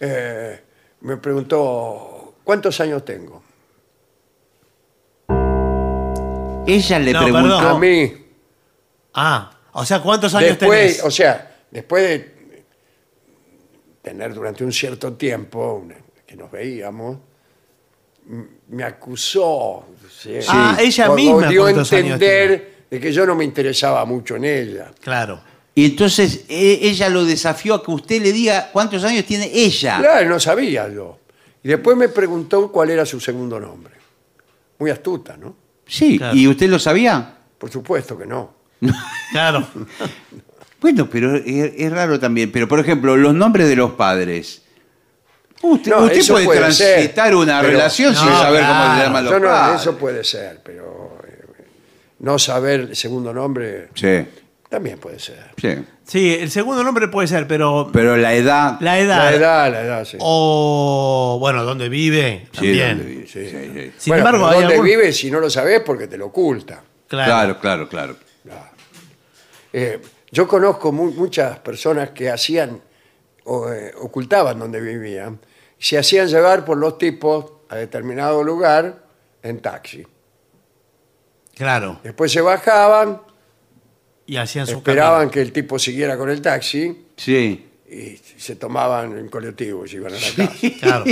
Eh, 0.00 0.60
me 1.06 1.16
preguntó, 1.16 2.34
¿cuántos 2.42 2.80
años 2.80 3.04
tengo? 3.04 3.42
Ella 6.66 6.98
le 6.98 7.12
No, 7.12 7.22
preguntó. 7.22 7.58
perdón. 7.58 7.76
A 7.76 7.78
mí, 7.78 8.12
Ah, 9.14 9.50
o 9.72 9.84
sea, 9.84 10.00
¿cuántos 10.02 10.34
años 10.34 10.58
después, 10.58 10.96
tenés? 10.98 11.04
o 11.04 11.10
sea, 11.10 11.56
después 11.70 12.02
de 12.02 12.36
tener 14.02 14.34
durante 14.34 14.62
un 14.64 14.72
cierto 14.72 15.12
tiempo 15.14 15.80
una- 15.84 15.94
que 16.26 16.36
nos 16.36 16.50
veíamos, 16.50 17.18
m- 18.28 18.46
me 18.68 18.82
acusó. 18.84 19.84
¿sí? 20.10 20.38
Ah, 20.48 20.76
ella 20.80 21.08
O- 21.08 21.12
o 21.12 21.16
misma 21.16 21.48
dio 21.48 21.62
a 21.62 21.64
cuántos 21.66 21.92
años 21.92 22.12
entender 22.14 22.84
de 22.90 23.00
que 23.00 23.12
yo 23.12 23.24
no 23.26 23.34
me 23.36 23.44
interesaba 23.44 24.04
mucho 24.04 24.36
en 24.36 24.44
ella. 24.44 24.90
Claro. 25.00 25.40
Y 25.78 25.84
entonces 25.84 26.46
e- 26.48 26.78
ella 26.82 27.08
lo 27.10 27.24
desafió 27.24 27.74
a 27.74 27.84
que 27.84 27.90
usted 27.90 28.22
le 28.22 28.32
diga 28.32 28.70
cuántos 28.72 29.04
años 29.04 29.26
tiene 29.26 29.50
ella. 29.52 29.98
Claro, 29.98 30.28
no 30.30 30.40
sabía 30.40 30.88
yo. 30.88 31.18
Y 31.62 31.68
después 31.68 31.96
me 31.98 32.08
preguntó 32.08 32.72
cuál 32.72 32.88
era 32.90 33.04
su 33.04 33.20
segundo 33.20 33.60
nombre. 33.60 33.92
Muy 34.78 34.90
astuta, 34.90 35.36
¿no? 35.36 35.54
Sí, 35.86 36.16
Claro. 36.16 36.34
¿y 36.34 36.48
usted 36.48 36.68
lo 36.70 36.78
sabía? 36.78 37.36
Por 37.58 37.70
supuesto 37.70 38.16
que 38.18 38.24
no. 38.26 38.54
Claro. 39.32 39.66
Bueno, 40.80 41.08
pero 41.10 41.36
es, 41.36 41.72
es 41.76 41.92
raro 41.92 42.18
también. 42.18 42.50
Pero, 42.52 42.66
por 42.68 42.80
ejemplo, 42.80 43.14
los 43.16 43.34
nombres 43.34 43.68
de 43.68 43.76
los 43.76 43.92
padres. 43.92 44.62
Usted, 45.62 45.90
No, 45.90 46.04
usted 46.04 46.18
eso 46.18 46.34
puede, 46.34 46.46
puede 46.46 46.58
transitar 46.60 47.26
ser, 47.26 47.34
una 47.36 47.60
pero- 47.60 47.72
relación 47.72 48.14
sin 48.14 48.26
No, 48.26 48.38
saber 48.40 48.60
cómo 48.62 48.72
claro. 48.74 48.94
se 48.98 49.02
llaman 49.06 49.24
los 49.24 49.32
Yo 49.32 49.40
no, 49.40 49.46
padres. 49.48 49.80
eso 49.82 49.98
puede 49.98 50.24
ser, 50.24 50.60
pero 50.62 51.18
eh, 51.26 51.44
no 52.20 52.38
saber 52.38 52.80
el 52.80 52.96
segundo 52.96 53.32
nombre 53.34 53.88
Sí, 53.94 54.24
también 54.76 54.98
puede 54.98 55.18
ser. 55.18 55.38
sí. 55.56 55.84
Sí, 56.04 56.34
el 56.38 56.50
segundo 56.52 56.84
nombre 56.84 57.08
puede 57.08 57.26
ser, 57.26 57.48
pero 57.48 57.88
Pero 57.92 58.16
la 58.16 58.32
edad. 58.34 58.76
la 58.80 58.98
edad. 59.00 59.16
La 59.30 59.34
edad, 59.34 59.72
la 59.72 59.80
edad, 59.82 60.04
sí. 60.04 60.16
O, 60.20 61.36
bueno, 61.40 61.64
¿dónde 61.64 61.88
vive? 61.88 62.46
Sí, 62.52 62.56
También. 62.58 63.04
vive, 63.04 63.26
sí, 63.26 63.48
sí. 63.50 63.92
Sin 63.98 64.10
Bueno, 64.12 64.18
embargo, 64.28 64.38
pero 64.38 64.46
hay 64.50 64.58
¿dónde 64.60 64.74
algún- 64.74 64.86
vive 64.86 65.12
si 65.12 65.30
no 65.32 65.40
lo 65.40 65.50
sabes? 65.50 65.80
Porque 65.80 66.06
te 66.06 66.16
lo 66.16 66.26
oculta. 66.26 66.82
Claro, 67.08 67.58
claro, 67.58 67.88
claro. 67.88 68.16
Eh, 69.72 70.00
yo 70.30 70.46
conozco 70.46 70.92
mu- 70.92 71.10
muchas 71.12 71.58
personas 71.58 72.10
que 72.10 72.30
hacían, 72.30 72.80
o, 73.44 73.68
eh, 73.72 73.92
ocultaban 74.00 74.58
donde 74.58 74.80
vivían, 74.80 75.40
y 75.78 75.82
se 75.84 75.98
hacían 75.98 76.28
llevar 76.28 76.64
por 76.64 76.76
los 76.78 76.98
tipos 76.98 77.46
a 77.68 77.76
determinado 77.76 78.44
lugar 78.44 79.02
en 79.42 79.60
taxi. 79.60 80.06
Claro. 81.56 82.00
Después 82.04 82.30
se 82.30 82.40
bajaban, 82.42 83.22
Y 84.26 84.36
hacían 84.36 84.66
su 84.66 84.78
esperaban 84.78 85.30
que 85.30 85.40
el 85.40 85.52
tipo 85.52 85.78
siguiera 85.78 86.16
con 86.18 86.28
el 86.30 86.40
taxi 86.42 87.04
Sí. 87.16 87.64
y 87.90 88.16
se 88.38 88.56
tomaban 88.56 89.16
en 89.16 89.28
colectivo 89.28 89.84
y 89.84 89.88
se 89.88 89.96
iban 89.96 90.12
a 90.12 90.16
la 90.16 90.20
casa. 90.48 90.52
Claro. 90.80 91.04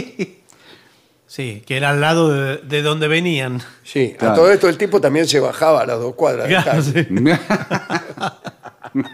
Sí, 1.26 1.62
que 1.66 1.76
era 1.76 1.90
al 1.90 2.00
lado 2.00 2.30
de, 2.32 2.56
de 2.58 2.82
donde 2.82 3.08
venían. 3.08 3.60
Sí, 3.82 4.14
Claro. 4.18 4.34
a 4.34 4.36
todo 4.36 4.52
esto 4.52 4.68
el 4.68 4.76
tipo 4.78 5.00
también 5.00 5.26
se 5.26 5.40
bajaba 5.40 5.82
a 5.82 5.86
las 5.86 5.98
dos 5.98 6.14
cuadras 6.14 6.48
del 6.48 6.62
Claro, 6.62 6.82
taxi. 6.82 6.92
sí. 6.92 7.06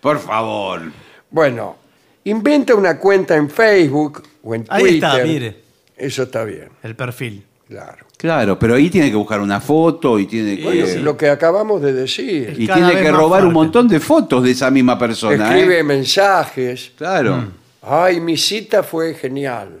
Por 0.00 0.18
favor. 0.20 0.82
Bueno, 1.30 1.76
inventa 2.24 2.74
una 2.74 2.98
cuenta 2.98 3.36
en 3.36 3.48
Facebook 3.50 4.22
o 4.42 4.54
en 4.54 4.64
Ahí 4.68 4.82
Twitter. 4.82 5.10
está, 5.10 5.24
mire. 5.24 5.62
Eso 5.96 6.24
está 6.24 6.44
bien, 6.44 6.68
El 6.82 6.96
perfil. 6.96 7.44
Claro. 7.72 8.06
Claro, 8.16 8.56
pero 8.56 8.76
ahí 8.76 8.88
tiene 8.88 9.10
que 9.10 9.16
buscar 9.16 9.40
una 9.40 9.60
foto 9.60 10.16
y 10.16 10.26
tiene 10.26 10.56
que, 10.56 10.62
Bueno, 10.62 10.86
lo 11.02 11.16
que 11.16 11.28
acabamos 11.28 11.82
de 11.82 11.92
decir. 11.92 12.54
y 12.56 12.68
tiene 12.68 12.92
que 12.92 13.10
robar 13.10 13.44
un 13.44 13.52
montón 13.52 13.88
de 13.88 13.98
fotos 13.98 14.44
de 14.44 14.52
esa 14.52 14.70
misma 14.70 14.96
persona. 14.96 15.48
Escribe 15.48 15.80
¿eh? 15.80 15.82
mensajes. 15.82 16.92
Claro. 16.96 17.46
Ay, 17.82 18.20
mi 18.20 18.36
cita 18.36 18.84
fue 18.84 19.14
genial. 19.14 19.80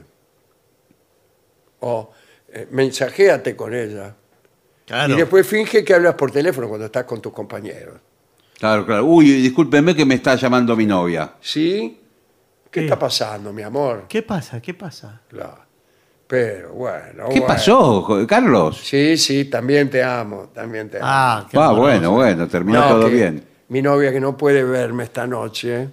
O 1.80 2.10
eh, 2.52 2.66
mensajéate 2.72 3.54
con 3.54 3.72
ella. 3.74 4.12
Claro. 4.86 5.14
Y 5.14 5.18
después 5.18 5.46
finge 5.46 5.84
que 5.84 5.94
hablas 5.94 6.14
por 6.14 6.32
teléfono 6.32 6.68
cuando 6.68 6.86
estás 6.86 7.04
con 7.04 7.22
tus 7.22 7.32
compañeros. 7.32 7.94
Claro, 8.58 8.84
claro. 8.84 9.04
Uy, 9.04 9.30
discúlpeme 9.40 9.94
que 9.94 10.04
me 10.04 10.16
está 10.16 10.34
llamando 10.34 10.74
mi 10.74 10.84
novia. 10.86 11.34
¿Sí? 11.40 11.96
¿Qué, 12.64 12.80
¿Qué? 12.80 12.84
está 12.86 12.98
pasando, 12.98 13.52
mi 13.52 13.62
amor? 13.62 14.06
¿Qué 14.08 14.22
pasa? 14.22 14.60
¿Qué 14.60 14.74
pasa? 14.74 15.20
Claro. 15.28 15.61
Pero 16.32 16.70
bueno. 16.72 17.24
¿Qué 17.28 17.40
bueno. 17.40 17.46
pasó, 17.46 18.24
Carlos? 18.26 18.80
Sí, 18.82 19.18
sí, 19.18 19.44
también 19.44 19.90
te 19.90 20.02
amo, 20.02 20.48
también 20.54 20.88
te 20.88 20.96
amo. 20.96 21.06
Ah, 21.06 21.46
qué 21.50 21.58
Ah, 21.60 21.72
bueno, 21.72 22.12
bueno, 22.12 22.48
terminó 22.48 22.80
No, 22.80 22.88
todo 22.88 23.10
bien. 23.10 23.44
Mi 23.68 23.82
novia 23.82 24.10
que 24.10 24.18
no 24.18 24.34
puede 24.34 24.64
verme 24.64 25.04
esta 25.04 25.26
noche 25.26 25.90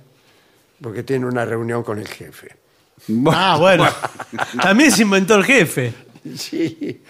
porque 0.82 1.03
tiene 1.03 1.26
una 1.26 1.44
reunión 1.44 1.84
con 1.84 1.99
el 1.99 2.07
jefe. 2.07 2.56
Ah, 3.34 3.57
bueno. 3.60 3.86
También 4.64 4.91
se 4.91 5.02
inventó 5.02 5.36
el 5.36 5.44
jefe. 5.44 5.94
Sí, 6.38 7.03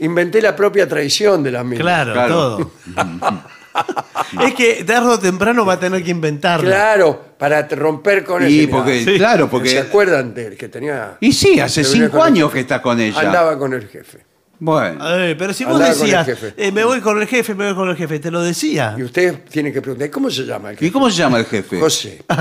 inventé 0.00 0.42
la 0.42 0.56
propia 0.56 0.88
traición 0.88 1.44
de 1.44 1.52
la 1.52 1.62
misma. 1.62 1.84
Claro, 1.84 2.12
Claro. 2.14 2.34
todo. 2.34 2.70
es 4.46 4.54
que 4.54 4.84
tarde 4.84 5.08
o 5.08 5.18
temprano 5.18 5.64
va 5.66 5.74
a 5.74 5.80
tener 5.80 6.02
que 6.04 6.10
inventarlo. 6.10 6.66
Claro, 6.68 7.24
para 7.38 7.66
romper 7.68 8.24
con 8.24 8.48
Y 8.48 8.60
ese. 8.60 8.68
porque, 8.68 9.04
Sí. 9.04 9.16
claro, 9.16 9.44
¿Se 9.46 9.50
porque. 9.50 9.78
acuerdan 9.78 10.34
del 10.34 10.56
que 10.56 10.68
tenía? 10.68 11.16
Y 11.20 11.32
sí, 11.32 11.60
hace 11.60 11.84
cinco 11.84 12.22
años 12.22 12.50
que 12.52 12.60
está 12.60 12.80
con 12.82 13.00
ella. 13.00 13.20
Andaba 13.20 13.58
con 13.58 13.72
el 13.74 13.86
jefe. 13.88 14.24
Bueno. 14.58 15.04
Pero 15.38 15.52
si 15.52 15.64
vos 15.66 15.78
el 15.80 15.88
decías, 15.88 16.24
jefe. 16.24 16.54
eh, 16.56 16.72
me 16.72 16.82
voy 16.82 17.00
con 17.00 17.20
el 17.20 17.28
jefe, 17.28 17.54
me 17.54 17.66
voy 17.66 17.74
con 17.74 17.90
el 17.90 17.96
jefe, 17.96 18.18
te 18.18 18.30
lo 18.30 18.40
decía. 18.42 18.94
Y 18.96 19.02
usted 19.02 19.40
tiene 19.50 19.70
que 19.70 19.82
preguntar, 19.82 20.10
¿cómo 20.10 20.30
se 20.30 20.44
llama 20.46 20.70
el 20.70 20.76
¿Y 20.76 20.78
jefe? 20.78 20.92
cómo 20.92 21.10
se 21.10 21.16
llama 21.18 21.38
el 21.38 21.44
jefe? 21.44 21.78
José. 21.78 22.22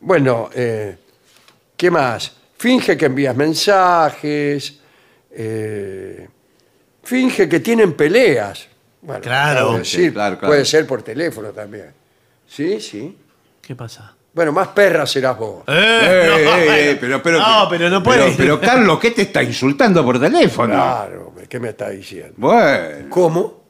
bueno, 0.00 0.50
eh, 0.54 0.96
¿qué 1.76 1.90
más? 1.90 2.32
Finge 2.58 2.96
que 2.96 3.06
envías 3.06 3.36
mensajes, 3.36 4.78
eh, 5.36 6.28
finge 7.02 7.48
que 7.48 7.60
tienen 7.60 7.92
peleas. 7.94 8.66
Bueno, 9.02 9.20
Claro. 9.20 9.78
decir, 9.78 10.12
claro, 10.12 10.38
claro. 10.38 10.50
Puede 10.52 10.64
ser 10.64 10.86
por 10.86 11.02
teléfono 11.02 11.50
también. 11.50 11.92
Sí, 12.46 12.80
sí. 12.80 13.16
¿Qué 13.60 13.76
pasa? 13.76 14.14
Bueno, 14.32 14.52
más 14.52 14.68
perra 14.68 15.06
serás 15.06 15.38
vos. 15.38 15.64
Eh, 15.66 15.72
eh, 15.72 16.90
eh, 16.90 16.98
pero, 17.00 17.22
pero, 17.22 17.38
No, 17.38 17.66
pero 17.70 17.88
no 17.88 18.02
puede. 18.02 18.24
Pero, 18.24 18.36
pero, 18.36 18.60
Carlos, 18.60 18.98
¿qué 19.00 19.10
te 19.12 19.22
está 19.22 19.42
insultando 19.42 20.04
por 20.04 20.20
teléfono? 20.20 20.74
Claro, 20.74 21.34
¿qué 21.48 21.58
me 21.58 21.70
está 21.70 21.90
diciendo? 21.90 22.34
Bueno, 22.36 23.06
¿Cómo? 23.08 23.64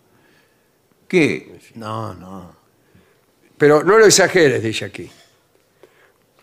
¿qué? 1.07 1.59
No, 1.75 2.15
no. 2.15 2.57
Pero 3.57 3.85
no 3.85 3.97
lo 3.99 4.07
exageres, 4.07 4.63
dice 4.63 4.87
aquí. 4.87 5.11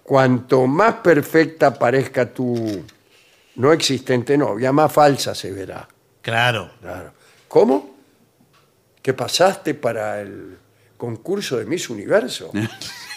Cuanto 0.03 0.67
más 0.67 0.95
perfecta 0.95 1.73
parezca 1.73 2.25
tu 2.33 2.83
no 3.55 3.71
existente 3.71 4.38
novia, 4.38 4.71
más 4.71 4.91
falsa 4.91 5.34
se 5.35 5.51
verá. 5.51 5.88
Claro. 6.21 6.71
Claro. 6.81 7.11
¿Cómo? 7.47 7.95
¿Que 9.01 9.13
pasaste 9.13 9.73
para 9.73 10.21
el 10.21 10.57
concurso 10.97 11.57
de 11.57 11.65
Miss 11.65 11.89
Universo? 11.89 12.51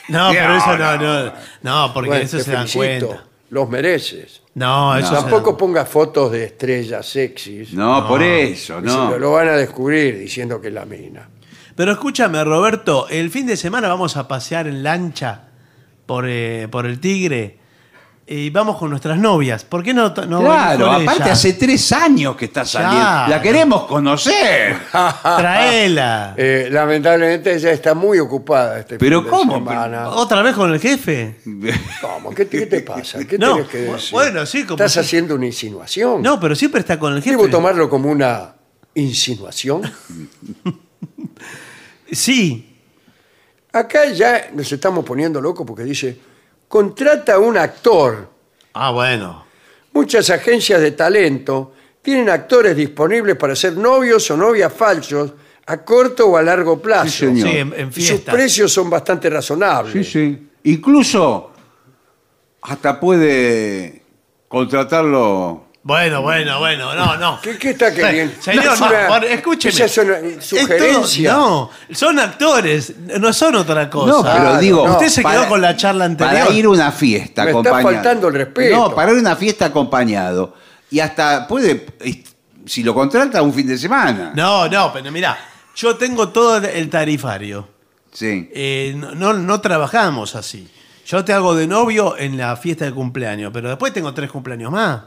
No, 0.09 0.31
¿Qué 0.31 0.39
pero 0.39 0.57
eso 0.57 0.79
no, 0.79 0.97
no. 0.99 1.33
No, 1.63 1.93
porque 1.93 2.11
Bueno, 2.11 2.25
eso 2.25 2.37
te 2.37 2.45
se 2.45 2.53
dan 2.53 2.69
felicito, 2.69 3.07
cuenta. 3.09 3.25
Los 3.51 3.69
mereces. 3.69 4.41
No, 4.55 4.97
eso 4.97 5.11
Tampoco 5.13 5.51
dan- 5.51 5.57
pongas 5.57 5.89
fotos 5.89 6.31
de 6.31 6.45
estrellas 6.45 7.05
sexys. 7.07 7.73
No, 7.73 8.07
por 8.07 8.23
eso, 8.23 8.77
se 8.79 8.87
no. 8.87 9.19
lo 9.19 9.33
van 9.33 9.49
a 9.49 9.57
descubrir 9.57 10.17
diciendo 10.17 10.61
que 10.61 10.69
es 10.69 10.75
la 10.75 10.85
mina. 10.85 11.29
Pero 11.75 11.91
escúchame, 11.91 12.45
Roberto, 12.45 13.09
el 13.09 13.31
fin 13.31 13.47
de 13.49 13.57
semana 13.57 13.89
vamos 13.89 14.17
a 14.17 14.29
pasear 14.29 14.69
en 14.69 14.85
lancha 14.85 15.49
por, 16.07 16.27
eh, 16.29 16.69
por 16.71 16.87
el 16.87 17.01
Tigre 17.01 17.59
y 18.29 18.51
vamos 18.51 18.77
con 18.77 18.91
nuestras 18.91 19.19
novias. 19.19 19.65
¿Por 19.65 19.85
qué 19.85 19.95
no, 19.95 20.09
no 20.09 20.41
Claro, 20.41 20.87
con 20.87 20.95
aparte 21.03 21.23
ella? 21.23 21.33
hace 21.33 21.53
tres 21.53 21.93
años 21.93 22.35
que 22.37 22.47
está 22.47 22.65
saliendo. 22.65 22.99
Claro. 22.99 23.31
La 23.31 23.41
queremos 23.41 23.85
conocer. 23.87 24.77
Traela. 25.23 26.35
Eh, 26.39 26.69
lamentablemente 26.71 27.55
ella 27.55 27.71
está 27.71 27.95
muy 27.95 28.19
ocupada 28.19 28.81
este 28.81 28.99
Pero 28.99 29.21
fin 29.23 29.31
de 29.31 29.37
¿cómo? 29.37 29.55
semana. 29.55 30.09
¿Otra 30.11 30.43
vez 30.43 30.55
con 30.57 30.73
el 30.73 30.81
jefe? 30.81 31.37
¿Cómo? 32.01 32.31
¿Qué, 32.35 32.45
te- 32.47 32.59
qué 32.61 32.67
te 32.67 32.81
pasa? 32.81 33.21
¿Qué 33.25 33.39
No, 33.39 33.55
tienes 33.55 33.71
que 33.71 33.79
decir? 33.79 34.11
bueno, 34.13 34.45
sí, 34.45 34.65
como 34.65 34.75
¿Estás 34.75 34.93
si- 34.93 34.99
haciendo 35.01 35.35
una 35.37 35.47
insinuación? 35.47 36.21
No, 36.23 36.41
pero 36.41 36.55
siempre 36.57 36.81
está 36.81 36.99
con 36.99 37.13
el 37.15 37.23
jefe. 37.23 37.37
¿Debo 37.37 37.49
tomarlo 37.49 37.89
como 37.89 38.11
una 38.11 38.55
insinuación? 38.95 39.83
Sí. 42.11 42.73
Acá 43.73 44.07
ya 44.11 44.51
nos 44.55 44.71
estamos 44.73 45.05
poniendo 45.05 45.41
locos 45.41 45.67
porque 45.67 45.85
dice, 45.85 46.19
contrata 46.69 47.35
a 47.35 47.39
un 47.39 47.57
actor. 47.57 48.29
Ah, 48.75 48.91
bueno. 48.91 49.45
Muchas 49.93 50.29
agencias 50.31 50.81
de 50.81 50.91
talento 50.93 51.73
tienen 52.03 52.29
actores 52.31 52.77
disponibles 52.77 53.37
para 53.37 53.57
ser 53.57 53.77
novios 53.77 54.31
o 54.31 54.37
novias 54.37 54.73
falsos 54.73 55.33
a 55.67 55.79
corto 55.79 56.27
o 56.29 56.37
a 56.37 56.43
largo 56.43 56.81
plazo. 56.81 57.09
Sí, 57.09 57.17
señor. 57.27 57.49
Sí, 57.49 57.57
en, 57.59 57.73
en 57.75 57.91
Y 57.97 58.03
sus 58.03 58.21
precios 58.21 58.73
son 58.73 58.89
bastante 58.91 59.29
Sí, 59.29 59.35
razonables. 59.35 60.11
sí. 60.11 60.49
Incluso 60.65 61.51
hasta 62.63 62.99
puede 63.01 64.03
contratarlo. 64.49 65.66
Bueno, 65.87 66.21
bueno, 66.21 66.59
bueno, 66.59 66.97
no, 66.97 67.17
no. 67.17 67.41
¿Qué, 67.41 67.57
qué 67.59 67.71
está 67.71 67.95
queriendo? 67.95 68.35
Señor, 68.43 68.65
Es 68.75 68.81
una- 68.81 69.07
por- 69.07 69.25
escúcheme. 69.25 69.73
Esa 69.85 69.85
es 69.85 70.45
sugerencia. 70.45 71.33
todo- 71.33 71.71
no, 71.89 71.95
son 71.95 72.19
actores, 72.19 72.93
no 73.21 73.33
son 73.33 73.55
otra 73.55 73.89
cosa. 73.89 74.11
No, 74.11 74.23
pero 74.25 74.35
Claro, 74.35 74.59
digo. 74.59 74.85
no. 74.85 74.93
Usted 74.95 75.09
se 75.09 75.23
quedó 75.23 75.47
con 75.47 75.61
la 75.61 75.77
charla 75.77 76.07
anterior. 76.07 76.41
Para 76.47 76.53
ir 76.57 76.65
a 76.65 76.71
una 76.71 76.91
fiesta 76.91 77.45
Me 77.45 77.51
está 77.53 77.61
acompañado. 77.61 77.95
faltando 77.95 78.29
el 78.29 78.35
respeto. 78.35 78.75
No, 78.77 78.95
para 78.97 79.13
ir 79.13 79.19
a 79.19 79.21
una 79.21 79.37
fiesta 79.37 79.67
acompañado. 79.67 80.55
Y 80.91 80.99
hasta 80.99 81.47
puede, 81.47 81.87
si 82.65 82.83
lo 82.83 82.93
contrata, 82.93 83.41
un 83.43 83.55
fin 83.55 83.69
de 83.69 83.79
semana. 83.79 84.33
No, 84.35 84.69
no, 84.69 84.93
pero 84.93 85.13
mira, 85.13 85.39
yo 85.77 85.95
tengo 85.95 86.31
todo 86.31 86.57
el 86.67 86.91
tarifario. 86.91 87.69
Sí. 88.13 88.51
Eh, 88.53 88.93
no, 88.97 89.15
no, 89.15 89.35
no 89.35 89.61
trabajamos 89.61 90.35
así. 90.35 90.69
Yo 91.07 91.25
te 91.25 91.33
hago 91.33 91.55
de 91.55 91.69
novio 91.69 92.17
en 92.19 92.37
la 92.37 92.57
fiesta 92.57 92.87
de 92.87 92.91
cumpleaños, 92.91 93.53
pero 93.55 93.69
después 93.69 93.93
tengo 93.93 94.13
tres 94.13 94.33
cumpleaños 94.33 94.73
más. 94.73 95.01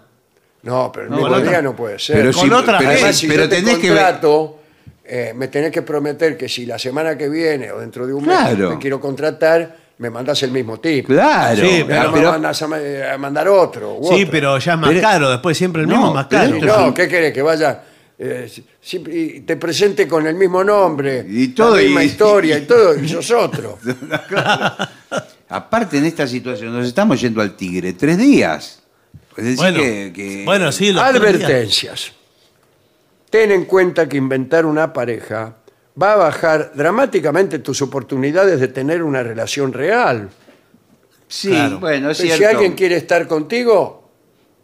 No, 0.64 0.92
pero 0.92 1.06
el 1.06 1.12
No, 1.12 1.18
mismo 1.18 1.40
día 1.40 1.62
no 1.62 1.76
puede 1.76 1.98
ser. 2.00 2.18
Pero 2.18 2.34
Con 2.34 2.44
si- 2.48 2.54
otra 2.54 2.78
pero. 2.80 2.90
Además, 2.92 3.16
si 3.18 3.28
pero 3.28 3.44
yo 3.44 3.50
te 3.50 3.56
tenés 3.58 3.78
que 3.78 3.90
ver. 3.92 3.98
contrato, 4.04 4.60
eh, 5.06 5.34
me 5.36 5.48
tenés 5.48 5.72
que 5.72 5.82
prometer 5.82 6.38
que 6.38 6.50
si 6.50 6.66
la 6.66 6.78
semana 6.78 7.18
que 7.18 7.30
viene 7.30 7.72
o 7.72 7.80
dentro 7.80 8.06
de 8.06 8.14
un 8.14 8.24
Claro. 8.26 8.70
mes 8.70 8.78
te 8.78 8.82
quiero 8.82 9.00
contratar, 9.00 9.78
me 10.00 10.10
mandás 10.10 10.44
el 10.44 10.52
mismo 10.52 10.80
tipo. 10.80 11.08
Claro. 11.10 11.62
Sí, 11.66 11.80
Ya 11.80 11.86
pero- 11.88 12.04
no 12.04 12.12
me 12.12 12.22
mandás 12.24 12.62
a, 12.62 12.68
ma- 12.68 12.78
a 13.14 13.18
mandar 13.18 13.48
otro. 13.48 13.96
u 14.00 14.08
Sí, 14.08 14.22
otro. 14.24 14.32
pero 14.32 14.58
ya 14.60 14.74
es 14.74 14.80
más 14.80 14.90
Pero- 14.90 15.02
caro, 15.02 15.30
después 15.32 15.58
siempre 15.58 15.82
el 15.84 15.88
No, 15.88 15.94
mismo 15.96 16.08
es 16.10 16.14
más 16.16 16.28
pero 16.30 16.60
caro. 16.60 16.86
No, 16.88 16.94
¿qué 16.94 17.08
querés? 17.08 17.34
Que 17.34 17.42
vaya 17.42 17.84
eh, 18.22 18.52
siempre- 18.82 19.16
y 19.16 19.40
te 19.42 19.56
presente 19.56 20.06
con 20.08 20.28
el 20.28 20.36
mismo 20.36 20.62
nombre, 20.62 21.26
Y 21.28 21.48
todo, 21.50 21.78
la 21.78 21.82
misma 21.84 22.04
y- 22.04 22.08
historia 22.08 22.58
y 22.58 22.62
todo, 22.66 23.00
y 23.00 23.08
sos 23.08 23.32
otro. 23.32 23.80
Aparte, 25.50 25.98
en 25.98 26.06
esta 26.06 26.28
situación, 26.28 26.74
nos 26.78 26.86
estamos 26.86 27.20
yendo 27.20 27.42
al 27.42 27.56
tigre. 27.56 27.94
Tres 27.94 28.18
días. 28.18 28.79
Es 29.40 29.46
decir, 29.46 29.58
Bueno, 29.58 29.80
que, 29.80 30.12
que- 30.14 30.44
bueno, 30.46 30.72
sí, 30.72 30.92
días. 30.92 31.04
Advertencias. 31.04 32.12
Ten 33.30 33.52
en 33.52 33.66
cuenta 33.66 34.08
que 34.10 34.18
inventar 34.18 34.66
una 34.66 34.92
pareja 34.92 35.56
va 36.02 36.14
a 36.14 36.16
bajar 36.16 36.72
dramáticamente 36.76 37.60
tus 37.60 37.82
oportunidades 37.82 38.60
de 38.60 38.68
tener 38.70 39.04
una 39.04 39.22
relación 39.24 39.72
real. 39.74 40.30
Sí, 41.28 41.50
Claro. 41.50 41.80
bueno, 41.80 42.10
es 42.12 42.18
Pero 42.22 42.36
si 42.36 42.44
alguien 42.44 42.74
quiere 42.74 42.96
estar 42.98 43.28
contigo, 43.28 44.10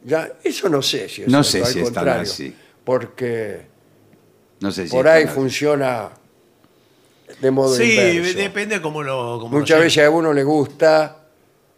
ya 0.04 0.32
eso 0.44 0.68
no 0.70 0.82
sé 0.82 1.08
si 1.10 1.24
es 1.24 1.28
No 1.28 1.44
cierto, 1.44 1.68
sé 1.68 1.74
si 1.74 1.80
es 1.80 1.86
tan 1.86 1.94
contrario, 1.96 2.22
así. 2.24 2.56
Porque 2.84 3.62
No 4.62 4.72
sé 4.72 4.86
si 4.88 4.92
por 4.92 5.08
ahí 5.08 5.26
así. 5.26 5.34
funciona 5.34 6.10
de 7.42 7.52
modo 7.52 7.76
Sí, 7.76 7.84
inverso. 8.16 8.38
depende 8.40 8.82
cómo 8.82 9.04
lo. 9.04 9.38
Cómo 9.40 9.58
Muchas 9.60 9.78
lo 9.78 9.84
veces 9.84 10.04
a 10.06 10.10
uno 10.10 10.34
le 10.34 10.44
gusta 10.44 11.25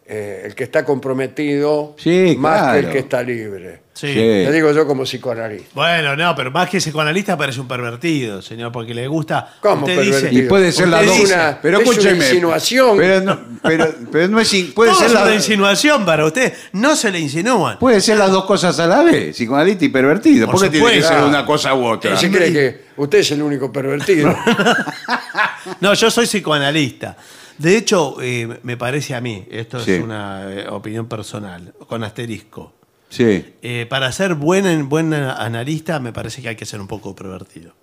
eh, 0.09 0.43
el 0.45 0.55
que 0.55 0.63
está 0.63 0.85
comprometido 0.85 1.95
Sí, 1.97 2.35
más 2.39 2.73
que 2.73 2.79
el 2.79 2.89
que 2.89 2.99
está 2.99 3.21
libre. 3.21 3.81
Sí. 3.93 4.07
Sí. 4.09 4.13
Te 4.13 4.51
digo 4.51 4.71
yo 4.73 4.85
como 4.85 5.03
psicoanalista. 5.05 5.69
Bueno, 5.73 6.15
no, 6.15 6.35
pero 6.35 6.51
más 6.51 6.69
que 6.69 6.77
psicoanalista 6.77 7.35
parece 7.35 7.59
un 7.59 7.67
pervertido, 7.67 8.43
señor, 8.43 8.71
porque 8.71 8.93
le 8.93 9.07
gusta. 9.07 9.55
¿Cómo 9.59 9.85
usted 9.87 9.95
pervertido? 9.97 10.29
dice, 10.29 10.45
Y 10.45 10.47
puede 10.47 10.71
ser 10.71 10.87
las 10.89 11.01
Usted 11.01 11.11
dos. 11.13 11.21
dice 11.21 11.33
una- 11.33 11.59
pero 11.59 11.79
es 11.79 11.83
una 11.87 11.91
escúcheme. 11.97 12.25
insinuación. 12.25 12.97
Pero 12.97 13.21
no, 13.21 13.39
pero, 13.63 13.95
pero 14.11 14.27
no 14.27 14.39
es. 14.39 14.53
in- 14.53 14.71
Puede 14.73 14.91
Todo 14.91 14.99
ser, 14.99 15.07
es 15.07 15.13
una 15.15 15.25
la- 15.25 15.33
insinuación 15.35 16.05
para 16.05 16.25
usted. 16.25 16.53
No 16.73 16.95
se 16.95 17.09
le 17.11 17.19
insinúan. 17.19 17.79
puede 17.79 17.99
ser 17.99 18.17
las 18.19 18.29
dos 18.31 18.45
cosas 18.45 18.79
a 18.79 18.85
la 18.85 19.01
vez, 19.03 19.35
psicoanalista 19.35 19.85
y 19.85 19.89
pervertido. 19.89 20.45
Por 20.45 20.55
¿Por, 20.55 20.63
qué 20.65 20.69
tiene 20.69 20.85
que 20.85 20.93
supuesto. 21.01 21.15
ser 21.19 21.27
una 21.27 21.43
cosa 21.43 21.73
u 21.73 21.83
otra? 21.85 22.15
¿Se 22.15 22.29
cree 22.29 22.53
que 22.53 22.81
usted 22.97 23.17
es 23.17 23.31
el 23.31 23.41
único 23.41 23.71
pervertido? 23.73 24.33
No, 25.81 25.93
yo 25.93 26.09
soy 26.09 26.25
psicoanalista. 26.25 27.17
De 27.57 27.75
hecho, 27.77 28.17
eh, 28.21 28.59
me 28.63 28.77
parece 28.77 29.15
a 29.15 29.21
mí, 29.21 29.45
esto 29.49 29.79
Sí. 29.79 29.93
es 29.93 30.03
una 30.03 30.51
eh, 30.53 30.67
opinión 30.69 31.07
personal, 31.07 31.73
con 31.87 32.03
asterisco. 32.03 32.73
Sí. 33.09 33.53
Eh, 33.61 33.85
para 33.89 34.11
ser 34.11 34.35
buen, 34.35 34.89
buen 34.89 35.13
analista, 35.13 35.99
me 35.99 36.11
parece 36.13 36.41
que 36.41 36.49
hay 36.49 36.55
que 36.55 36.65
ser 36.65 36.79
un 36.81 36.87
poco 36.87 37.15
pervertido. 37.15 37.73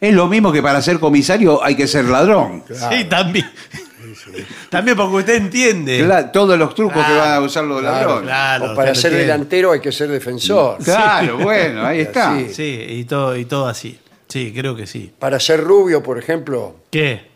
Es 0.00 0.12
lo 0.14 0.26
mismo 0.26 0.52
que 0.52 0.62
para 0.62 0.82
ser 0.82 0.98
comisario 0.98 1.62
hay 1.64 1.74
que 1.76 1.86
ser 1.86 2.04
ladrón. 2.06 2.62
Sí, 2.68 3.04
también. 3.04 3.48
También 4.68 4.96
porque 4.96 5.16
usted 5.16 5.36
entiende. 5.36 6.04
Claro, 6.04 6.30
todos 6.32 6.58
los 6.58 6.74
trucos 6.74 7.04
que 7.06 7.12
van 7.12 7.34
a 7.34 7.40
usar 7.40 7.64
los 7.64 7.80
Claro, 7.80 7.98
ladrones. 8.20 8.24
claro. 8.26 8.72
o 8.72 8.76
para 8.76 8.94
ser 8.94 9.12
delantero 9.12 9.72
hay 9.72 9.80
que 9.80 9.92
ser 9.92 10.08
defensor. 10.10 10.78
Claro, 10.84 11.38
bueno, 11.38 11.84
ahí 11.86 12.00
está. 12.00 12.36
Sí. 12.36 12.52
Sí, 12.52 12.84
y 12.88 13.04
todo, 13.04 13.36
y 13.36 13.44
todo 13.44 13.68
así. 13.68 13.98
Sí, 14.28 14.52
creo 14.54 14.74
que 14.74 14.86
sí. 14.86 15.12
Para 15.18 15.38
ser 15.40 15.60
rubio, 15.62 16.02
por 16.02 16.18
ejemplo, 16.18 16.76
¿Qué? 16.90 17.31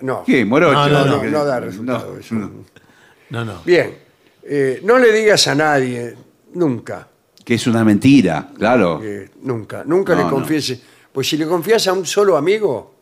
No. 0.00 0.22
¿Qué? 0.24 0.44
Morocho. 0.44 0.74
No, 0.74 0.88
No, 0.88 1.04
no, 1.04 1.16
no, 1.16 1.20
Que- 1.22 1.28
no 1.30 1.44
da 1.44 1.60
resultado 1.60 2.12
no, 2.14 2.18
eso. 2.20 2.34
no. 2.34 2.50
No, 3.30 3.44
no. 3.44 3.62
Bien, 3.64 3.96
eh, 4.44 4.80
no 4.84 4.98
le 4.98 5.10
digas 5.12 5.46
a 5.48 5.54
nadie, 5.54 6.14
nunca, 6.54 7.08
Que 7.44 7.54
es 7.54 7.66
una 7.66 7.84
mentira, 7.84 8.48
claro. 8.56 9.00
eh, 9.02 9.30
nunca, 9.42 9.82
nunca 9.84 10.14
No, 10.14 10.18
le 10.18 10.24
no. 10.24 10.30
confiese. 10.30 10.80
Pues 11.12 11.28
si 11.28 11.36
le 11.36 11.46
confías 11.46 11.86
a 11.88 11.92
un 11.92 12.04
solo 12.06 12.36
amigo, 12.36 12.94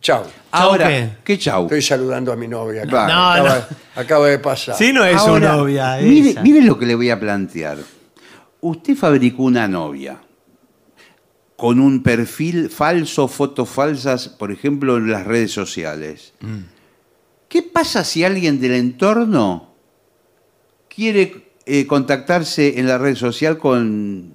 chao. 0.00 0.24
Ahora, 0.52 0.88
¿qué? 0.88 1.10
¿qué 1.24 1.38
chau? 1.38 1.64
Estoy 1.64 1.82
saludando 1.82 2.32
a 2.32 2.36
mi 2.36 2.48
novia. 2.48 2.84
Va. 2.92 3.04
acá. 3.04 3.14
No, 3.14 3.30
acaba, 3.32 3.58
no. 3.96 4.00
acaba 4.02 4.26
de 4.28 4.38
pasar. 4.38 4.74
Si 4.76 4.92
no 4.92 5.04
es 5.04 5.20
su 5.20 5.28
Ahora, 5.28 5.52
novia. 5.56 5.98
Mire, 6.00 6.30
esa. 6.30 6.42
mire 6.42 6.62
lo 6.62 6.78
que 6.78 6.86
le 6.86 6.94
voy 6.94 7.10
a 7.10 7.20
plantear. 7.20 7.78
Usted 8.60 8.96
fabricó 8.96 9.42
una 9.42 9.66
novia 9.68 10.16
con 11.62 11.78
un 11.78 12.02
perfil 12.02 12.68
falso, 12.70 13.28
fotos 13.28 13.68
falsas, 13.68 14.26
por 14.28 14.50
ejemplo, 14.50 14.96
en 14.96 15.12
las 15.12 15.24
redes 15.24 15.52
sociales. 15.52 16.32
Mm. 16.40 16.58
¿Qué 17.48 17.62
pasa 17.62 18.02
si 18.02 18.24
alguien 18.24 18.60
del 18.60 18.72
entorno 18.72 19.72
quiere 20.92 21.52
eh, 21.64 21.86
contactarse 21.86 22.80
en 22.80 22.88
la 22.88 22.98
red 22.98 23.14
social 23.14 23.58
con... 23.58 24.34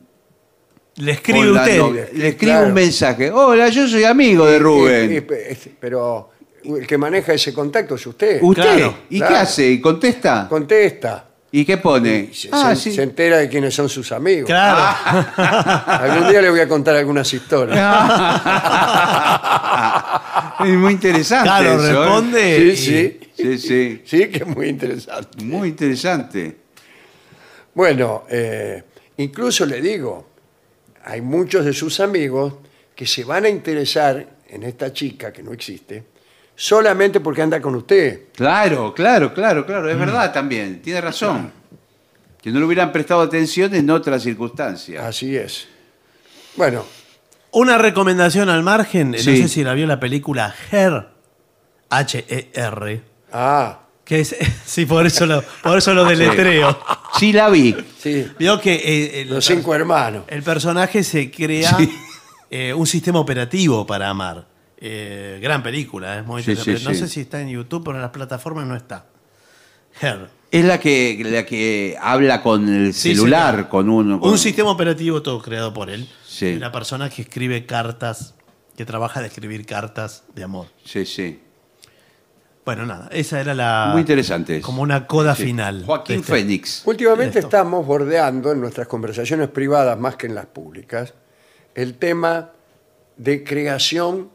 Le 0.96 1.12
escribe 1.12 1.50
con 1.50 1.58
usted. 1.58 2.14
Le 2.14 2.28
escribe 2.30 2.54
Claro. 2.54 2.68
un 2.70 2.74
mensaje. 2.74 3.30
Hola, 3.30 3.68
yo 3.68 3.90
soy 3.90 4.06
amigo 4.06 4.46
de 4.46 4.60
Rubén. 4.60 5.12
Y- 5.12 5.16
y- 5.16 5.18
y- 5.18 5.76
pero 5.82 6.30
el 6.64 6.88
que 6.88 6.98
maneja 6.98 7.34
ese 7.34 7.54
contacto 7.54 7.96
es 7.96 8.08
usted. 8.08 8.40
¿Usted? 8.42 8.62
Claro, 8.64 8.98
¿Y 9.10 9.20
qué 9.20 9.26
hace? 9.26 9.70
¿Y 9.70 9.82
contesta? 9.82 10.48
Contesta. 10.50 11.27
¿Y 11.60 11.66
qué 11.66 11.78
pone? 11.78 12.30
Se, 12.34 12.50
Ah, 12.52 12.76
se- 12.76 12.92
sí. 12.92 12.96
se 12.96 13.02
entera 13.02 13.38
de 13.38 13.50
quiénes 13.50 13.74
son 13.74 13.90
sus 13.90 14.12
amigos. 14.12 14.46
Claro. 14.46 14.96
Algún 15.88 16.30
día 16.30 16.40
le 16.40 16.52
voy 16.52 16.60
a 16.60 16.68
contar 16.68 16.96
algunas 16.96 17.34
historias. 17.34 17.80
es 20.60 20.70
muy 20.76 20.94
interesante. 20.94 21.46
Claro, 21.50 21.74
eso, 21.74 21.84
¿eh? 21.84 22.06
responde. 22.06 22.76
Sí, 22.76 22.78
sí. 22.78 23.20
Sí, 23.36 23.58
sí. 23.58 24.02
Sí, 24.06 24.28
que 24.30 24.38
es 24.38 24.46
muy 24.48 24.68
interesante. 24.68 25.44
Muy 25.44 25.70
interesante. 25.70 26.58
Bueno, 27.74 28.26
eh, 28.30 28.84
incluso 29.18 29.66
le 29.66 29.82
digo, 29.82 30.30
hay 31.06 31.22
muchos 31.22 31.66
de 31.66 31.74
sus 31.74 32.00
amigos 32.00 32.54
que 32.96 33.08
se 33.08 33.24
van 33.24 33.46
a 33.46 33.50
interesar 33.50 34.24
en 34.48 34.62
esta 34.62 34.94
chica 34.94 35.34
que 35.34 35.42
no 35.42 35.54
existe 35.54 36.04
solamente 36.58 37.20
porque 37.22 37.42
anda 37.44 37.62
con 37.62 37.76
usted. 37.76 38.24
Claro, 38.36 38.94
claro, 38.94 39.34
claro, 39.34 39.66
claro. 39.66 39.90
Es 39.90 39.98
verdad 39.98 40.34
también. 40.34 40.82
Tiene 40.82 41.00
razón. 41.00 41.52
Que 42.42 42.52
no 42.52 42.60
le 42.60 42.66
hubieran 42.66 42.92
prestado 42.92 43.22
atención 43.22 43.74
en 43.76 43.90
otras 43.90 44.24
circunstancias. 44.24 45.04
Así 45.06 45.38
es. 45.38 45.68
Bueno, 46.56 46.84
Una 47.52 47.78
recomendación 47.78 48.50
al 48.50 48.64
margen, 48.64 49.12
no 49.12 49.18
Sí. 49.18 49.42
sé 49.44 49.48
si 49.48 49.64
la 49.64 49.74
vio 49.74 49.88
la 49.88 50.00
película 50.00 50.54
Her, 50.72 51.08
H-E-R, 51.90 53.02
ah, 53.32 53.80
que 54.04 54.20
es, 54.22 54.36
sí, 54.66 54.86
por 54.86 55.06
eso 55.06 55.26
lo, 55.26 55.42
por 55.64 55.78
eso 55.78 55.94
lo 55.94 56.06
deletreo. 56.06 56.78
Sí, 57.18 57.32
la 57.34 57.50
vi. 57.50 57.76
sí, 57.98 58.28
Vio 58.38 58.60
que 58.60 58.74
eh, 58.76 59.22
el, 59.22 59.30
los 59.30 59.46
cinco 59.46 59.74
hermanos. 59.74 60.24
el 60.28 60.44
personaje 60.44 61.04
se 61.04 61.32
crea 61.32 61.76
Sí. 61.78 61.90
eh, 62.52 62.74
un 62.74 62.86
sistema 62.86 63.20
operativo 63.20 63.86
para 63.88 64.10
amar. 64.10 64.46
Eh, 64.80 65.40
gran 65.42 65.64
película, 65.64 66.20
es 66.20 66.26
muy 66.26 66.44
Sí, 66.44 66.54
no 66.54 66.62
sí. 66.64 66.78
sé 66.96 67.08
si 67.08 67.22
está 67.22 67.42
en 67.42 67.50
YouTube, 67.50 67.84
pero 67.84 67.96
en 67.98 68.02
las 68.04 68.12
plataformas 68.12 68.66
no 68.68 68.76
está. 68.76 69.06
Her. 70.02 70.30
Es 70.52 70.64
la 70.64 70.80
que, 70.80 71.20
la 71.26 71.46
que 71.46 71.98
habla 72.00 72.42
con 72.44 72.70
el 72.70 72.94
Sí, 72.94 73.16
celular, 73.16 73.68
con 73.70 73.90
uno. 73.90 74.20
con- 74.20 74.30
Un 74.32 74.38
sistema 74.38 74.70
operativo 74.70 75.22
todo 75.24 75.42
creado 75.42 75.74
por 75.74 75.90
él. 75.90 76.08
Sí. 76.26 76.54
Una 76.54 76.72
persona 76.72 77.10
que 77.10 77.24
escribe 77.24 77.66
cartas, 77.66 78.36
que 78.78 78.86
trabaja 78.86 79.20
de 79.22 79.28
escribir 79.28 79.66
cartas 79.66 80.24
de 80.36 80.44
amor. 80.44 80.68
Sí, 80.86 81.06
sí. 81.06 81.42
Bueno, 82.64 82.86
nada, 82.86 83.08
esa 83.12 83.40
era 83.42 83.54
la. 83.56 83.90
Muy 83.94 84.02
interesante. 84.02 84.62
Como 84.62 84.82
una 84.84 85.08
coda 85.08 85.36
Sí. 85.36 85.46
final. 85.46 85.84
Joaquín 85.86 86.18
este- 86.20 86.32
Fénix. 86.34 86.84
Últimamente 86.86 87.40
Esto. 87.40 87.48
estamos 87.48 87.86
bordeando 87.86 88.52
en 88.52 88.60
nuestras 88.62 88.88
conversaciones 88.88 89.48
privadas 89.50 89.98
más 89.98 90.18
que 90.18 90.28
en 90.28 90.36
las 90.36 90.46
públicas 90.48 91.14
el 91.76 91.96
tema 91.96 92.52
de 93.16 93.44
creación 93.44 94.30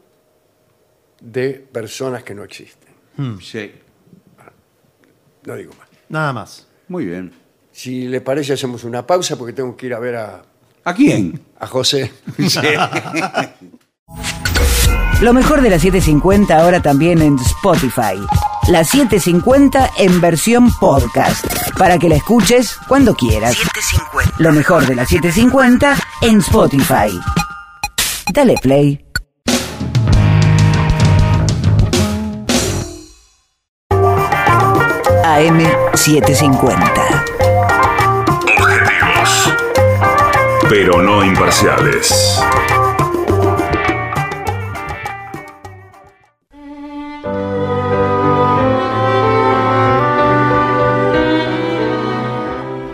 de 1.23 1.53
personas 1.71 2.23
que 2.23 2.35
no 2.35 2.43
existen. 2.43 2.93
Sí. 3.41 3.71
No 5.45 5.55
digo 5.55 5.73
más. 5.77 5.87
Nada 6.09 6.33
más. 6.33 6.67
Muy 6.87 7.05
bien. 7.05 7.31
Si 7.71 8.07
le 8.07 8.21
parece, 8.21 8.53
hacemos 8.53 8.83
una 8.83 9.07
pausa 9.07 9.35
porque 9.37 9.53
tengo 9.53 9.75
que 9.75 9.87
ir 9.87 9.93
a 9.93 9.99
ver 9.99 10.15
a, 10.15 10.43
¿A 10.83 10.93
quién? 10.93 11.41
a 11.59 11.65
José. 11.67 12.11
Lo 15.21 15.33
mejor 15.33 15.61
de 15.61 15.69
la 15.69 15.79
750 15.79 16.57
ahora 16.59 16.81
también 16.81 17.21
en 17.21 17.37
Spotify. 17.39 18.19
La 18.67 18.83
750 18.83 19.91
en 19.97 20.19
versión 20.19 20.69
podcast. 20.79 21.45
Para 21.77 21.97
que 21.97 22.09
la 22.09 22.15
escuches 22.15 22.75
cuando 22.87 23.15
quieras. 23.15 23.55
Lo 24.37 24.51
mejor 24.51 24.85
de 24.85 24.95
la 24.95 25.05
750 25.05 25.95
en 26.21 26.39
Spotify. 26.39 27.17
Dale 28.33 28.55
play. 28.61 29.05
AM750. 35.39 37.25
Objetivos. 38.55 39.53
Pero 40.69 41.01
no 41.01 41.25
imparciales. 41.25 42.39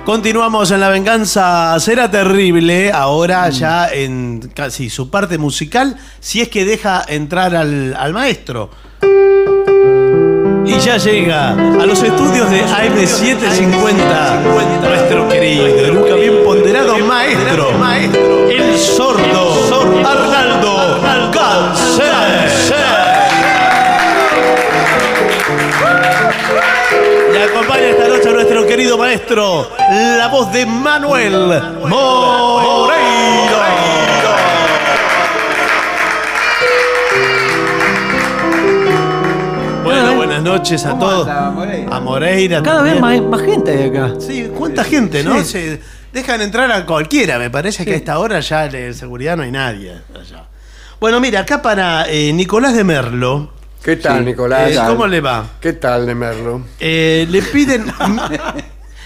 Continuamos 0.06 0.72
en 0.72 0.80
La 0.80 0.90
Venganza 0.90 1.78
Será 1.80 2.10
Terrible, 2.10 2.92
ahora 2.92 3.50
ya 3.50 3.90
en 3.90 4.50
casi 4.56 4.90
su 4.90 5.12
parte 5.12 5.38
musical, 5.38 5.98
si 6.20 6.42
es 6.42 6.48
que 6.48 6.64
deja 6.66 7.04
entrar 7.08 7.54
al, 7.56 7.94
al 7.96 8.14
maestro. 8.14 8.72
Y 10.70 10.80
ya 10.80 10.98
llega 10.98 11.54
a 11.54 11.86
los 11.88 12.04
estudios 12.04 12.48
de 12.52 12.64
AM750 12.64 14.88
nuestro 14.88 15.28
querido 15.28 15.68
y 15.68 15.92
nunca 15.92 16.14
bien 16.14 16.44
ponderado 16.46 16.96
maestro, 17.00 17.72
el 18.52 18.78
sordo 18.78 19.56
Arnaldo 20.06 21.02
Cáncer. 21.34 22.06
Y 27.34 27.38
acompaña 27.38 27.90
esta 27.90 28.08
noche 28.08 28.30
a 28.30 28.34
nuestro 28.34 28.68
querido 28.68 28.96
maestro, 28.96 29.72
la 29.90 30.28
voz 30.28 30.54
de 30.54 30.68
Manuel 30.68 31.64
Moreira. 31.84 33.09
Buenas 40.42 40.60
noches 40.60 40.86
a 40.86 40.90
¿Cómo 40.92 41.06
todos. 41.06 41.28
anda, 41.28 41.52
Moreira? 41.52 41.96
A 41.96 42.00
Moreira. 42.00 42.64
Cada 42.64 42.82
vez 42.84 43.00
más, 43.00 43.22
más 43.22 43.42
gente 43.42 43.72
hay 43.72 43.90
acá. 43.90 44.14
Sí, 44.20 44.50
cuánta 44.58 44.84
gente, 44.84 45.24
¿no? 45.24 45.44
Se 45.44 45.80
dejan 46.14 46.42
entrar 46.42 46.72
a 46.72 46.86
cualquiera. 46.86 47.38
Me 47.40 47.50
parece 47.50 47.86
que 47.86 47.94
a 47.94 47.96
esta 47.96 48.20
hora 48.20 48.40
ya 48.40 48.68
de 48.68 48.94
seguridad 48.94 49.38
no 49.38 49.44
hay 49.44 49.52
nadie 49.52 49.94
allá. 50.14 50.46
Bueno, 51.00 51.20
mira, 51.20 51.42
acá 51.42 51.62
para 51.62 52.06
eh, 52.10 52.32
Nicolás 52.34 52.76
de 52.76 52.84
Merlo. 52.84 53.54
¿Qué 53.84 53.96
tal, 53.96 54.20
Sí. 54.20 54.26
Nicolás? 54.26 54.72
eh, 54.72 54.80
¿Cómo 54.88 55.08
le 55.08 55.22
va? 55.22 55.46
¿Qué 55.62 55.74
tal, 55.74 56.06
de 56.06 56.14
Merlo? 56.16 56.62
Eh, 56.80 57.26
le 57.30 57.42
piden 57.42 57.86
mi- 58.10 58.20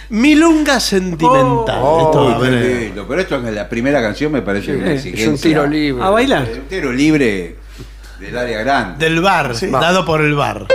Milunga 0.09 0.79
sentimental. 0.79 1.79
Oh, 1.81 2.33
Esto, 2.37 2.45
lindo. 2.49 3.05
Pero 3.07 3.21
esto 3.21 3.35
en 3.35 3.55
la 3.55 3.69
primera 3.69 4.01
canción 4.01 4.31
me 4.31 4.41
parece 4.41 4.75
una 4.75 4.91
Es 4.91 5.05
exigencia. 5.05 5.29
un 5.31 5.37
tiro 5.39 5.67
libre. 5.67 6.03
A 6.03 6.09
bailar. 6.09 6.47
Un 6.53 6.61
tiro 6.67 6.91
libre 6.91 7.55
del 8.19 8.37
área 8.37 8.59
grande. 8.63 9.05
del 9.05 9.21
bar, 9.21 9.53
dado 9.71 10.05
por 10.05 10.21
el 10.21 10.33
bar. 10.35 10.67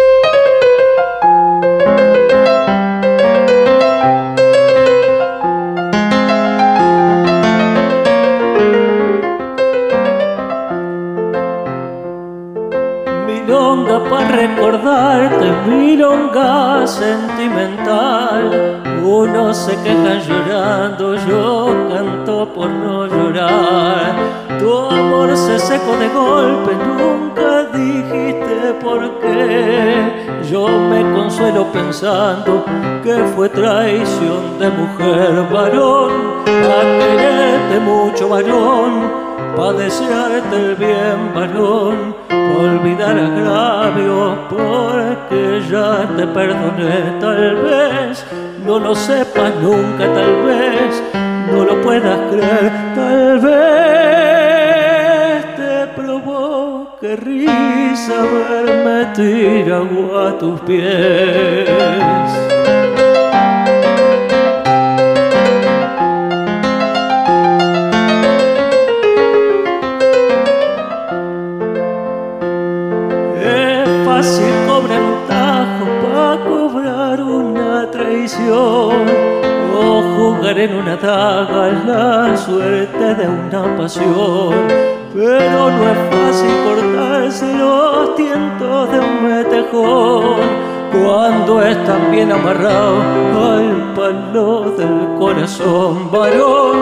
Para 14.10 14.28
recordarte, 14.28 15.50
milonga 15.66 16.86
sentimental. 16.86 18.80
Uno 19.04 19.52
se 19.52 19.76
queja 19.82 20.14
llorando, 20.26 21.14
yo 21.14 21.88
canto 21.88 22.48
por 22.54 22.70
no 22.70 23.06
llorar. 23.06 24.14
Tu 24.58 24.72
amor 24.72 25.36
se 25.36 25.58
secó 25.58 25.96
de 25.96 26.08
golpe, 26.08 26.72
nunca 26.74 27.64
dijiste 27.72 28.74
por 28.82 29.20
qué. 29.20 30.40
Yo 30.50 30.68
me 30.68 31.02
consuelo 31.14 31.66
pensando 31.72 32.64
que 33.02 33.14
fue 33.34 33.48
traición 33.48 34.58
de 34.58 34.70
mujer, 34.70 35.46
varón, 35.52 36.12
a 36.46 36.98
quererte 36.98 37.80
mucho, 37.80 38.28
varón 38.28 39.27
pa' 39.56 39.72
desearte 39.72 40.56
el 40.56 40.74
bien, 40.76 41.34
varón, 41.34 42.14
olvidar 42.58 43.16
agravios, 43.18 44.38
porque 44.48 45.62
ya 45.70 46.06
te 46.16 46.26
perdoné, 46.26 47.18
tal 47.20 47.56
vez. 47.56 48.24
No 48.66 48.78
lo 48.78 48.94
sepas 48.94 49.54
nunca, 49.62 50.04
tal 50.12 50.42
vez. 50.44 51.02
No 51.52 51.64
lo 51.64 51.80
puedas 51.80 52.18
creer, 52.30 52.72
tal 52.94 53.38
vez. 53.40 53.56
Te 55.56 55.86
provoque 55.96 57.16
risa 57.16 58.22
verme 58.32 59.06
tirado 59.14 60.26
a 60.26 60.38
tus 60.38 60.60
pies. 60.60 62.47
Un 78.36 79.06
tajo 79.06 80.36
para 80.42 80.66
cobrar 80.66 80.70
una 80.74 80.98
traición. 80.98 81.02
daga 81.02 81.68
la 81.86 82.36
suerte 82.36 83.14
de 83.14 83.28
una 83.28 83.76
pasión, 83.76 84.54
pero 85.14 85.70
no 85.70 85.90
es 85.90 85.98
fácil 86.10 86.50
cortarse 86.64 87.54
los 87.54 88.14
tientos 88.16 88.90
de 88.90 88.98
un 89.00 89.24
metejón. 89.24 90.68
Cuando 90.90 91.62
estás 91.62 92.10
bien 92.10 92.32
amarrado 92.32 93.02
al 93.54 93.92
palo 93.94 94.70
del 94.70 95.18
corazón, 95.18 96.10
varón, 96.10 96.76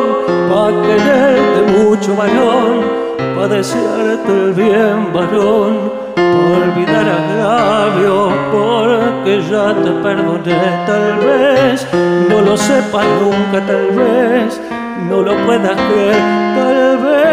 pa' 0.48 0.70
quererte 0.82 1.78
mucho, 1.78 2.14
varón, 2.16 2.82
pa' 3.36 3.48
desearte 3.48 4.32
el 4.32 4.52
bien, 4.52 5.12
varón, 5.12 6.06
olvidar 6.59 7.07
agravios, 7.09 8.33
porque 8.53 9.33
ya 9.51 9.75
te 9.83 9.91
perdoné, 10.03 10.61
tal 10.87 11.19
vez, 11.19 11.87
no 12.29 12.41
lo 12.41 12.57
sepas 12.57 13.07
nunca, 13.21 13.59
tal 13.67 13.87
vez, 14.01 14.61
no 15.09 15.23
lo 15.23 15.35
puedas 15.47 15.77
creer, 15.89 16.23
tal 16.57 16.99
vez. 17.07 17.27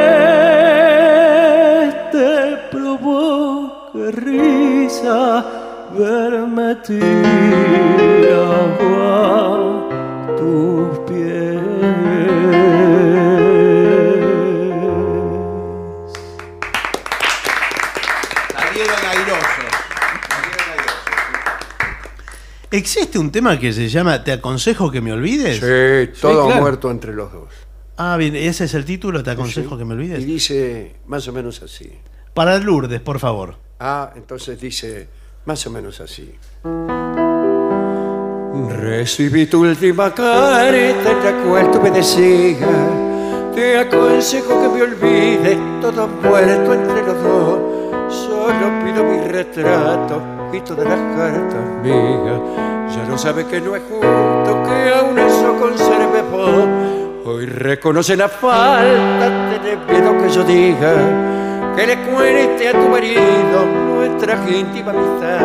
Te 2.11 2.57
provoque 2.71 4.11
risa 4.11 5.43
verme 5.97 6.75
agua 8.33 9.87
tus 10.37 10.99
pies. 11.07 12.72
¿Existe 22.73 23.19
un 23.19 23.31
tema 23.31 23.59
que 23.59 23.71
se 23.71 23.87
llama 23.87 24.23
Te 24.23 24.31
aconsejo 24.31 24.89
que 24.89 24.99
me 24.99 25.13
olvides? 25.13 25.57
Sí, 25.59 26.19
todo 26.19 26.47
claro. 26.47 26.59
muerto 26.61 26.89
entre 26.89 27.13
los 27.13 27.31
dos. 27.31 27.49
Ah, 27.97 28.17
bien, 28.17 28.35
ese 28.35 28.63
es 28.65 28.73
el 28.73 28.83
título, 28.83 29.21
Te 29.21 29.29
aconsejo 29.29 29.75
Sí. 29.75 29.77
que 29.77 29.85
me 29.85 29.93
Y 29.93 29.97
olvides. 29.97 30.25
dice 30.25 30.95
más 31.05 31.27
o 31.27 31.33
menos 31.33 31.61
así. 31.61 31.91
Para 32.33 32.57
Lourdes, 32.57 32.99
por 32.99 33.19
favor. 33.19 33.57
Ah, 33.79 34.11
entonces 34.15 34.59
dice 34.59 35.07
más 35.45 35.63
o 35.67 35.69
menos 35.69 36.01
así. 36.01 36.33
Recibí 38.79 39.45
tu 39.45 39.61
última 39.61 40.11
carta 40.11 40.63
la 40.71 41.43
cual 41.43 41.69
tú 41.71 41.79
me 41.79 41.91
decías 41.91 42.57
Te 43.53 43.77
aconsejo 43.77 44.61
que 44.63 44.69
me 44.69 44.81
olvides 44.81 45.57
todo 45.79 46.07
muerto 46.07 46.73
entre 46.73 47.01
los 47.03 47.21
dos 47.23 47.59
Solo 48.13 48.83
pido 48.83 49.03
mi 49.03 49.27
retrato 49.27 50.21
todas 50.61 50.87
las 50.87 50.99
cartas 51.17 51.61
mías. 51.81 52.39
Ya 52.95 53.05
no 53.07 53.17
sabes 53.17 53.45
que 53.45 53.59
no 53.59 53.75
es 53.75 53.81
justo 53.89 54.63
que 54.63 54.93
aún 54.93 55.17
eso 55.17 55.55
conserve 55.59 56.21
vos. 56.31 56.65
Hoy 57.25 57.45
reconoce 57.45 58.15
la 58.15 58.27
falta, 58.27 59.49
tenés 59.49 59.77
miedo 59.87 60.17
que 60.21 60.29
yo 60.29 60.43
diga 60.43 60.93
Que 61.73 61.87
le 61.87 61.97
cuente 62.01 62.67
a 62.67 62.71
tu 62.73 62.89
marido 62.89 63.65
nuestra 63.95 64.35
íntima 64.49 64.91
amistad. 64.91 65.39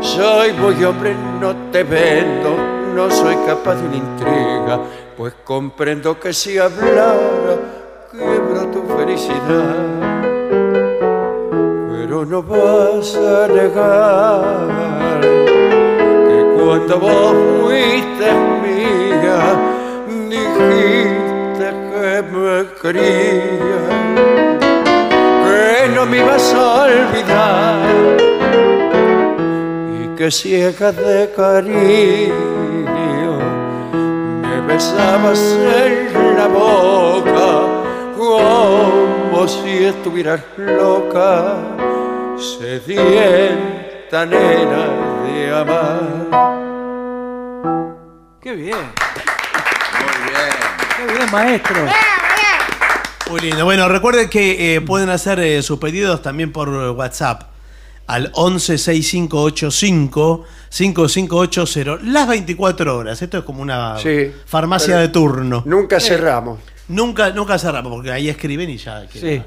Soy 0.00 0.52
muy 0.52 0.84
hombre, 0.84 1.14
no 1.40 1.54
te 1.70 1.82
vendo, 1.84 2.56
no 2.94 3.10
soy 3.10 3.36
capaz 3.46 3.76
de 3.76 3.86
una 3.86 3.96
intriga, 3.96 4.80
pues 5.16 5.34
comprendo 5.44 6.18
que 6.20 6.32
si 6.32 6.58
hablara, 6.58 7.56
quiebro 8.10 8.66
tu 8.66 8.82
felicidad. 8.82 10.13
Pero 12.06 12.26
no 12.26 12.42
vas 12.42 13.16
a 13.16 13.48
negar 13.48 14.68
que 16.28 16.38
cuando 16.54 17.00
vos 17.00 17.34
fuiste 17.62 18.30
mía, 18.62 19.40
dijiste 20.28 21.68
que 21.90 22.22
me 22.30 22.56
querías, 22.82 23.88
que 25.44 25.88
no 25.94 26.04
me 26.04 26.18
ibas 26.18 26.52
a 26.52 26.84
olvidar 26.84 27.78
y 29.98 30.14
que 30.14 30.30
ciega 30.30 30.92
de 30.92 31.32
cariño 31.34 32.34
me 34.42 34.60
besabas 34.66 35.40
en 35.86 36.36
la 36.36 36.48
boca 36.48 37.84
como 38.14 39.48
si 39.48 39.84
estuvieras 39.84 40.42
loca, 40.58 41.56
sedienta 42.38 44.26
nena 44.26 44.86
de 45.24 45.56
amar. 45.56 46.00
Qué 48.40 48.52
bien, 48.54 48.76
Muy 48.76 50.28
bien. 50.28 50.52
qué 50.96 51.06
bien, 51.14 51.30
maestro. 51.32 51.76
Muy 53.30 53.40
lindo. 53.40 53.64
Bueno, 53.64 53.88
recuerden 53.88 54.28
que 54.28 54.76
eh, 54.76 54.80
pueden 54.82 55.08
hacer 55.10 55.38
eh, 55.40 55.62
sus 55.62 55.78
pedidos 55.78 56.20
también 56.22 56.52
por 56.52 56.68
WhatsApp 56.68 57.42
al 58.06 58.30
116585 58.34 60.44
5580 60.68 61.98
las 62.02 62.28
24 62.28 62.98
horas. 62.98 63.22
Esto 63.22 63.38
es 63.38 63.44
como 63.44 63.62
una 63.62 63.96
Sí, 63.98 64.30
farmacia 64.46 64.98
de 64.98 65.08
turno. 65.08 65.62
Nunca 65.64 65.98
cerramos. 66.00 66.58
Nunca, 66.88 67.30
nunca 67.30 67.58
cerramos, 67.58 67.90
porque 67.94 68.12
ahí 68.12 68.28
escriben 68.28 68.68
y 68.68 68.76
ya 68.76 69.08
queda. 69.08 69.20
Sí. 69.22 69.42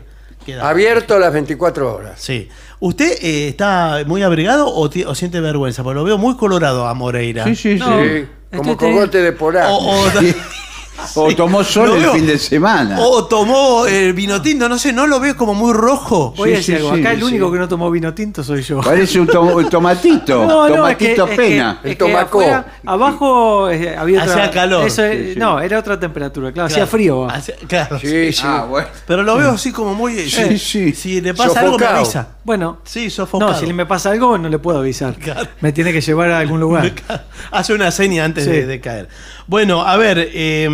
Queda. 0.47 0.67
Abierto 0.67 1.19
las 1.19 1.31
24 1.31 1.95
horas. 1.95 2.13
Sí. 2.19 2.49
¿Usted 2.79 3.11
eh, 3.21 3.47
está 3.49 3.99
muy 4.07 4.23
abrigado 4.23 4.73
o, 4.73 4.89
ti- 4.89 5.03
o 5.03 5.13
siente 5.13 5.39
vergüenza? 5.39 5.83
Porque 5.83 5.95
lo 5.95 6.03
veo 6.03 6.17
muy 6.17 6.35
colorado 6.37 6.87
a 6.87 6.93
Moreira. 6.95 7.43
Sí, 7.45 7.55
sí, 7.55 7.75
No. 7.75 8.01
sí. 8.01 8.27
Como 8.55 8.71
Este- 8.71 8.85
cogote 8.85 9.21
de 9.21 9.31
polar. 9.33 9.67
O, 9.69 9.75
o- 9.77 10.05
O 11.15 11.33
tomó 11.35 11.63
sol 11.63 11.91
el 11.95 11.99
veo. 12.01 12.13
fin 12.13 12.25
de 12.27 12.37
semana. 12.37 12.97
o 12.99 13.25
tomó 13.25 13.85
el 13.85 14.13
vino 14.13 14.41
tinto, 14.41 14.67
no 14.67 14.77
sé, 14.79 14.91
no 14.93 15.07
lo 15.07 15.19
veo 15.19 15.35
como 15.37 15.53
muy 15.53 15.73
rojo. 15.73 16.33
Voy 16.35 16.53
a 16.53 16.61
Sí, 16.61 16.71
decir 16.73 16.75
sí, 16.77 16.81
algo. 16.83 16.95
sí, 16.95 17.01
Acá 17.01 17.11
el 17.13 17.19
sí. 17.19 17.23
único 17.25 17.51
que 17.51 17.59
no 17.59 17.67
tomó 17.67 17.89
vino 17.91 18.13
tinto 18.13 18.43
soy 18.43 18.61
yo. 18.63 18.81
Parece 18.81 19.19
un, 19.19 19.27
to- 19.27 19.41
un 19.41 19.69
tomatito. 19.69 20.45
No, 20.47 20.67
no, 20.69 20.87
es 20.87 20.97
que, 20.97 21.15
tomatito 21.15 21.23
es 21.25 21.29
que- 21.31 21.35
pena. 21.37 21.79
es 21.83 21.85
El 21.91 21.97
que 21.97 22.05
tomacó. 22.05 22.39
afuera- 22.41 22.65
abajo 22.85 23.69
eh, 23.69 23.95
había 23.97 24.21
otra- 24.23 24.33
Hacía 24.33 24.51
calor. 24.51 24.85
eso, 24.87 25.03
eh, 25.03 25.23
Sí, 25.27 25.33
sí. 25.33 25.39
No, 25.39 25.59
era 25.59 25.79
otra 25.79 25.99
temperatura, 25.99 26.51
claro, 26.51 26.67
Claro. 26.67 26.83
hacía 26.83 26.87
frío. 26.87 27.27
Claro. 27.67 27.99
Sí, 27.99 28.33
sí. 28.33 28.41
Ah, 28.43 28.65
bueno. 28.69 28.87
Pero 29.05 29.23
lo 29.23 29.37
veo 29.37 29.51
así 29.51 29.71
como 29.71 29.93
muy. 29.93 30.29
Sí, 30.29 30.41
eh, 30.41 30.57
sí. 30.57 30.93
Si 30.93 31.21
le 31.21 31.33
pasa 31.33 31.59
algo, 31.61 31.73
me 31.77 31.83
Sofocado. 31.85 31.97
avisa. 32.03 32.27
Bueno, 32.43 32.77
Sí, 32.85 33.09
sofocado. 33.09 33.51
no, 33.51 33.57
si 33.59 33.71
me 33.73 33.85
pasa 33.85 34.11
algo 34.11 34.37
no 34.37 34.49
le 34.49 34.57
puedo 34.59 34.79
avisar. 34.79 35.15
Claro. 35.15 35.47
Me 35.61 35.71
tiene 35.73 35.91
que 35.93 36.01
llevar 36.01 36.31
a 36.31 36.39
algún 36.39 36.59
lugar. 36.59 36.91
Hace 37.51 37.73
una 37.73 37.91
seña 37.91 38.23
antes 38.25 38.45
Sí. 38.45 38.49
de, 38.51 38.65
de 38.65 38.79
caer. 38.79 39.09
Bueno, 39.47 39.81
a 39.81 39.95
ver, 39.97 40.29
eh, 40.33 40.67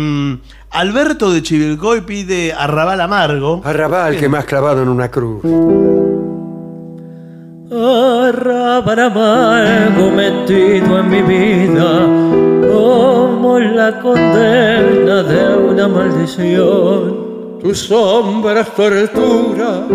Alberto 0.70 1.32
de 1.32 1.42
Chivilcoy 1.42 2.00
pide 2.02 2.52
arrabal 2.52 3.00
amargo. 3.00 3.62
Arrabal 3.64 4.16
que 4.16 4.28
más 4.28 4.44
clavado 4.44 4.82
en 4.82 4.88
una 4.88 5.10
cruz. 5.10 5.42
Arrabal 7.70 8.98
amargo 8.98 10.10
metido 10.10 10.98
en 10.98 11.08
mi 11.08 11.22
vida, 11.22 12.06
como 12.72 13.58
la 13.58 14.00
condena 14.00 15.22
de 15.22 15.56
una 15.56 15.88
maldición. 15.88 17.23
Tu 17.64 17.74
sombra 17.74 18.60
es 18.60 18.74
tortura, 18.74 19.86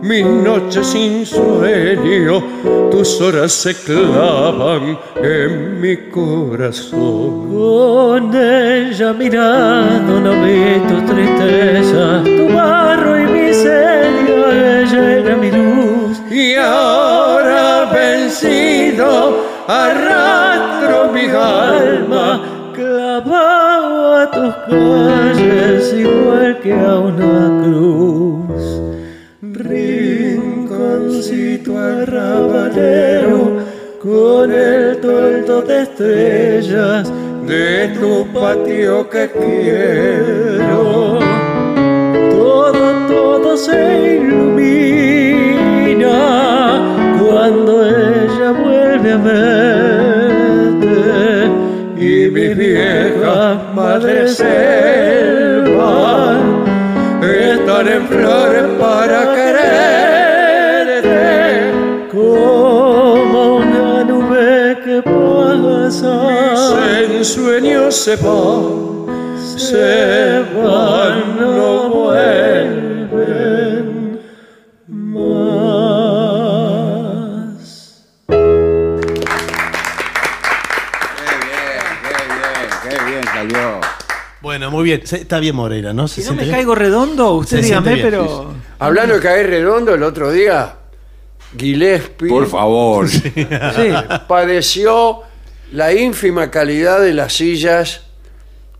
mis 0.00 0.24
noches 0.24 0.86
sin 0.86 1.26
sueño, 1.26 2.42
tus 2.90 3.20
horas 3.20 3.52
se 3.52 3.74
clavan 3.74 4.98
en 5.22 5.78
mi 5.78 5.94
corazón. 6.10 7.50
Con 7.52 8.34
ella 8.34 9.12
mirado 9.12 10.20
no 10.20 10.42
vi 10.42 10.80
tu 10.88 11.12
tristeza, 11.12 12.22
tu 12.24 12.54
barro 12.54 13.20
y 13.20 13.26
miseria, 13.26 14.80
ella 14.80 15.12
era 15.18 15.36
mi 15.36 15.50
luz. 15.50 16.22
Y 16.30 16.54
ahora 16.54 17.90
vencido, 17.92 19.44
arrastro 19.66 21.12
mi 21.12 21.26
alma 21.26 22.40
clavado 22.72 23.18
a 23.18 23.22
tus 23.22 23.57
calles 24.66 25.92
igual 25.92 26.58
que 26.60 26.72
a 26.72 26.98
una 26.98 27.62
cruz. 27.62 28.62
Rinconcito 29.42 30.58
arrabalero 31.78 33.42
con 34.02 34.52
el 34.52 34.98
toldo 35.00 35.62
de 35.62 35.82
estrellas 35.82 37.12
de 37.46 37.88
tu 37.98 38.26
patio 38.32 39.08
que 39.08 39.30
quiero. 39.30 41.18
todo, 42.30 43.06
todo 43.08 43.56
se 43.56 44.16
ilumina 44.16 45.58
cuando 47.18 47.86
ella 47.86 48.52
vuelve 48.52 49.12
a 49.12 49.16
verte 49.16 50.17
y 52.00 52.30
mis 52.30 52.56
viejas 52.56 53.58
madres 53.74 54.36
selva 54.36 56.36
están 57.20 57.88
en 57.88 58.06
flores 58.06 58.62
para 58.78 59.34
quererte. 59.34 61.02
como 62.12 63.56
una 63.56 64.04
nube 64.04 64.78
que 64.84 65.02
pasa 65.02 67.00
En 67.00 67.24
sueños 67.24 67.96
se 67.96 68.14
va, 68.16 68.60
se 69.56 70.44
van, 70.54 71.36
no 71.40 71.90
vuelven 71.90 72.87
Bueno, 84.70 84.76
muy 84.78 84.84
bien. 84.84 85.06
Se- 85.06 85.16
Está 85.22 85.38
bien 85.40 85.54
Moreira, 85.56 85.92
¿no? 85.92 86.08
Si 86.08 86.22
¿Se 86.22 86.28
no 86.28 86.32
me 86.36 86.38
siente 86.38 86.44
bien? 86.44 86.56
caigo 86.56 86.74
redondo, 86.74 87.32
usted 87.34 87.58
Se 87.58 87.64
siente 87.64 87.90
dígame, 87.90 88.10
bien, 88.10 88.24
pero. 88.26 88.54
Hablando 88.78 89.14
de 89.14 89.20
caer 89.20 89.46
redondo, 89.48 89.94
el 89.94 90.02
otro 90.02 90.30
día, 90.30 90.76
Gillespie 91.56 92.28
Por 92.28 92.46
favor. 92.48 93.08
Sí. 93.10 93.28
padeció 94.26 95.20
la 95.72 95.92
ínfima 95.92 96.50
calidad 96.50 97.00
de 97.00 97.14
las 97.14 97.32
sillas 97.34 98.02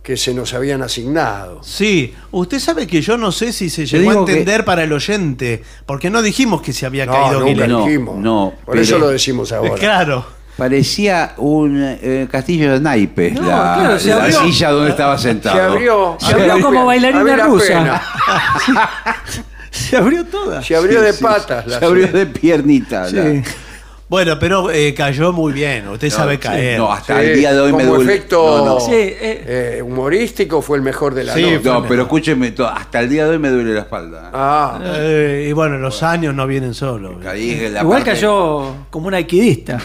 que 0.03 0.17
se 0.17 0.33
nos 0.33 0.55
habían 0.55 0.81
asignado. 0.83 1.63
Sí, 1.63 2.15
usted 2.31 2.59
sabe 2.61 2.87
que 2.87 3.03
yo 3.03 3.19
no 3.19 3.31
sé 3.31 3.53
si 3.53 3.69
se 3.69 3.85
llegó 3.85 4.09
a 4.09 4.13
digo 4.13 4.25
que- 4.25 4.33
entender 4.33 4.65
para 4.65 4.85
el 4.85 4.93
oyente, 4.93 5.63
porque 5.85 6.09
no 6.09 6.23
dijimos 6.23 6.63
que 6.63 6.73
se 6.73 6.87
había 6.87 7.05
No, 7.05 7.13
caído 7.13 7.41
nunca 7.41 7.45
Guilherme. 7.53 7.73
No, 7.75 7.85
dijimos. 7.85 8.17
no, 8.17 8.53
Por 8.65 8.73
pero- 8.73 8.83
eso 8.83 8.99
lo 8.99 9.09
decimos 9.09 9.53
ahora. 9.53 9.75
Claro. 9.75 10.25
Parecía 10.59 11.35
un 11.37 11.81
eh, 11.81 12.27
castillo 12.31 12.73
de 12.73 12.81
naipes, 12.81 13.33
No, 13.35 13.43
la, 13.49 13.77
claro, 13.79 13.99
se 13.99 14.09
la 14.09 14.17
abrió. 14.25 14.41
silla 14.43 14.71
donde 14.73 14.91
estaba 14.91 15.17
sentado. 15.17 15.57
Se 15.57 15.63
abrió. 15.63 16.17
Se 16.19 16.33
abrió 16.35 16.61
como 16.61 16.81
A 16.81 16.85
bailarina 16.85 17.37
rusa. 17.47 17.67
pena. 17.69 18.03
Se 19.71 19.97
abrió 19.97 20.25
toda. 20.25 20.63
Se 20.63 20.75
abrió 20.75 21.01
de 21.01 21.13
Sí, 21.13 21.23
patas. 21.23 21.67
la 21.67 21.79
Se 21.79 21.85
abrió 21.85 22.07
silla. 22.09 22.19
de 22.19 22.27
piernita. 22.27 23.09
la-. 23.11 23.43
Bueno, 24.09 24.39
pero 24.39 24.71
eh, 24.71 24.95
cayó 24.95 25.33
muy 25.35 25.53
bien. 25.53 25.87
Usted 25.89 26.09
sabe 26.11 26.35
sí, 26.35 26.41
caer. 26.41 26.79
no, 26.79 26.91
hasta 26.91 27.21
Sí, 27.21 27.27
el 27.29 27.37
día 27.37 27.53
de 27.53 27.61
hoy 27.61 27.73
me 27.75 27.85
como 27.85 27.97
duele. 27.97 28.15
efecto 28.15 28.59
No, 28.59 28.65
no. 28.65 28.81
Sí, 28.81 28.93
eh, 28.95 29.19
eh, 29.79 29.83
humorístico 29.83 30.63
fue 30.63 30.79
el 30.79 30.83
mejor 30.83 31.15
de 31.15 31.25
la 31.25 31.35
Sí, 31.35 31.43
noche. 31.43 31.61
No, 31.63 31.85
pero 31.87 32.03
escúcheme, 32.03 32.55
hasta 32.75 33.01
el 33.01 33.09
día 33.11 33.25
de 33.27 33.31
hoy 33.33 33.39
me 33.39 33.51
duele 33.51 33.75
la 33.75 33.81
espalda. 33.81 34.31
Ah, 34.33 34.81
Eh, 34.83 35.47
y 35.51 35.53
bueno, 35.53 35.77
los 35.77 36.03
años 36.03 36.35
no 36.35 36.47
vienen 36.47 36.73
solos. 36.75 37.17
Caí 37.23 37.51
en 37.67 37.75
la 37.75 37.83
igual 37.83 37.99
parte- 37.99 38.13
cayó 38.13 38.75
como 38.91 39.09
un 39.09 39.15
aiquidista. 39.15 39.79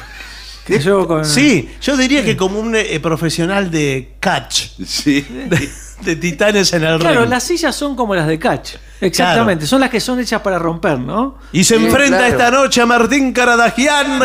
Con. 1.08 1.26
Sí, 1.26 1.70
yo 1.82 1.98
diría 1.98 2.24
que 2.24 2.38
como 2.38 2.60
un 2.60 2.76
eh, 2.76 3.00
profesional 3.02 3.70
de 3.70 4.14
catch, 4.20 4.70
Sí. 4.86 5.22
de, 5.50 5.70
de 6.02 6.16
titanes 6.16 6.72
en 6.74 6.84
el 6.84 7.00
Claro, 7.00 7.22
ring. 7.22 7.30
las 7.30 7.44
sillas 7.44 7.76
son 7.76 7.96
como 7.96 8.16
las 8.16 8.28
de 8.28 8.40
catch. 8.40 8.76
Exactamente, 9.02 9.68
son 9.68 9.82
las 9.82 9.90
que 9.90 10.00
son 10.00 10.20
hechas 10.22 10.42
para 10.42 10.58
romper, 10.58 10.98
¿no? 11.00 11.38
Y 11.52 11.66
se 11.66 11.78
Sí, 11.78 11.86
enfrenta 11.86 12.18
claro. 12.20 12.34
esta 12.34 12.52
noche 12.52 12.82
a 12.82 12.86
Martín 12.86 13.34
Caradagian, 13.34 14.22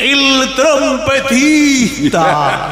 el 0.00 0.54
trompetista. 0.56 2.70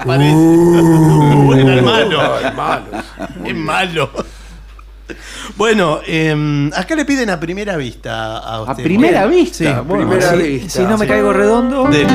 Aparece. 0.00 0.34
Bueno, 1.50 1.72
es 1.74 1.82
malo. 1.82 2.38
es 3.44 3.54
malo. 3.56 4.10
Bueno, 5.56 6.00
eh, 6.06 6.70
acá 6.74 6.94
le 6.94 7.04
piden 7.04 7.30
a 7.30 7.38
primera 7.40 7.76
vista 7.76 8.38
a 8.38 8.56
A 8.56 8.60
usted. 8.62 8.82
primera 8.84 9.26
vista. 9.26 9.80
bueno, 9.82 10.08
primera 10.08 10.32
sí. 10.32 10.42
vista. 10.42 10.80
Si 10.80 10.86
no 10.86 10.96
me 10.98 11.06
caigo 11.06 11.32
redondo. 11.32 11.84
Dele. 11.84 12.08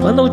Quando 0.00 0.24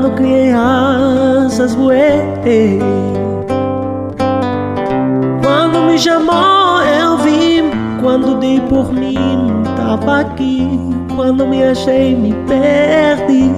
Quando 0.00 0.16
criei 0.16 0.50
asas, 0.50 1.74
voei. 1.74 2.78
Quando 5.42 5.82
me 5.82 5.98
chamou, 5.98 6.80
eu 6.80 7.18
vim. 7.18 7.70
Quando 8.00 8.38
dei 8.40 8.62
por 8.62 8.94
mim, 8.94 9.62
tava 9.76 10.20
aqui. 10.20 10.66
Quando 11.14 11.46
me 11.46 11.62
achei, 11.62 12.16
me 12.16 12.32
perdi. 12.48 13.52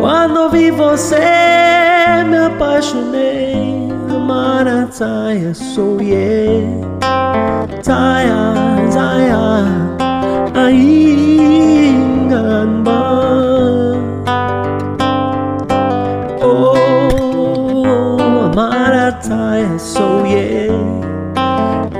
Quando 0.00 0.48
vi 0.48 0.70
você, 0.70 1.20
me 2.26 2.38
apaixonei. 2.46 3.88
Amar 4.08 4.66
a 4.66 4.86
Zaya, 4.86 5.52
sou 5.52 6.00
eu. 6.00 6.80
Zaya, 7.84 8.54
Zaya, 8.90 9.87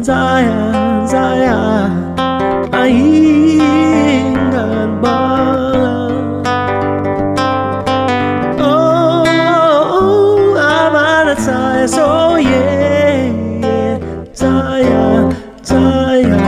Zaya, 0.08 1.04
Zaya, 1.04 1.60
ainda 2.72 4.64
Oh, 8.58 10.56
amar 10.56 11.28
a 11.28 11.34
Zaya, 11.36 11.86
sou 11.86 12.38
eu. 12.38 14.00
Zaya, 14.32 15.28
Zaya. 15.62 16.38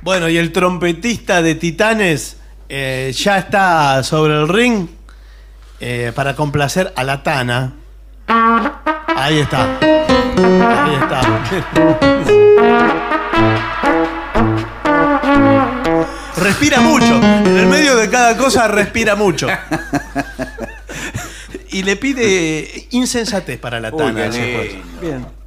Bueno, 0.00 0.28
y 0.28 0.36
el 0.36 0.52
trompetista 0.52 1.42
de 1.42 1.56
Titanes 1.56 2.36
eh, 2.68 3.12
ya 3.16 3.38
está 3.38 4.04
sobre 4.04 4.34
el 4.34 4.46
ring 4.46 5.01
eh, 5.84 6.12
para 6.14 6.36
complacer 6.36 6.92
a 6.94 7.02
la 7.02 7.24
Tana. 7.24 7.72
Ahí 8.28 9.40
está. 9.40 9.78
Ahí 9.80 10.94
está. 10.94 11.20
Respira 16.36 16.80
mucho. 16.80 17.16
En 17.16 17.56
el 17.56 17.66
medio 17.66 17.96
de 17.96 18.08
cada 18.08 18.36
cosa 18.36 18.68
respira 18.68 19.16
mucho. 19.16 19.48
Y 21.70 21.82
le 21.82 21.96
pide 21.96 22.86
insensatez 22.90 23.58
para 23.58 23.80
la 23.80 23.90
Uy, 23.90 23.98
Tana. 23.98 24.30
qué 24.30 24.38
lindo. 24.38 25.00
Bien. 25.00 25.41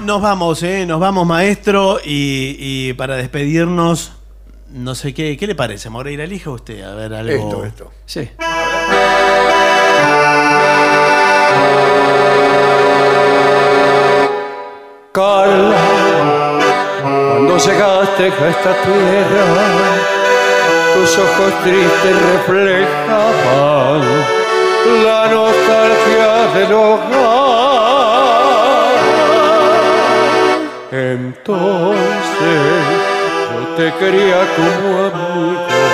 nos 0.00 0.22
vamos, 0.22 0.62
¿eh? 0.62 0.86
Nos 0.86 1.00
vamos, 1.00 1.26
maestro. 1.26 1.98
Y, 2.04 2.56
y 2.58 2.92
para 2.94 3.16
despedirnos, 3.16 4.12
no 4.70 4.94
sé 4.94 5.14
qué. 5.14 5.36
¿Qué 5.36 5.46
le 5.46 5.54
parece, 5.54 5.90
Moreira? 5.90 6.24
Elija 6.24 6.50
usted, 6.50 6.82
a 6.82 6.94
ver 6.94 7.14
algo. 7.14 7.32
Esto, 7.32 7.64
esto. 7.64 7.92
Sí. 8.06 8.30
Carla, 15.12 16.58
cuando 17.02 17.56
llegaste 17.56 18.24
a 18.24 18.48
esta 18.48 18.82
tierra, 18.82 19.56
tus 20.94 21.18
ojos 21.18 21.52
tristes 21.62 22.22
reflejaban 22.32 24.02
la 25.04 25.28
nostalgia 25.28 26.52
del 26.54 26.72
hogar. 26.72 27.43
Entonces 30.96 31.98
yo 33.50 33.74
te 33.74 33.92
quería 33.98 34.46
como 34.54 35.06
amigo. 35.06 35.93